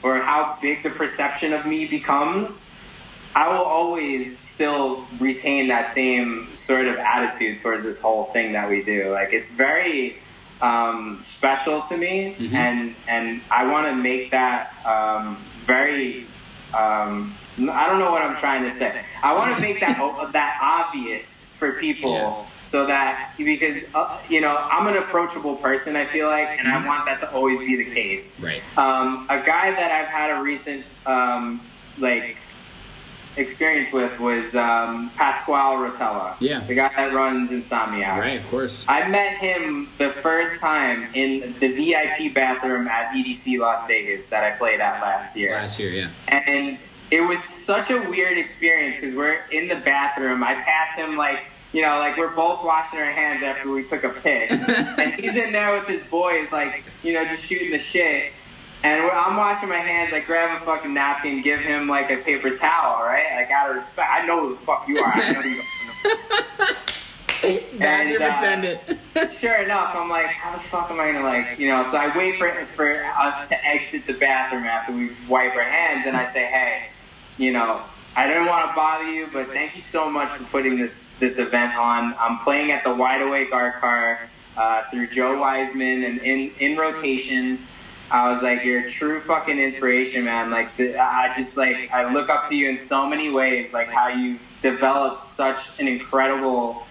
or 0.03 0.19
how 0.19 0.59
big 0.61 0.83
the 0.83 0.91
perception 0.91 1.53
of 1.53 1.67
me 1.67 1.87
becomes, 1.87 2.72
I 3.35 3.49
will 3.49 3.65
always 3.65 4.37
still 4.39 5.07
retain 5.19 5.69
that 5.69 5.87
same 5.87 6.55
sort 6.55 6.87
of 6.87 6.97
attitude 6.97 7.59
towards 7.59 7.85
this 7.85 8.03
whole 8.03 8.25
thing 8.25 8.53
that 8.53 8.69
we 8.69 8.83
do. 8.83 9.11
Like 9.13 9.33
it's 9.33 9.55
very 9.55 10.19
um, 10.61 11.19
special 11.19 11.81
to 11.89 11.97
me, 11.97 12.37
Mhm. 12.39 12.55
and 12.55 12.95
and 13.09 13.41
I 13.51 13.67
want 13.71 13.89
to 13.89 13.97
make 13.97 14.31
that 14.33 14.73
um, 14.87 15.37
very. 15.59 16.27
Um, 16.75 17.35
I 17.59 17.87
don't 17.87 17.99
know 17.99 18.11
what 18.13 18.23
I'm 18.23 18.35
trying 18.37 18.63
to 18.63 18.71
say. 18.71 19.03
I 19.23 19.35
want 19.35 19.55
to 19.55 19.61
make 19.61 19.81
that 19.81 19.99
that 20.33 20.59
obvious 20.63 21.55
for 21.59 21.73
people, 21.73 22.15
Yeah. 22.15 22.35
so 22.63 22.87
that 22.87 23.33
because 23.37 23.95
uh, 23.95 24.19
you 24.29 24.41
know 24.41 24.57
I'm 24.71 24.87
an 24.87 24.97
approachable 25.03 25.57
person. 25.57 25.97
I 25.97 26.05
feel 26.05 26.29
like, 26.29 26.49
and 26.59 26.69
I 26.69 26.87
want 26.87 27.07
that 27.07 27.19
to 27.21 27.33
always 27.33 27.59
be 27.61 27.77
the 27.77 27.91
case. 27.93 28.43
Right. 28.45 28.63
Um, 28.79 29.27
a 29.29 29.39
guy 29.45 29.73
that 29.73 29.91
I've 29.91 30.09
had 30.09 30.31
a 30.39 30.43
recent 30.43 30.85
um, 31.07 31.61
like 31.99 32.37
experience 33.37 33.93
with 33.93 34.21
was 34.21 34.55
um, 34.57 35.11
Pasquale 35.17 35.77
Rotella. 35.77 36.37
Yeah. 36.41 36.61
The 36.61 36.75
guy 36.75 36.91
that 36.95 37.13
runs 37.13 37.53
Insomniac. 37.53 38.19
Right, 38.19 38.41
of 38.41 38.49
course. 38.49 38.85
I 38.89 39.09
met 39.09 39.39
him 39.39 39.89
the 39.99 40.11
first 40.11 40.61
time 40.61 41.09
in 41.15 41.55
the 41.59 41.73
VIP 41.73 42.35
bathroom 42.35 42.89
at 42.89 43.15
EDC 43.15 43.59
Las 43.59 43.87
Vegas 43.87 44.29
that 44.31 44.45
I 44.45 44.57
played 44.57 44.81
at 44.81 45.01
last 45.01 45.37
year. 45.37 45.53
Last 45.53 45.79
year, 45.79 45.91
yeah. 45.91 46.11
And 46.29 46.77
it 47.11 47.21
was 47.21 47.43
such 47.43 47.91
a 47.91 47.99
weird 48.09 48.39
experience 48.39 48.97
because 48.97 49.17
we're 49.17 49.41
in 49.51 49.69
the 49.69 49.81
bathroom. 49.85 50.43
I 50.43 50.55
pass 50.55 50.99
him 50.99 51.17
like, 51.17 51.47
you 51.73 51.83
know, 51.83 51.99
like 51.99 52.17
we're 52.17 52.35
both 52.35 52.65
washing 52.65 53.01
our 53.01 53.13
hands 53.13 53.43
after 53.43 53.71
we 53.71 53.85
took 53.85 54.05
a 54.05 54.11
piss. 54.11 54.69
and 54.99 55.15
he's 55.15 55.37
in 55.37 55.53
there 55.53 55.79
with 55.79 55.89
his 55.89 56.09
boys, 56.09 56.53
like, 56.53 56.85
you 57.03 57.15
know, 57.15 57.25
just 57.25 57.49
shooting 57.49 57.71
the 57.71 57.79
shit. 57.79 58.33
And 58.85 59.01
I'm 59.01 59.37
washing 59.37 59.69
my 59.69 59.77
hands. 59.77 60.13
I 60.13 60.21
grab 60.21 60.61
a 60.61 60.65
fucking 60.65 60.93
napkin, 60.93 61.41
give 61.41 61.61
him 61.61 61.89
like 61.89 62.11
a 62.11 62.17
paper 62.17 62.51
towel, 62.51 63.05
right? 63.05 63.37
Like 63.37 63.51
out 63.51 63.69
of 63.69 63.77
respect. 63.77 64.09
I 64.11 64.27
know 64.27 64.49
who 64.49 64.55
the 64.55 64.61
fuck 64.61 64.89
you 64.89 64.99
are. 64.99 65.13
I 65.13 65.33
know 65.33 65.41
you. 65.43 65.63
Bathroom 67.43 68.97
uh, 69.17 69.31
sure 69.31 69.63
enough, 69.63 69.95
I'm 69.97 70.09
like, 70.09 70.27
how 70.27 70.53
the 70.53 70.61
fuck 70.61 70.91
am 70.91 71.01
I 71.01 71.13
gonna 71.13 71.25
like, 71.25 71.59
you 71.59 71.69
know? 71.69 71.83
So 71.83 71.99
I 71.99 72.17
wait 72.17 72.37
for 72.37 72.51
for 72.67 73.05
us 73.05 73.49
to 73.49 73.57
exit 73.67 74.07
the 74.07 74.19
bathroom 74.19 74.65
after 74.65 74.93
we 74.93 75.11
wipe 75.29 75.55
our 75.55 75.65
hands, 75.65 76.07
and 76.07 76.17
I 76.17 76.25
say, 76.25 76.47
hey, 76.47 76.89
you 77.39 77.53
know, 77.53 77.83
I 78.17 78.29
didn't 78.29 78.47
want 78.47 78.71
to 78.71 78.77
bother 78.77 79.11
you, 79.11 79.29
but 79.33 79.49
thank 79.49 79.75
you 79.75 79.81
so 79.81 80.11
much 80.11 80.29
for 80.31 80.45
putting 80.45 80.77
this 80.77 81.17
this 81.17 81.39
event 81.39 81.77
on. 81.77 82.15
I'm 82.19 82.39
playing 82.39 82.71
at 82.71 82.85
the 82.85 82.95
Wide 82.95 83.23
Awake 83.23 83.53
Art 83.53 83.81
Car 83.81 84.29
uh, 84.57 84.83
through 84.91 85.09
Joe 85.09 85.39
Wiseman 85.39 86.05
and 86.05 86.21
in 86.21 86.53
in 86.59 86.77
rotation. 86.77 87.59
I 88.13 88.29
was 88.29 88.43
like, 88.43 88.63
you're 88.63 88.83
a 88.83 88.89
true 88.89 89.19
fucking 89.19 89.59
inspiration, 89.59 90.27
man. 90.27 90.51
Like, 90.51 90.77
the, 90.77 90.99
I 90.99 91.29
just 91.35 91.57
like 91.57 91.91
I 91.91 92.13
look 92.13 92.29
up 92.29 92.45
to 92.51 92.57
you 92.57 92.69
in 92.69 92.77
so 92.77 93.09
many 93.09 93.33
ways, 93.33 93.73
like 93.73 93.89
how 93.89 94.09
you've 94.09 94.59
developed 94.61 95.23
such 95.23 95.81
an 95.81 95.89
incredible 95.89 96.87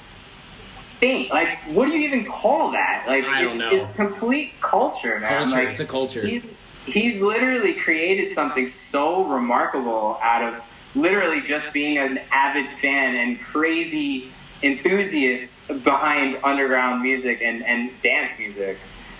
thing. 0.99 1.29
Like, 1.29 1.59
what 1.67 1.85
do 1.85 1.91
you 1.91 2.07
even 2.07 2.25
call 2.25 2.71
that? 2.71 3.05
Like, 3.07 3.23
it's 3.27 3.61
it's 3.71 3.95
complete 3.95 4.55
culture, 4.61 5.19
man. 5.19 5.45
Culture. 5.45 5.51
Like, 5.53 5.69
it's 5.69 5.79
a 5.79 5.85
culture. 5.85 6.25
He's 6.25 6.67
he's 6.87 7.21
literally 7.21 7.75
created 7.75 8.25
something 8.25 8.65
so 8.65 9.25
remarkable 9.25 10.17
out 10.23 10.41
of 10.41 10.65
literally 10.95 11.41
just 11.41 11.71
being 11.71 11.99
an 11.99 12.19
avid 12.31 12.69
fan 12.71 13.15
and 13.15 13.39
crazy 13.39 14.31
enthusiast 14.63 15.67
behind 15.83 16.37
underground 16.43 17.01
music 17.01 17.41
and, 17.41 17.63
and 17.63 17.91
dance 18.01 18.39
music. 18.39 18.77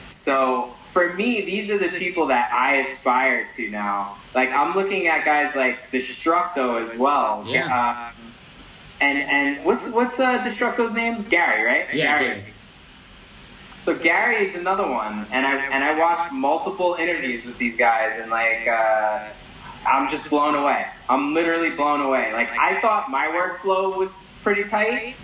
So 0.07 0.73
for 0.91 1.13
me, 1.13 1.45
these 1.45 1.71
are 1.71 1.79
the 1.79 1.97
people 1.97 2.27
that 2.27 2.51
I 2.51 2.75
aspire 2.75 3.47
to 3.47 3.71
now. 3.71 4.17
Like 4.35 4.51
I'm 4.51 4.75
looking 4.75 5.07
at 5.07 5.23
guys 5.23 5.55
like 5.55 5.89
Destructo 5.89 6.81
as 6.81 6.97
well. 6.99 7.45
Yeah. 7.47 8.11
Um, 8.11 8.13
and 8.99 9.17
and 9.17 9.65
what's 9.65 9.93
what's 9.93 10.19
uh, 10.19 10.39
Destructo's 10.39 10.93
name? 10.93 11.23
Gary, 11.29 11.65
right? 11.65 11.87
Yeah, 11.93 12.21
Gary. 12.21 12.43
So 13.85 13.97
Gary 14.03 14.35
is 14.35 14.59
another 14.59 14.87
one, 14.87 15.25
and 15.31 15.45
I 15.45 15.55
and 15.71 15.81
I 15.81 15.97
watched 15.97 16.33
multiple 16.33 16.97
interviews 16.99 17.45
with 17.45 17.57
these 17.57 17.77
guys, 17.77 18.19
and 18.19 18.29
like 18.29 18.67
uh, 18.67 19.29
I'm 19.87 20.09
just 20.09 20.29
blown 20.29 20.55
away. 20.55 20.87
I'm 21.07 21.33
literally 21.33 21.73
blown 21.75 22.01
away. 22.01 22.33
Like 22.33 22.51
I 22.51 22.81
thought 22.81 23.09
my 23.09 23.27
workflow 23.27 23.97
was 23.97 24.35
pretty 24.43 24.65
tight. 24.65 25.15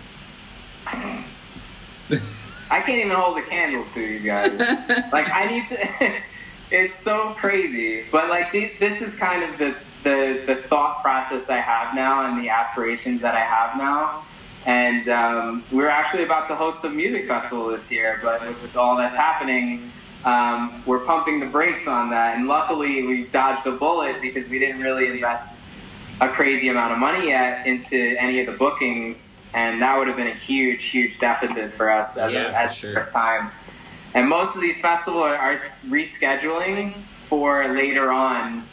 I 2.70 2.80
can't 2.80 3.04
even 3.04 3.16
hold 3.16 3.38
a 3.38 3.42
candle 3.42 3.84
to 3.84 3.98
these 3.98 4.24
guys. 4.24 4.58
like 5.12 5.30
I 5.30 5.46
need 5.46 5.66
to. 5.66 6.20
it's 6.70 6.94
so 6.94 7.34
crazy, 7.34 8.04
but 8.12 8.28
like 8.28 8.52
the, 8.52 8.72
this 8.78 9.02
is 9.02 9.18
kind 9.18 9.42
of 9.42 9.58
the, 9.58 9.76
the 10.04 10.42
the 10.46 10.54
thought 10.54 11.02
process 11.02 11.50
I 11.50 11.58
have 11.58 11.94
now 11.94 12.26
and 12.26 12.42
the 12.42 12.50
aspirations 12.50 13.22
that 13.22 13.34
I 13.34 13.40
have 13.40 13.76
now. 13.78 14.24
And 14.66 15.08
um, 15.08 15.64
we're 15.72 15.88
actually 15.88 16.24
about 16.24 16.46
to 16.48 16.54
host 16.54 16.84
a 16.84 16.90
music 16.90 17.24
festival 17.24 17.68
this 17.68 17.90
year, 17.90 18.20
but 18.22 18.46
with, 18.46 18.60
with 18.60 18.76
all 18.76 18.96
that's 18.96 19.16
happening, 19.16 19.90
um, 20.24 20.82
we're 20.84 20.98
pumping 20.98 21.40
the 21.40 21.46
brakes 21.46 21.88
on 21.88 22.10
that. 22.10 22.36
And 22.36 22.48
luckily, 22.48 23.06
we 23.06 23.24
dodged 23.24 23.66
a 23.66 23.72
bullet 23.72 24.20
because 24.20 24.50
we 24.50 24.58
didn't 24.58 24.82
really 24.82 25.06
invest 25.06 25.67
a 26.20 26.28
crazy 26.28 26.68
amount 26.68 26.92
of 26.92 26.98
money 26.98 27.28
yet 27.28 27.66
into 27.66 28.16
any 28.18 28.40
of 28.40 28.46
the 28.46 28.52
bookings, 28.52 29.48
and 29.54 29.80
that 29.82 29.96
would 29.98 30.08
have 30.08 30.16
been 30.16 30.26
a 30.26 30.34
huge, 30.34 30.86
huge 30.86 31.18
deficit 31.18 31.72
for 31.72 31.90
us 31.90 32.18
as, 32.18 32.34
Yeah, 32.34 32.48
a, 32.50 32.52
as 32.52 32.74
sure. 32.74 32.92
first 32.94 33.14
time. 33.14 33.50
And 34.14 34.28
most 34.28 34.56
of 34.56 34.62
these 34.62 34.80
festivals 34.80 35.22
are, 35.24 35.36
are 35.36 35.52
rescheduling 35.52 36.94
for 37.12 37.68
later 37.74 38.10
on 38.10 38.64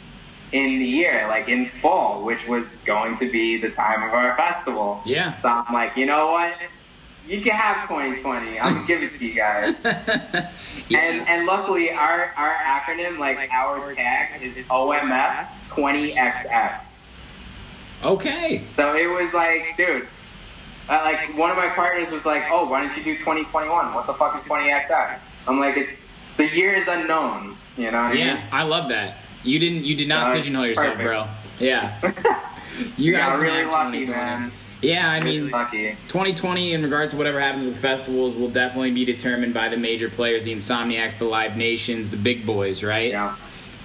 in 0.52 0.78
the 0.78 0.86
year, 0.86 1.26
like 1.28 1.48
in 1.48 1.66
fall, 1.66 2.24
which 2.24 2.48
was 2.48 2.84
going 2.84 3.16
to 3.16 3.30
be 3.30 3.60
the 3.60 3.70
time 3.70 4.02
of 4.02 4.12
our 4.14 4.34
festival. 4.36 5.02
Yeah. 5.04 5.36
So 5.36 5.48
I'm 5.50 5.72
like, 5.74 5.96
you 5.96 6.06
know 6.06 6.28
what? 6.32 6.56
You 7.28 7.40
can 7.40 7.52
have 7.52 7.86
2020. 7.88 8.58
I'm 8.58 8.74
gonna 8.74 8.86
give 8.86 9.02
it 9.02 9.18
to 9.18 9.26
you 9.26 9.34
guys. 9.34 9.86
And 10.94 11.26
and 11.26 11.46
luckily, 11.48 11.90
our 11.90 12.32
our 12.36 12.54
acronym, 12.54 13.18
like 13.18 13.50
our 13.50 13.84
tag, 13.92 14.40
is 14.40 14.68
OMF 14.68 15.48
20XX. 15.64 17.05
Okay. 18.04 18.62
So 18.76 18.94
it 18.94 19.06
was 19.08 19.34
like, 19.34 19.76
dude, 19.76 20.06
uh, 20.88 21.00
like 21.04 21.36
one 21.36 21.50
of 21.50 21.56
my 21.56 21.68
partners 21.68 22.12
was 22.12 22.26
like, 22.26 22.44
"Oh, 22.50 22.68
why 22.68 22.80
don't 22.80 22.96
you 22.96 23.02
do 23.02 23.14
2021? 23.14 23.94
What 23.94 24.06
the 24.06 24.14
fuck 24.14 24.34
is 24.34 24.46
20XX?" 24.48 25.36
I'm 25.48 25.58
like, 25.58 25.76
"It's 25.76 26.16
the 26.36 26.46
year 26.48 26.74
is 26.74 26.88
unknown." 26.88 27.56
You 27.76 27.90
know 27.90 28.02
what 28.02 28.12
I 28.12 28.14
Yeah, 28.14 28.34
mean? 28.34 28.42
I 28.52 28.62
love 28.62 28.88
that. 28.90 29.18
You 29.42 29.58
didn't. 29.58 29.86
You 29.86 29.96
did 29.96 30.08
not 30.08 30.28
Uh, 30.30 30.34
pigeonhole 30.34 30.66
yourself, 30.66 30.96
perfect. 30.96 31.08
bro. 31.08 31.26
Yeah. 31.58 31.92
You 32.98 33.12
Yeah, 33.14 33.30
guys 33.30 33.40
really 33.40 33.56
have 33.62 33.72
lucky, 33.72 34.04
2020. 34.04 34.10
man. 34.12 34.52
Yeah, 34.82 35.08
I 35.10 35.20
mean, 35.24 35.50
lucky. 35.50 35.96
2020 36.08 36.74
in 36.74 36.82
regards 36.82 37.12
to 37.12 37.16
whatever 37.16 37.40
happens 37.40 37.64
with 37.64 37.78
festivals 37.80 38.34
will 38.36 38.50
definitely 38.50 38.90
be 38.90 39.06
determined 39.06 39.54
by 39.54 39.70
the 39.70 39.78
major 39.78 40.10
players, 40.10 40.44
the 40.44 40.52
Insomniacs, 40.54 41.16
the 41.16 41.24
Live 41.24 41.56
Nations, 41.56 42.10
the 42.10 42.18
big 42.18 42.44
boys, 42.44 42.82
right? 42.84 43.10
Yeah. 43.12 43.34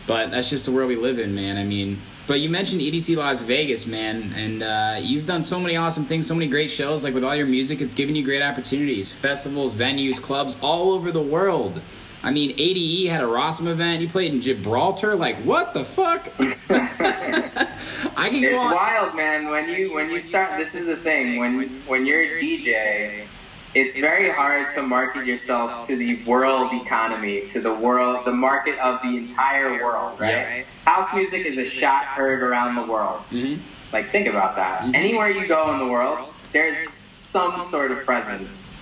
But 0.07 0.31
that's 0.31 0.49
just 0.49 0.65
the 0.65 0.73
world 0.73 0.89
we 0.89 0.97
live 0.97 1.19
in, 1.19 1.33
man. 1.33 1.55
I 1.55 1.63
mean, 1.63 2.01
but 2.31 2.39
you 2.39 2.49
mentioned 2.49 2.79
EDC 2.79 3.17
Las 3.17 3.41
Vegas, 3.41 3.85
man, 3.85 4.31
and 4.37 4.63
uh, 4.63 4.95
you've 5.01 5.25
done 5.25 5.43
so 5.43 5.59
many 5.59 5.75
awesome 5.75 6.05
things, 6.05 6.25
so 6.25 6.33
many 6.33 6.49
great 6.49 6.71
shows. 6.71 7.03
Like 7.03 7.13
with 7.13 7.25
all 7.25 7.35
your 7.35 7.45
music, 7.45 7.81
it's 7.81 7.93
given 7.93 8.15
you 8.15 8.23
great 8.23 8.41
opportunities, 8.41 9.11
festivals, 9.11 9.75
venues, 9.75 10.21
clubs 10.21 10.55
all 10.61 10.91
over 10.91 11.11
the 11.11 11.21
world. 11.21 11.81
I 12.23 12.31
mean, 12.31 12.53
ADE 12.57 13.09
had 13.09 13.19
a 13.19 13.25
Rawsome 13.27 13.67
event. 13.67 14.01
You 14.01 14.07
played 14.07 14.33
in 14.33 14.39
Gibraltar. 14.39 15.13
Like, 15.13 15.35
what 15.39 15.73
the 15.73 15.83
fuck? 15.83 16.29
I 16.39 18.29
can 18.29 18.41
It's 18.45 18.63
wild, 18.63 19.13
man. 19.17 19.49
When 19.49 19.67
you 19.67 19.93
when 19.93 20.09
you 20.09 20.21
start, 20.21 20.57
this 20.57 20.73
is 20.73 20.87
the 20.87 20.95
thing. 20.95 21.37
When 21.37 21.67
when 21.85 22.05
you're 22.05 22.21
a 22.21 22.39
DJ, 22.39 23.27
it's 23.73 23.99
very 23.99 24.29
hard 24.29 24.69
to 24.71 24.81
market 24.81 25.25
yourself 25.25 25.85
to 25.87 25.95
the 25.95 26.23
world 26.25 26.71
economy, 26.73 27.41
to 27.43 27.61
the 27.61 27.73
world, 27.73 28.25
the 28.25 28.33
market 28.33 28.77
of 28.79 29.01
the 29.01 29.15
entire 29.17 29.81
world, 29.81 30.19
right? 30.19 30.65
House 30.85 31.13
music 31.13 31.45
is 31.45 31.57
a 31.57 31.65
shot 31.65 32.03
heard 32.03 32.43
around 32.43 32.75
the 32.75 32.83
world. 32.83 33.21
Mhm. 33.31 33.59
Like, 33.93 34.11
think 34.11 34.27
about 34.27 34.55
that. 34.57 34.81
Mhm. 34.81 34.95
Anywhere 34.95 35.29
you 35.29 35.47
go 35.47 35.71
in 35.73 35.79
the 35.79 35.87
world, 35.87 36.33
there's 36.51 36.79
some 36.79 37.59
sort 37.61 37.91
of 37.91 38.03
presence, 38.05 38.75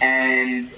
and 0.00 0.72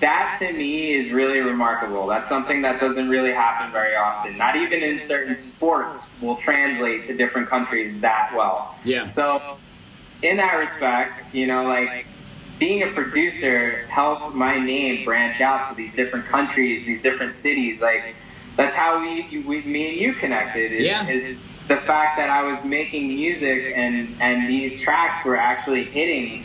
that 0.00 0.34
to 0.38 0.56
me 0.56 0.94
is 0.94 1.10
really 1.12 1.40
remarkable. 1.40 2.06
That's 2.06 2.26
something 2.26 2.62
that 2.62 2.80
doesn't 2.80 3.10
really 3.10 3.32
happen 3.32 3.70
very 3.70 3.94
often. 3.94 4.38
Not 4.38 4.56
even 4.56 4.82
in 4.82 4.96
certain 4.96 5.34
sports 5.34 6.20
will 6.22 6.36
translate 6.36 7.04
to 7.04 7.16
different 7.16 7.50
countries 7.50 8.00
that 8.00 8.34
well. 8.34 8.74
Yeah. 8.84 9.06
So, 9.06 9.58
in 10.22 10.38
that 10.38 10.54
respect, 10.54 11.22
you 11.32 11.46
know, 11.46 11.64
like 11.64 12.06
being 12.60 12.82
a 12.84 12.88
producer 12.88 13.84
helped 13.88 14.34
my 14.36 14.58
name 14.58 15.04
branch 15.04 15.40
out 15.40 15.68
to 15.68 15.74
these 15.74 15.96
different 15.96 16.26
countries, 16.26 16.86
these 16.86 17.02
different 17.02 17.32
cities. 17.32 17.82
Like 17.82 18.14
that's 18.56 18.76
how 18.76 19.00
we, 19.00 19.42
we 19.46 19.62
me 19.62 19.90
and 19.90 20.00
you 20.00 20.12
connected. 20.12 20.70
Is, 20.70 20.86
Yeah. 20.86 21.08
is 21.08 21.58
the 21.66 21.76
fact 21.76 22.18
that 22.18 22.30
I 22.30 22.42
was 22.44 22.64
making 22.64 23.08
music 23.08 23.72
and 23.74 24.14
and 24.20 24.48
these 24.48 24.82
tracks 24.82 25.24
were 25.24 25.36
actually 25.36 25.84
hitting. 25.84 26.44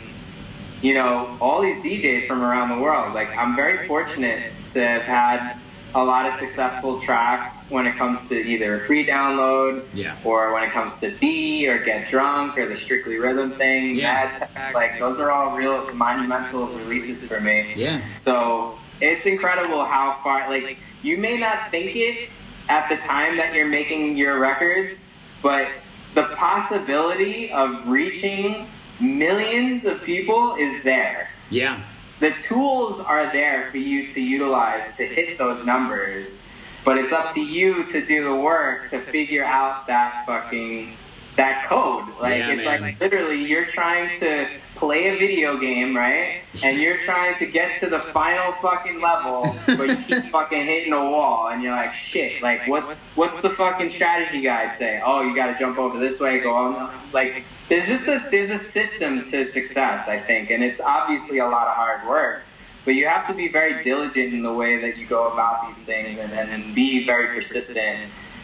You 0.82 0.94
know, 0.94 1.36
all 1.40 1.62
these 1.62 1.82
DJs 1.84 2.26
from 2.26 2.42
around 2.42 2.68
the 2.68 2.78
world. 2.78 3.14
Like, 3.14 3.34
I'm 3.36 3.56
very 3.56 3.86
fortunate 3.88 4.52
to 4.74 4.86
have 4.86 5.02
had 5.02 5.56
a 5.96 6.04
lot 6.04 6.26
of 6.26 6.32
successful 6.32 6.98
tracks 7.00 7.70
when 7.70 7.86
it 7.86 7.96
comes 7.96 8.28
to 8.28 8.36
either 8.36 8.74
a 8.74 8.78
free 8.80 9.04
download 9.06 9.82
Yeah. 9.94 10.14
or 10.24 10.52
when 10.52 10.62
it 10.62 10.70
comes 10.70 11.00
to 11.00 11.10
B 11.18 11.66
or 11.70 11.78
Get 11.78 12.06
Drunk 12.06 12.58
or 12.58 12.68
the 12.68 12.76
Strictly 12.76 13.16
Rhythm 13.16 13.50
thing. 13.50 13.96
Yeah. 13.96 14.30
Tech, 14.30 14.74
like 14.74 14.98
those 14.98 15.18
are 15.18 15.32
all 15.32 15.56
real 15.56 15.90
monumental 15.94 16.66
releases 16.68 17.32
for 17.32 17.40
me. 17.40 17.72
Yeah. 17.74 17.98
So 18.12 18.78
it's 19.00 19.24
incredible 19.24 19.86
how 19.86 20.12
far, 20.22 20.50
like, 20.50 20.78
you 21.02 21.16
may 21.16 21.38
not 21.38 21.70
think 21.70 21.92
it 21.96 22.28
at 22.68 22.88
the 22.90 22.96
time 22.98 23.38
that 23.38 23.54
you're 23.54 23.66
making 23.80 24.18
your 24.18 24.38
records, 24.38 25.16
but 25.42 25.66
the 26.14 26.24
possibility 26.36 27.50
of 27.52 27.88
reaching 27.88 28.66
millions 29.00 29.86
of 29.86 30.04
people 30.04 30.56
is 30.58 30.84
there. 30.84 31.30
Yeah. 31.48 31.80
The 32.20 32.30
tools 32.32 33.04
are 33.04 33.30
there 33.32 33.70
for 33.70 33.78
you 33.78 34.06
to 34.06 34.22
utilize 34.22 34.96
to 34.98 35.04
hit 35.04 35.36
those 35.38 35.66
numbers, 35.66 36.50
but 36.84 36.96
it's 36.96 37.12
up 37.12 37.30
to 37.32 37.42
you 37.42 37.84
to 37.86 38.04
do 38.04 38.24
the 38.24 38.34
work 38.34 38.88
to 38.88 38.98
figure 38.98 39.44
out 39.44 39.86
that 39.86 40.24
fucking 40.26 40.92
that 41.36 41.66
code. 41.66 42.06
Like 42.18 42.38
Yeah, 42.38 42.52
it's 42.52 42.64
man. 42.64 42.80
like 42.80 43.00
literally 43.00 43.44
you're 43.44 43.66
trying 43.66 44.08
to 44.20 44.48
play 44.76 45.08
a 45.08 45.18
video 45.18 45.58
game, 45.58 45.94
right? 45.94 46.40
And 46.64 46.78
you're 46.80 46.96
trying 46.96 47.34
to 47.36 47.46
get 47.46 47.76
to 47.80 47.90
the 47.90 47.98
final 47.98 48.52
fucking 48.52 49.02
level, 49.02 49.54
but 49.66 49.88
you 49.90 49.96
keep 49.96 50.24
fucking 50.32 50.64
hitting 50.64 50.94
a 50.94 51.10
wall, 51.10 51.48
and 51.48 51.62
you're 51.62 51.76
like, 51.76 51.92
shit. 51.92 52.40
Like 52.42 52.66
what? 52.66 52.84
What's 53.14 53.42
the 53.42 53.50
fucking 53.50 53.88
strategy 53.88 54.40
guide 54.40 54.72
say? 54.72 55.02
Oh, 55.04 55.20
you 55.22 55.34
got 55.36 55.48
to 55.48 55.54
jump 55.54 55.76
over 55.78 55.98
this 55.98 56.18
way, 56.20 56.40
go 56.40 56.54
on. 56.54 56.90
Like 57.12 57.44
there's 57.68 57.88
just 57.88 58.08
a 58.08 58.20
there's 58.30 58.50
a 58.50 58.58
system 58.58 59.18
to 59.18 59.44
success, 59.44 60.08
I 60.08 60.16
think, 60.16 60.50
and 60.50 60.62
it's 60.62 60.80
obviously 60.80 61.38
a 61.38 61.46
lot 61.46 61.66
of 61.66 61.74
hard 61.74 62.06
work. 62.08 62.42
But 62.84 62.94
you 62.94 63.08
have 63.08 63.26
to 63.26 63.34
be 63.34 63.48
very 63.48 63.82
diligent 63.82 64.32
in 64.32 64.42
the 64.42 64.52
way 64.52 64.80
that 64.80 64.96
you 64.96 65.06
go 65.06 65.32
about 65.32 65.64
these 65.66 65.84
things, 65.84 66.18
and, 66.20 66.32
and 66.32 66.74
be 66.74 67.04
very 67.04 67.26
persistent 67.34 67.98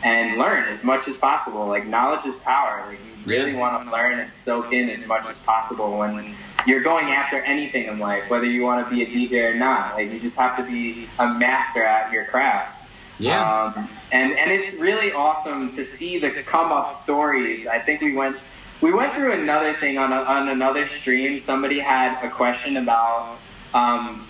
and 0.05 0.36
learn 0.36 0.69
as 0.69 0.85
much 0.85 1.07
as 1.07 1.16
possible. 1.16 1.66
Like 1.66 1.86
knowledge 1.86 2.27
is 2.27 2.40
power. 2.40 2.85
Like 2.89 2.99
you 2.99 3.12
really 3.24 3.53
Yeah. 3.53 3.59
want 3.61 3.86
to 3.86 3.93
learn 3.93 4.19
and 4.19 4.28
soak 4.28 4.73
in 4.73 4.89
as 4.89 5.07
much 5.07 5.28
as 5.28 5.40
possible 5.44 5.97
when 5.97 6.35
you're 6.66 6.81
going 6.81 7.07
after 7.12 7.36
anything 7.43 7.86
in 7.86 8.01
life, 8.01 8.28
whether 8.28 8.47
you 8.47 8.65
want 8.65 8.85
to 8.85 8.93
be 8.93 9.03
a 9.03 9.07
DJ 9.07 9.44
or 9.49 9.55
not. 9.55 9.94
Like 9.94 10.11
you 10.11 10.19
just 10.19 10.40
have 10.40 10.57
to 10.57 10.65
be 10.65 11.09
a 11.20 11.28
master 11.28 11.85
at 11.85 12.11
your 12.12 12.24
craft. 12.24 12.85
Yeah. 13.20 13.40
Um, 13.77 13.89
and 14.11 14.32
and 14.32 14.51
it's 14.51 14.82
really 14.82 15.12
awesome 15.12 15.70
to 15.70 15.85
see 15.85 16.19
the 16.19 16.31
come 16.43 16.73
up 16.73 16.90
stories. 16.90 17.69
I 17.69 17.78
think 17.78 18.01
we 18.01 18.12
went 18.16 18.36
we 18.83 18.93
went 18.93 19.15
through 19.15 19.41
another 19.41 19.73
thing 19.73 19.97
on 19.97 20.13
a, 20.13 20.17
on 20.17 20.49
another 20.49 20.85
stream. 20.87 21.39
Somebody 21.39 21.79
had 21.79 22.23
a 22.25 22.29
question 22.29 22.77
about 22.77 23.39
um, 23.73 24.27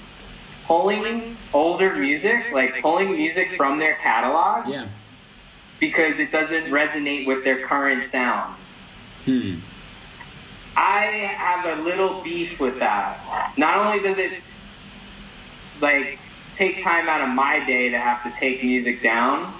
pulling 0.65 1.37
older 1.53 1.97
music, 1.97 2.53
like 2.53 2.81
pulling 2.81 3.13
music 3.13 3.49
from 3.49 3.79
their 3.79 3.95
catalog 3.97 4.69
Yeah. 4.69 4.87
because 5.81 6.21
it 6.21 6.31
doesn't 6.31 6.71
resonate 6.71 7.27
with 7.27 7.45
their 7.45 7.61
current 7.67 8.05
sound. 8.05 8.55
Hmm. 9.25 9.55
I 10.77 11.03
have 11.39 11.79
a 11.79 11.83
little 11.83 12.23
beef 12.23 12.61
with 12.61 12.79
that. 12.79 13.53
Not 13.59 13.77
only 13.79 14.01
does 14.03 14.19
it 14.19 14.41
like 15.81 16.19
take 16.53 16.83
time 16.83 17.09
out 17.09 17.21
of 17.21 17.29
my 17.35 17.65
day 17.65 17.89
to 17.91 17.99
have 17.99 18.23
to 18.25 18.31
take 18.39 18.63
music 18.63 19.03
down, 19.03 19.53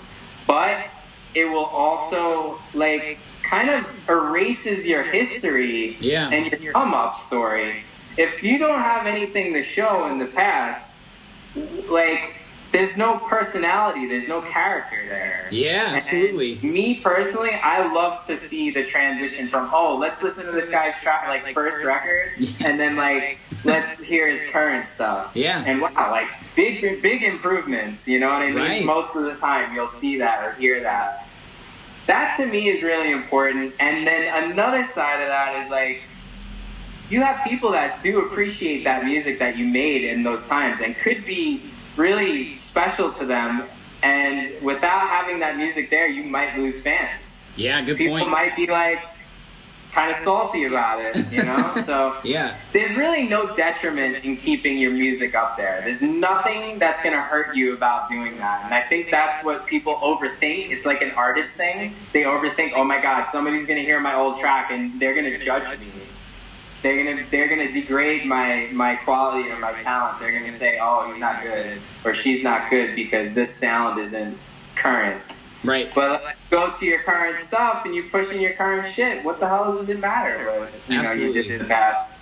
but 0.47 0.87
it 1.35 1.47
will 1.47 1.65
also 1.67 2.59
like 2.75 3.19
kind 3.43 3.71
of 3.71 3.87
erases 4.09 4.89
your 4.89 5.03
history 5.03 5.97
Yeah. 6.01 6.31
and 6.31 6.61
your 6.63 6.73
come 6.73 6.95
up 6.95 7.17
story. 7.17 7.83
If 8.17 8.43
you 8.43 8.59
don't 8.59 8.79
have 8.81 9.07
anything 9.07 9.55
to 9.55 9.63
show 9.63 10.07
in 10.11 10.19
the 10.19 10.27
past, 10.27 11.03
like 11.89 12.37
there's 12.73 12.97
no 12.97 13.19
personality, 13.29 14.07
there's 14.07 14.29
no 14.31 14.41
character 14.41 14.97
there. 15.09 15.47
Yeah, 15.51 15.89
And 15.89 15.97
absolutely. 15.97 16.59
me 16.63 17.01
personally, 17.01 17.51
I 17.63 17.93
love 17.93 18.25
to 18.27 18.37
see 18.37 18.71
the 18.71 18.83
transition 18.85 19.47
from 19.47 19.71
oh, 19.73 19.99
let's 20.01 20.23
listen 20.25 20.47
to 20.47 20.53
this 20.53 20.71
guy's 20.71 21.03
track 21.03 21.29
like 21.29 21.47
first 21.55 21.85
record, 21.85 22.33
Yeah. 22.39 22.51
and 22.69 22.81
then 22.81 22.97
like 22.97 23.39
let's 23.65 24.03
hear 24.03 24.27
his 24.29 24.49
current 24.51 24.87
stuff. 24.87 25.37
Yeah. 25.37 25.63
And 25.67 25.81
wow, 25.83 26.11
like 26.11 26.29
big 26.57 27.03
big 27.03 27.23
improvements. 27.23 28.09
You 28.09 28.21
know 28.21 28.29
what 28.29 28.43
I 28.43 28.47
mean? 28.49 28.57
Right. 28.57 28.85
Most 28.85 29.17
of 29.17 29.25
the 29.25 29.33
time, 29.33 29.75
you'll 29.75 29.87
see 29.87 30.17
that 30.19 30.43
or 30.45 30.53
hear 30.53 30.83
that. 30.83 31.29
That 32.07 32.35
to 32.39 32.47
me 32.51 32.69
is 32.69 32.83
really 32.83 33.13
important. 33.13 33.75
And 33.79 34.07
then 34.07 34.51
another 34.53 34.85
side 34.85 35.21
of 35.21 35.29
that 35.29 35.55
is 35.57 35.71
like 35.71 36.03
you 37.11 37.21
have 37.21 37.45
people 37.45 37.71
that 37.73 38.01
do 38.01 38.25
appreciate 38.27 38.85
that 38.85 39.05
music 39.05 39.39
that 39.39 39.57
you 39.57 39.67
made 39.67 40.05
in 40.05 40.23
those 40.23 40.49
times 40.49 40.81
and 40.81 40.97
could 40.97 41.25
be 41.27 41.63
really 41.97 42.57
special 42.57 43.11
to 43.13 43.27
them. 43.27 43.65
And 44.03 44.63
without 44.65 45.09
having 45.09 45.39
that 45.41 45.57
music 45.57 45.91
there, 45.91 46.09
you 46.09 46.25
might 46.25 46.57
lose 46.57 46.83
fans. 46.83 47.47
Yeah, 47.55 47.83
good 47.83 47.99
People 47.99 48.19
point. 48.19 48.31
might 48.31 48.57
be 48.57 48.67
like 48.67 48.99
kind 49.93 50.09
of 50.11 50.17
salty 50.17 50.65
about 50.65 51.01
it, 51.01 51.31
you 51.31 51.43
know? 51.43 51.73
so 51.87 52.17
Yeah. 52.25 52.57
there's 52.73 52.97
really 52.97 53.29
no 53.29 53.55
detriment 53.55 54.25
in 54.25 54.37
keeping 54.37 54.79
your 54.79 54.91
music 54.91 55.35
up 55.35 55.57
there. 55.57 55.81
There's 55.85 56.03
nothing 56.03 56.79
that's 56.79 57.03
going 57.03 57.15
to 57.15 57.21
hurt 57.21 57.55
you 57.55 57.75
about 57.75 58.09
doing 58.09 58.39
that. 58.39 58.65
And 58.65 58.75
I 58.75 58.81
think 58.83 59.11
that's 59.11 59.45
what 59.45 59.67
people 59.67 59.95
overthink. 59.97 60.71
It's 60.71 60.87
like 60.87 61.03
an 61.03 61.11
artist 61.13 61.57
thing. 61.59 61.95
They 62.13 62.23
overthink, 62.23 62.73
oh 62.75 62.85
my 62.85 63.01
God, 63.03 63.25
somebody's 63.25 63.67
going 63.67 63.79
to 63.79 63.85
hear 63.85 64.01
my 64.01 64.15
old 64.17 64.37
track 64.39 64.71
and 64.71 64.99
they're 64.99 65.15
going 65.15 65.31
to 65.31 65.39
judge 65.39 65.79
me. 65.79 65.93
They're 66.83 67.05
gonna 67.05 67.25
they're 67.31 67.49
gonna 67.49 67.71
degrade 67.71 68.27
my 68.27 68.69
my 68.73 68.97
quality 68.97 69.49
or 69.49 69.57
my 69.61 69.73
talent. 69.75 70.19
They're 70.19 70.33
gonna 70.33 70.51
say, 70.51 70.79
"Oh, 70.83 71.07
he's 71.07 71.21
not 71.21 71.41
good," 71.41 71.79
or 72.05 72.13
"She's 72.13 72.43
not 72.43 72.71
good" 72.71 72.97
because 72.97 73.37
this 73.37 73.55
sound 73.55 74.01
isn't 74.01 74.37
current. 74.75 75.23
Right. 75.65 75.93
But 75.95 76.23
like, 76.25 76.37
go 76.51 76.71
to 76.73 76.87
your 76.87 77.01
current 77.01 77.39
stuff 77.39 77.85
and 77.85 77.95
you're 77.95 78.09
pushing 78.09 78.41
your 78.41 78.53
current 78.55 78.85
shit. 78.87 79.25
What 79.25 79.39
the 79.41 79.49
hell 79.49 79.73
does 79.73 79.89
it 79.91 80.01
matter? 80.01 80.59
What 80.61 80.73
you 80.89 81.03
know 81.03 81.13
you 81.13 81.33
did 81.33 81.51
Absolutely. 81.51 81.55
in 81.55 81.59
the 81.63 81.65
past. 81.69 82.19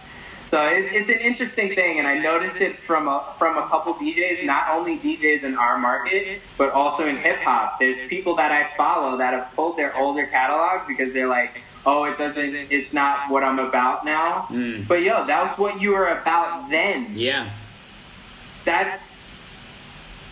So 0.47 0.67
it, 0.67 0.91
it's 0.93 1.11
an 1.11 1.19
interesting 1.21 1.69
thing, 1.75 1.99
and 1.99 2.09
I 2.09 2.19
noticed 2.19 2.61
it 2.61 2.73
from 2.73 3.07
a, 3.09 3.33
from 3.39 3.59
a 3.59 3.69
couple 3.69 3.95
DJs, 3.95 4.45
not 4.47 4.69
only 4.71 4.99
DJs 4.99 5.45
in 5.45 5.55
our 5.57 5.79
market, 5.79 6.41
but 6.59 6.71
also 6.73 7.07
in 7.07 7.17
hip 7.17 7.41
hop. 7.43 7.79
There's 7.79 8.07
people 8.09 8.35
that 8.37 8.51
I 8.51 8.75
follow 8.77 9.17
that 9.19 9.33
have 9.35 9.55
pulled 9.55 9.77
their 9.77 9.95
older 9.97 10.27
catalogs 10.27 10.87
because 10.87 11.12
they're 11.15 11.29
like, 11.29 11.62
oh, 11.87 12.05
it 12.11 12.17
doesn't, 12.19 12.55
it's 12.71 12.93
not 12.95 13.31
what 13.31 13.45
I'm 13.45 13.59
about 13.59 14.05
now. 14.05 14.47
Mm. 14.51 14.89
But 14.89 15.03
yo, 15.03 15.27
that 15.27 15.43
was 15.43 15.59
what 15.59 15.81
you 15.81 15.93
were 15.93 16.09
about 16.09 16.69
then 16.71 17.12
Yeah. 17.15 17.51
that's 18.65 19.20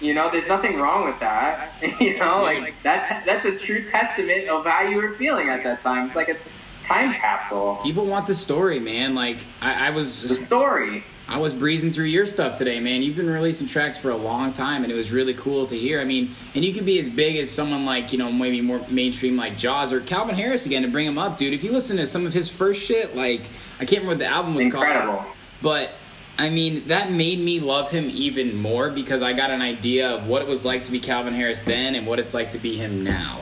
you 0.00 0.14
know 0.14 0.30
there's 0.30 0.48
nothing 0.48 0.78
wrong 0.78 1.04
with 1.04 1.18
that 1.20 1.70
you 2.00 2.16
know 2.18 2.42
like 2.42 2.74
that's 2.82 3.08
that's 3.24 3.44
a 3.44 3.56
true 3.56 3.82
testament 3.84 4.48
of 4.48 4.64
how 4.64 4.82
you 4.82 4.96
were 4.96 5.10
feeling 5.12 5.48
at 5.48 5.62
that 5.64 5.80
time 5.80 6.04
it's 6.04 6.16
like 6.16 6.28
a 6.28 6.36
time 6.82 7.12
capsule 7.12 7.78
People 7.82 8.06
want 8.06 8.26
the 8.26 8.34
story, 8.34 8.78
man. 8.78 9.14
Like 9.14 9.38
I, 9.60 9.88
I 9.88 9.90
was 9.90 10.22
the 10.22 10.34
story 10.34 11.04
I 11.28 11.36
was 11.36 11.52
breezing 11.52 11.92
through 11.92 12.06
your 12.06 12.24
stuff 12.24 12.56
today, 12.56 12.80
man. 12.80 13.02
You've 13.02 13.16
been 13.16 13.28
releasing 13.28 13.66
tracks 13.66 13.98
for 13.98 14.10
a 14.10 14.16
long 14.16 14.50
time, 14.50 14.82
and 14.82 14.90
it 14.90 14.96
was 14.96 15.12
really 15.12 15.34
cool 15.34 15.66
to 15.66 15.76
hear. 15.76 16.00
I 16.00 16.04
mean, 16.04 16.34
and 16.54 16.64
you 16.64 16.72
could 16.72 16.86
be 16.86 16.98
as 16.98 17.06
big 17.06 17.36
as 17.36 17.50
someone 17.50 17.84
like 17.84 18.12
you 18.12 18.18
know 18.18 18.32
maybe 18.32 18.60
more 18.62 18.80
mainstream 18.88 19.36
like 19.36 19.58
Jauz 19.58 19.92
or 19.92 20.00
Calvin 20.00 20.34
Harris 20.34 20.64
again 20.64 20.82
to 20.82 20.88
bring 20.88 21.06
him 21.06 21.18
up, 21.18 21.36
dude. 21.36 21.52
If 21.52 21.62
you 21.62 21.72
listen 21.72 21.98
to 21.98 22.06
some 22.06 22.26
of 22.26 22.32
his 22.32 22.48
first 22.48 22.82
shit, 22.82 23.14
like 23.14 23.42
I 23.78 23.84
can't 23.84 24.02
remember 24.02 24.10
what 24.10 24.18
the 24.18 24.26
album 24.26 24.54
was 24.54 24.64
incredible 24.64 25.18
called, 25.18 25.32
but 25.60 25.90
I 26.39 26.51
mean 26.51 26.86
that 26.89 27.10
made 27.10 27.40
me 27.40 27.59
love 27.60 27.90
him 27.90 28.09
even 28.10 28.56
more 28.56 28.90
because 28.90 29.23
I 29.23 29.32
got 29.32 29.51
an 29.51 29.60
idea 29.60 30.09
of 30.10 30.28
what 30.28 30.40
it 30.40 30.48
was 30.48 30.65
like 30.65 30.85
to 30.85 30.93
be 30.93 31.01
Calvin 31.01 31.35
Harris 31.35 31.60
then 31.62 31.94
and 31.97 32.06
what 32.06 32.19
it's 32.20 32.32
like 32.35 32.52
to 32.52 32.59
be 32.59 32.77
him 32.77 33.02
now. 33.05 33.40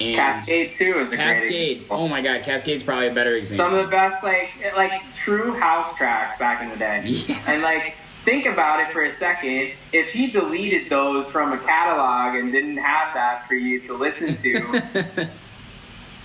And 0.00 0.16
cascade 0.16 0.70
2 0.70 0.84
is 0.84 1.12
a 1.12 1.16
great 1.16 1.24
Cascade. 1.26 1.50
example 1.82 1.96
Oh 1.98 2.08
my 2.08 2.22
God, 2.22 2.42
Cascade's 2.42 2.82
probably 2.82 3.08
a 3.08 3.14
better 3.14 3.36
example. 3.36 3.66
some 3.66 3.78
of 3.78 3.84
the 3.84 3.90
best 3.90 4.24
like 4.24 4.50
like 4.74 5.12
true 5.12 5.52
house 5.60 5.96
tracks 5.98 6.38
back 6.38 6.62
in 6.62 6.70
the 6.70 6.76
day 6.76 7.02
Yeah. 7.06 7.38
and 7.46 7.62
like 7.62 7.94
think 8.24 8.46
about 8.46 8.80
it 8.80 8.88
for 8.88 9.02
a 9.04 9.10
second 9.10 9.72
if 9.92 10.12
he 10.12 10.30
deleted 10.30 10.88
those 10.88 11.30
from 11.30 11.52
a 11.52 11.58
catalog 11.58 12.34
and 12.36 12.50
didn't 12.50 12.78
have 12.78 13.12
that 13.14 13.46
for 13.46 13.54
you 13.54 13.80
to 13.82 13.94
listen 13.94 14.32
to 14.34 15.28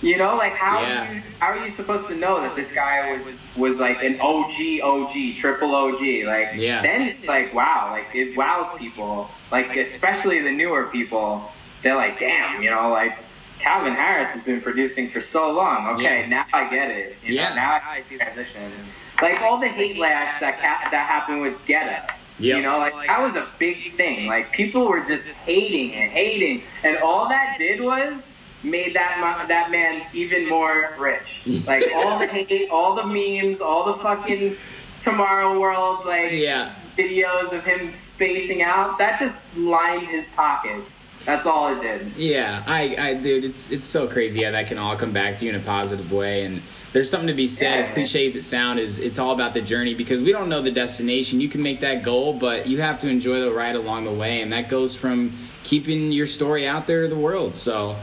You 0.00 0.16
know, 0.16 0.36
like 0.36 0.52
how 0.54 0.80
Yeah. 0.80 1.10
are 1.10 1.14
you 1.14 1.22
how 1.40 1.46
are 1.48 1.58
you 1.58 1.68
supposed 1.68 2.08
to 2.10 2.16
know 2.20 2.40
that 2.40 2.54
this 2.54 2.72
guy 2.72 3.12
was 3.12 3.48
was 3.56 3.80
like 3.80 4.02
an 4.04 4.20
OG 4.20 4.80
OG 4.82 5.34
triple 5.34 5.74
OG? 5.74 6.24
Like 6.24 6.50
Yeah. 6.54 6.82
then 6.82 7.02
it's 7.08 7.26
like 7.26 7.52
wow, 7.52 7.88
like 7.90 8.14
it 8.14 8.36
wows 8.36 8.72
people. 8.78 9.28
Like 9.50 9.76
especially 9.76 10.40
the 10.40 10.52
newer 10.52 10.86
people, 10.86 11.50
they're 11.82 11.96
like, 11.96 12.18
damn, 12.18 12.62
you 12.62 12.70
know, 12.70 12.90
like 12.90 13.18
Calvin 13.58 13.94
Harris 13.94 14.34
has 14.34 14.44
been 14.44 14.60
producing 14.60 15.08
for 15.08 15.18
so 15.18 15.50
long. 15.50 15.88
Okay, 15.96 16.20
Yeah. 16.20 16.26
now 16.26 16.44
I 16.52 16.70
get 16.70 16.90
it. 16.92 17.16
You 17.24 17.34
Yeah. 17.34 17.48
know, 17.48 17.54
now 17.56 17.80
I 17.90 17.98
see 17.98 18.16
the 18.16 18.22
transition. 18.22 18.70
Like 19.20 19.42
all 19.42 19.58
the 19.58 19.66
hate 19.66 19.98
lash 19.98 20.38
that 20.38 20.60
ca- 20.60 20.88
that 20.92 21.06
happened 21.08 21.40
with 21.42 21.66
Guetta. 21.66 22.08
Yep. 22.40 22.56
You 22.56 22.62
know, 22.62 22.78
like 22.78 22.94
that 23.08 23.20
was 23.20 23.34
a 23.34 23.48
big 23.58 23.90
thing. 23.90 24.28
Like 24.28 24.52
people 24.52 24.86
were 24.86 25.02
just 25.04 25.44
hating 25.44 25.92
and 25.94 26.08
hating, 26.12 26.62
and 26.84 26.98
all 26.98 27.28
that 27.28 27.56
did 27.58 27.80
was 27.80 28.37
made 28.62 28.94
that 28.94 29.18
ma- 29.20 29.46
that 29.46 29.70
man 29.70 30.06
even 30.12 30.48
more 30.48 30.96
rich. 30.98 31.46
Like 31.66 31.84
all 31.94 32.18
the 32.18 32.26
hate, 32.30 32.68
all 32.70 32.94
the 32.94 33.06
memes, 33.06 33.60
all 33.60 33.84
the 33.84 33.94
fucking 33.94 34.56
tomorrow 35.00 35.58
world, 35.58 36.04
like 36.04 36.32
yeah. 36.32 36.74
videos 36.96 37.56
of 37.56 37.64
him 37.64 37.92
spacing 37.92 38.62
out, 38.62 38.98
that 38.98 39.18
just 39.18 39.56
lined 39.56 40.06
his 40.06 40.34
pockets. 40.34 41.14
That's 41.24 41.46
all 41.46 41.76
it 41.76 41.82
did. 41.82 42.16
Yeah, 42.16 42.62
I, 42.66 42.96
I, 42.98 43.14
dude, 43.14 43.44
it's 43.44 43.70
it's 43.70 43.86
so 43.86 44.06
crazy 44.08 44.44
how 44.44 44.50
that 44.52 44.66
can 44.66 44.78
all 44.78 44.96
come 44.96 45.12
back 45.12 45.36
to 45.36 45.44
you 45.44 45.50
in 45.50 45.56
a 45.56 45.64
positive 45.64 46.10
way, 46.10 46.44
and 46.44 46.62
there's 46.92 47.10
something 47.10 47.28
to 47.28 47.34
be 47.34 47.46
said. 47.46 47.74
Yeah, 47.74 47.80
as 47.80 47.88
cliche 47.90 48.26
as 48.26 48.34
it 48.34 48.44
sounds, 48.44 48.80
is 48.80 48.98
it's 48.98 49.18
all 49.18 49.32
about 49.32 49.52
the 49.52 49.60
journey 49.60 49.94
because 49.94 50.22
we 50.22 50.32
don't 50.32 50.48
know 50.48 50.62
the 50.62 50.70
destination. 50.70 51.40
You 51.40 51.48
can 51.48 51.62
make 51.62 51.80
that 51.80 52.02
goal, 52.02 52.32
but 52.32 52.66
you 52.66 52.80
have 52.80 52.98
to 53.00 53.08
enjoy 53.08 53.40
the 53.40 53.52
ride 53.52 53.76
along 53.76 54.04
the 54.04 54.12
way, 54.12 54.40
and 54.40 54.52
that 54.52 54.68
goes 54.70 54.94
from 54.94 55.32
keeping 55.64 56.12
your 56.12 56.26
story 56.26 56.66
out 56.66 56.86
there 56.86 57.02
to 57.02 57.08
the 57.08 57.18
world. 57.18 57.54
So, 57.54 57.94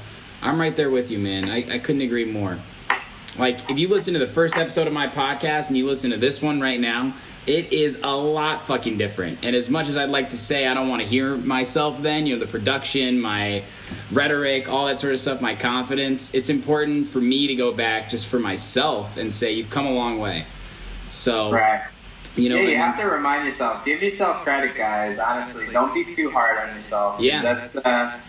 I'm 0.45 0.59
right 0.61 0.75
there 0.75 0.91
with 0.91 1.09
you, 1.09 1.17
man. 1.17 1.49
I, 1.49 1.57
I 1.73 1.79
couldn't 1.79 2.01
agree 2.03 2.25
more. 2.25 2.59
Like, 3.37 3.67
if 3.69 3.79
you 3.79 3.87
listen 3.87 4.13
to 4.13 4.19
the 4.19 4.27
first 4.27 4.57
episode 4.57 4.85
of 4.85 4.93
my 4.93 5.07
podcast 5.07 5.67
and 5.69 5.77
you 5.77 5.87
listen 5.87 6.11
to 6.11 6.17
this 6.17 6.39
one 6.41 6.61
right 6.61 6.79
now, 6.79 7.13
it 7.47 7.73
is 7.73 7.99
a 8.03 8.15
lot 8.15 8.63
fucking 8.65 8.97
different. 8.97 9.43
And 9.43 9.55
as 9.55 9.69
much 9.69 9.87
as 9.89 9.97
I'd 9.97 10.11
like 10.11 10.29
to 10.29 10.37
say 10.37 10.67
I 10.67 10.75
don't 10.75 10.87
want 10.87 11.01
to 11.01 11.07
hear 11.07 11.35
myself 11.35 11.99
then, 12.01 12.27
you 12.27 12.35
know, 12.35 12.39
the 12.39 12.49
production, 12.49 13.19
my 13.19 13.63
rhetoric, 14.11 14.69
all 14.69 14.85
that 14.85 14.99
sort 14.99 15.13
of 15.13 15.19
stuff, 15.19 15.41
my 15.41 15.55
confidence, 15.55 16.33
it's 16.35 16.49
important 16.49 17.07
for 17.07 17.19
me 17.19 17.47
to 17.47 17.55
go 17.55 17.73
back 17.73 18.09
just 18.09 18.27
for 18.27 18.39
myself 18.39 19.17
and 19.17 19.33
say, 19.33 19.51
you've 19.51 19.71
come 19.71 19.87
a 19.87 19.93
long 19.93 20.19
way. 20.19 20.45
So, 21.09 21.51
Right. 21.51 21.83
you 22.35 22.49
know, 22.49 22.55
yeah, 22.55 22.69
you 22.69 22.77
have 22.77 22.97
to 22.99 23.05
remind 23.05 23.43
yourself. 23.45 23.83
Give 23.83 24.01
yourself 24.01 24.43
credit, 24.43 24.75
guys. 24.77 25.17
Honestly, 25.19 25.73
don't 25.73 25.93
be 25.93 26.05
too 26.05 26.29
hard 26.31 26.57
on 26.69 26.73
yourself. 26.75 27.19
Yeah. 27.19 27.41
that's 27.41 27.83
uh, 27.85 28.19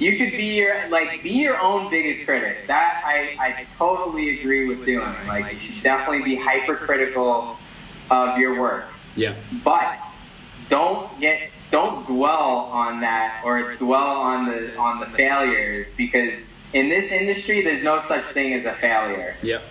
you 0.00 0.16
could 0.16 0.32
be 0.32 0.56
your 0.58 0.88
like 0.90 1.22
be 1.22 1.30
your 1.30 1.56
own 1.60 1.90
biggest 1.90 2.26
critic. 2.26 2.66
That 2.66 3.02
I 3.04 3.36
I 3.38 3.64
totally 3.64 4.40
agree 4.40 4.66
with 4.66 4.84
doing. 4.84 5.14
Like 5.28 5.52
you 5.52 5.58
should 5.58 5.82
definitely 5.84 6.24
be 6.24 6.36
hypercritical 6.36 7.56
of 8.10 8.38
your 8.38 8.58
work, 8.60 8.86
yeah. 9.14 9.34
but 9.64 9.98
don't 10.68 11.20
get 11.20 11.50
don't 11.68 12.04
dwell 12.06 12.68
on 12.72 13.00
that 13.00 13.42
or 13.44 13.76
dwell 13.76 14.18
on 14.20 14.46
the 14.46 14.76
on 14.76 14.98
the 14.98 15.06
failures 15.06 15.96
because 15.96 16.60
in 16.72 16.88
this 16.88 17.12
industry 17.12 17.62
there's 17.62 17.84
no 17.84 17.98
such 17.98 18.22
thing 18.22 18.52
as 18.52 18.66
a 18.66 18.72
failure 18.72 19.36
Yep. 19.42 19.62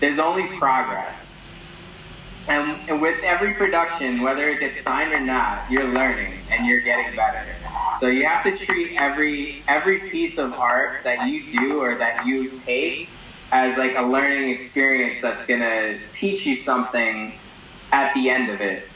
there's 0.00 0.18
only 0.18 0.46
progress. 0.58 1.41
And, 2.48 2.90
and 2.90 3.00
with 3.00 3.20
every 3.22 3.54
production, 3.54 4.20
whether 4.22 4.48
it 4.48 4.60
gets 4.60 4.80
signed 4.80 5.12
or 5.12 5.20
not, 5.20 5.70
you're 5.70 5.88
learning 5.88 6.34
and 6.50 6.66
you're 6.66 6.80
getting 6.80 7.14
better. 7.14 7.44
So 7.92 8.08
you 8.08 8.24
have 8.26 8.42
to 8.44 8.52
treat 8.52 8.96
every 8.98 9.62
every 9.68 10.08
piece 10.08 10.38
of 10.38 10.54
art 10.54 11.04
that 11.04 11.28
you 11.28 11.48
do 11.48 11.80
or 11.80 11.96
that 11.98 12.26
you 12.26 12.50
take 12.50 13.10
as 13.52 13.76
like 13.76 13.94
a 13.96 14.02
learning 14.02 14.48
experience 14.50 15.20
that's 15.20 15.46
gonna 15.46 15.98
teach 16.10 16.46
you 16.46 16.54
something 16.54 17.38
at 17.92 18.14
the 18.14 18.30
end 18.30 18.50
of 18.50 18.60
it. 18.60 18.88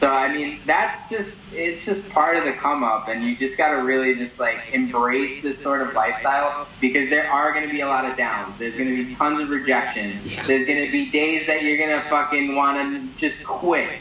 So 0.00 0.08
I 0.08 0.32
mean, 0.32 0.60
that's 0.64 1.10
just 1.10 1.54
it's 1.54 1.84
just 1.84 2.12
part 2.12 2.36
of 2.36 2.44
the 2.44 2.52
come 2.52 2.84
up, 2.84 3.08
and 3.08 3.24
you 3.24 3.36
just 3.36 3.58
got 3.58 3.70
to 3.70 3.82
really 3.82 4.14
just 4.14 4.38
like 4.38 4.72
embrace 4.72 5.42
this 5.42 5.58
sort 5.58 5.82
of 5.82 5.92
lifestyle 5.94 6.68
because 6.80 7.10
there 7.10 7.28
are 7.28 7.52
going 7.52 7.66
to 7.66 7.72
be 7.72 7.80
a 7.80 7.86
lot 7.86 8.04
of 8.04 8.16
downs. 8.16 8.58
There's 8.58 8.76
going 8.76 8.90
to 8.90 9.04
be 9.04 9.10
tons 9.10 9.40
of 9.40 9.50
rejection. 9.50 10.18
Yeah. 10.24 10.42
There's 10.44 10.66
going 10.66 10.84
to 10.86 10.92
be 10.92 11.10
days 11.10 11.48
that 11.48 11.62
you're 11.62 11.76
going 11.76 11.90
to 11.90 12.00
fucking 12.00 12.54
want 12.54 12.78
to 12.78 13.20
just 13.20 13.46
quit. 13.46 13.98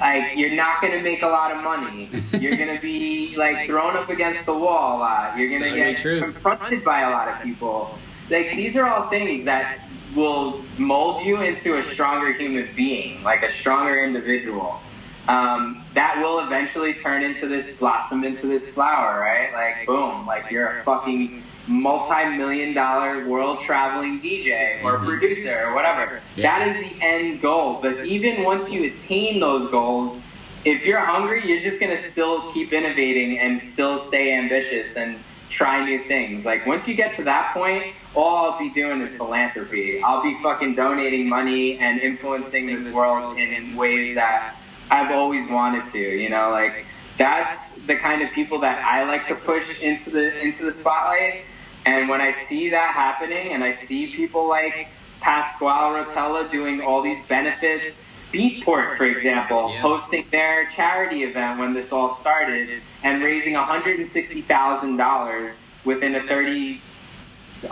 Like 0.00 0.36
you're 0.36 0.54
not 0.54 0.80
going 0.80 0.96
to 0.96 1.02
make 1.02 1.22
a 1.22 1.26
lot 1.26 1.54
of 1.54 1.62
money. 1.62 2.08
You're 2.38 2.56
going 2.56 2.74
to 2.74 2.80
be 2.80 3.34
like 3.36 3.66
thrown 3.66 3.96
up 3.96 4.08
against 4.08 4.46
the 4.46 4.56
wall 4.56 4.96
a 4.96 5.00
lot. 5.00 5.36
You're 5.36 5.50
going 5.50 5.62
to 5.62 5.74
get 5.74 5.98
true. 5.98 6.20
confronted 6.20 6.84
by 6.84 7.00
a 7.00 7.10
lot 7.10 7.28
of 7.28 7.42
people. 7.42 7.98
Like 8.30 8.52
these 8.52 8.76
are 8.78 8.88
all 8.88 9.10
things 9.10 9.44
that 9.44 9.80
will 10.14 10.64
mold 10.78 11.22
you 11.24 11.42
into 11.42 11.76
a 11.76 11.82
stronger 11.82 12.32
human 12.32 12.68
being, 12.74 13.22
like 13.22 13.42
a 13.42 13.48
stronger 13.48 14.02
individual. 14.02 14.80
Um, 15.30 15.84
that 15.94 16.20
will 16.20 16.44
eventually 16.44 16.92
turn 16.92 17.22
into 17.22 17.46
this 17.46 17.78
blossom 17.78 18.24
into 18.24 18.48
this 18.48 18.74
flower, 18.74 19.20
right? 19.20 19.52
Like 19.52 19.86
boom, 19.86 20.26
like 20.26 20.50
you're 20.50 20.66
a 20.66 20.82
fucking 20.82 21.42
multi-million 21.68 22.74
dollar 22.74 23.24
world 23.28 23.60
traveling 23.60 24.18
DJ 24.18 24.82
or 24.82 24.98
producer 24.98 25.66
or 25.66 25.74
whatever. 25.74 26.20
Yeah. 26.34 26.58
That 26.58 26.66
is 26.66 26.98
the 26.98 27.04
end 27.04 27.40
goal. 27.40 27.80
But 27.80 28.06
even 28.06 28.42
once 28.42 28.72
you 28.72 28.92
attain 28.92 29.38
those 29.38 29.70
goals, 29.70 30.32
if 30.64 30.84
you're 30.84 30.98
hungry, 30.98 31.42
you're 31.46 31.60
just 31.60 31.80
gonna 31.80 31.96
still 31.96 32.50
keep 32.52 32.72
innovating 32.72 33.38
and 33.38 33.62
still 33.62 33.96
stay 33.96 34.36
ambitious 34.36 34.96
and 34.96 35.16
try 35.48 35.84
new 35.84 35.98
things. 35.98 36.44
Like 36.44 36.66
once 36.66 36.88
you 36.88 36.96
get 36.96 37.12
to 37.14 37.24
that 37.24 37.54
point, 37.54 37.84
all 38.16 38.50
I'll 38.52 38.58
be 38.58 38.70
doing 38.70 39.00
is 39.00 39.16
philanthropy. 39.16 40.02
I'll 40.02 40.22
be 40.22 40.34
fucking 40.42 40.74
donating 40.74 41.28
money 41.28 41.78
and 41.78 42.00
influencing 42.00 42.66
this 42.66 42.92
world 42.94 43.38
in 43.38 43.76
ways 43.76 44.16
that 44.16 44.56
I've 44.90 45.12
always 45.12 45.50
wanted 45.50 45.84
to. 45.86 45.98
You 45.98 46.28
know, 46.28 46.50
like 46.50 46.86
that's 47.16 47.82
the 47.82 47.96
kind 47.96 48.22
of 48.22 48.32
people 48.32 48.60
that 48.60 48.84
I 48.84 49.04
like 49.04 49.26
to 49.26 49.34
push 49.34 49.82
into 49.82 50.10
the 50.10 50.40
into 50.42 50.64
the 50.64 50.70
spotlight. 50.70 51.44
And 51.86 52.08
when 52.08 52.20
I 52.20 52.30
see 52.30 52.70
that 52.70 52.94
happening, 52.94 53.52
and 53.52 53.64
I 53.64 53.70
see 53.70 54.14
people 54.14 54.48
like 54.48 54.88
Pasquale 55.20 56.02
Rotella 56.02 56.50
doing 56.50 56.82
all 56.82 57.02
these 57.02 57.24
benefits, 57.26 58.12
Beatport, 58.32 58.96
for 58.96 59.04
example, 59.04 59.68
hosting 59.78 60.24
their 60.30 60.66
charity 60.68 61.24
event 61.24 61.58
when 61.58 61.72
this 61.72 61.92
all 61.92 62.08
started 62.08 62.80
and 63.02 63.20
raising 63.22 63.54
$160,000 63.54 65.74
within 65.84 66.14
a 66.14 66.20
30, 66.20 66.80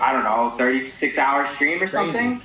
I 0.00 0.12
don't 0.12 0.24
know, 0.24 0.54
36 0.56 1.18
hour 1.18 1.44
stream 1.44 1.80
or 1.82 1.86
something. 1.86 2.40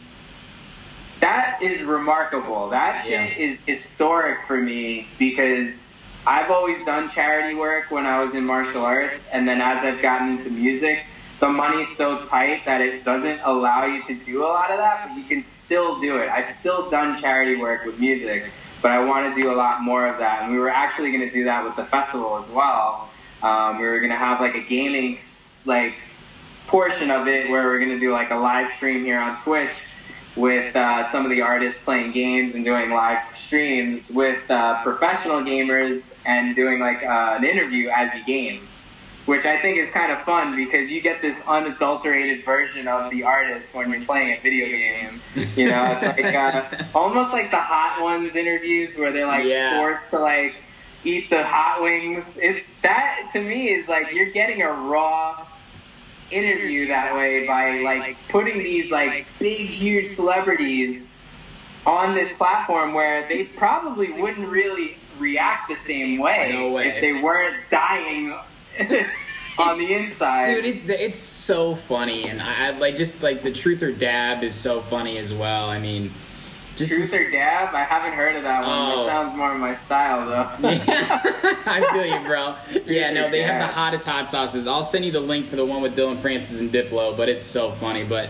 That 1.24 1.60
is 1.62 1.84
remarkable. 1.84 2.68
That 2.72 2.98
shit 3.02 3.38
Yeah. 3.38 3.45
is 3.45 3.66
historic 3.66 4.41
for 4.41 4.58
me 4.58 5.08
because 5.18 6.04
I've 6.28 6.52
always 6.52 6.84
done 6.84 7.08
charity 7.08 7.56
work 7.56 7.86
when 7.91 8.06
I 8.06 8.20
was 8.20 8.36
in 8.36 8.45
martial 8.45 8.84
arts, 8.86 9.30
and 9.30 9.48
then 9.48 9.62
as 9.62 9.86
I've 9.86 10.02
gotten 10.02 10.28
into 10.32 10.52
music, 10.52 11.06
the 11.40 11.48
money's 11.48 11.88
so 11.88 12.20
tight 12.20 12.66
that 12.66 12.82
it 12.82 13.06
doesn't 13.06 13.40
allow 13.45 13.86
you 13.86 14.04
to 14.04 14.14
do 14.16 14.44
a 14.44 14.52
lot 14.52 14.70
of 14.70 14.78
that, 14.80 15.08
but 15.08 15.18
you 15.18 15.24
can 15.24 15.41
still 15.41 15.98
do 15.98 16.18
it. 16.18 16.30
I've 16.30 16.45
still 16.48 16.90
done 16.90 17.16
charity 17.16 17.56
work 17.56 17.86
with 17.86 17.98
music, 18.00 18.44
but 18.82 18.91
I 18.91 19.00
want 19.00 19.34
to 19.34 19.41
do 19.41 19.50
a 19.50 19.56
lot 19.56 19.82
more 19.82 20.06
of 20.06 20.20
that. 20.20 20.41
And 20.44 20.52
we 20.52 20.60
were 20.60 20.70
actually 20.70 21.14
going 21.14 21.24
to 21.30 21.34
do 21.34 21.45
that 21.45 21.64
with 21.64 21.78
the 21.78 21.86
festival 21.86 22.36
as 22.36 22.52
well. 22.52 23.08
Um, 23.41 23.80
we 23.80 23.86
were 23.86 24.00
going 24.00 24.12
to 24.12 24.18
have 24.18 24.41
like 24.41 24.56
a 24.56 24.62
gaming 24.62 25.16
like 25.68 25.94
portion 26.68 27.12
of 27.12 27.30
it 27.30 27.50
where 27.50 27.64
we're 27.68 27.80
going 27.80 27.91
to 27.91 28.00
do 28.00 28.12
like 28.12 28.32
a 28.32 28.36
live 28.36 28.70
stream 28.70 29.06
here 29.06 29.22
on 29.22 29.38
Twitch 29.38 29.95
with 30.36 30.76
uh, 30.76 31.04
some 31.04 31.24
of 31.24 31.30
the 31.30 31.42
artists 31.42 31.84
playing 31.84 32.12
games 32.12 32.56
and 32.56 32.66
doing 32.66 32.90
live 32.92 33.22
streams 33.22 34.12
with 34.16 34.50
uh, 34.50 34.82
professional 34.84 35.42
gamers 35.42 36.22
and 36.26 36.56
doing 36.56 36.80
like 36.80 37.04
uh, 37.04 37.36
an 37.38 37.44
interview 37.46 37.90
as 37.90 38.16
you 38.16 38.24
game, 38.26 38.68
which 39.28 39.46
I 39.46 39.58
think 39.58 39.78
is 39.78 39.94
kind 39.94 40.12
of 40.12 40.18
fun 40.20 40.56
because 40.56 40.92
you 40.92 41.02
get 41.02 41.22
this 41.22 41.48
unadulterated 41.48 42.44
version 42.44 42.88
of 42.88 43.12
the 43.12 43.24
artist 43.24 43.76
when 43.76 43.92
you're 43.92 44.02
playing 44.06 44.38
a 44.38 44.42
video 44.42 44.66
game. 44.68 45.22
You 45.56 45.70
know, 45.70 45.92
it's 45.92 46.04
like 46.04 46.34
uh, 46.34 46.66
almost 46.96 47.32
like 47.32 47.52
the 47.52 47.60
Hot 47.62 48.02
Ones 48.02 48.36
interviews 48.36 48.98
where 48.98 49.12
they're 49.12 49.28
like 49.28 49.46
Yeah. 49.46 49.78
forced 49.78 50.10
to 50.12 50.20
like 50.20 50.56
eat 51.04 51.30
the 51.30 51.44
hot 51.44 51.82
wings. 51.82 52.40
It's 52.42 52.80
that 52.82 53.28
to 53.34 53.42
me 53.44 53.68
is 53.70 53.88
like 53.88 54.14
you're 54.14 54.32
getting 54.32 54.62
a 54.64 54.72
raw 54.72 55.46
interview 56.34 56.88
that 56.88 57.14
way 57.14 57.46
by 57.48 57.82
like 57.84 58.18
putting 58.30 58.58
these 58.60 58.92
like 58.92 59.26
big 59.40 59.68
huge 59.68 60.06
celebrities 60.06 61.24
on 61.86 62.14
this 62.14 62.38
platform 62.38 62.94
where 62.94 63.28
they 63.30 63.44
probably 63.58 64.12
wouldn't 64.22 64.50
really 64.50 64.98
react 65.20 65.70
the 65.70 65.76
same 65.76 66.20
way, 66.20 66.52
No 66.54 66.72
way. 66.72 66.88
if 66.88 67.02
they 67.02 67.22
weren't 67.22 67.70
dying 67.70 68.32
on 69.60 69.78
the 69.78 69.94
inside. 69.94 70.48
Dude, 70.62 70.66
it, 70.66 70.90
it's 70.90 71.18
so 71.18 71.76
funny, 71.76 72.28
and 72.30 72.42
I, 72.42 72.68
I 72.68 72.70
like 72.72 72.98
just 72.98 73.22
like 73.22 73.44
the 73.44 73.52
truth 73.52 73.84
or 73.84 73.92
dab 73.92 74.44
is 74.44 74.56
so 74.56 74.82
funny 74.82 75.18
as 75.18 75.34
well. 75.34 75.70
I 75.70 75.78
mean, 75.80 76.12
just 76.76 76.91
Truth 76.91 77.14
or 77.28 77.32
dab? 77.32 77.74
I 77.76 77.84
haven't 77.84 78.14
heard 78.14 78.36
of 78.36 78.44
that 78.44 78.62
one. 78.62 78.70
Oh. 78.72 78.95
That 78.95 79.06
sounds 79.08 79.36
more 79.36 79.54
my 79.56 79.74
style 79.74 80.26
though. 80.28 80.68
Yeah, 80.70 80.78
I 81.66 81.82
feel 81.94 82.06
you, 82.06 82.26
bro. 82.26 82.56
Yeah, 82.86 83.12
no, 83.14 83.30
they 83.30 83.41
have 83.44 83.62
the 83.62 83.68
hottest 83.68 84.08
hot 84.08 84.30
sauces. 84.30 84.66
I'll 84.68 84.84
send 84.84 85.06
you 85.06 85.12
the 85.12 85.20
link 85.20 85.45
for 85.48 85.56
the 85.56 85.66
one 85.66 85.82
with 85.82 85.95
Dillon 85.95 86.18
Francis 86.18 86.60
and 86.60 86.72
Diplo, 86.72 87.16
but 87.16 87.30
it's 87.30 87.45
so 87.45 87.72
funny. 87.72 88.04
But 88.04 88.30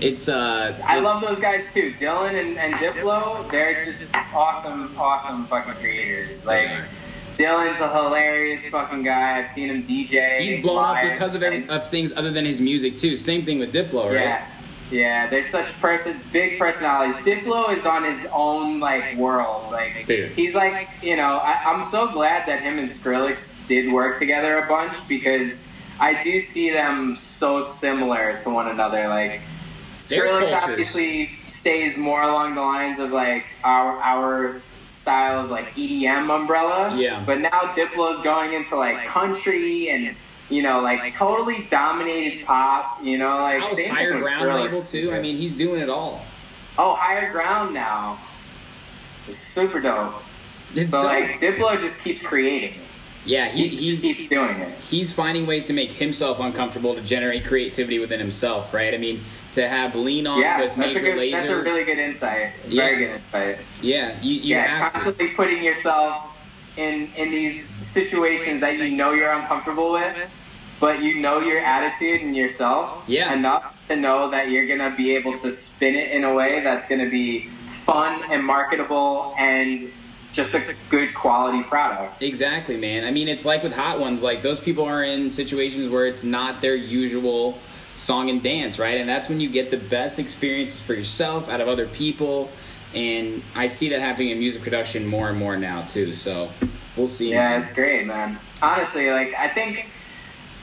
it's 0.00 0.28
uh, 0.28 0.76
I 0.84 0.98
it's- 0.98 1.04
love 1.04 1.22
those 1.22 1.38
guys 1.40 1.72
too. 1.72 1.92
Dillon 1.92 2.34
and, 2.36 2.58
and 2.58 2.74
Diplo, 2.74 3.48
they're 3.50 3.74
just 3.74 4.14
awesome, 4.34 4.92
awesome 4.98 5.44
fucking 5.46 5.74
creators. 5.74 6.46
Like 6.46 6.68
Dylan's 7.34 7.80
a 7.80 7.88
hilarious 7.88 8.68
fucking 8.68 9.02
guy. 9.02 9.38
I've 9.38 9.46
seen 9.46 9.68
him 9.68 9.82
DJ. 9.82 10.40
He's 10.40 10.62
blown 10.62 10.84
up 10.84 11.02
because 11.12 11.34
of 11.34 11.42
every, 11.42 11.58
and- 11.62 11.70
of 11.70 11.88
things 11.90 12.12
other 12.12 12.30
than 12.32 12.44
his 12.44 12.60
music 12.60 12.96
too. 12.96 13.14
Same 13.16 13.44
thing 13.44 13.58
with 13.60 13.72
Diplo, 13.72 14.06
right? 14.06 14.14
Yeah. 14.14 14.46
Yeah, 14.94 15.26
they're 15.28 15.42
such 15.42 15.80
person 15.80 16.20
big 16.32 16.58
personalities. 16.58 17.16
Diplo 17.16 17.70
is 17.70 17.84
on 17.84 18.04
his 18.04 18.28
own 18.32 18.78
like 18.78 19.16
world. 19.16 19.72
Like 19.72 20.06
Dude. 20.06 20.30
he's 20.32 20.54
like 20.54 20.88
you 21.02 21.16
know, 21.16 21.40
I, 21.42 21.60
I'm 21.66 21.82
so 21.82 22.10
glad 22.12 22.46
that 22.46 22.62
him 22.62 22.78
and 22.78 22.86
Skrillex 22.86 23.66
did 23.66 23.92
work 23.92 24.18
together 24.18 24.58
a 24.58 24.68
bunch 24.68 25.08
because 25.08 25.70
I 25.98 26.20
do 26.20 26.38
see 26.38 26.70
them 26.70 27.16
so 27.16 27.60
similar 27.60 28.38
to 28.38 28.50
one 28.50 28.68
another. 28.68 29.08
Like 29.08 29.40
Skrillex 29.96 30.54
obviously 30.54 31.30
stays 31.44 31.98
more 31.98 32.22
along 32.22 32.54
the 32.54 32.62
lines 32.62 33.00
of 33.00 33.10
like 33.10 33.46
our 33.64 33.98
our 33.98 34.62
style 34.84 35.44
of 35.44 35.50
like 35.50 35.74
EDM 35.74 36.30
umbrella. 36.30 36.96
Yeah. 36.96 37.22
But 37.26 37.40
now 37.40 37.72
Diplo's 37.74 38.22
going 38.22 38.52
into 38.52 38.76
like 38.76 39.06
country 39.06 39.88
and 39.88 40.14
you 40.54 40.62
know 40.62 40.80
like 40.80 41.12
totally 41.12 41.66
dominated 41.70 42.46
pop. 42.46 42.98
You 43.02 43.18
know 43.18 43.38
like 43.42 43.66
same 43.68 43.90
higher 43.94 44.10
ground 44.22 44.46
label 44.62 44.80
too? 44.80 45.12
I 45.12 45.20
mean, 45.20 45.36
he's 45.36 45.52
doing 45.52 45.80
it 45.80 45.90
all. 45.90 46.22
oh 46.78 46.94
higher 46.98 47.30
ground 47.32 47.74
now. 47.74 48.18
It's 49.26 49.36
super 49.36 49.80
dope. 49.80 50.14
It's 50.74 50.90
So 50.90 51.02
dope. 51.02 51.10
like 51.12 51.40
Diplo 51.40 51.72
just 51.80 52.02
keeps 52.04 52.26
creating. 52.26 52.74
yeah, 53.24 53.48
he, 53.48 53.68
He 53.68 53.76
he's 53.86 54.02
keeps 54.02 54.28
doing 54.28 54.56
it. 54.58 54.76
he's 54.90 55.10
finding 55.12 55.46
ways 55.46 55.66
to 55.68 55.72
make 55.72 55.92
himself 55.92 56.40
uncomfortable 56.40 56.94
to 56.94 57.00
generate 57.00 57.44
creativity 57.46 57.98
within 57.98 58.20
himself, 58.20 58.74
right? 58.74 58.92
I 58.92 58.98
mean, 58.98 59.22
to 59.52 59.66
have 59.68 59.94
lean 59.94 60.26
on 60.26 60.40
Yeah, 60.40 60.60
with 60.60 60.74
that's 60.76 60.96
a 60.96 61.00
Major 61.00 61.00
good. 61.12 61.18
Laser. 61.18 61.36
That's 61.38 61.48
a 61.50 61.62
really 61.62 61.84
good 61.84 61.98
insight. 61.98 62.52
Yeah. 62.68 62.82
Very 62.84 62.96
good 62.98 63.10
insight. 63.20 63.58
yeah, 63.80 64.20
you, 64.20 64.34
you 64.34 64.40
yeah, 64.56 64.66
have 64.66 64.92
to. 64.92 64.98
constantly 64.98 65.34
putting 65.34 65.62
yourself 65.64 66.44
in 66.76 67.08
in 67.16 67.30
these 67.30 67.56
situations 67.86 68.60
that 68.60 68.76
you 68.76 68.96
know 68.96 69.12
you're 69.12 69.32
uncomfortable 69.32 69.92
with, 69.92 70.14
but 70.84 71.02
you 71.02 71.18
know 71.22 71.40
your 71.40 71.60
attitude 71.60 72.20
and 72.20 72.36
yourself 72.36 73.04
Yeah. 73.06 73.32
enough 73.32 73.74
to 73.88 73.96
know 73.96 74.30
that 74.30 74.50
you're 74.50 74.66
gonna 74.66 74.94
be 74.94 75.16
able 75.16 75.32
to 75.32 75.50
spin 75.50 75.94
it 75.94 76.10
in 76.10 76.24
a 76.24 76.34
way 76.34 76.60
that's 76.62 76.90
gonna 76.90 77.08
be 77.08 77.48
fun 77.68 78.20
and 78.30 78.44
marketable 78.44 79.34
and 79.38 79.80
just 80.30 80.54
a 80.54 80.74
good 80.90 81.14
quality 81.14 81.62
product. 81.62 82.22
Exactly, 82.22 82.76
man. 82.76 83.02
I 83.04 83.12
mean, 83.12 83.28
it's 83.28 83.46
like 83.46 83.62
with 83.62 83.74
Hot 83.74 83.98
Ones, 83.98 84.22
like 84.22 84.42
those 84.42 84.60
people 84.60 84.84
are 84.84 85.02
in 85.02 85.30
situations 85.30 85.88
where 85.88 86.06
it's 86.06 86.22
not 86.22 86.60
their 86.60 86.74
usual 86.74 87.56
song 87.96 88.28
and 88.28 88.42
dance, 88.42 88.78
right? 88.78 88.98
And 88.98 89.08
that's 89.08 89.30
when 89.30 89.40
you 89.40 89.48
get 89.48 89.70
the 89.70 89.78
best 89.78 90.18
experiences 90.18 90.82
for 90.82 90.92
yourself 90.92 91.48
out 91.48 91.62
of 91.62 91.68
other 91.68 91.86
people. 91.86 92.50
And 92.94 93.42
I 93.56 93.68
see 93.68 93.88
that 93.88 94.00
happening 94.00 94.30
in 94.30 94.38
music 94.38 94.60
production 94.60 95.06
more 95.06 95.30
and 95.30 95.38
more 95.38 95.56
now 95.56 95.86
too. 95.86 96.14
So 96.14 96.50
we'll 96.94 97.06
see. 97.06 97.30
Yeah, 97.30 97.58
it's 97.58 97.74
great, 97.74 98.04
man. 98.06 98.38
Honestly, 98.60 99.10
like 99.10 99.32
I 99.38 99.48
think 99.48 99.88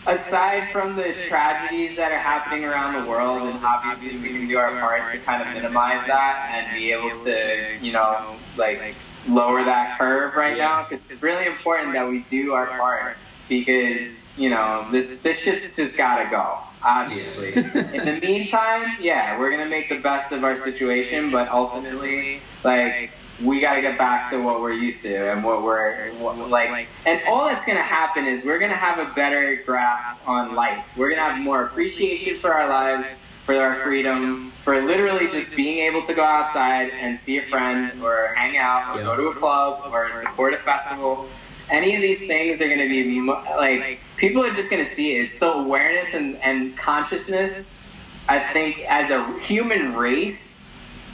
aside 0.07 0.67
from 0.69 0.95
the 0.95 1.13
tragedies 1.27 1.97
that 1.97 2.11
are 2.11 2.19
happening 2.19 2.65
around 2.65 3.01
the 3.01 3.09
world, 3.09 3.43
and 3.43 3.63
obviously 3.63 4.31
we 4.31 4.37
can 4.39 4.47
do 4.47 4.57
our 4.57 4.71
part 4.79 5.07
to 5.09 5.17
kind 5.19 5.41
of 5.41 5.53
minimize 5.53 6.07
that 6.07 6.51
and 6.53 6.77
be 6.77 6.91
able 6.91 7.11
to, 7.11 7.77
you 7.81 7.91
know, 7.93 8.35
like 8.57 8.95
lower 9.27 9.63
that 9.63 9.97
curve 9.97 10.35
right 10.35 10.57
now. 10.57 10.85
it's 11.09 11.21
really 11.21 11.45
important 11.45 11.93
that 11.93 12.07
we 12.07 12.19
do 12.23 12.53
our 12.53 12.67
part 12.67 13.17
because 13.47 14.37
you 14.39 14.49
know 14.49 14.87
this 14.91 15.23
this 15.23 15.43
shit's 15.43 15.75
just 15.75 15.97
gotta 15.97 16.29
go. 16.29 16.57
Obviously. 16.83 17.53
In 17.61 18.05
the 18.05 18.19
meantime, 18.23 18.97
yeah, 18.99 19.37
we're 19.37 19.51
gonna 19.51 19.69
make 19.69 19.87
the 19.89 19.99
best 19.99 20.31
of 20.31 20.43
our 20.43 20.55
situation, 20.55 21.29
but 21.29 21.47
ultimately, 21.49 22.41
like 22.63 23.11
we 23.43 23.61
got 23.61 23.75
to 23.75 23.81
get 23.81 23.97
back 23.97 24.29
to 24.29 24.43
what 24.43 24.61
we're 24.61 24.73
used 24.73 25.03
to 25.03 25.31
and 25.31 25.43
what 25.43 25.63
we're 25.63 26.11
what, 26.13 26.37
like 26.49 26.87
and 27.05 27.21
all 27.27 27.47
that's 27.47 27.65
going 27.65 27.77
to 27.77 27.83
happen 27.83 28.25
is 28.25 28.45
we're 28.45 28.59
going 28.59 28.71
to 28.71 28.77
have 28.77 28.99
a 28.99 29.13
better 29.13 29.61
grasp 29.65 30.27
on 30.27 30.55
life. 30.55 30.95
We're 30.97 31.09
going 31.09 31.21
to 31.21 31.35
have 31.35 31.43
more 31.43 31.65
appreciation 31.65 32.35
for 32.35 32.53
our 32.53 32.69
lives 32.69 33.09
for 33.41 33.55
our 33.55 33.73
freedom 33.73 34.51
for 34.51 34.85
literally 34.85 35.27
just 35.27 35.55
being 35.55 35.79
able 35.79 36.01
to 36.03 36.13
go 36.13 36.23
outside 36.23 36.91
and 36.91 37.17
see 37.17 37.39
a 37.39 37.41
friend 37.41 38.01
or 38.03 38.33
hang 38.35 38.55
out 38.57 38.95
or 38.95 39.01
go 39.01 39.15
to 39.15 39.23
a 39.29 39.33
club 39.33 39.81
or 39.91 40.11
support 40.11 40.53
a 40.53 40.57
festival. 40.57 41.27
Any 41.69 41.95
of 41.95 42.01
these 42.01 42.27
things 42.27 42.61
are 42.61 42.67
going 42.67 42.79
to 42.79 42.89
be 42.89 43.21
like 43.21 43.99
people 44.17 44.43
are 44.43 44.53
just 44.53 44.69
going 44.69 44.81
to 44.81 44.89
see 44.89 45.13
it. 45.15 45.23
It's 45.23 45.39
the 45.39 45.51
awareness 45.51 46.13
and, 46.13 46.35
and 46.37 46.77
consciousness 46.77 47.81
i 48.29 48.39
think 48.39 48.79
as 48.87 49.11
a 49.11 49.39
human 49.39 49.93
race 49.93 50.60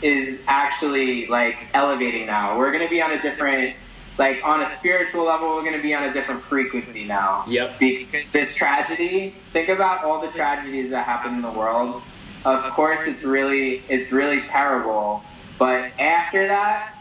is 0.02 0.46
actually 0.48 1.28
like 1.28 1.68
elevating 1.74 2.26
now. 2.28 2.58
We're 2.58 2.72
going 2.72 2.86
to 2.86 2.90
be 2.90 3.02
on 3.02 3.12
a 3.12 3.22
different, 3.22 3.76
like 4.18 4.44
on 4.44 4.62
a 4.62 4.66
spiritual 4.66 5.26
level, 5.26 5.48
we're 5.48 5.64
going 5.64 5.78
to 5.78 5.82
be 5.82 5.94
on 5.94 6.04
a 6.04 6.14
different 6.14 6.42
frequency 6.42 7.08
now. 7.08 7.44
Yep. 7.48 7.80
Because 7.80 8.32
this 8.32 8.56
tragedy, 8.56 9.36
think 9.54 9.70
about 9.70 10.04
all 10.04 10.22
the 10.22 10.32
tragedies 10.32 10.92
that 10.92 11.06
happen 11.06 11.36
in 11.36 11.42
the 11.42 11.52
world. 11.52 12.02
Of 12.46 12.64
course, 12.72 13.08
it's 13.08 13.26
really, 13.26 13.84
it's 13.90 14.12
really 14.12 14.42
terrible. 14.42 15.24
But 15.60 15.92
after 16.00 16.48
that, 16.48 16.94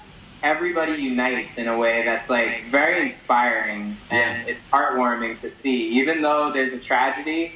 everybody 0.42 0.92
unites 0.92 1.58
in 1.58 1.66
a 1.66 1.76
way 1.76 2.04
that's 2.04 2.30
like 2.30 2.64
very 2.66 3.00
inspiring 3.00 3.96
and 4.10 4.48
it's 4.48 4.64
heartwarming 4.66 5.40
to 5.40 5.48
see. 5.48 5.98
Even 5.98 6.22
though 6.22 6.50
there's 6.52 6.72
a 6.72 6.80
tragedy, 6.80 7.54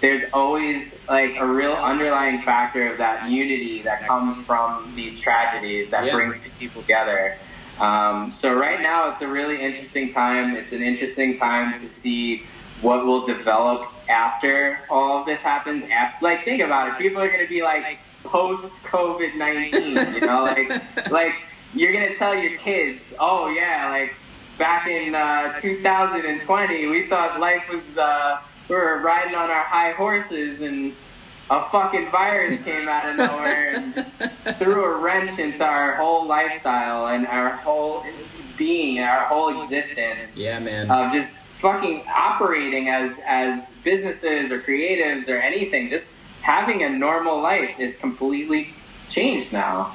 there's 0.00 0.30
always 0.32 1.08
like 1.08 1.36
a 1.38 1.46
real 1.46 1.72
underlying 1.72 2.38
factor 2.38 2.90
of 2.90 2.98
that 2.98 3.28
unity 3.28 3.82
that 3.82 4.06
comes 4.06 4.44
from 4.44 4.92
these 4.94 5.20
tragedies 5.20 5.90
that 5.90 6.06
Yeah. 6.06 6.14
brings 6.14 6.46
people 6.58 6.82
together. 6.82 7.36
Um, 7.80 8.30
so 8.32 8.58
right 8.58 8.80
now 8.80 9.08
it's 9.08 9.22
a 9.22 9.28
really 9.28 9.60
interesting 9.60 10.08
time. 10.08 10.56
It's 10.56 10.72
an 10.72 10.82
interesting 10.82 11.34
time 11.36 11.72
to 11.72 11.78
see 11.78 12.44
what 12.80 13.06
will 13.06 13.24
develop 13.24 13.82
after 14.08 14.80
all 14.88 15.20
of 15.20 15.26
this 15.26 15.44
happens. 15.44 15.84
After, 15.90 16.24
like 16.24 16.44
think 16.44 16.62
about 16.62 16.88
it, 16.92 16.98
people 16.98 17.20
are 17.20 17.28
going 17.28 17.44
to 17.44 17.48
be 17.48 17.62
like 17.62 17.98
post 18.24 18.86
COVID 18.86 19.36
nineteen. 19.36 19.96
You 20.14 20.20
know, 20.20 20.42
like 20.56 21.10
like 21.10 21.42
you're 21.74 21.92
going 21.92 22.08
to 22.12 22.18
tell 22.18 22.34
your 22.36 22.56
kids, 22.58 23.16
oh 23.20 23.50
yeah, 23.50 23.88
like 23.90 24.14
back 24.58 24.88
in 24.88 25.14
uh, 25.14 25.54
2020, 25.60 26.86
we 26.88 27.06
thought 27.08 27.40
life 27.40 27.68
was. 27.70 27.98
Uh, 27.98 28.38
we 28.68 28.74
were 28.74 29.02
riding 29.02 29.34
on 29.34 29.50
our 29.50 29.64
high 29.64 29.92
horses 29.92 30.62
and 30.62 30.94
a 31.50 31.60
fucking 31.60 32.10
virus 32.10 32.62
came 32.62 32.88
out 32.88 33.08
of 33.08 33.16
nowhere 33.16 33.74
and 33.76 33.92
just 33.92 34.22
threw 34.58 34.84
a 34.84 35.02
wrench 35.04 35.38
into 35.38 35.64
our 35.64 35.96
whole 35.96 36.28
lifestyle 36.28 37.06
and 37.08 37.26
our 37.26 37.50
whole 37.56 38.04
being 38.58 38.98
and 38.98 39.08
our 39.08 39.24
whole 39.26 39.48
existence 39.54 40.36
Yeah, 40.36 40.58
man. 40.58 40.90
of 40.90 41.10
just 41.12 41.36
fucking 41.36 42.04
operating 42.14 42.88
as 42.88 43.22
as 43.26 43.76
businesses 43.82 44.52
or 44.52 44.58
creatives 44.60 45.32
or 45.32 45.38
anything 45.38 45.88
just 45.88 46.22
having 46.42 46.82
a 46.82 46.88
normal 46.90 47.40
life 47.40 47.78
is 47.80 47.98
completely 47.98 48.74
changed 49.08 49.52
now 49.52 49.92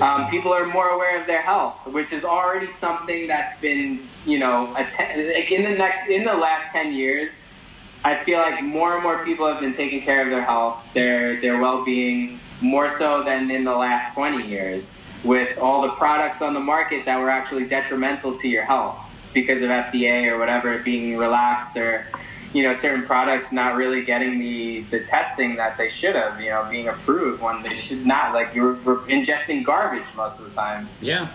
um, 0.00 0.28
people 0.30 0.52
are 0.52 0.66
more 0.66 0.88
aware 0.90 1.20
of 1.20 1.26
their 1.26 1.42
health, 1.42 1.74
which 1.86 2.12
is 2.12 2.24
already 2.24 2.68
something 2.68 3.26
that's 3.26 3.60
been, 3.60 4.08
you 4.24 4.38
know, 4.38 4.72
a 4.76 4.84
te- 4.84 5.34
like 5.34 5.50
in 5.50 5.64
the 5.64 5.76
next 5.76 6.08
in 6.08 6.22
the 6.24 6.36
last 6.36 6.72
ten 6.72 6.92
years. 6.92 7.51
I 8.04 8.16
feel 8.16 8.38
like 8.38 8.62
more 8.62 8.94
and 8.94 9.02
more 9.02 9.24
people 9.24 9.46
have 9.46 9.60
been 9.60 9.72
taking 9.72 10.00
care 10.00 10.22
of 10.22 10.30
their 10.30 10.42
health, 10.42 10.82
their 10.92 11.40
their 11.40 11.60
well 11.60 11.84
being, 11.84 12.40
more 12.60 12.88
so 12.88 13.22
than 13.22 13.50
in 13.50 13.64
the 13.64 13.76
last 13.76 14.14
twenty 14.14 14.46
years. 14.46 15.04
With 15.24 15.56
all 15.58 15.82
the 15.82 15.90
products 15.90 16.42
on 16.42 16.52
the 16.52 16.60
market 16.60 17.04
that 17.04 17.18
were 17.18 17.30
actually 17.30 17.68
detrimental 17.68 18.36
to 18.38 18.48
your 18.48 18.64
health 18.64 18.98
because 19.32 19.62
of 19.62 19.70
FDA 19.70 20.26
or 20.26 20.38
whatever 20.38 20.78
being 20.80 21.16
relaxed 21.16 21.76
or 21.76 22.06
you 22.52 22.62
know 22.62 22.72
certain 22.72 23.04
products 23.04 23.52
not 23.52 23.76
really 23.76 24.04
getting 24.04 24.38
the 24.38 24.82
the 24.90 25.00
testing 25.00 25.56
that 25.56 25.78
they 25.78 25.88
should 25.88 26.14
have 26.14 26.40
you 26.40 26.50
know 26.50 26.66
being 26.70 26.88
approved 26.88 27.40
when 27.42 27.62
they 27.62 27.74
should 27.74 28.04
not 28.04 28.34
like 28.34 28.54
you're, 28.54 28.76
ingesting 28.76 29.64
garbage 29.64 30.14
most 30.16 30.40
of 30.40 30.46
the 30.46 30.52
time 30.52 30.88
yeah. 31.00 31.28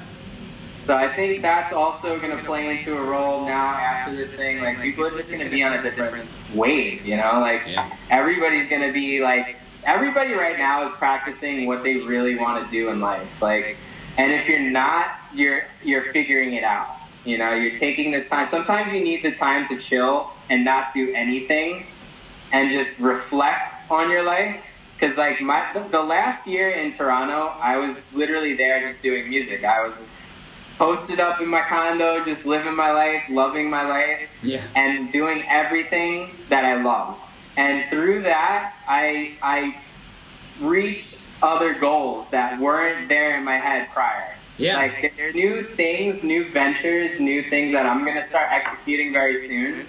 So 0.87 0.95
i 0.95 1.07
think 1.07 1.41
that's 1.41 1.73
also 1.73 2.19
going 2.19 2.35
to 2.35 2.43
play 2.43 2.69
into 2.71 2.95
a 2.95 3.03
role 3.03 3.45
now 3.45 3.75
after 3.75 4.15
this 4.15 4.37
thing 4.37 4.61
like 4.61 4.81
people 4.81 5.05
are 5.05 5.11
just 5.11 5.31
going 5.31 5.43
to 5.43 5.49
be 5.49 5.61
on 5.63 5.73
a 5.73 5.81
different 5.81 6.27
wave 6.53 7.05
you 7.05 7.17
know? 7.17 7.39
Like 7.41 7.63
Yeah. 7.67 7.89
everybody's 8.09 8.69
going 8.69 8.83
to 8.83 8.93
be 8.93 9.21
like 9.21 9.57
everybody 9.83 10.33
right 10.33 10.57
now 10.57 10.83
is 10.83 10.91
practicing 10.93 11.65
what 11.65 11.83
they 11.83 11.97
really 11.97 12.35
want 12.37 12.67
to 12.67 12.73
do 12.73 12.89
in 12.89 12.99
life 13.01 13.41
like 13.41 13.77
and 14.17 14.31
if 14.31 14.47
you're 14.49 14.69
not 14.71 15.05
you're 15.33 15.67
you're 15.83 16.01
figuring 16.01 16.53
it 16.53 16.63
out 16.63 16.97
you 17.25 17.37
know? 17.37 17.53
You're 17.53 17.75
taking 17.75 18.11
this 18.11 18.29
time. 18.29 18.45
Sometimes 18.45 18.95
you 18.95 19.03
need 19.03 19.21
the 19.21 19.33
time 19.33 19.65
to 19.65 19.77
chill 19.77 20.31
and 20.49 20.63
not 20.63 20.93
do 20.93 21.13
anything 21.13 21.85
and 22.53 22.71
just 22.71 23.01
reflect 23.01 23.69
on 23.91 24.09
your 24.09 24.25
life. 24.25 24.73
Because 24.95 25.17
like 25.17 25.41
my 25.41 25.69
the, 25.73 25.81
the 25.91 26.01
last 26.01 26.47
year 26.47 26.69
in 26.69 26.89
toronto 26.89 27.51
i 27.61 27.77
was 27.77 28.15
literally 28.15 28.55
there 28.55 28.81
just 28.81 29.03
doing 29.03 29.29
music. 29.29 29.63
I 29.65 29.85
was 29.85 30.16
posted 30.77 31.19
up 31.19 31.41
in 31.41 31.49
my 31.49 31.61
condo 31.61 32.23
just 32.23 32.45
living 32.45 32.75
my 32.75 32.91
life 32.91 33.23
loving 33.29 33.69
my 33.69 33.83
life 33.87 34.29
Yeah. 34.43 34.61
and 34.75 35.09
doing 35.09 35.43
everything 35.47 36.31
that 36.49 36.63
I 36.65 36.81
loved. 36.81 37.23
And 37.55 37.89
through 37.89 38.21
that, 38.23 38.73
I 38.87 39.35
I 39.41 39.77
reached 40.61 41.27
other 41.41 41.73
goals 41.75 42.31
that 42.31 42.59
weren't 42.59 43.09
there 43.09 43.37
in 43.37 43.43
my 43.43 43.57
head 43.57 43.89
prior. 43.89 44.35
Yeah. 44.57 44.77
Like 44.77 45.13
there 45.17 45.29
are 45.29 45.33
new 45.33 45.61
things, 45.61 46.23
new 46.23 46.49
ventures, 46.49 47.19
new 47.19 47.41
things 47.43 47.73
that 47.73 47.85
I'm 47.85 48.05
gonna 48.05 48.21
start 48.21 48.47
executing 48.51 49.13
very 49.13 49.35
soon 49.35 49.85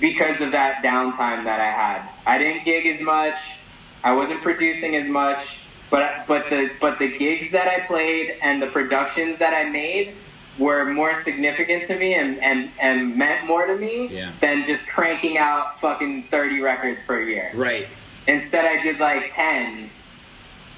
because 0.00 0.40
of 0.42 0.52
that 0.52 0.82
downtime 0.82 1.44
that 1.44 1.60
I 1.60 1.70
had. 1.70 2.02
I 2.26 2.38
didn't 2.38 2.64
gig 2.64 2.86
as 2.86 3.00
much. 3.02 3.60
I 4.02 4.12
wasn't 4.14 4.42
producing 4.42 4.96
as 4.96 5.08
much, 5.08 5.63
but 5.94 6.26
but 6.26 6.50
the 6.50 6.70
but 6.80 6.98
the 6.98 7.16
gigs 7.16 7.52
that 7.52 7.68
I 7.68 7.86
played 7.86 8.36
and 8.42 8.60
the 8.60 8.66
productions 8.66 9.38
that 9.38 9.54
I 9.54 9.70
made 9.70 10.14
were 10.58 10.92
more 10.92 11.14
significant 11.14 11.82
to 11.84 11.98
me 11.98 12.14
and, 12.14 12.38
and, 12.40 12.70
and 12.80 13.16
meant 13.16 13.44
more 13.46 13.66
to 13.66 13.76
me 13.76 14.06
Yeah. 14.08 14.30
than 14.40 14.62
just 14.62 14.88
cranking 14.88 15.36
out 15.36 15.78
fucking 15.80 16.24
30 16.30 16.60
records 16.62 17.04
per 17.04 17.20
year. 17.20 17.50
Right. 17.54 17.88
Instead, 18.28 18.64
I 18.64 18.80
did 18.80 19.00
like 19.00 19.30
10 19.30 19.90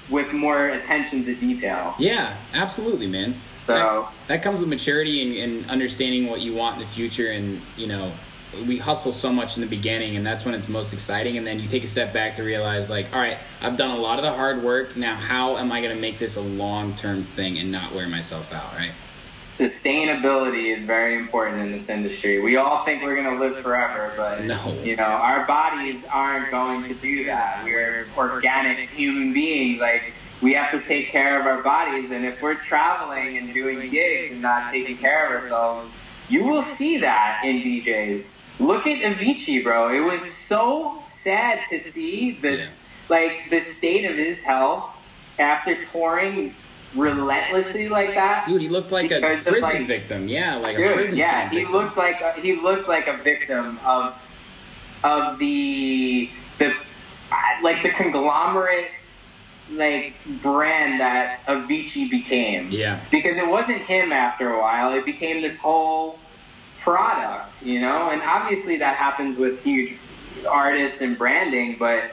with 0.09 0.33
more 0.33 0.69
attention 0.69 1.21
to 1.23 1.35
detail. 1.35 1.93
Yeah, 1.99 2.35
absolutely, 2.55 3.05
man. 3.05 3.35
So 3.67 4.07
that 4.27 4.41
comes 4.41 4.61
with 4.61 4.69
maturity 4.69 5.21
and, 5.21 5.51
and 5.61 5.69
understanding 5.69 6.25
what 6.27 6.41
you 6.41 6.55
want 6.55 6.77
in 6.77 6.81
the 6.81 6.87
future 6.87 7.31
and 7.31 7.61
you 7.75 7.85
know 7.85 8.11
we 8.65 8.77
hustle 8.77 9.11
so 9.11 9.31
much 9.31 9.57
in 9.57 9.61
the 9.61 9.67
beginning 9.67 10.15
and 10.15 10.25
that's 10.25 10.45
when 10.45 10.53
it's 10.53 10.67
most 10.67 10.93
exciting 10.93 11.37
and 11.37 11.45
then 11.45 11.59
you 11.59 11.67
take 11.67 11.83
a 11.83 11.87
step 11.87 12.13
back 12.13 12.33
to 12.35 12.43
realize 12.43 12.89
like 12.89 13.13
all 13.13 13.19
right 13.19 13.37
i've 13.61 13.75
done 13.77 13.91
a 13.91 13.97
lot 13.97 14.17
of 14.17 14.23
the 14.23 14.31
hard 14.31 14.63
work 14.63 14.95
now 14.95 15.15
how 15.15 15.57
am 15.57 15.71
i 15.71 15.81
going 15.81 15.93
to 15.93 15.99
make 15.99 16.17
this 16.17 16.37
a 16.37 16.41
long-term 16.41 17.23
thing 17.23 17.57
and 17.57 17.71
not 17.71 17.93
wear 17.93 18.07
myself 18.07 18.53
out 18.53 18.73
right 18.73 18.91
sustainability 19.57 20.71
is 20.71 20.85
very 20.85 21.15
important 21.15 21.61
in 21.61 21.71
this 21.71 21.89
industry. 21.89 22.39
We 22.39 22.57
all 22.57 22.85
think 22.85 23.01
we're 23.01 23.15
going 23.15 23.37
to 23.37 23.43
live 23.43 23.57
forever, 23.57 24.13
but 24.15 24.43
No. 24.43 24.79
you 24.83 24.95
know, 24.95 25.03
our 25.03 25.47
bodies 25.47 26.07
aren't 26.13 26.51
going 26.51 26.83
to 26.83 26.93
do 26.93 27.25
that. 27.25 27.63
We're 27.65 28.05
organic 28.15 28.89
human 28.89 29.33
beings. 29.33 29.81
Like 29.81 30.13
we 30.41 30.53
have 30.53 30.69
to 30.71 30.81
take 30.81 31.07
care 31.09 31.39
of 31.39 31.47
our 31.47 31.63
bodies, 31.63 32.11
and 32.11 32.23
if 32.23 32.41
we're 32.41 32.59
traveling 32.59 33.37
and 33.39 33.51
doing 33.51 33.89
gigs 33.89 34.31
and 34.33 34.41
not 34.43 34.67
taking 34.71 34.95
care 34.97 35.25
of 35.25 35.31
ourselves, 35.31 35.97
you 36.29 36.43
will 36.45 36.61
see 36.61 36.97
that 36.99 37.41
in 37.45 37.61
DJs. 37.61 38.41
Look 38.59 38.87
at 38.87 39.01
Avicii, 39.03 39.63
bro. 39.63 39.93
It 39.93 40.01
was 40.01 40.21
so 40.21 40.97
sad 41.01 41.59
to 41.69 41.77
see 41.77 42.31
this, 42.41 42.89
like 43.09 43.49
the 43.51 43.59
state 43.59 44.09
of 44.09 44.15
his 44.17 44.43
health 44.45 44.89
after 45.39 45.75
touring 45.79 46.55
relentlessly 46.95 47.87
like 47.89 48.13
that. 48.15 48.47
dude 48.47 48.61
he 48.61 48.69
looked 48.69 48.91
like 48.91 49.11
a 49.11 49.15
Because 49.21 49.45
of, 49.45 49.53
prison 49.53 49.61
like- 49.81 49.87
victim 49.87 50.27
yeah 50.27 50.55
like 50.55 50.75
a 50.75 50.77
Dude, 50.77 50.95
prison 50.95 51.17
yeah, 51.17 51.49
he 51.49 51.57
victim. 51.57 51.73
looked 51.73 51.97
like 51.97 52.21
a, 52.21 52.33
he 52.41 52.55
looked 52.55 52.87
like 52.87 53.07
a 53.07 53.17
victim 53.17 53.77
of 53.85 54.11
of 55.03 55.37
the 55.37 56.29
the 56.57 56.73
like 57.61 57.83
the 57.83 57.89
conglomerate 57.89 58.89
like 59.71 60.15
brand 60.41 60.99
that 60.99 61.45
Avicii 61.47 62.09
became. 62.09 62.69
yeah 62.71 62.99
Because 63.11 63.37
it 63.37 63.49
wasn't 63.49 63.81
him 63.81 64.11
after 64.11 64.49
a 64.49 64.59
while; 64.59 64.93
it 64.93 65.05
became 65.05 65.41
this 65.41 65.61
whole 65.61 66.19
product, 66.77 67.65
you 67.65 67.79
know. 67.81 68.09
And 68.11 68.21
obviously, 68.21 68.77
that 68.77 68.95
happens 68.95 69.37
with 69.39 69.63
huge 69.63 69.97
artists 70.49 71.01
and 71.01 71.17
branding, 71.17 71.75
but 71.79 72.11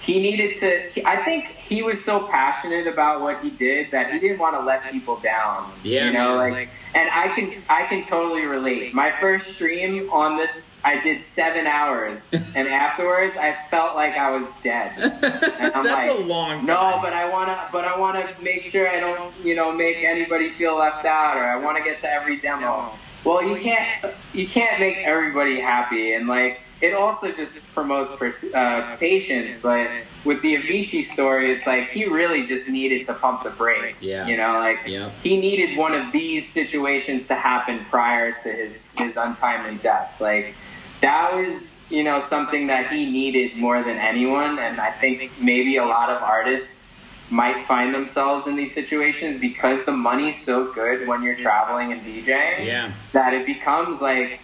he 0.00 0.20
needed 0.20 0.54
to. 0.54 1.02
I 1.06 1.16
think 1.16 1.46
he 1.46 1.82
was 1.82 2.02
so 2.02 2.26
passionate 2.28 2.86
about 2.86 3.20
what 3.20 3.38
he 3.42 3.50
did 3.50 3.90
that 3.90 4.12
he 4.12 4.18
didn't 4.18 4.38
want 4.38 4.56
to 4.58 4.64
let 4.64 4.90
people 4.90 5.16
down. 5.16 5.72
Yeah, 5.82 6.06
you 6.06 6.12
know, 6.12 6.38
man, 6.38 6.52
like, 6.52 6.70
and 6.94 7.10
I 7.12 7.28
can 7.28 7.52
I 7.68 7.86
can 7.86 8.02
totally 8.02 8.46
relate. 8.46 8.94
My 8.94 9.10
first 9.10 9.56
stream 9.56 10.10
on 10.10 10.36
this, 10.36 10.80
I 10.84 11.02
did 11.02 11.20
seven 11.20 11.66
hours, 11.66 12.32
and 12.54 12.66
afterwards, 12.66 13.36
I 13.36 13.56
felt 13.70 13.94
like 13.94 14.14
I 14.14 14.30
was 14.30 14.52
dead. 14.60 14.92
And 15.60 15.74
I'm 15.74 15.84
that's 15.84 16.08
like, 16.08 16.18
a 16.18 16.22
long 16.22 16.56
Time. 16.58 16.66
no, 16.66 16.98
but 17.02 17.12
I 17.12 17.30
wanna, 17.30 17.68
but 17.70 17.84
I 17.84 17.98
wanna 17.98 18.24
make 18.42 18.62
sure 18.62 18.88
I 18.88 18.98
don't, 18.98 19.34
you 19.44 19.54
know, 19.54 19.74
make 19.74 19.98
anybody 19.98 20.48
feel 20.48 20.78
left 20.78 21.04
out, 21.04 21.36
or 21.36 21.40
I 21.40 21.56
want 21.62 21.76
to 21.76 21.84
get 21.84 21.98
to 22.00 22.10
every 22.10 22.38
demo. 22.38 22.90
Well, 23.24 23.46
you 23.46 23.56
can't, 23.56 24.14
you 24.32 24.46
can't 24.46 24.80
make 24.80 24.96
everybody 25.04 25.60
happy, 25.60 26.14
and 26.14 26.26
like 26.26 26.60
it 26.80 26.94
also 26.94 27.26
just 27.30 27.60
promotes 27.74 28.16
pers- 28.16 28.54
uh, 28.54 28.96
patience. 28.98 29.60
But 29.60 29.88
with 30.24 30.40
the 30.42 30.54
Avicii 30.56 31.02
story, 31.02 31.50
it's 31.50 31.66
like 31.66 31.88
he 31.88 32.06
really 32.06 32.44
just 32.44 32.68
needed 32.70 33.04
to 33.06 33.14
pump 33.14 33.42
the 33.42 33.50
brakes. 33.50 34.08
Yeah. 34.08 34.26
You 34.26 34.36
know, 34.36 34.54
like 34.54 34.80
Yeah. 34.86 35.10
he 35.22 35.38
needed 35.40 35.76
one 35.76 35.92
of 35.94 36.12
these 36.12 36.46
situations 36.48 37.28
to 37.28 37.34
happen 37.34 37.84
prior 37.90 38.32
to 38.32 38.48
his 38.50 38.94
his 38.98 39.16
untimely 39.16 39.76
death. 39.78 40.20
Like 40.20 40.54
that 41.00 41.32
was 41.34 41.88
you 41.90 42.04
know 42.04 42.18
something 42.18 42.66
that 42.66 42.90
he 42.90 43.10
needed 43.10 43.56
more 43.56 43.82
than 43.82 43.96
anyone 43.96 44.58
and 44.58 44.78
i 44.78 44.90
think 44.90 45.32
maybe 45.40 45.78
a 45.78 45.84
lot 45.84 46.10
of 46.10 46.20
artists 46.22 47.00
might 47.30 47.64
find 47.64 47.94
themselves 47.94 48.46
in 48.46 48.54
these 48.54 48.74
situations 48.74 49.38
because 49.40 49.86
the 49.86 49.92
money's 49.92 50.36
so 50.36 50.70
good 50.74 51.08
when 51.08 51.22
you're 51.22 51.34
traveling 51.36 51.90
and 51.90 52.02
djing 52.02 52.66
yeah 52.66 52.92
that 53.14 53.32
it 53.32 53.46
becomes 53.46 54.02
like 54.02 54.40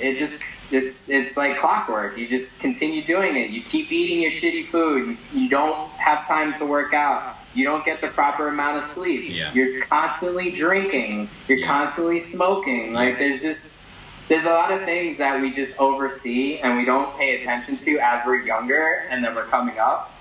it 0.00 0.16
just 0.16 0.42
it's 0.70 1.08
it's 1.10 1.36
like 1.36 1.58
clockwork. 1.58 2.16
You 2.18 2.26
just 2.26 2.60
continue 2.60 3.02
doing 3.02 3.36
it. 3.36 3.50
You 3.50 3.62
keep 3.62 3.92
eating 3.92 4.20
your 4.22 4.30
shitty 4.30 4.64
food. 4.64 5.16
You, 5.32 5.40
you 5.42 5.48
don't 5.48 5.90
have 5.92 6.26
time 6.26 6.52
to 6.54 6.66
work 6.68 6.92
out. 6.94 7.36
You 7.54 7.64
don't 7.64 7.84
get 7.84 8.00
the 8.00 8.08
proper 8.08 8.48
amount 8.48 8.76
of 8.76 8.82
sleep. 8.82 9.30
Yeah. 9.30 9.52
you're 9.54 9.80
constantly 9.82 10.50
drinking. 10.50 11.28
You're 11.48 11.58
Yeah. 11.58 11.66
constantly 11.66 12.18
smoking. 12.18 12.92
Like 12.92 13.18
there's 13.18 13.42
just 13.42 14.28
there's 14.28 14.44
a 14.44 14.50
lot 14.50 14.72
of 14.72 14.84
things 14.84 15.18
that 15.18 15.40
we 15.40 15.50
just 15.52 15.80
oversee 15.80 16.58
and 16.58 16.76
we 16.76 16.84
don't 16.84 17.16
pay 17.16 17.36
attention 17.36 17.76
to 17.76 17.98
as 18.02 18.24
we're 18.26 18.42
younger 18.42 19.04
and 19.08 19.24
then 19.24 19.34
we're 19.34 19.44
coming 19.44 19.78
up. 19.78 20.12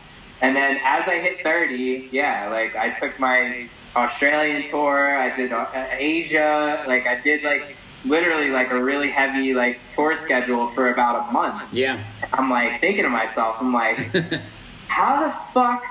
And 0.42 0.56
then 0.56 0.80
as 0.86 1.08
i 1.08 1.18
hit 1.20 1.42
30 1.42 2.10
yeah 2.12 2.50
like 2.52 2.76
i 2.76 2.90
took 2.92 3.20
my 3.20 3.68
australian 3.96 4.64
tour. 4.64 5.18
I 5.18 5.36
did 5.36 5.52
uh, 5.52 5.66
asia. 5.92 6.84
Like 6.88 7.08
i 7.08 7.20
did 7.20 7.44
like 7.44 7.76
literally 8.06 8.50
like 8.52 8.72
a 8.72 8.84
really 8.84 9.10
heavy 9.10 9.54
like 9.54 9.80
tour 9.90 10.14
schedule 10.16 10.68
for 10.68 10.92
about 10.92 11.28
a 11.28 11.32
month 11.32 11.74
yeah 11.74 12.02
i'm 12.34 12.50
like 12.50 12.80
thinking 12.80 13.04
to 13.04 13.10
myself 13.10 13.58
i'm 13.60 13.74
like 13.74 13.98
how 14.88 15.24
the 15.24 15.30
fuck 15.32 15.84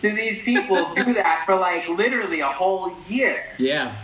do 0.00 0.14
these 0.14 0.44
people 0.44 0.76
do 0.94 1.04
that 1.04 1.42
for 1.46 1.56
like 1.56 1.88
literally 1.88 2.40
a 2.40 2.46
whole 2.46 2.90
year 3.08 3.54
yeah 3.58 3.94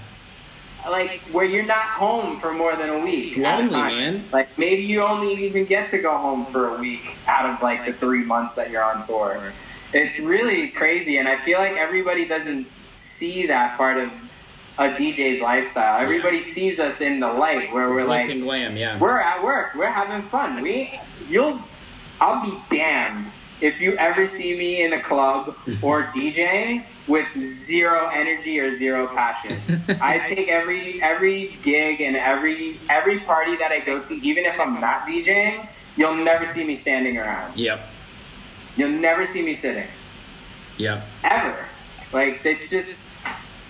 like 0.89 1.21
where 1.33 1.45
you're 1.45 1.67
not 1.67 1.85
home 1.85 2.37
for 2.37 2.55
more 2.55 2.75
than 2.77 2.89
a 2.89 3.05
week 3.05 3.37
It's 3.37 3.45
at 3.45 3.65
a 3.65 3.69
time. 3.69 3.93
man. 3.93 4.25
Like 4.33 4.57
maybe 4.57 4.83
you 4.85 5.03
only 5.03 5.35
even 5.45 5.65
get 5.67 5.89
to 5.89 6.01
go 6.01 6.17
home 6.17 6.47
for 6.47 6.75
a 6.75 6.81
week 6.81 7.19
out 7.27 7.51
of 7.51 7.61
like 7.63 7.85
the 7.85 7.93
three 7.93 8.25
months 8.25 8.55
that 8.55 8.71
you're 8.71 8.85
on 8.85 9.03
tour. 9.03 9.53
It's 9.93 10.21
really 10.21 10.69
crazy, 10.71 11.19
and 11.19 11.27
I 11.29 11.37
feel 11.37 11.59
like 11.59 11.77
everybody 11.77 12.27
doesn't 12.29 12.69
see 12.91 13.47
that 13.49 13.77
part 13.77 13.99
of 13.99 14.11
a 14.79 14.91
DJ's 14.91 15.43
lifestyle. 15.43 16.01
Everybody 16.01 16.41
sees 16.41 16.79
us 16.79 17.01
in 17.01 17.19
the 17.19 17.33
light 17.33 17.73
where 17.73 17.91
we're 17.91 18.05
Glitz 18.05 18.29
like, 18.29 18.41
glam 18.41 18.77
yeah 18.77 18.99
we're 18.99 19.21
at 19.21 19.43
work, 19.43 19.75
we're 19.77 19.91
having 19.91 20.23
fun. 20.23 20.63
We, 20.63 20.99
you'll, 21.29 21.61
I'll 22.21 22.43
be 22.45 22.57
damned 22.71 23.27
if 23.61 23.81
you 23.81 23.97
ever 23.99 24.25
see 24.25 24.57
me 24.57 24.85
in 24.85 24.93
a 24.93 25.01
club 25.01 25.57
or 25.83 26.05
DJing 26.13 26.87
with 27.09 27.27
zero 27.39 28.09
energy 28.15 28.61
or 28.61 28.71
zero 28.71 29.09
passion. 29.09 29.59
I 30.01 30.21
take 30.21 30.49
every 30.49 31.03
every 31.03 31.59
gig 31.63 32.01
and 32.01 32.17
every 32.17 32.77
every 32.89 33.19
party 33.21 33.57
that 33.57 33.73
I 33.73 33.85
go 33.85 34.01
to, 34.01 34.15
even 34.23 34.45
if 34.45 34.61
I'm 34.61 34.79
not 34.81 35.07
DJing, 35.07 35.67
you'll 35.97 36.25
never 36.25 36.45
see 36.47 36.65
me 36.65 36.75
standing 36.75 37.17
around. 37.19 37.59
yep 37.59 37.81
You'll 38.77 39.01
never 39.01 39.25
see 39.25 39.45
me 39.45 39.55
sitting 39.55 39.89
yep 40.77 41.05
ever. 41.25 41.69
Like 42.13 42.43
it's 42.45 42.71
just 42.71 43.08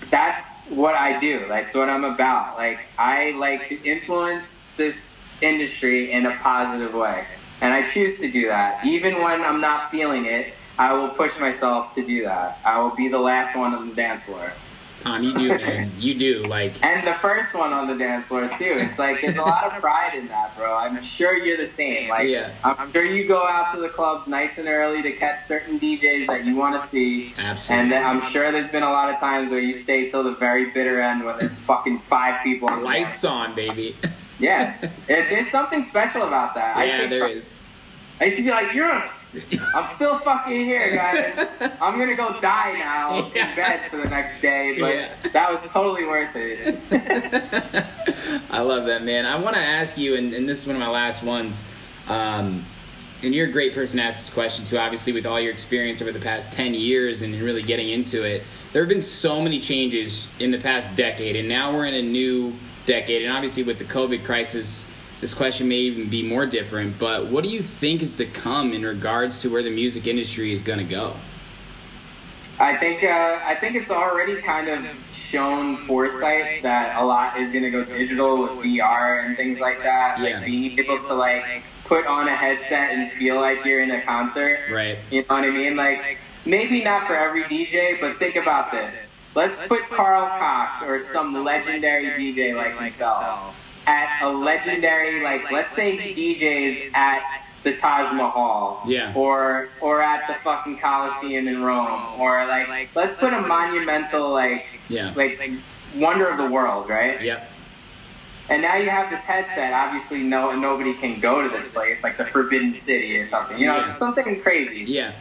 that's 0.09 0.69
what 0.69 0.95
I 0.95 1.17
do. 1.17 1.47
That's 1.47 1.75
what 1.75 1.89
I'm 1.89 2.03
about. 2.03 2.57
Like 2.57 2.87
I 2.97 3.35
like 3.37 3.63
to 3.67 3.81
influence 3.87 4.75
this 4.75 5.25
industry 5.41 6.11
in 6.11 6.25
a 6.25 6.35
positive 6.37 6.93
way. 6.93 7.25
And 7.61 7.73
I 7.73 7.83
choose 7.83 8.21
to 8.21 8.31
do 8.31 8.47
that. 8.47 8.85
Even 8.85 9.15
when 9.15 9.41
I'm 9.41 9.59
not 9.59 9.91
feeling 9.91 10.25
it, 10.25 10.55
I 10.77 10.93
will 10.93 11.09
push 11.09 11.39
myself 11.39 11.93
to 11.95 12.05
do 12.05 12.23
that. 12.23 12.59
I 12.63 12.79
will 12.79 12.95
be 12.95 13.09
the 13.09 13.19
last 13.19 13.57
one 13.57 13.73
on 13.73 13.89
the 13.89 13.95
dance 13.95 14.25
floor. 14.25 14.53
Tom 15.01 15.23
you 15.23 15.33
do 15.37 15.47
man 15.57 15.91
you 15.97 16.13
do 16.13 16.41
like 16.43 16.73
And 16.85 17.05
the 17.05 17.13
first 17.13 17.57
one 17.57 17.73
on 17.73 17.87
the 17.87 17.97
dance 17.97 18.27
floor 18.27 18.47
too. 18.47 18.75
It's 18.79 18.99
like 18.99 19.21
there's 19.21 19.37
a 19.37 19.41
lot 19.41 19.63
of 19.65 19.81
pride 19.81 20.13
in 20.15 20.27
that, 20.27 20.57
bro. 20.57 20.75
I'm 20.75 20.99
sure 21.01 21.37
you're 21.37 21.57
the 21.57 21.65
same. 21.65 22.09
Like 22.09 22.27
Yeah. 22.27 22.51
I'm 22.63 22.91
sure 22.91 23.03
you 23.05 23.27
go 23.27 23.45
out 23.47 23.73
to 23.73 23.79
the 23.81 23.89
clubs 23.89 24.27
nice 24.27 24.57
and 24.59 24.67
early 24.67 25.01
to 25.03 25.11
catch 25.13 25.39
certain 25.39 25.79
DJs 25.79 26.27
that 26.27 26.45
you 26.45 26.55
want 26.55 26.75
to 26.75 26.79
see. 26.79 27.33
absolutely 27.37 27.81
And 27.83 27.91
then 27.91 28.03
I'm 28.05 28.21
sure 28.21 28.51
there's 28.51 28.71
been 28.71 28.83
a 28.83 28.89
lot 28.91 29.13
of 29.13 29.19
times 29.19 29.51
where 29.51 29.59
you 29.61 29.73
stay 29.73 30.05
till 30.07 30.23
the 30.23 30.33
very 30.35 30.71
bitter 30.71 30.99
end 31.01 31.23
when 31.25 31.37
there's 31.37 31.57
fucking 31.59 31.99
five 31.99 32.43
people 32.43 32.69
on 32.69 32.83
lights 32.83 33.23
on 33.23 33.55
baby 33.55 33.95
Yeah, 34.39 34.77
there's 35.07 35.47
something 35.47 35.81
special 35.81 36.23
about 36.23 36.55
that. 36.55 36.77
I 36.77 36.85
yeah 36.85 37.07
there 37.07 37.27
is 37.27 37.53
I 38.21 38.25
used 38.25 38.37
to 38.37 38.43
be 38.43 38.51
like, 38.51 38.73
yes, 38.73 39.33
I'm 39.73 39.85
still 39.85 40.15
fucking 40.15 40.59
here, 40.65 40.93
guys. 40.93 41.61
I'm 41.81 41.97
gonna 41.97 42.17
go 42.17 42.39
die 42.41 42.73
now 42.77 43.31
Yeah. 43.33 43.49
in 43.49 43.55
bed 43.55 43.89
for 43.89 43.97
the 43.97 44.09
next 44.09 44.41
day, 44.41 44.75
but 44.79 44.93
Yeah. 44.93 45.09
that 45.31 45.49
was 45.49 45.71
totally 45.71 46.05
worth 46.05 46.31
it. 46.35 47.85
I 48.51 48.61
love 48.61 48.87
that, 48.87 49.03
man. 49.03 49.25
I 49.25 49.37
want 49.39 49.55
to 49.55 49.61
ask 49.61 49.97
you, 49.97 50.15
and, 50.15 50.33
and 50.33 50.47
this 50.49 50.61
is 50.61 50.67
one 50.67 50.75
of 50.75 50.81
my 50.81 50.89
last 50.89 51.23
ones. 51.23 51.63
Um, 52.07 52.65
and 53.21 53.33
you're 53.35 53.47
a 53.47 53.51
great 53.51 53.73
person 53.73 53.97
to 53.97 54.03
ask 54.03 54.19
this 54.19 54.33
question 54.33 54.65
to. 54.65 54.79
Obviously, 54.79 55.13
with 55.13 55.25
all 55.25 55.39
your 55.39 55.51
experience 55.51 56.01
over 56.01 56.11
the 56.11 56.19
past 56.19 56.51
ten 56.53 56.73
years 56.73 57.21
and 57.21 57.33
really 57.41 57.61
getting 57.61 57.89
into 57.89 58.23
it, 58.23 58.43
there 58.71 58.81
have 58.81 58.89
been 58.89 59.01
so 59.01 59.41
many 59.41 59.59
changes 59.59 60.27
in 60.39 60.51
the 60.51 60.57
past 60.57 60.93
decade, 60.95 61.35
and 61.35 61.47
now 61.47 61.73
we're 61.73 61.85
in 61.85 61.93
a 61.95 62.01
new 62.01 62.53
decade. 62.85 63.21
And 63.23 63.31
obviously, 63.33 63.63
with 63.63 63.77
the 63.77 63.83
COVID 63.85 64.23
crisis, 64.23 64.85
this 65.21 65.33
question 65.33 65.67
may 65.67 65.77
even 65.77 66.09
be 66.09 66.23
more 66.23 66.45
different. 66.45 66.97
But 66.97 67.27
what 67.27 67.43
do 67.43 67.49
you 67.49 67.61
think 67.61 68.01
is 68.01 68.15
to 68.15 68.25
come 68.25 68.73
in 68.73 68.83
regards 68.83 69.41
to 69.41 69.49
where 69.49 69.63
the 69.63 69.69
music 69.69 70.07
industry 70.07 70.53
is 70.53 70.61
going 70.61 70.79
to 70.79 70.85
go? 70.85 71.13
I 72.61 72.75
think 72.75 73.03
uh, 73.03 73.39
I 73.45 73.55
think 73.55 73.75
it's 73.75 73.91
already 73.91 74.41
kind 74.41 74.67
of 74.67 74.85
shown 75.13 75.77
foresight 75.77 76.61
that 76.63 77.01
a 77.01 77.05
lot 77.05 77.37
is 77.37 77.53
going 77.53 77.63
to 77.63 77.71
go 77.71 77.85
digital 77.85 78.41
with 78.41 78.51
VR 78.65 79.25
and 79.25 79.37
things 79.37 79.61
like 79.61 79.77
that. 79.79 80.19
Yeah. 80.19 80.37
Like 80.37 80.45
being 80.45 80.77
able 80.77 80.99
to 80.99 81.13
like 81.13 81.63
put 81.85 82.05
on 82.05 82.27
a 82.27 82.35
headset 82.35 82.91
and 82.91 83.09
feel 83.09 83.37
like 83.37 83.63
you're 83.63 83.81
in 83.81 83.91
a 83.91 84.01
concert. 84.01 84.59
Right. 84.71 84.97
You 85.09 85.21
know 85.21 85.35
what 85.35 85.45
I 85.45 85.51
mean? 85.51 85.77
Like 85.77 86.17
maybe 86.45 86.83
not 86.83 87.03
for 87.03 87.15
every 87.15 87.43
DJ, 87.43 87.99
but 87.99 88.17
think 88.17 88.35
about 88.35 88.71
this. 88.71 89.29
let's 89.35 89.65
put 89.67 89.89
Carl 89.89 90.27
Cox 90.39 90.85
or 90.85 90.97
some 90.97 91.45
legendary 91.45 92.07
DJ 92.07 92.55
like 92.55 92.77
himself 92.77 93.55
at 93.89 94.21
a 94.21 94.29
legendary 94.29 95.23
like 95.23 95.51
let's 95.51 95.71
say 95.71 95.97
DJs 96.13 96.95
at 96.95 97.21
the 97.63 97.73
Taj 97.73 98.13
Mahal, 98.13 98.81
Yeah. 98.87 99.11
or 99.15 99.69
or 99.81 100.01
at 100.01 100.27
the 100.27 100.33
fucking 100.33 100.77
Coliseum 100.77 101.47
in 101.47 101.61
Rome, 101.61 102.01
or 102.19 102.45
like 102.47 102.89
let's 102.95 103.17
put 103.17 103.33
a 103.33 103.41
monumental 103.41 104.31
like 104.31 104.65
Yeah. 104.89 105.11
like 105.15 105.41
wonder 105.95 106.29
of 106.29 106.37
the 106.37 106.49
world, 106.49 106.87
right? 106.89 107.19
Yep. 107.21 107.51
And 108.51 108.61
now 108.63 108.75
you 108.77 108.89
have 108.89 109.09
this 109.09 109.27
headset. 109.27 109.73
Obviously, 109.73 110.23
no 110.23 110.55
nobody 110.57 110.93
can 110.93 111.19
go 111.19 111.41
to 111.41 111.49
this 111.49 111.73
place, 111.73 112.03
like 112.03 112.15
the 112.17 112.25
Forbidden 112.25 112.75
City 112.75 113.17
or 113.17 113.25
something. 113.25 113.57
You 113.59 113.65
know, 113.67 113.75
Yeah. 113.75 113.81
just 113.81 113.97
something 113.99 114.39
crazy. 114.41 114.83
Yeah. 114.85 115.11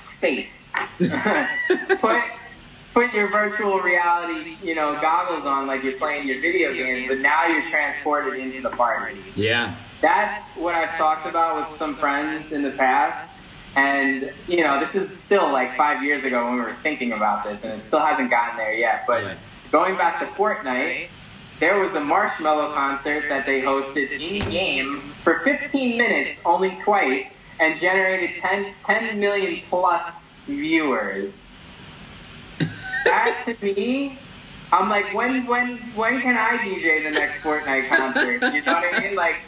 Space. 0.00 0.72
put 0.98 2.18
put 2.94 3.12
your 3.14 3.28
virtual 3.30 3.78
reality, 3.78 4.56
you 4.62 4.74
know, 4.74 4.98
goggles 5.00 5.46
on, 5.46 5.66
like 5.66 5.82
you're 5.84 5.98
playing 5.98 6.26
your 6.26 6.40
video 6.40 6.72
games, 6.72 7.06
but 7.08 7.18
now 7.18 7.46
you're 7.46 7.64
transported 7.64 8.38
into 8.38 8.62
the 8.62 8.70
party. 8.70 9.18
Yeah. 9.36 9.76
That's 10.00 10.56
what 10.56 10.74
I've 10.74 10.96
talked 10.96 11.26
about 11.26 11.56
with 11.56 11.74
some 11.74 11.94
friends 11.94 12.52
in 12.52 12.62
the 12.62 12.70
past. 12.72 13.44
And, 13.76 14.32
you 14.48 14.62
know, 14.62 14.80
this 14.80 14.96
is 14.96 15.08
still 15.08 15.52
like 15.52 15.74
five 15.74 16.02
years 16.02 16.24
ago 16.24 16.44
when 16.44 16.54
we 16.54 16.60
were 16.60 16.74
thinking 16.74 17.12
about 17.12 17.44
this, 17.44 17.64
and 17.64 17.72
it 17.72 17.80
still 17.80 18.00
hasn't 18.00 18.30
gotten 18.30 18.56
there 18.56 18.74
yet. 18.74 19.04
But 19.06 19.36
going 19.70 19.96
back 19.96 20.18
to 20.18 20.24
Fortnite, 20.24 21.08
there 21.60 21.78
was 21.78 21.94
a 21.94 22.00
Marshmello 22.00 22.72
concert 22.74 23.28
that 23.28 23.46
they 23.46 23.60
hosted 23.60 24.10
in 24.10 24.50
game 24.50 25.00
for 25.20 25.40
15 25.40 25.96
minutes, 25.96 26.44
only 26.46 26.74
twice, 26.82 27.46
and 27.60 27.78
generated 27.78 28.34
10, 28.34 28.74
10 28.80 29.20
million 29.20 29.60
plus 29.66 30.36
viewers. 30.46 31.56
That 33.04 33.42
to 33.46 33.64
me, 33.64 34.18
I'm 34.72 34.88
like, 34.88 35.12
when 35.14 35.46
when 35.46 35.78
when 35.94 36.20
can 36.20 36.36
I 36.36 36.58
DJ 36.58 37.02
the 37.04 37.10
next 37.12 37.44
Fortnite 37.44 37.88
concert? 37.88 38.42
You 38.54 38.62
know 38.62 38.72
what 38.74 38.94
I 38.94 39.00
mean? 39.00 39.16
Like, 39.16 39.42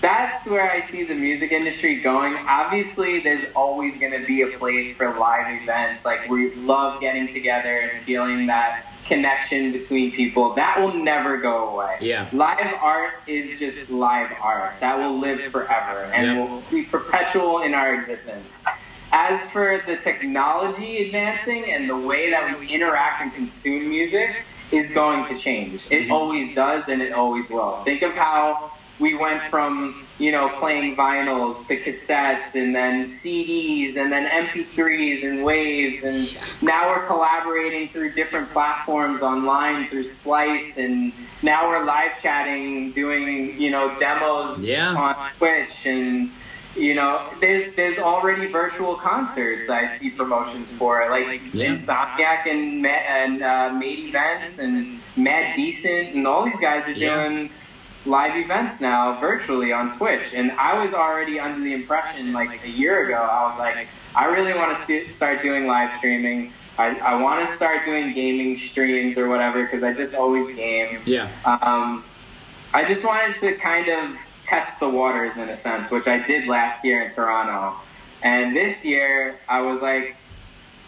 that's 0.00 0.50
where 0.50 0.70
I 0.70 0.78
see 0.78 1.04
the 1.04 1.14
music 1.14 1.52
industry 1.52 1.96
going. 1.96 2.34
Obviously, 2.48 3.20
there's 3.20 3.52
always 3.54 4.00
going 4.00 4.18
to 4.18 4.26
be 4.26 4.42
a 4.42 4.58
place 4.58 4.96
for 4.96 5.16
live 5.18 5.62
events. 5.62 6.06
Like, 6.06 6.28
we 6.30 6.54
love 6.54 7.00
getting 7.00 7.26
together 7.26 7.76
and 7.92 8.00
feeling 8.00 8.46
that 8.46 8.86
connection 9.04 9.72
between 9.72 10.12
people. 10.12 10.54
That 10.54 10.78
will 10.80 10.94
never 10.94 11.38
go 11.38 11.68
away. 11.74 11.98
Yeah. 12.00 12.28
Live 12.32 12.74
art 12.80 13.14
is 13.26 13.58
just 13.58 13.90
live 13.90 14.30
art. 14.40 14.74
That 14.80 14.96
will 14.98 15.18
live 15.18 15.40
forever 15.40 16.04
and 16.14 16.26
Yeah. 16.26 16.38
will 16.38 16.62
be 16.70 16.82
perpetual 16.84 17.60
in 17.62 17.74
our 17.74 17.94
existence. 17.94 18.64
As 19.12 19.52
for 19.52 19.82
the 19.86 19.96
technology 19.96 21.04
advancing 21.04 21.64
and 21.68 21.88
the 21.88 21.98
way 21.98 22.30
that 22.30 22.58
we 22.58 22.68
interact 22.68 23.22
and 23.22 23.32
consume 23.32 23.88
music 23.88 24.44
is 24.70 24.94
going 24.94 25.24
to 25.24 25.36
change. 25.36 25.86
It 25.90 26.04
mm-hmm. 26.04 26.12
always 26.12 26.54
does 26.54 26.88
and 26.88 27.02
it 27.02 27.12
always 27.12 27.50
will. 27.50 27.82
Think 27.84 28.02
of 28.02 28.14
how 28.14 28.70
we 29.00 29.16
went 29.16 29.40
from, 29.42 30.06
you 30.18 30.30
know, 30.30 30.48
playing 30.48 30.94
vinyls 30.94 31.66
to 31.68 31.76
cassettes 31.76 32.54
and 32.54 32.74
then 32.74 33.02
CDs 33.02 33.96
and 33.96 34.12
then 34.12 34.26
MP3s 34.26 35.24
and 35.24 35.42
waves 35.42 36.04
and 36.04 36.36
now 36.62 36.86
we're 36.86 37.06
collaborating 37.06 37.88
through 37.88 38.12
different 38.12 38.50
platforms 38.50 39.22
online 39.22 39.88
through 39.88 40.02
Splice 40.02 40.78
and 40.78 41.12
now 41.42 41.66
we're 41.66 41.84
live 41.84 42.20
chatting 42.20 42.90
doing, 42.90 43.60
you 43.60 43.70
know, 43.70 43.96
demos 43.98 44.68
Yeah. 44.68 44.94
on 44.94 45.16
Twitch 45.38 45.86
and 45.86 46.30
you 46.76 46.94
know, 46.94 47.20
there's 47.40 47.74
there's 47.74 47.98
already 47.98 48.46
virtual 48.46 48.94
concerts 48.94 49.70
I 49.70 49.84
see 49.86 50.16
promotions 50.16 50.76
for, 50.76 51.08
like 51.10 51.40
Yeah. 51.52 51.66
Insomniac 51.70 52.46
and 52.46 52.86
and 52.86 53.42
uh, 53.42 53.72
Made 53.72 53.98
Events 54.08 54.58
and 54.60 55.00
Mad 55.16 55.54
Decent 55.56 56.14
and 56.14 56.26
all 56.26 56.44
these 56.44 56.60
guys 56.60 56.88
are 56.88 56.92
Yeah. 56.92 57.28
doing 57.28 57.50
live 58.06 58.36
events 58.42 58.80
now 58.80 59.18
virtually 59.20 59.72
on 59.72 59.90
Twitch. 59.90 60.34
And 60.34 60.52
I 60.52 60.78
was 60.80 60.94
already 60.94 61.38
under 61.38 61.60
the 61.60 61.74
impression 61.74 62.32
like 62.32 62.64
a 62.64 62.70
year 62.70 63.04
ago, 63.06 63.16
I 63.20 63.42
was 63.42 63.58
like, 63.58 63.88
I 64.14 64.24
really 64.26 64.54
want 64.54 64.72
to 64.74 64.80
st- 64.80 65.10
start 65.10 65.42
doing 65.42 65.66
live 65.66 65.92
streaming. 65.92 66.52
I, 66.78 66.96
I 67.04 67.20
want 67.20 67.40
to 67.40 67.46
start 67.46 67.84
doing 67.84 68.14
gaming 68.14 68.56
streams 68.56 69.18
or 69.18 69.28
whatever 69.28 69.62
because 69.64 69.84
I 69.84 69.92
just 69.92 70.16
always 70.16 70.50
game. 70.56 71.00
Yeah. 71.04 71.28
Um, 71.44 72.04
I 72.72 72.84
just 72.86 73.04
wanted 73.04 73.36
to 73.36 73.54
kind 73.56 73.88
of 73.88 74.16
test 74.50 74.80
the 74.80 74.88
waters 74.88 75.38
in 75.38 75.48
a 75.48 75.54
sense, 75.54 75.92
which 75.92 76.08
I 76.08 76.22
did 76.22 76.48
last 76.48 76.84
year 76.84 77.02
in 77.02 77.10
Toronto. 77.10 77.76
And 78.22 78.54
this 78.54 78.84
year, 78.84 79.38
I 79.48 79.60
was 79.62 79.80
like, 79.82 80.16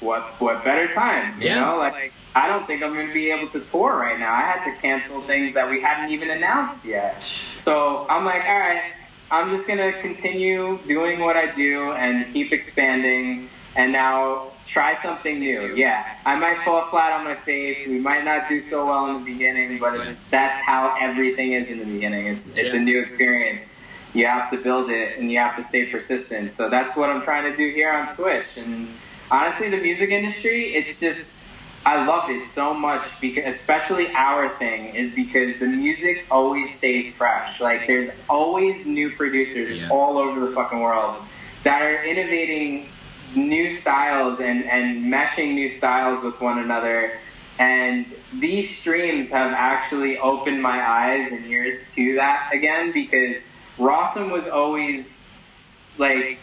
what 0.01 0.41
what 0.41 0.65
better 0.65 0.89
time? 0.89 1.41
You 1.41 1.49
Yeah. 1.49 1.61
know, 1.65 1.79
like 1.79 2.13
I 2.35 2.49
don't 2.49 2.67
think 2.67 2.83
I'm 2.83 2.95
going 2.95 3.09
to 3.09 3.15
be 3.15 3.31
able 3.31 3.49
to 3.51 3.61
tour 3.61 3.97
right 3.99 4.19
now. 4.19 4.33
I 4.33 4.41
had 4.41 4.63
to 4.63 4.73
cancel 4.81 5.21
things 5.23 5.55
that 5.55 5.71
we 5.71 5.81
hadn't 5.81 6.11
even 6.11 6.31
announced 6.31 6.89
yet. 6.89 7.23
So 7.57 8.07
I'm 8.09 8.25
like, 8.25 8.43
all 8.49 8.59
right, 8.59 8.83
I'm 9.31 9.49
just 9.51 9.69
going 9.69 9.79
to 9.79 9.99
continue 10.01 10.79
doing 10.87 11.21
what 11.21 11.37
I 11.37 11.51
do 11.53 11.93
and 11.93 12.31
keep 12.33 12.53
expanding. 12.53 13.49
And 13.75 13.93
now 13.93 14.51
try 14.65 14.93
something 14.93 15.39
new. 15.39 15.75
Yeah, 15.75 16.05
I 16.27 16.39
might 16.39 16.59
fall 16.59 16.83
flat 16.83 17.13
on 17.19 17.25
my 17.25 17.35
face. 17.35 17.89
We 17.89 18.01
might 18.01 18.25
not 18.25 18.47
do 18.47 18.61
so 18.61 18.87
well 18.87 19.07
in 19.17 19.25
the 19.25 19.33
beginning, 19.33 19.79
but 19.79 19.95
it's 19.95 20.31
that's 20.31 20.61
how 20.65 20.95
everything 21.01 21.53
is 21.53 21.71
in 21.71 21.79
the 21.79 21.87
beginning. 21.95 22.27
It's 22.27 22.57
it's 22.59 22.75
a 22.75 22.81
new 22.81 23.01
experience. 23.01 23.83
You 24.15 24.27
have 24.27 24.51
to 24.51 24.59
build 24.59 24.91
it 24.91 25.19
and 25.19 25.33
you 25.33 25.39
have 25.39 25.55
to 25.57 25.63
stay 25.63 25.87
persistent. 25.87 26.51
So 26.51 26.69
that's 26.69 26.99
what 26.99 27.09
I'm 27.09 27.23
trying 27.23 27.51
to 27.51 27.57
do 27.57 27.71
here 27.73 27.91
on 27.95 28.07
Twitch. 28.15 28.59
And 28.59 28.89
honestly, 29.31 29.71
the 29.71 29.83
music 29.83 30.11
industry, 30.11 30.65
it's 30.77 31.01
just 31.01 31.43
I 31.87 32.07
love 32.07 32.29
it 32.29 32.45
so 32.45 32.75
much 32.75 33.21
because 33.23 33.47
especially 33.55 34.09
our 34.15 34.51
thing 34.51 34.95
is 34.95 35.17
because 35.17 35.59
the 35.59 35.67
music 35.67 36.27
always 36.31 36.73
stays 36.79 37.17
fresh. 37.17 37.59
Like 37.61 37.87
there's 37.87 38.21
always 38.29 38.87
new 38.87 39.11
producers 39.11 39.83
Yeah. 39.83 39.89
all 39.89 40.19
over 40.19 40.41
the 40.41 40.53
fucking 40.53 40.79
world 40.81 41.17
that 41.65 41.81
are 41.81 42.05
innovating 42.05 42.87
new 43.37 43.71
styles 43.71 44.41
and, 44.41 44.65
and 44.65 45.13
meshing 45.13 45.55
new 45.55 45.69
styles 45.69 46.25
with 46.25 46.41
one 46.41 46.59
another. 46.59 47.19
And 47.59 48.07
these 48.33 48.79
streams 48.79 49.33
have 49.33 49.53
actually 49.53 50.19
opened 50.19 50.63
my 50.63 50.81
eyes 50.81 51.33
and 51.33 51.47
ears 51.47 51.95
to 51.95 52.15
that 52.17 52.51
again 52.53 52.93
because 52.93 53.55
Rawsome 53.79 54.33
was 54.33 54.49
always 54.49 55.97
like, 55.99 56.39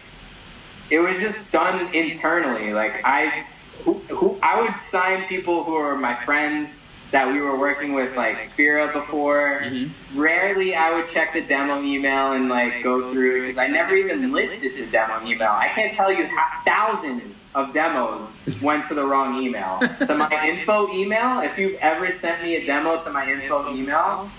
it 0.90 0.99
was 0.99 1.20
just 1.20 1.52
done 1.52 1.94
internally. 1.94 2.74
Like 2.74 3.02
I, 3.03 3.45
who, 3.84 3.95
who 4.10 4.40
I 4.41 4.61
would 4.61 4.80
sign 4.80 5.24
people 5.28 5.64
who 5.64 5.76
are 5.76 5.98
my 5.98 6.14
friends 6.14 6.89
that 7.11 7.27
we 7.27 7.41
were 7.41 7.57
working 7.57 7.94
with, 7.94 8.15
like 8.15 8.40
Spira 8.40 8.91
before. 8.94 9.61
Mm-hmm. 9.64 10.19
Rarely 10.19 10.76
I 10.76 10.94
would 10.94 11.07
check 11.07 11.34
the 11.34 11.44
demo 11.45 11.81
email 11.81 12.34
and 12.34 12.49
like 12.49 12.84
go 12.84 13.11
through 13.11 13.38
it 13.38 13.40
because 13.41 13.57
I 13.57 13.68
never 13.68 13.95
even 13.95 14.31
listed 14.31 14.86
the 14.86 14.91
demo 14.91 15.26
email. 15.26 15.49
I 15.52 15.69
can't 15.69 15.91
tell 15.91 16.11
you 16.11 16.26
how 16.27 16.61
thousands 16.65 17.52
of 17.56 17.73
demos 17.73 18.60
went 18.61 18.84
to 18.86 18.94
the 18.94 19.06
wrong 19.06 19.41
email. 19.41 19.80
to 20.06 20.15
my 20.15 20.30
info 20.48 20.88
email, 20.94 21.40
if 21.41 21.57
you've 21.57 21.80
ever 21.81 22.10
sent 22.11 22.44
me 22.44 22.56
a 22.57 22.65
demo 22.65 22.99
to 22.99 23.11
my 23.11 23.27
info 23.30 23.73
email, 23.73 24.30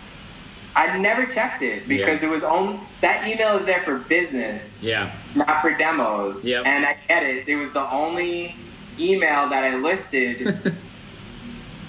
I 0.77 0.97
never 0.99 1.27
checked 1.27 1.63
it 1.63 1.89
because 1.89 2.23
it 2.23 2.31
was 2.31 2.45
only 2.45 2.79
that 3.01 3.27
email 3.27 3.57
is 3.57 3.67
there 3.67 3.81
for 3.81 3.99
business 3.99 4.85
Yeah. 4.85 5.11
not 5.35 5.61
for 5.61 5.75
demos. 5.75 6.49
Yep. 6.49 6.65
And 6.67 6.87
I 6.87 6.97
get 7.09 7.25
it. 7.25 7.49
It 7.49 7.57
was 7.57 7.73
the 7.73 7.91
only 7.91 8.55
email 8.99 9.49
that 9.49 9.65
I 9.65 9.75
listed 9.77 10.77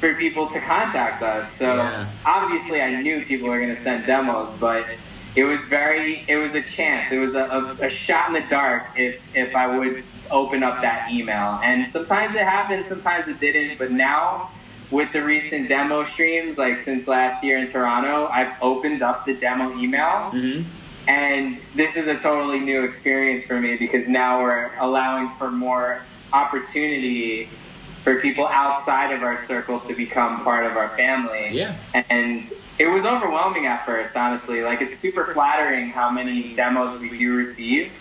for 0.02 0.14
people 0.16 0.48
to 0.48 0.60
contact 0.60 1.22
us. 1.24 1.50
So 1.50 1.78
Yeah. 1.78 2.08
obviously, 2.26 2.82
I 2.82 3.02
knew 3.02 3.24
people 3.24 3.48
were 3.48 3.58
going 3.64 3.70
to 3.70 3.76
send 3.76 4.06
demos, 4.06 4.58
but 4.58 4.86
it 5.36 5.46
was 5.46 5.68
very. 5.68 6.26
It 6.28 6.36
was 6.36 6.56
a 6.56 6.62
chance. 6.78 7.14
It 7.14 7.20
was 7.20 7.36
a, 7.36 7.46
a, 7.46 7.86
a 7.86 7.90
shot 7.90 8.28
in 8.28 8.34
the 8.34 8.46
dark 8.50 8.84
if 8.98 9.16
if 9.34 9.56
I 9.56 9.66
would 9.78 10.04
open 10.30 10.64
up 10.64 10.82
that 10.82 11.10
email. 11.12 11.60
And 11.64 11.88
sometimes 11.88 12.36
it 12.36 12.44
happened, 12.44 12.84
sometimes 12.84 13.30
it 13.30 13.40
didn't. 13.40 13.78
But 13.78 13.92
now. 13.92 14.50
With 14.92 15.14
the 15.14 15.24
recent 15.24 15.70
demo 15.70 16.04
streams, 16.04 16.60
like 16.60 16.78
since 16.78 17.08
last 17.08 17.46
year 17.46 17.58
in 17.58 17.66
Toronto, 17.66 18.28
I've 18.28 18.54
opened 18.62 19.02
up 19.02 19.24
the 19.26 19.38
demo 19.38 19.72
email 19.80 20.32
Mm-hmm. 20.36 20.68
and 21.08 21.54
this 21.82 21.96
is 21.96 22.10
a 22.10 22.18
totally 22.20 22.60
new 22.60 22.84
experience 22.84 23.48
for 23.48 23.62
me 23.62 23.78
because 23.78 24.10
now 24.10 24.42
we're 24.42 24.70
allowing 24.82 25.30
for 25.30 25.50
more 25.50 26.02
opportunity 26.34 27.48
for 28.02 28.20
people 28.20 28.48
outside 28.48 29.14
of 29.14 29.22
our 29.22 29.38
circle 29.38 29.80
to 29.80 29.94
become 29.94 30.44
part 30.44 30.66
of 30.66 30.76
our 30.76 30.90
family. 30.90 31.50
Yeah. 31.52 31.76
And 31.94 32.44
it 32.80 32.88
was 32.88 33.06
overwhelming 33.06 33.68
at 33.68 33.86
first, 33.86 34.18
honestly. 34.18 34.64
Like, 34.64 34.82
it's 34.82 34.96
super 34.96 35.26
flattering 35.26 35.90
how 35.90 36.10
many 36.10 36.54
demos 36.56 37.00
we 37.00 37.12
do 37.16 37.36
receive, 37.36 37.96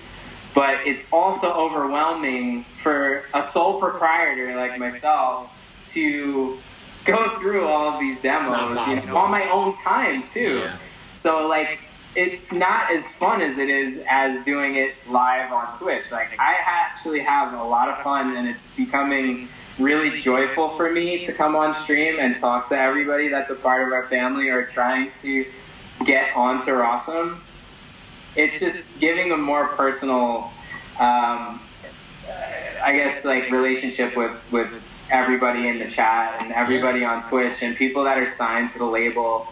but 0.54 0.86
it's 0.86 1.12
also 1.12 1.52
overwhelming 1.52 2.64
for 2.72 3.24
a 3.34 3.42
sole 3.42 3.78
proprietor 3.78 4.56
like 4.56 4.78
myself 4.78 5.52
to 5.92 6.58
go 7.04 7.28
through 7.36 7.66
all 7.66 7.92
of 7.92 8.00
these 8.00 8.22
demos 8.22 8.88
you 8.88 8.96
know, 9.06 9.18
on 9.18 9.30
my 9.30 9.50
own 9.52 9.74
time, 9.74 10.22
too. 10.22 10.60
Yeah. 10.60 10.78
So 11.12 11.46
like 11.46 11.80
it's 12.16 12.52
not 12.52 12.90
as 12.90 13.16
fun 13.16 13.40
as 13.40 13.58
it 13.58 13.68
is 13.68 14.04
as 14.10 14.44
doing 14.44 14.76
it 14.76 14.94
live 15.08 15.52
on 15.52 15.68
Twitch. 15.78 16.10
Like 16.10 16.30
I 16.38 16.56
actually 16.64 17.20
have 17.20 17.52
a 17.52 17.62
lot 17.62 17.88
of 17.88 17.96
fun 17.98 18.36
and 18.36 18.48
it's 18.48 18.76
becoming 18.76 19.48
really 19.78 20.18
joyful 20.18 20.68
for 20.68 20.92
me 20.92 21.18
to 21.20 21.32
come 21.32 21.56
on 21.56 21.72
stream 21.72 22.16
and 22.18 22.34
talk 22.34 22.68
to 22.68 22.76
everybody 22.76 23.28
that's 23.28 23.50
a 23.50 23.56
part 23.56 23.86
of 23.86 23.92
our 23.92 24.04
family 24.04 24.48
or 24.48 24.64
trying 24.66 25.10
to 25.12 25.44
get 26.04 26.34
onto 26.36 26.70
Rawsome. 26.70 27.38
It's 28.36 28.60
just 28.60 29.00
giving 29.00 29.32
a 29.32 29.36
more 29.36 29.68
personal, 29.68 30.50
um, 30.98 31.60
I 32.82 32.92
guess, 32.92 33.26
like 33.26 33.50
relationship 33.50 34.16
with 34.16 34.48
with 34.52 34.70
everybody 35.10 35.68
in 35.68 35.78
the 35.78 35.88
chat 35.88 36.42
and 36.42 36.52
everybody 36.52 37.04
on 37.04 37.24
Twitch 37.24 37.62
and 37.62 37.76
people 37.76 38.04
that 38.04 38.16
are 38.16 38.26
signed 38.26 38.70
to 38.70 38.78
the 38.78 38.84
label. 38.84 39.48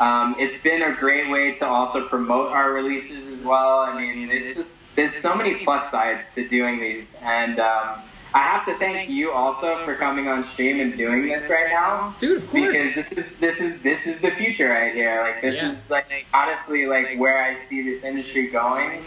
Um, 0.00 0.36
it's 0.38 0.62
been 0.62 0.82
a 0.82 0.94
great 0.94 1.28
way 1.28 1.52
to 1.54 1.66
also 1.66 2.06
promote 2.06 2.52
our 2.52 2.72
releases 2.72 3.28
as 3.30 3.44
well. 3.44 3.80
I 3.80 3.98
mean, 3.98 4.30
it's 4.30 4.54
just 4.54 4.94
there's 4.94 5.12
so 5.12 5.36
many 5.36 5.56
plus 5.56 5.90
sides 5.90 6.34
to 6.34 6.46
doing 6.46 6.78
these, 6.78 7.22
and 7.26 7.58
um, 7.58 7.98
I 8.38 8.42
have 8.42 8.64
to 8.66 8.74
thank 8.74 9.10
you 9.10 9.32
also 9.32 9.74
for 9.78 9.94
coming 9.96 10.28
on 10.28 10.42
stream 10.44 10.78
and 10.80 10.96
doing 10.96 11.26
this 11.26 11.50
right 11.50 11.70
now, 11.70 12.14
Dude, 12.20 12.36
of 12.38 12.48
course. 12.50 12.66
because 12.66 12.94
this 12.94 13.10
is 13.12 13.40
this 13.40 13.60
is 13.60 13.82
this 13.82 14.06
is 14.06 14.20
the 14.20 14.30
future 14.30 14.68
right 14.68 14.94
here. 14.94 15.20
Like 15.22 15.42
this 15.42 15.60
Yeah. 15.60 15.68
is 15.68 15.90
like 15.90 16.26
honestly 16.32 16.86
like 16.86 17.18
where 17.18 17.42
I 17.42 17.54
see 17.54 17.82
this 17.82 18.04
industry 18.04 18.46
going. 18.48 19.04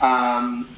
Um, 0.00 0.68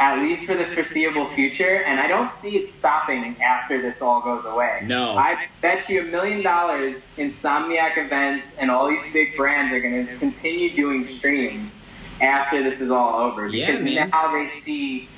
at 0.00 0.20
least 0.20 0.48
for 0.48 0.56
the 0.56 0.62
foreseeable 0.62 1.24
future, 1.24 1.82
and 1.84 1.98
I 1.98 2.06
don't 2.06 2.30
see 2.30 2.56
it 2.56 2.66
stopping 2.66 3.34
after 3.42 3.82
this 3.82 4.00
all 4.00 4.20
goes 4.20 4.46
away. 4.46 4.82
No. 4.84 5.16
I 5.16 5.46
bet 5.60 5.88
you 5.88 6.02
a 6.02 6.04
million 6.04 6.40
dollars 6.42 7.08
Insomniac 7.16 7.96
events 7.96 8.58
and 8.60 8.70
all 8.70 8.86
these 8.88 9.02
big 9.12 9.36
brands 9.36 9.72
are 9.72 9.80
going 9.80 10.06
to 10.06 10.14
continue 10.18 10.72
doing 10.72 11.02
streams 11.02 11.96
after 12.20 12.62
this 12.62 12.80
is 12.80 12.90
all 12.92 13.18
over 13.18 13.50
because 13.50 13.82
man. 13.82 14.10
now 14.10 14.30
they 14.32 14.46
see 14.46 15.08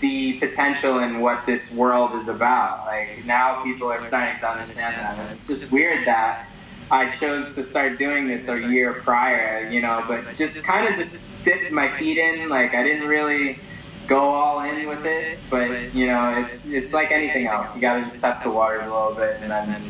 the 0.00 0.38
potential 0.40 0.98
in 0.98 1.20
what 1.20 1.46
this 1.46 1.78
world 1.78 2.12
is 2.12 2.28
about. 2.28 2.86
Like 2.86 3.24
now 3.24 3.62
people 3.62 3.88
are 3.88 4.00
starting 4.00 4.36
to 4.38 4.48
understand 4.48 4.96
that. 4.96 5.18
It's 5.26 5.46
just 5.46 5.72
weird 5.72 6.06
that 6.06 6.48
I 6.90 7.08
chose 7.08 7.54
to 7.54 7.62
start 7.62 7.98
doing 7.98 8.26
this 8.26 8.48
a 8.48 8.68
year 8.68 8.92
prior, 8.92 9.68
you 9.68 9.80
know, 9.80 10.04
but 10.06 10.34
just 10.34 10.66
kind 10.66 10.88
of 10.88 10.94
just 10.94 11.26
dipped 11.42 11.72
my 11.72 11.88
feet 11.88 12.18
in. 12.18 12.48
Like 12.48 12.74
I 12.74 12.82
didn't 12.82 13.08
really 13.08 13.58
go 14.06 14.20
all 14.20 14.60
in 14.60 14.86
with 14.86 15.04
it, 15.04 15.38
but 15.50 15.94
you 15.94 16.06
know, 16.06 16.34
it's 16.36 16.74
it's 16.74 16.92
like 16.92 17.10
anything 17.10 17.46
else. 17.46 17.74
You 17.74 17.80
got 17.80 17.94
to 17.94 18.00
just 18.00 18.20
test 18.20 18.44
the 18.44 18.50
waters 18.50 18.86
a 18.86 18.92
little 18.92 19.14
bit 19.14 19.40
and 19.40 19.50
then 19.50 19.82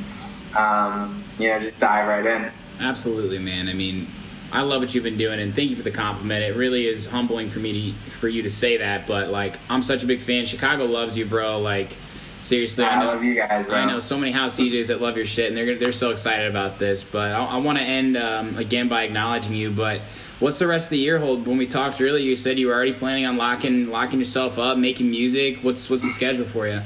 um, 0.57 1.25
you 1.39 1.49
know 1.49 1.59
just 1.59 1.81
dive 1.81 2.09
right 2.09 2.25
in. 2.25 2.51
Absolutely, 2.81 3.39
man. 3.39 3.69
I 3.69 3.73
mean, 3.73 4.09
I 4.55 4.63
love 4.63 4.81
what 4.81 4.95
you've 4.95 5.03
been 5.03 5.19
doing, 5.19 5.41
and 5.41 5.53
thank 5.53 5.71
you 5.71 5.75
for 5.75 5.83
the 5.83 5.91
compliment. 5.91 6.45
It 6.45 6.55
really 6.55 6.87
is 6.87 7.07
humbling 7.07 7.51
for 7.51 7.59
me 7.59 7.91
to 7.91 8.11
for 8.11 8.29
you 8.29 8.43
to 8.43 8.51
say 8.51 8.77
that. 8.77 9.05
But 9.05 9.31
like, 9.31 9.59
I'm 9.69 9.83
such 9.83 10.05
a 10.05 10.07
big 10.07 10.21
fan. 10.21 10.47
Chicago 10.47 10.85
loves 10.85 11.17
you, 11.17 11.27
bro. 11.27 11.59
Like, 11.59 11.97
seriously, 12.41 12.85
I 12.85 13.01
know, 13.01 13.07
love 13.07 13.25
you 13.25 13.35
guys, 13.35 13.67
bro. 13.67 13.79
I 13.79 13.85
know 13.85 13.99
so 13.99 14.17
many 14.17 14.31
house 14.31 14.57
DJs 14.57 14.87
that 14.87 15.01
love 15.01 15.17
your 15.17 15.27
shit, 15.27 15.49
and 15.49 15.57
they're 15.57 15.75
they're 15.75 15.91
so 15.91 16.11
excited 16.11 16.49
about 16.49 16.79
this. 16.79 17.03
But 17.03 17.33
I, 17.33 17.45
I 17.45 17.57
want 17.57 17.79
to 17.79 17.85
end 17.85 18.17
um, 18.17 18.57
again 18.57 18.87
by 18.87 19.03
acknowledging 19.03 19.55
you. 19.55 19.73
But 19.73 20.03
what's 20.39 20.61
the 20.61 20.69
rest 20.69 20.87
of 20.87 20.91
the 20.91 20.99
year 20.99 21.19
hold? 21.19 21.49
When 21.49 21.59
we 21.59 21.67
talked 21.67 22.01
earlier, 22.01 22.23
you 22.23 22.37
said 22.37 22.57
you 22.57 22.69
were 22.69 22.75
already 22.75 22.93
planning 22.93 23.27
on 23.27 23.37
locking 23.37 23.89
locking 23.89 24.21
yourself 24.21 24.57
up, 24.57 24.79
making 24.79 25.11
music. 25.11 25.65
What's 25.65 25.91
what's 25.91 26.05
the 26.05 26.11
schedule 26.11 26.45
for 26.47 26.69
you? 26.69 26.81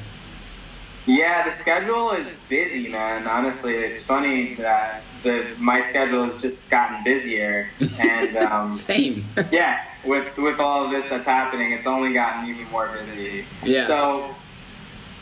Yeah, 1.04 1.42
the 1.42 1.50
schedule 1.50 2.12
is 2.12 2.46
busy, 2.48 2.90
man. 2.90 3.26
Honestly, 3.26 3.72
it's 3.72 4.06
funny 4.06 4.54
that 4.54 5.02
the 5.22 5.46
my 5.58 5.80
schedule 5.80 6.22
has 6.22 6.40
just 6.40 6.70
gotten 6.70 7.02
busier, 7.04 7.68
and 7.98 8.36
um, 8.48 8.70
Same. 8.70 9.24
yeah, 9.50 9.84
with 10.04 10.38
with 10.38 10.60
all 10.60 10.84
of 10.84 10.90
this 10.90 11.10
that's 11.10 11.26
happening, 11.26 11.72
it's 11.72 11.86
only 11.86 12.12
gotten 12.12 12.48
even 12.48 12.70
more 12.70 12.88
busy. 12.88 13.44
Yeah. 13.64 13.80
So, 13.80 14.34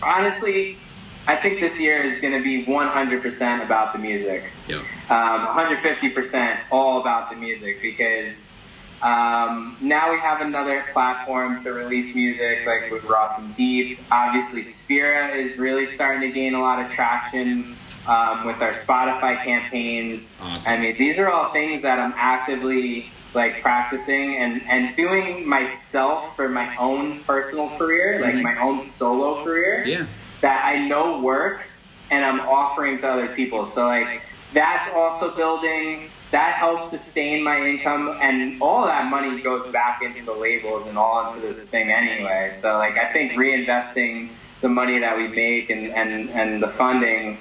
honestly, 0.03 0.79
I 1.27 1.35
think 1.35 1.61
this 1.61 1.81
year 1.81 1.97
is 1.97 2.21
going 2.21 2.35
to 2.35 2.43
be 2.43 2.65
100% 2.65 3.65
about 3.65 3.93
the 3.93 3.99
music. 3.99 4.45
Yep. 4.69 4.79
Um, 5.11 5.47
150% 5.49 6.59
all 6.71 7.01
about 7.01 7.31
the 7.31 7.37
music 7.37 7.83
because 7.83 8.55
um, 9.03 9.77
now 9.81 10.11
we 10.11 10.19
have 10.21 10.41
another 10.41 10.85
platform 10.93 11.59
to 11.59 11.71
release 11.73 12.15
music, 12.15 12.65
like 12.65 12.91
with 12.91 13.03
Rawsome 13.03 13.55
Deep. 13.57 13.99
Obviously, 14.11 14.63
Spira 14.63 15.29
is 15.29 15.59
really 15.59 15.85
starting 15.85 16.23
to 16.23 16.35
gain 16.35 16.55
a 16.55 16.61
lot 16.61 16.85
of 16.85 16.91
traction 16.91 17.77
um, 18.09 18.45
with 18.47 18.63
our 18.63 18.71
Spotify 18.71 19.43
campaigns. 19.43 20.41
Awesome. 20.43 20.73
I 20.73 20.77
mean, 20.79 20.97
these 20.99 21.19
are 21.19 21.31
all 21.31 21.47
things 21.53 21.83
that 21.83 21.99
I'm 21.99 22.15
actively 22.17 23.11
like 23.35 23.61
practicing 23.61 24.37
and, 24.37 24.63
and 24.69 24.95
doing 24.95 25.47
myself 25.49 26.35
for 26.37 26.49
my 26.49 26.75
own 26.77 27.21
personal 27.25 27.69
career, 27.71 28.21
like 28.21 28.37
my 28.43 28.57
own 28.59 28.79
solo 28.79 29.45
career 29.45 29.85
Yeah. 29.87 30.07
that 30.41 30.65
I 30.65 30.87
know 30.87 31.21
works 31.21 31.99
and 32.11 32.25
I'm 32.25 32.41
offering 32.49 32.97
to 32.99 33.09
other 33.11 33.29
people. 33.29 33.65
So 33.65 33.87
like 33.87 34.23
that's 34.55 34.91
also 34.95 35.35
building 35.37 36.09
that 36.31 36.55
helps 36.55 36.89
sustain 36.91 37.43
my 37.45 37.59
income 37.61 38.17
and 38.23 38.61
all 38.63 38.87
that 38.87 39.11
money 39.11 39.41
goes 39.43 39.67
back 39.67 40.01
into 40.03 40.25
the 40.25 40.33
labels 40.35 40.89
and 40.89 40.97
all 40.97 41.23
into 41.23 41.41
this 41.41 41.71
thing 41.71 41.91
anyway. 41.91 42.49
So 42.51 42.79
like 42.79 42.97
I 42.97 43.13
think 43.13 43.33
reinvesting 43.33 44.31
the 44.63 44.69
money 44.69 44.99
that 44.99 45.17
we 45.17 45.29
make 45.29 45.69
and, 45.69 45.89
and, 45.93 46.31
and 46.31 46.63
the 46.63 46.69
funding 46.69 47.37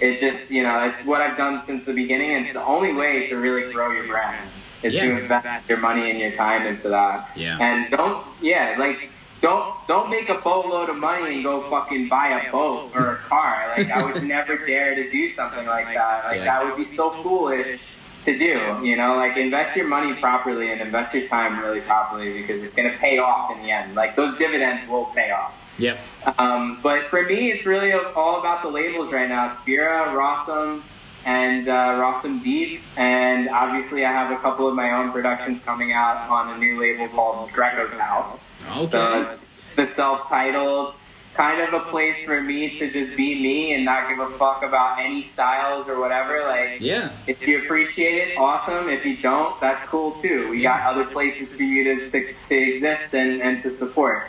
it 0.00 0.18
just 0.18 0.52
you 0.52 0.62
know 0.62 0.84
it's 0.86 1.06
what 1.06 1.20
I've 1.20 1.36
done 1.36 1.58
since 1.58 1.86
the 1.86 1.92
beginning 1.94 2.30
it's 2.32 2.52
the 2.52 2.64
only 2.64 2.92
way 2.94 3.22
to 3.24 3.36
really 3.36 3.72
grow 3.72 3.90
your 3.92 4.06
brand 4.06 4.48
is 4.82 4.94
Yeah. 4.94 5.02
to 5.16 5.22
invest 5.22 5.68
your 5.68 5.78
money 5.78 6.10
and 6.10 6.18
your 6.18 6.30
time 6.32 6.66
into 6.66 6.88
that. 6.88 7.30
Yeah. 7.36 7.58
And 7.60 7.90
don't 7.90 8.26
yeah, 8.40 8.76
like 8.78 9.10
don't 9.40 9.74
don't 9.86 10.08
make 10.10 10.28
a 10.30 10.38
boatload 10.38 10.88
of 10.90 10.96
money 10.98 11.34
and 11.34 11.44
go 11.44 11.60
fucking 11.62 12.08
buy 12.08 12.28
a 12.40 12.50
boat 12.52 12.90
or 12.94 13.12
a 13.12 13.16
car. 13.16 13.72
Like 13.76 13.90
I 13.90 14.02
would 14.04 14.22
never 14.36 14.58
dare 14.64 14.94
to 14.94 15.08
do 15.08 15.26
something 15.28 15.66
like 15.66 15.86
that. 15.94 16.24
Like 16.24 16.38
Yeah. 16.38 16.44
that 16.44 16.64
would 16.64 16.76
be 16.76 16.84
so 16.84 17.10
foolish 17.22 17.96
to 18.22 18.38
do. 18.38 18.54
You 18.82 18.96
know, 18.96 19.16
like 19.16 19.36
invest 19.36 19.76
your 19.76 19.88
money 19.88 20.14
properly 20.14 20.72
and 20.72 20.80
invest 20.80 21.14
your 21.14 21.26
time 21.26 21.60
really 21.60 21.80
properly 21.80 22.32
because 22.40 22.62
it's 22.64 22.74
gonna 22.74 22.96
pay 22.96 23.18
off 23.18 23.50
in 23.54 23.62
the 23.62 23.70
end. 23.70 23.94
Like 23.94 24.14
those 24.16 24.36
dividends 24.38 24.88
will 24.88 25.06
pay 25.06 25.30
off. 25.30 25.52
Yep. 25.80 25.96
Um, 26.38 26.78
but 26.82 27.02
for 27.02 27.22
me, 27.24 27.48
it's 27.48 27.66
really 27.66 27.92
all 27.92 28.40
about 28.40 28.62
the 28.62 28.68
labels 28.68 29.12
right 29.12 29.28
now: 29.28 29.46
Spira, 29.48 30.06
Rawsome, 30.08 30.82
and 31.24 31.66
uh, 31.68 32.00
Rawsome 32.00 32.42
Deep. 32.42 32.80
And 32.96 33.48
obviously, 33.48 34.04
I 34.04 34.12
have 34.12 34.30
a 34.30 34.40
couple 34.40 34.68
of 34.68 34.74
my 34.74 34.90
own 34.92 35.12
productions 35.12 35.64
coming 35.64 35.92
out 35.92 36.28
on 36.28 36.54
a 36.54 36.58
new 36.58 36.80
label 36.80 37.08
called 37.08 37.50
Greco's 37.50 37.98
House. 37.98 38.60
Okay. 38.70 38.84
So 38.86 39.20
it's 39.20 39.60
the 39.76 39.84
self-titled 39.84 40.94
kind 41.34 41.60
of 41.62 41.72
a 41.72 41.84
place 41.86 42.24
for 42.26 42.42
me 42.42 42.68
to 42.68 42.90
just 42.90 43.16
be 43.16 43.40
me 43.40 43.72
and 43.74 43.84
not 43.84 44.08
give 44.08 44.18
a 44.18 44.26
fuck 44.26 44.62
about 44.62 44.98
any 44.98 45.22
styles 45.22 45.88
or 45.88 45.98
whatever. 46.00 46.44
Like, 46.46 46.80
Yeah. 46.80 47.10
if 47.26 47.46
you 47.46 47.62
appreciate 47.62 48.16
it, 48.16 48.36
awesome. 48.36 48.88
If 48.90 49.06
you 49.06 49.16
don't, 49.16 49.58
that's 49.60 49.88
cool 49.88 50.10
too. 50.12 50.50
We 50.50 50.60
got 50.60 50.82
other 50.82 51.04
places 51.04 51.56
for 51.56 51.62
you 51.62 51.84
to, 51.84 52.06
to, 52.06 52.32
to 52.50 52.54
exist 52.56 53.14
and, 53.14 53.40
and 53.40 53.58
to 53.58 53.70
support. 53.70 54.28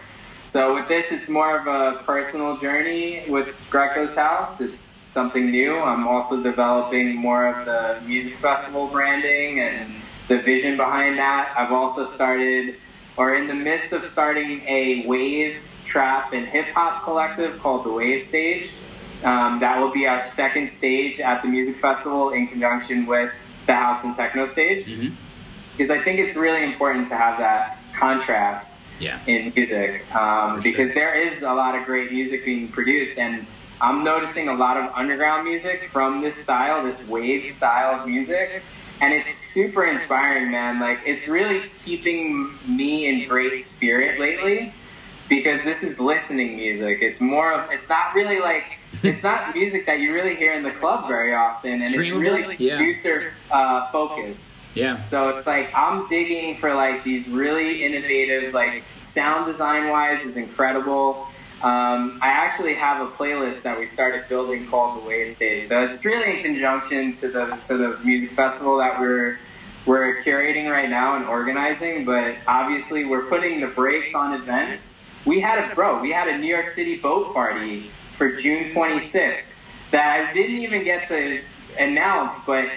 So 0.51 0.73
with 0.73 0.89
this, 0.89 1.13
it's 1.13 1.29
more 1.29 1.61
of 1.61 1.67
a 1.67 2.03
personal 2.03 2.57
journey 2.57 3.23
with 3.29 3.55
Greco's 3.69 4.17
House. 4.17 4.59
It's 4.59 4.77
something 4.77 5.49
new. 5.49 5.79
I'm 5.79 6.05
also 6.05 6.43
developing 6.43 7.15
more 7.15 7.47
of 7.47 7.65
the 7.65 8.05
music 8.05 8.33
festival 8.33 8.89
branding 8.89 9.61
and 9.61 9.93
the 10.27 10.41
vision 10.41 10.75
behind 10.75 11.17
that. 11.19 11.53
I've 11.57 11.71
also 11.71 12.03
started, 12.03 12.75
or 13.15 13.33
in 13.33 13.47
the 13.47 13.55
midst 13.55 13.93
of 13.93 14.03
starting 14.03 14.59
a 14.67 15.07
wave 15.07 15.65
trap 15.83 16.33
and 16.33 16.45
hip 16.45 16.65
hop 16.75 17.05
collective 17.05 17.57
called 17.61 17.85
the 17.85 17.93
Wave 17.93 18.21
Stage. 18.21 18.73
Um, 19.23 19.61
that 19.61 19.79
will 19.79 19.93
be 19.93 20.05
our 20.05 20.19
second 20.19 20.67
stage 20.67 21.21
at 21.21 21.41
the 21.43 21.47
music 21.47 21.77
festival 21.77 22.31
in 22.31 22.47
conjunction 22.47 23.05
with 23.05 23.31
the 23.67 23.75
house 23.75 24.03
and 24.03 24.13
techno 24.13 24.43
stage. 24.43 24.83
Mhm. 24.87 25.13
Because 25.71 25.91
I 25.91 25.99
think 25.99 26.19
it's 26.19 26.35
really 26.35 26.65
important 26.65 27.07
to 27.07 27.15
have 27.15 27.37
that 27.37 27.77
contrast 27.93 28.80
Yeah. 29.01 29.19
in 29.25 29.51
music 29.55 30.05
um, 30.15 30.61
because 30.61 30.93
there 30.93 31.15
is 31.15 31.43
a 31.43 31.53
lot 31.53 31.75
of 31.75 31.85
great 31.85 32.11
music 32.11 32.45
being 32.45 32.67
produced 32.67 33.17
and 33.19 33.45
i'm 33.81 34.03
noticing 34.03 34.47
a 34.47 34.53
lot 34.53 34.77
of 34.77 34.91
underground 34.93 35.43
music 35.43 35.83
from 35.83 36.21
this 36.21 36.35
style 36.35 36.83
this 36.83 37.09
wave 37.09 37.43
style 37.45 37.99
of 37.99 38.07
music 38.07 38.63
and 39.01 39.13
it's 39.13 39.27
super 39.27 39.83
inspiring 39.85 40.51
man. 40.51 40.79
Like 40.79 40.99
it's 41.05 41.27
really 41.27 41.59
keeping 41.77 42.51
me 42.67 43.07
in 43.07 43.27
great 43.27 43.57
spirit 43.57 44.19
lately 44.19 44.73
because 45.27 45.65
this 45.65 45.83
is 45.83 45.99
listening 45.99 46.55
music. 46.55 46.99
It's 47.01 47.19
more 47.19 47.51
of 47.51 47.71
it's 47.71 47.89
not 47.89 48.13
really 48.13 48.39
like 48.39 48.77
it's 49.03 49.23
not 49.23 49.55
music 49.55 49.85
that 49.85 49.99
you 49.99 50.13
really 50.13 50.35
hear 50.35 50.53
in 50.53 50.63
the 50.63 50.71
club 50.71 51.07
very 51.07 51.33
often 51.33 51.81
and 51.81 51.95
it's 51.95 52.11
really? 52.11 52.55
Yeah. 52.59 52.77
producer 52.77 53.33
uh, 53.49 53.87
focused 53.87 54.63
Yeah. 54.75 54.99
so 54.99 55.37
it's 55.37 55.47
like 55.47 55.71
I'm 55.75 56.05
digging 56.07 56.55
for 56.55 56.73
like 56.73 57.03
these 57.03 57.33
really 57.33 57.83
innovative, 57.83 58.53
like 58.53 58.83
sound 58.99 59.45
design 59.45 59.89
wise 59.89 60.25
is 60.25 60.37
incredible. 60.37 61.27
Um, 61.63 62.17
I 62.23 62.29
actually 62.29 62.73
have 62.73 63.05
a 63.05 63.11
playlist 63.11 63.63
that 63.63 63.77
we 63.77 63.85
started 63.85 64.27
building 64.27 64.67
called 64.67 65.01
the 65.01 65.07
Wave 65.07 65.29
Stage. 65.29 65.61
So 65.61 65.81
it's 65.81 66.03
really 66.05 66.37
in 66.37 66.43
conjunction 66.43 67.11
to 67.11 67.27
the 67.29 67.45
to 67.67 67.77
the 67.77 67.99
music 68.03 68.31
festival 68.31 68.77
that 68.77 68.99
we're 68.99 69.37
we're 69.85 70.17
curating 70.17 70.71
right 70.71 70.89
now 70.89 71.15
and 71.17 71.25
organizing. 71.25 72.03
But 72.03 72.37
obviously 72.47 73.05
we're 73.05 73.25
putting 73.29 73.59
the 73.61 73.67
brakes 73.67 74.15
on 74.15 74.33
events. 74.33 75.11
We 75.25 75.39
had 75.39 75.71
a 75.71 75.75
bro, 75.75 76.01
we 76.01 76.11
had 76.11 76.27
a 76.27 76.37
New 76.37 76.47
York 76.47 76.67
City 76.67 76.97
boat 76.97 77.33
party 77.33 77.91
for 78.21 78.31
June 78.31 78.65
26th 78.65 79.65
that 79.89 80.29
I 80.29 80.31
didn't 80.31 80.57
even 80.57 80.83
get 80.83 81.07
to 81.07 81.41
announce, 81.79 82.45
but 82.45 82.69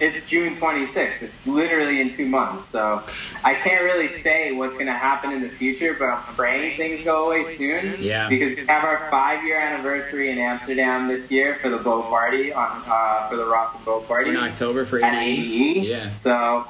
it's 0.00 0.28
June 0.28 0.54
26th. 0.54 1.22
It's 1.22 1.46
literally 1.46 2.00
in 2.00 2.08
two 2.08 2.24
months. 2.24 2.64
So 2.64 3.02
I 3.44 3.52
can't 3.52 3.82
really 3.82 4.08
say 4.08 4.52
what's 4.52 4.78
going 4.78 4.86
to 4.86 4.94
happen 4.94 5.32
in 5.32 5.42
the 5.42 5.50
future, 5.50 5.92
but 5.98 6.06
I'm 6.06 6.22
praying 6.34 6.78
things 6.78 7.04
go 7.04 7.26
away 7.26 7.42
soon. 7.42 7.96
Yeah. 8.02 8.30
Because 8.30 8.56
we 8.56 8.64
have 8.68 8.84
our 8.84 9.10
five 9.10 9.44
year 9.44 9.60
anniversary 9.60 10.30
in 10.30 10.38
Amsterdam 10.38 11.08
this 11.08 11.30
year 11.30 11.54
for 11.54 11.68
the 11.68 11.76
boat 11.76 12.06
party, 12.06 12.54
on 12.54 12.82
uh, 12.86 13.28
for 13.28 13.36
the 13.36 13.44
Rawsome 13.44 13.84
boat 13.84 14.08
party 14.08 14.30
In 14.30 14.38
October 14.38 14.86
for 14.86 14.96
ADE. 15.04 15.12
ADE. 15.12 15.84
Yeah. 15.84 16.08
So 16.08 16.66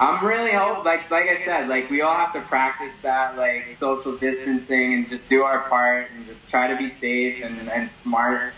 I'm 0.00 0.24
really 0.24 0.52
hope 0.52 0.84
like 0.84 1.10
like 1.10 1.28
I 1.28 1.34
said, 1.34 1.68
like 1.68 1.90
we 1.90 2.02
all 2.02 2.14
have 2.14 2.32
to 2.34 2.40
practice 2.42 3.02
that 3.02 3.36
like 3.36 3.72
social 3.72 4.16
distancing 4.16 4.94
and 4.94 5.08
just 5.08 5.28
do 5.28 5.42
our 5.42 5.68
part 5.68 6.08
and 6.14 6.24
just 6.24 6.50
try 6.50 6.68
to 6.68 6.76
be 6.76 6.86
safe 6.86 7.44
and, 7.44 7.68
and 7.68 7.88
smart. 7.88 8.54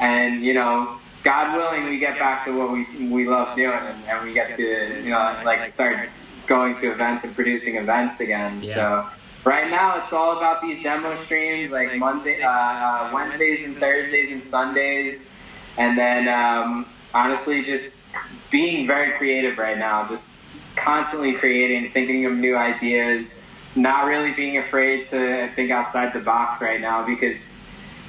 And 0.00 0.44
you 0.44 0.54
know, 0.54 0.98
God 1.24 1.56
willing, 1.56 1.86
we 1.86 1.98
get 1.98 2.18
back 2.18 2.44
to 2.44 2.56
what 2.56 2.70
we 2.70 3.08
we 3.08 3.28
love 3.28 3.56
doing 3.56 3.76
and, 3.76 4.04
and 4.06 4.24
we 4.24 4.32
get 4.32 4.50
to 4.50 5.02
you 5.02 5.10
know 5.10 5.40
like 5.44 5.64
start 5.64 6.08
going 6.46 6.76
to 6.76 6.86
events 6.86 7.24
and 7.24 7.34
producing 7.34 7.76
events 7.76 8.20
again. 8.20 8.62
So. 8.62 9.08
Right 9.44 9.70
now, 9.70 9.96
it's 9.96 10.12
all 10.12 10.36
about 10.36 10.60
these 10.60 10.82
demo 10.82 11.14
streams, 11.14 11.72
like 11.72 11.96
Monday, 11.96 12.42
uh, 12.42 12.50
uh, 12.50 13.10
Wednesdays 13.14 13.66
and 13.66 13.76
Thursdays 13.76 14.32
and 14.32 14.42
Sundays, 14.42 15.38
and 15.78 15.96
then 15.96 16.28
um, 16.28 16.84
honestly, 17.14 17.62
just 17.62 18.08
being 18.50 18.86
very 18.86 19.16
creative 19.16 19.56
right 19.56 19.78
now. 19.78 20.06
Just 20.06 20.44
constantly 20.78 21.34
creating, 21.34 21.90
thinking 21.90 22.24
of 22.26 22.32
new 22.34 22.56
ideas, 22.56 23.48
not 23.76 24.06
really 24.06 24.32
being 24.32 24.58
afraid 24.58 25.04
to 25.04 25.48
think 25.54 25.70
outside 25.70 26.12
the 26.12 26.20
box 26.20 26.62
right 26.62 26.80
now 26.80 27.04
because 27.04 27.54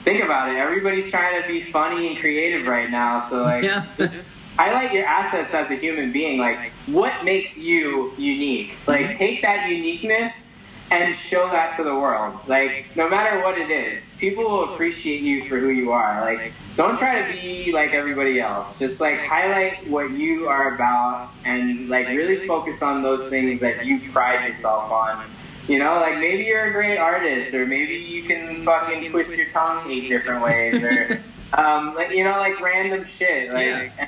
think 0.04 0.24
about 0.24 0.50
it, 0.50 0.56
everybody's 0.58 1.12
trying 1.12 1.42
to 1.42 1.48
be 1.48 1.60
funny 1.60 2.08
and 2.08 2.18
creative 2.18 2.68
right 2.68 2.90
now. 2.90 3.20
So 3.20 3.44
like 3.44 3.64
Yeah. 3.64 3.86
just 3.92 4.38
highlight 4.58 4.94
your 4.94 5.06
assets 5.06 5.54
as 5.54 5.72
a 5.72 5.76
human 5.76 6.12
being. 6.12 6.40
Like 6.40 6.72
what 6.88 7.24
makes 7.24 7.66
you 7.66 8.14
unique? 8.18 8.78
Like 8.88 9.08
mhm. 9.08 9.18
take 9.18 9.42
that 9.42 9.70
uniqueness 9.70 10.66
and 10.92 11.14
show 11.14 11.48
that 11.52 11.72
to 11.74 11.84
the 11.84 11.94
world. 11.96 12.40
Like 12.48 12.88
no 12.96 13.10
matter 13.10 13.44
what 13.44 13.58
it 13.58 13.70
is, 13.70 14.18
people 14.20 14.44
will 14.44 14.74
appreciate 14.74 15.22
you 15.22 15.44
for 15.44 15.60
who 15.60 15.70
you 15.70 15.92
are. 15.92 16.22
Like 16.22 16.54
don't 16.80 16.98
try 16.98 17.22
to 17.22 17.30
be 17.34 17.74
like 17.74 17.92
everybody 17.92 18.40
else. 18.40 18.80
Just 18.80 19.02
like 19.02 19.20
highlight 19.20 19.86
what 19.90 20.12
you 20.12 20.48
are 20.48 20.76
about 20.76 21.30
and 21.44 21.90
like 21.90 22.08
really 22.08 22.38
focus 22.38 22.82
on 22.82 23.04
those 23.04 23.28
things 23.28 23.60
that 23.60 23.86
you 23.86 24.00
pride 24.14 24.46
yourself 24.46 24.90
on. 24.90 25.26
You 25.68 25.80
know, 25.80 26.00
like 26.00 26.20
maybe 26.20 26.44
you're 26.46 26.70
a 26.70 26.72
great 26.72 26.98
artist, 26.98 27.54
or 27.54 27.68
maybe 27.68 27.96
you 27.96 28.24
can 28.24 28.64
fucking 28.64 29.04
twist 29.04 29.38
your 29.38 29.50
tongue 29.50 29.92
eight 29.92 30.08
different 30.08 30.42
ways, 30.42 30.86
or 30.86 31.22
um, 31.54 31.96
like 31.96 32.12
you 32.12 32.24
know, 32.24 32.40
like 32.40 32.62
random 32.62 33.04
shit. 33.04 33.52
Like, 33.52 33.66
Yeah. 33.66 34.08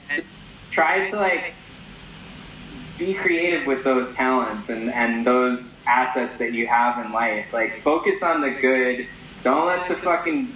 try 0.69 1.03
to 1.03 1.15
like 1.17 1.53
be 2.97 3.13
creative 3.13 3.67
with 3.67 3.83
those 3.83 4.15
talents 4.15 4.69
and 4.69 4.89
and 4.93 5.27
those 5.27 5.83
assets 5.89 6.39
that 6.39 6.53
you 6.53 6.67
have 6.67 7.05
in 7.05 7.11
life. 7.11 7.51
Like 7.51 7.75
focus 7.75 8.23
on 8.23 8.39
the 8.39 8.51
good. 8.61 9.09
Don't 9.41 9.67
let 9.67 9.89
the 9.89 9.95
fucking 9.95 10.53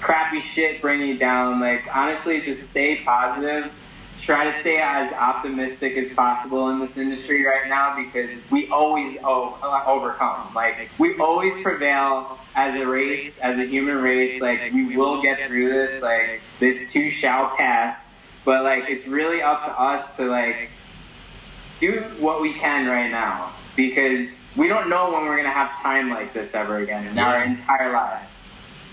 crappy 0.00 0.40
shit 0.40 0.80
bring 0.80 1.00
you 1.00 1.18
down. 1.18 1.60
Like 1.60 1.86
honestly, 1.94 2.40
just 2.40 2.70
stay 2.70 3.02
positive. 3.04 3.72
Try 4.16 4.44
to 4.44 4.52
stay 4.52 4.80
as 4.82 5.12
optimistic 5.12 5.96
as 5.96 6.12
possible 6.12 6.70
in 6.70 6.80
this 6.80 6.98
industry 6.98 7.44
right 7.46 7.68
now 7.68 7.96
because 7.96 8.48
we 8.50 8.68
always 8.68 9.22
overcome. 9.24 10.52
Like 10.54 10.90
we 10.98 11.16
always 11.18 11.60
prevail 11.62 12.38
as 12.56 12.74
a 12.74 12.86
race, 12.88 13.44
as 13.44 13.58
a 13.58 13.64
human 13.64 14.02
race. 14.02 14.42
Like 14.42 14.72
we 14.72 14.96
will 14.96 15.22
get 15.22 15.46
through 15.46 15.68
this. 15.68 16.02
Like 16.02 16.40
this 16.58 16.92
too 16.92 17.10
shall 17.10 17.50
pass. 17.56 18.34
But 18.44 18.64
like 18.64 18.84
it's 18.88 19.06
really 19.06 19.40
up 19.40 19.64
to 19.64 19.80
us 19.80 20.16
to 20.16 20.26
like 20.26 20.70
do 21.78 21.92
what 22.18 22.40
we 22.40 22.52
can 22.52 22.88
right 22.88 23.10
now 23.10 23.52
because 23.76 24.52
we 24.56 24.66
don't 24.66 24.90
know 24.90 25.12
when 25.12 25.22
we're 25.22 25.36
gonna 25.36 25.52
have 25.52 25.80
time 25.80 26.10
like 26.10 26.32
this 26.32 26.56
ever 26.56 26.78
again 26.78 27.06
in 27.06 27.16
our 27.18 27.44
entire 27.44 27.92
lives. 27.92 28.47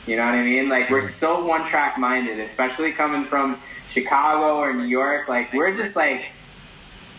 You 0.07 0.17
know 0.17 0.25
what 0.25 0.35
I 0.35 0.43
mean? 0.43 0.69
Like 0.69 0.89
we're 0.89 1.01
so 1.01 1.45
one 1.45 1.65
track 1.65 1.97
minded, 1.97 2.39
especially 2.39 2.91
coming 2.91 3.25
from 3.25 3.59
Chicago 3.87 4.57
or 4.57 4.73
New 4.73 4.83
York. 4.83 5.27
Like 5.27 5.51
we're 5.53 5.73
just 5.73 5.95
like 5.95 6.31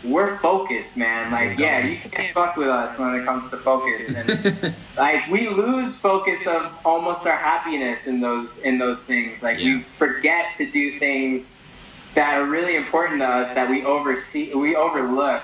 we're 0.04 0.36
focused, 0.38 0.96
man. 0.96 1.32
Like 1.32 1.58
yeah, 1.58 1.84
you 1.84 1.98
can't 1.98 2.32
fuck 2.32 2.56
with 2.56 2.68
us 2.68 2.98
when 2.98 3.14
it 3.16 3.24
comes 3.24 3.50
to 3.50 3.56
focus, 3.56 4.28
and 4.28 4.74
like 4.96 5.26
we 5.28 5.48
lose 5.48 5.98
focus 6.00 6.46
of 6.46 6.78
almost 6.84 7.26
our 7.26 7.36
happiness 7.36 8.06
in 8.06 8.20
those 8.20 8.60
in 8.62 8.78
those 8.78 9.04
things. 9.04 9.42
Like 9.42 9.58
Yeah. 9.58 9.76
we 9.76 9.80
forget 9.82 10.54
to 10.54 10.70
do 10.70 10.92
things 10.92 11.66
that 12.14 12.38
are 12.38 12.46
really 12.48 12.76
important 12.76 13.20
to 13.20 13.26
us 13.26 13.54
that 13.56 13.68
we 13.68 13.84
oversee 13.84 14.54
we 14.54 14.76
overlook 14.76 15.42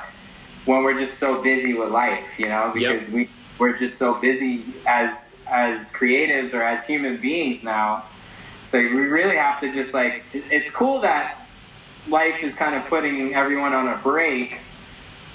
when 0.64 0.85
we're 0.85 0.94
just 0.94 1.19
so 1.19 1.43
busy 1.43 1.77
with 1.77 1.90
life, 1.90 2.39
you 2.39 2.47
know, 2.48 2.70
because 2.73 3.12
we 3.12 3.28
we're 3.62 3.76
just 3.76 3.97
so 3.97 4.20
busy 4.20 4.64
as 4.89 5.44
as 5.48 5.94
creatives 5.97 6.52
or 6.59 6.62
as 6.64 6.84
human 6.86 7.16
beings 7.16 7.64
now. 7.64 8.05
So 8.62 8.78
we 8.78 8.89
really 9.18 9.36
have 9.36 9.60
to 9.60 9.70
just 9.70 9.94
like 9.94 10.24
it's 10.34 10.74
cool 10.74 11.01
that 11.02 11.47
life 12.09 12.43
is 12.43 12.56
kind 12.59 12.74
of 12.74 12.84
putting 12.89 13.34
everyone 13.34 13.72
on 13.72 13.86
a 13.86 13.97
break, 13.98 14.60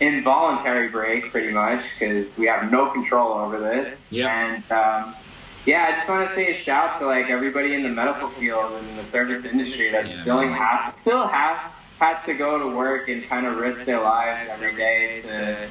involuntary 0.02 0.90
break, 0.90 1.32
pretty 1.32 1.54
much, 1.54 1.82
because 1.99 2.38
we 2.38 2.48
have 2.48 2.70
no 2.70 2.91
control 2.91 3.32
over 3.34 3.60
this. 3.60 4.12
Yeah. 4.12 4.28
And 4.28 4.72
um, 4.72 5.16
yeah, 5.66 5.86
I 5.88 5.91
just 5.91 6.10
want 6.10 6.26
to 6.28 6.32
say 6.32 6.52
a 6.52 6.54
shout 6.54 6.95
to 6.99 7.06
like 7.06 7.30
everybody 7.30 7.74
in 7.76 7.84
the 7.84 7.90
medical 7.90 8.28
field 8.28 8.74
and 8.74 8.88
in 8.90 8.98
the 8.98 9.04
service 9.04 9.49
industry 9.54 9.90
that 9.91 9.99
Yeah. 10.02 10.22
still 10.24 10.48
ha- 10.49 10.86
still 10.90 11.26
has 11.28 11.80
has 11.99 12.26
to 12.26 12.34
go 12.36 12.60
to 12.60 12.76
work 12.78 13.08
and 13.10 13.24
kind 13.24 13.48
of 13.48 13.58
risk 13.58 13.86
their 13.88 14.02
lives 14.02 14.49
every 14.54 14.76
day 14.76 15.12
to 15.24 15.68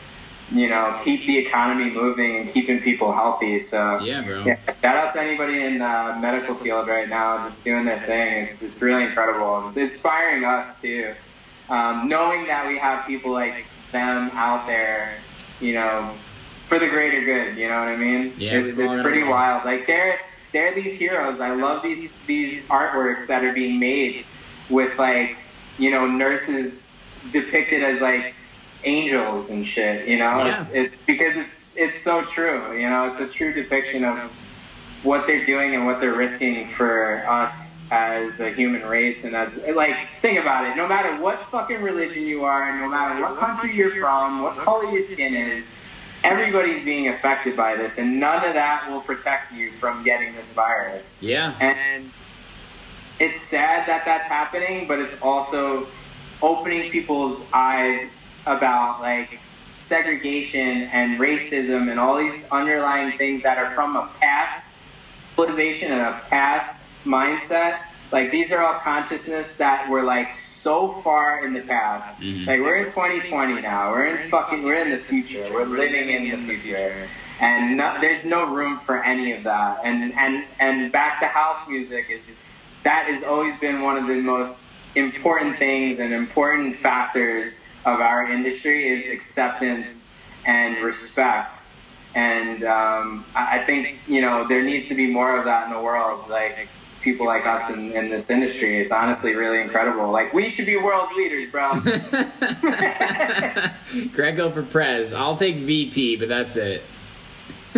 you 0.53 0.69
know 0.69 0.97
keep 1.03 1.27
the 1.27 1.39
economy 1.39 1.91
moving 1.91 2.37
and 2.37 2.49
keeping 2.49 2.81
people 2.81 3.13
healthy. 3.13 3.59
So 3.59 3.99
Yeah, 4.01 4.23
bro. 4.27 4.45
yeah, 4.45 4.59
shout 4.83 4.97
out 4.97 5.13
to 5.15 5.21
anybody 5.21 5.65
in 5.65 5.79
the 5.79 6.17
medical 6.21 6.55
field 6.55 6.87
right 6.89 7.09
now, 7.09 7.43
just 7.43 7.65
doing 7.65 7.85
their 7.85 8.01
thing. 8.01 8.45
It's 8.45 8.63
it's 8.63 8.83
really 8.83 9.05
incredible. 9.05 9.63
It's 9.63 9.77
inspiring 9.77 10.45
us 10.45 10.81
too, 10.81 11.15
um, 11.69 12.09
knowing 12.09 12.47
that 12.47 12.67
we 12.69 12.79
have 12.79 13.07
people 13.07 13.33
like 13.33 13.65
them 13.93 14.31
out 14.35 14.67
there, 14.67 15.15
you 15.61 15.75
know, 15.75 16.13
for 16.65 16.79
the 16.79 16.89
greater 16.89 17.25
good. 17.25 17.57
You 17.59 17.69
know 17.69 17.79
what 17.79 17.89
I 17.89 17.97
mean? 17.97 18.33
Yeah, 18.39 18.59
it's, 18.59 18.79
it's 18.79 19.03
pretty 19.03 19.25
wild. 19.25 19.65
Like 19.65 19.87
they're 19.89 20.19
they're 20.53 20.75
these 20.77 20.99
heroes. 20.99 21.41
I 21.41 21.55
love 21.55 21.83
these 21.83 22.19
these 22.21 22.69
artworks 22.71 23.27
that 23.27 23.45
are 23.45 23.53
being 23.53 23.81
made 23.81 24.25
with 24.71 24.97
like 24.99 25.39
you 25.77 25.91
know 25.91 26.07
nurses 26.07 27.03
depicted 27.33 27.83
as 27.83 28.01
like 28.01 28.36
angels 28.85 29.51
and 29.51 29.67
shit. 29.67 30.07
You 30.09 30.19
know, 30.19 30.39
Yeah. 30.45 30.53
it's 30.53 30.75
it's 30.75 31.07
because 31.07 31.37
it's 31.37 31.79
it's 31.79 31.97
so 31.97 32.23
true. 32.23 32.77
You 32.79 32.89
know, 32.89 33.07
it's 33.07 33.21
a 33.21 33.29
true 33.29 33.53
depiction 33.53 34.05
of 34.05 34.33
what 35.03 35.27
they're 35.27 35.45
doing 35.45 35.75
and 35.75 35.87
what 35.87 36.01
they're 36.01 36.15
risking 36.15 36.67
for 36.67 37.19
us 37.29 37.87
as 37.93 38.41
a 38.41 38.51
human 38.51 38.83
race 38.83 39.25
and 39.25 39.37
as 39.37 39.69
like 39.77 39.95
think 40.21 40.41
about 40.41 40.65
it 40.67 40.75
no 40.75 40.89
matter 40.89 41.21
what 41.23 41.39
fucking 41.39 41.81
religion 41.81 42.25
you 42.25 42.43
are 42.43 42.77
no 42.81 42.89
matter 42.89 43.21
what 43.23 43.37
country 43.37 43.71
you're 43.73 43.91
from 43.91 44.43
what 44.43 44.57
color 44.57 44.91
your 44.91 45.01
skin 45.01 45.33
is 45.35 45.85
everybody's 46.25 46.85
being 46.85 47.07
affected 47.09 47.57
by 47.57 47.77
this 47.77 47.99
and 48.01 48.19
none 48.19 48.39
of 48.45 48.55
that 48.55 48.91
will 48.91 49.03
protect 49.03 49.55
you 49.55 49.71
from 49.71 50.03
getting 50.03 50.35
this 50.35 50.57
virus 50.57 51.23
Yeah. 51.23 51.55
and 51.61 52.11
it's 53.21 53.37
sad 53.41 53.87
that 53.89 54.05
that's 54.05 54.29
happening, 54.29 54.89
but 54.89 54.99
it's 54.99 55.23
also 55.23 55.87
opening 56.43 56.91
people's 56.91 57.51
eyes 57.55 58.16
about 58.47 59.01
like 59.01 59.41
segregation 59.75 60.89
and 60.93 61.21
racism 61.21 61.91
and 61.91 62.01
all 62.01 62.17
these 62.17 62.51
underlying 62.53 63.17
things 63.19 63.43
that 63.43 63.59
are 63.59 63.71
from 63.73 63.97
a 63.97 64.09
past 64.21 64.77
civilization 65.37 65.93
and 65.93 66.01
a 66.01 66.21
past 66.31 66.89
mindset. 67.05 67.79
Like 68.13 68.31
these 68.31 68.53
are 68.53 68.65
all 68.65 68.75
consciousness 68.75 69.59
that 69.59 69.89
were 69.91 70.03
like 70.03 70.31
so 70.31 70.89
far 70.89 71.45
in 71.45 71.53
the 71.53 71.61
past. 71.63 72.23
Mhm. 72.23 72.47
Like 72.47 72.61
we're 72.61 72.77
in 72.77 72.87
2020 72.87 73.61
now. 73.61 73.91
We're 73.91 74.07
in 74.07 74.29
fucking. 74.31 74.63
We're 74.63 74.81
in 74.81 74.91
the 74.91 74.97
future. 74.97 75.45
We're 75.53 75.67
living 75.67 76.09
in 76.09 76.31
the 76.31 76.37
future, 76.39 77.09
and 77.41 77.77
no, 77.77 77.99
there's 78.01 78.25
no 78.25 78.47
room 78.55 78.77
for 78.79 79.03
any 79.03 79.33
of 79.33 79.43
that. 79.43 79.81
And 79.85 80.15
and 80.17 80.45
and 80.61 80.93
back 80.93 81.19
to 81.21 81.27
house 81.27 81.69
music 81.69 82.07
is 82.09 82.47
that 82.85 83.07
has 83.09 83.25
always 83.25 83.59
been 83.59 83.83
one 83.83 83.99
of 83.99 84.07
the 84.07 84.21
most 84.21 84.63
important 84.97 85.57
things 85.59 86.01
and 86.01 86.13
important 86.13 86.75
factors 86.75 87.77
of 87.85 88.01
our 88.01 88.31
industry 88.31 88.89
is 88.89 89.11
acceptance 89.11 90.21
and 90.47 90.83
respect. 90.83 91.63
And 92.15 92.65
um, 92.65 93.27
I 93.35 93.59
think 93.59 93.99
you 94.09 94.23
know 94.23 94.47
there 94.49 94.63
needs 94.63 94.89
to 94.89 94.95
be 94.95 95.13
more 95.13 95.39
of 95.39 95.45
that 95.45 95.67
in 95.67 95.73
the 95.73 95.81
world. 95.81 96.29
Like 96.31 96.69
people 97.03 97.27
like 97.27 97.47
us 97.47 97.77
in, 97.77 97.93
in 97.93 98.09
this 98.09 98.31
industry, 98.31 98.77
it's 98.77 98.91
honestly 98.91 99.37
really 99.37 99.61
incredible. 99.61 100.11
Like 100.11 100.33
we 100.33 100.49
should 100.49 100.67
be 100.67 100.77
world 100.77 101.09
leaders, 101.17 101.51
bro. 101.51 101.75
Grego 104.13 104.51
for 104.51 104.63
Prez. 104.63 105.13
I'll 105.13 105.37
take 105.37 105.57
VP, 105.57 106.17
but 106.17 106.29
that's 106.29 106.57
it. 106.57 106.83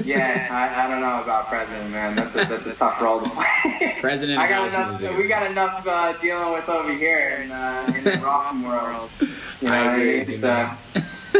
Yeah, 0.04 0.48
I, 0.50 0.84
I 0.84 0.88
don't 0.88 1.00
know 1.00 1.22
about 1.22 1.46
president, 1.46 1.90
man. 1.90 2.14
That's 2.16 2.36
a 2.36 2.44
that's 2.44 2.66
a 2.66 2.74
tough 2.74 3.00
role 3.00 3.20
to 3.20 3.28
play. 3.28 3.94
President 4.00 4.38
I 4.40 4.48
got 4.48 4.68
enough. 4.68 5.16
We 5.16 5.28
got 5.28 5.50
enough 5.50 5.86
uh, 5.86 6.16
dealing 6.18 6.52
with 6.52 6.68
over 6.68 6.92
here 6.96 7.40
in 7.42 7.50
uh, 7.52 7.92
in 7.96 8.04
the 8.04 8.10
Rawsome 8.26 8.66
world. 8.68 9.10
You 9.60 9.68
know 9.68 9.74
I 9.74 9.80
what 9.86 9.88
I 9.88 9.96
agree. 9.96 10.18
mean? 10.20 10.30
So, 10.30 10.70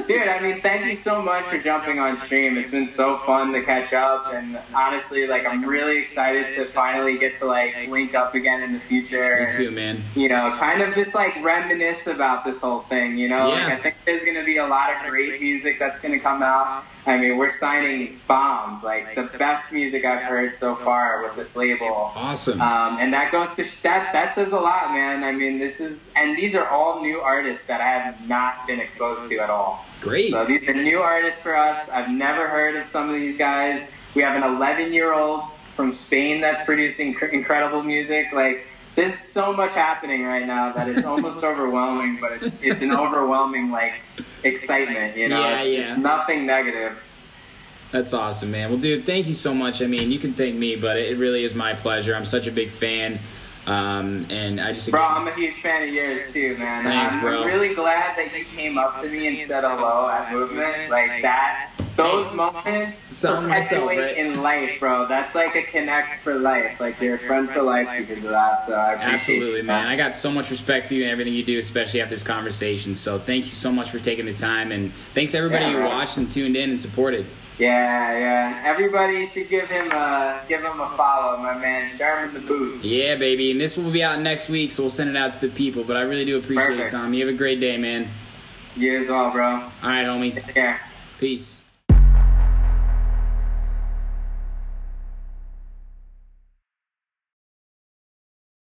dude, 0.09 0.27
I 0.29 0.41
mean, 0.43 0.61
thank 0.61 0.85
you 0.87 0.93
so 0.93 1.23
much 1.23 1.45
for 1.45 1.57
jumping 1.59 2.01
on 2.01 2.17
stream. 2.17 2.59
It's 2.59 2.73
been 2.73 2.85
so 2.87 3.17
fun 3.19 3.53
to 3.53 3.63
catch 3.63 3.93
up, 3.95 4.27
and 4.35 4.59
honestly, 4.75 5.29
like, 5.29 5.47
I'm 5.47 5.65
really 5.65 6.01
excited 6.01 6.49
to 6.57 6.65
finally 6.65 7.17
get 7.19 7.37
to 7.37 7.47
like 7.47 7.87
link 7.89 8.15
up 8.17 8.35
again 8.35 8.63
in 8.63 8.73
the 8.73 8.81
future. 8.81 9.47
Me 9.49 9.57
too, 9.67 9.71
man. 9.71 10.03
You 10.17 10.29
know, 10.31 10.53
kind 10.59 10.83
of 10.83 10.93
just 10.95 11.15
like 11.15 11.37
reminisce 11.45 12.09
about 12.09 12.45
this 12.45 12.61
whole 12.63 12.81
thing. 12.81 13.17
You 13.17 13.29
know, 13.29 13.49
Yeah. 13.51 13.55
like 13.67 13.73
I 13.73 13.77
think 13.83 13.97
there's 14.05 14.25
gonna 14.25 14.45
be 14.45 14.57
a 14.59 14.67
lot 14.67 14.91
of 14.97 15.09
great 15.09 15.41
music 15.41 15.79
that's 15.79 16.03
gonna 16.03 16.19
come 16.19 16.43
out. 16.43 16.83
I 17.09 17.19
mean, 17.19 17.39
we're 17.39 17.49
signing 17.49 18.21
bombs, 18.27 18.85
like 18.85 19.15
the 19.15 19.23
best 19.39 19.73
music 19.73 20.05
I've 20.05 20.23
heard 20.23 20.53
so 20.53 20.75
far 20.75 21.23
with 21.23 21.35
this 21.37 21.57
label. 21.57 22.13
Awesome. 22.15 22.61
Um, 22.61 22.99
and 23.01 23.15
that 23.15 23.33
goes 23.33 23.55
to 23.57 23.65
sh- 23.65 23.81
that. 23.81 24.13
That 24.13 24.29
says 24.29 24.53
a 24.53 24.61
lot, 24.61 24.93
man. 24.93 25.25
I 25.25 25.33
mean, 25.33 25.59
this 25.59 25.81
is 25.81 26.13
and 26.17 26.37
these 26.37 26.55
are 26.55 26.69
all 26.69 27.01
new 27.01 27.21
artists 27.21 27.67
that 27.69 27.81
I 27.81 27.99
have 27.99 28.29
not 28.29 28.67
been 28.67 28.79
exposed 28.79 29.29
to 29.31 29.39
at 29.39 29.49
all. 29.49 29.87
Great. 30.03 30.27
So 30.27 30.45
these 30.45 30.69
are 30.69 30.83
new 30.83 30.99
artists 30.99 31.43
for 31.43 31.57
us. 31.57 31.91
I've 31.91 32.11
never 32.11 32.47
heard 32.49 32.77
of 32.77 32.89
some 32.89 33.09
of 33.09 33.15
these 33.15 33.39
guys. 33.39 33.97
We 34.15 34.23
have 34.23 34.37
an 34.37 34.43
11 34.57 34.93
year 34.93 35.15
old 35.15 35.43
from 35.73 35.93
Spain 35.93 36.41
that's 36.41 36.65
producing 36.65 37.15
cr- 37.15 37.27
incredible 37.27 37.83
music. 37.83 38.27
Like 38.35 38.67
there's 38.97 39.15
so 39.15 39.53
much 39.53 39.75
happening 39.75 40.25
right 40.25 40.47
now 40.47 40.73
that 40.73 40.89
it's 40.89 41.07
almost 41.07 41.43
overwhelming, 41.51 42.19
but 42.21 42.33
it's 42.33 42.67
it's 42.67 42.83
an 42.83 42.93
overwhelming 42.93 43.71
like 43.71 43.95
excitement. 44.45 45.17
You 45.17 45.29
know, 45.29 45.41
Yeah, 45.41 45.59
it's 45.59 45.75
yeah. 45.75 45.95
nothing 45.97 46.47
negative. 46.47 47.05
That's 47.91 48.13
awesome, 48.13 48.51
man. 48.51 48.69
Well, 48.69 48.79
dude, 48.79 49.07
thank 49.07 49.27
you 49.27 49.35
so 49.35 49.55
much. 49.55 49.81
I 49.81 49.87
mean, 49.87 50.11
you 50.11 50.19
can 50.19 50.35
thank 50.35 50.55
me, 50.57 50.77
but 50.77 50.99
it 50.99 51.17
really 51.17 51.45
is 51.45 51.55
my 51.55 51.73
pleasure. 51.73 52.15
I'm 52.15 52.27
such 52.27 52.47
a 52.47 52.53
big 52.53 52.71
fan. 52.71 53.19
Um, 53.67 54.27
and 54.31 54.61
I 54.61 54.73
just 54.73 54.91
Bro, 54.91 55.03
I'm 55.03 55.29
a 55.29 55.35
huge 55.35 55.55
fan 55.55 55.87
of 55.87 55.95
yours 55.95 56.33
too, 56.33 56.57
man. 56.57 56.85
Thanks, 56.85 57.15
I'm 57.15 57.21
bro. 57.21 57.45
really 57.45 57.75
glad 57.75 58.17
that 58.17 58.37
you 58.37 58.45
came 58.45 58.79
up 58.79 58.97
to 58.97 59.11
me 59.11 59.29
and 59.29 59.37
said 59.37 59.63
hello 59.63 60.09
at 60.09 60.33
Movement. 60.33 60.91
Like 60.91 61.21
that, 61.21 61.71
those 61.95 62.35
moments 62.35 63.21
perpetuate 63.21 64.17
in 64.17 64.41
life, 64.41 64.79
bro. 64.81 65.07
That's 65.07 65.35
like 65.35 65.55
a 65.57 65.63
connect 65.65 66.15
for 66.15 66.39
life. 66.39 66.81
Like 66.81 66.99
you're 67.01 67.17
a 67.17 67.19
friend 67.19 67.51
for 67.51 67.61
life 67.61 67.89
because 67.99 68.25
of 68.25 68.31
that. 68.31 68.61
So 68.61 68.75
I 68.75 68.93
appreciate 68.93 69.13
Absolutely, 69.39 69.61
you, 69.61 69.67
man. 69.67 69.87
I 69.87 69.97
got 69.97 70.17
so 70.17 70.31
much 70.31 70.51
respect 70.51 70.87
for 70.87 70.95
you 70.95 71.03
and 71.03 71.11
everything 71.11 71.35
you 71.35 71.45
do, 71.45 71.59
especially 71.59 72.01
after 72.01 72.15
this 72.15 72.23
conversation. 72.23 72.95
So 72.95 73.19
thank 73.19 73.47
you 73.47 73.55
so 73.55 73.71
much 73.71 73.91
for 73.91 73.99
taking 73.99 74.25
the 74.25 74.35
time, 74.35 74.73
and 74.73 74.93
thanks 75.13 75.35
everybody 75.35 75.65
Yeah, 75.67 75.83
who 75.83 75.85
watched 75.89 76.17
and 76.17 76.31
tuned 76.31 76.57
in 76.57 76.71
and 76.71 76.81
supported. 76.81 77.27
Yeah, 77.59 78.19
yeah. 78.19 78.63
Everybody 78.65 79.25
should 79.25 79.49
give 79.49 79.69
him 79.69 79.91
a 79.91 80.41
give 80.49 80.61
him 80.61 80.81
a 80.81 80.89
follow, 80.91 81.39
my 81.39 81.59
man. 81.59 81.89
Sherman 81.89 82.33
the 82.33 82.41
Booth. 82.41 82.85
Yeah, 82.85 83.17
baby. 83.17 83.51
And 83.51 83.61
this 83.61 83.77
will 83.77 83.91
be 83.91 84.03
out 84.03 84.21
next 84.21 84.49
week, 84.49 84.71
so 84.71 84.85
we'll 84.85 84.91
send 84.91 85.11
it 85.11 85.17
out 85.17 85.33
to 85.33 85.41
the 85.41 85.49
people. 85.49 85.83
But 85.83 85.97
I 85.97 86.03
really 86.03 86.25
do 86.25 86.39
appreciate 86.39 86.79
it, 86.79 86.91
Tom. 86.91 87.13
You 87.13 87.27
have 87.27 87.35
a 87.35 87.37
great 87.37 87.59
day, 87.59 87.77
man. 87.77 88.09
You 88.77 88.97
as 88.97 89.09
well, 89.09 89.33
bro. 89.33 89.47
All 89.47 89.71
right, 89.83 90.07
homie. 90.07 90.35
Take 90.35 90.55
care. 90.55 90.81
Peace. 91.19 91.58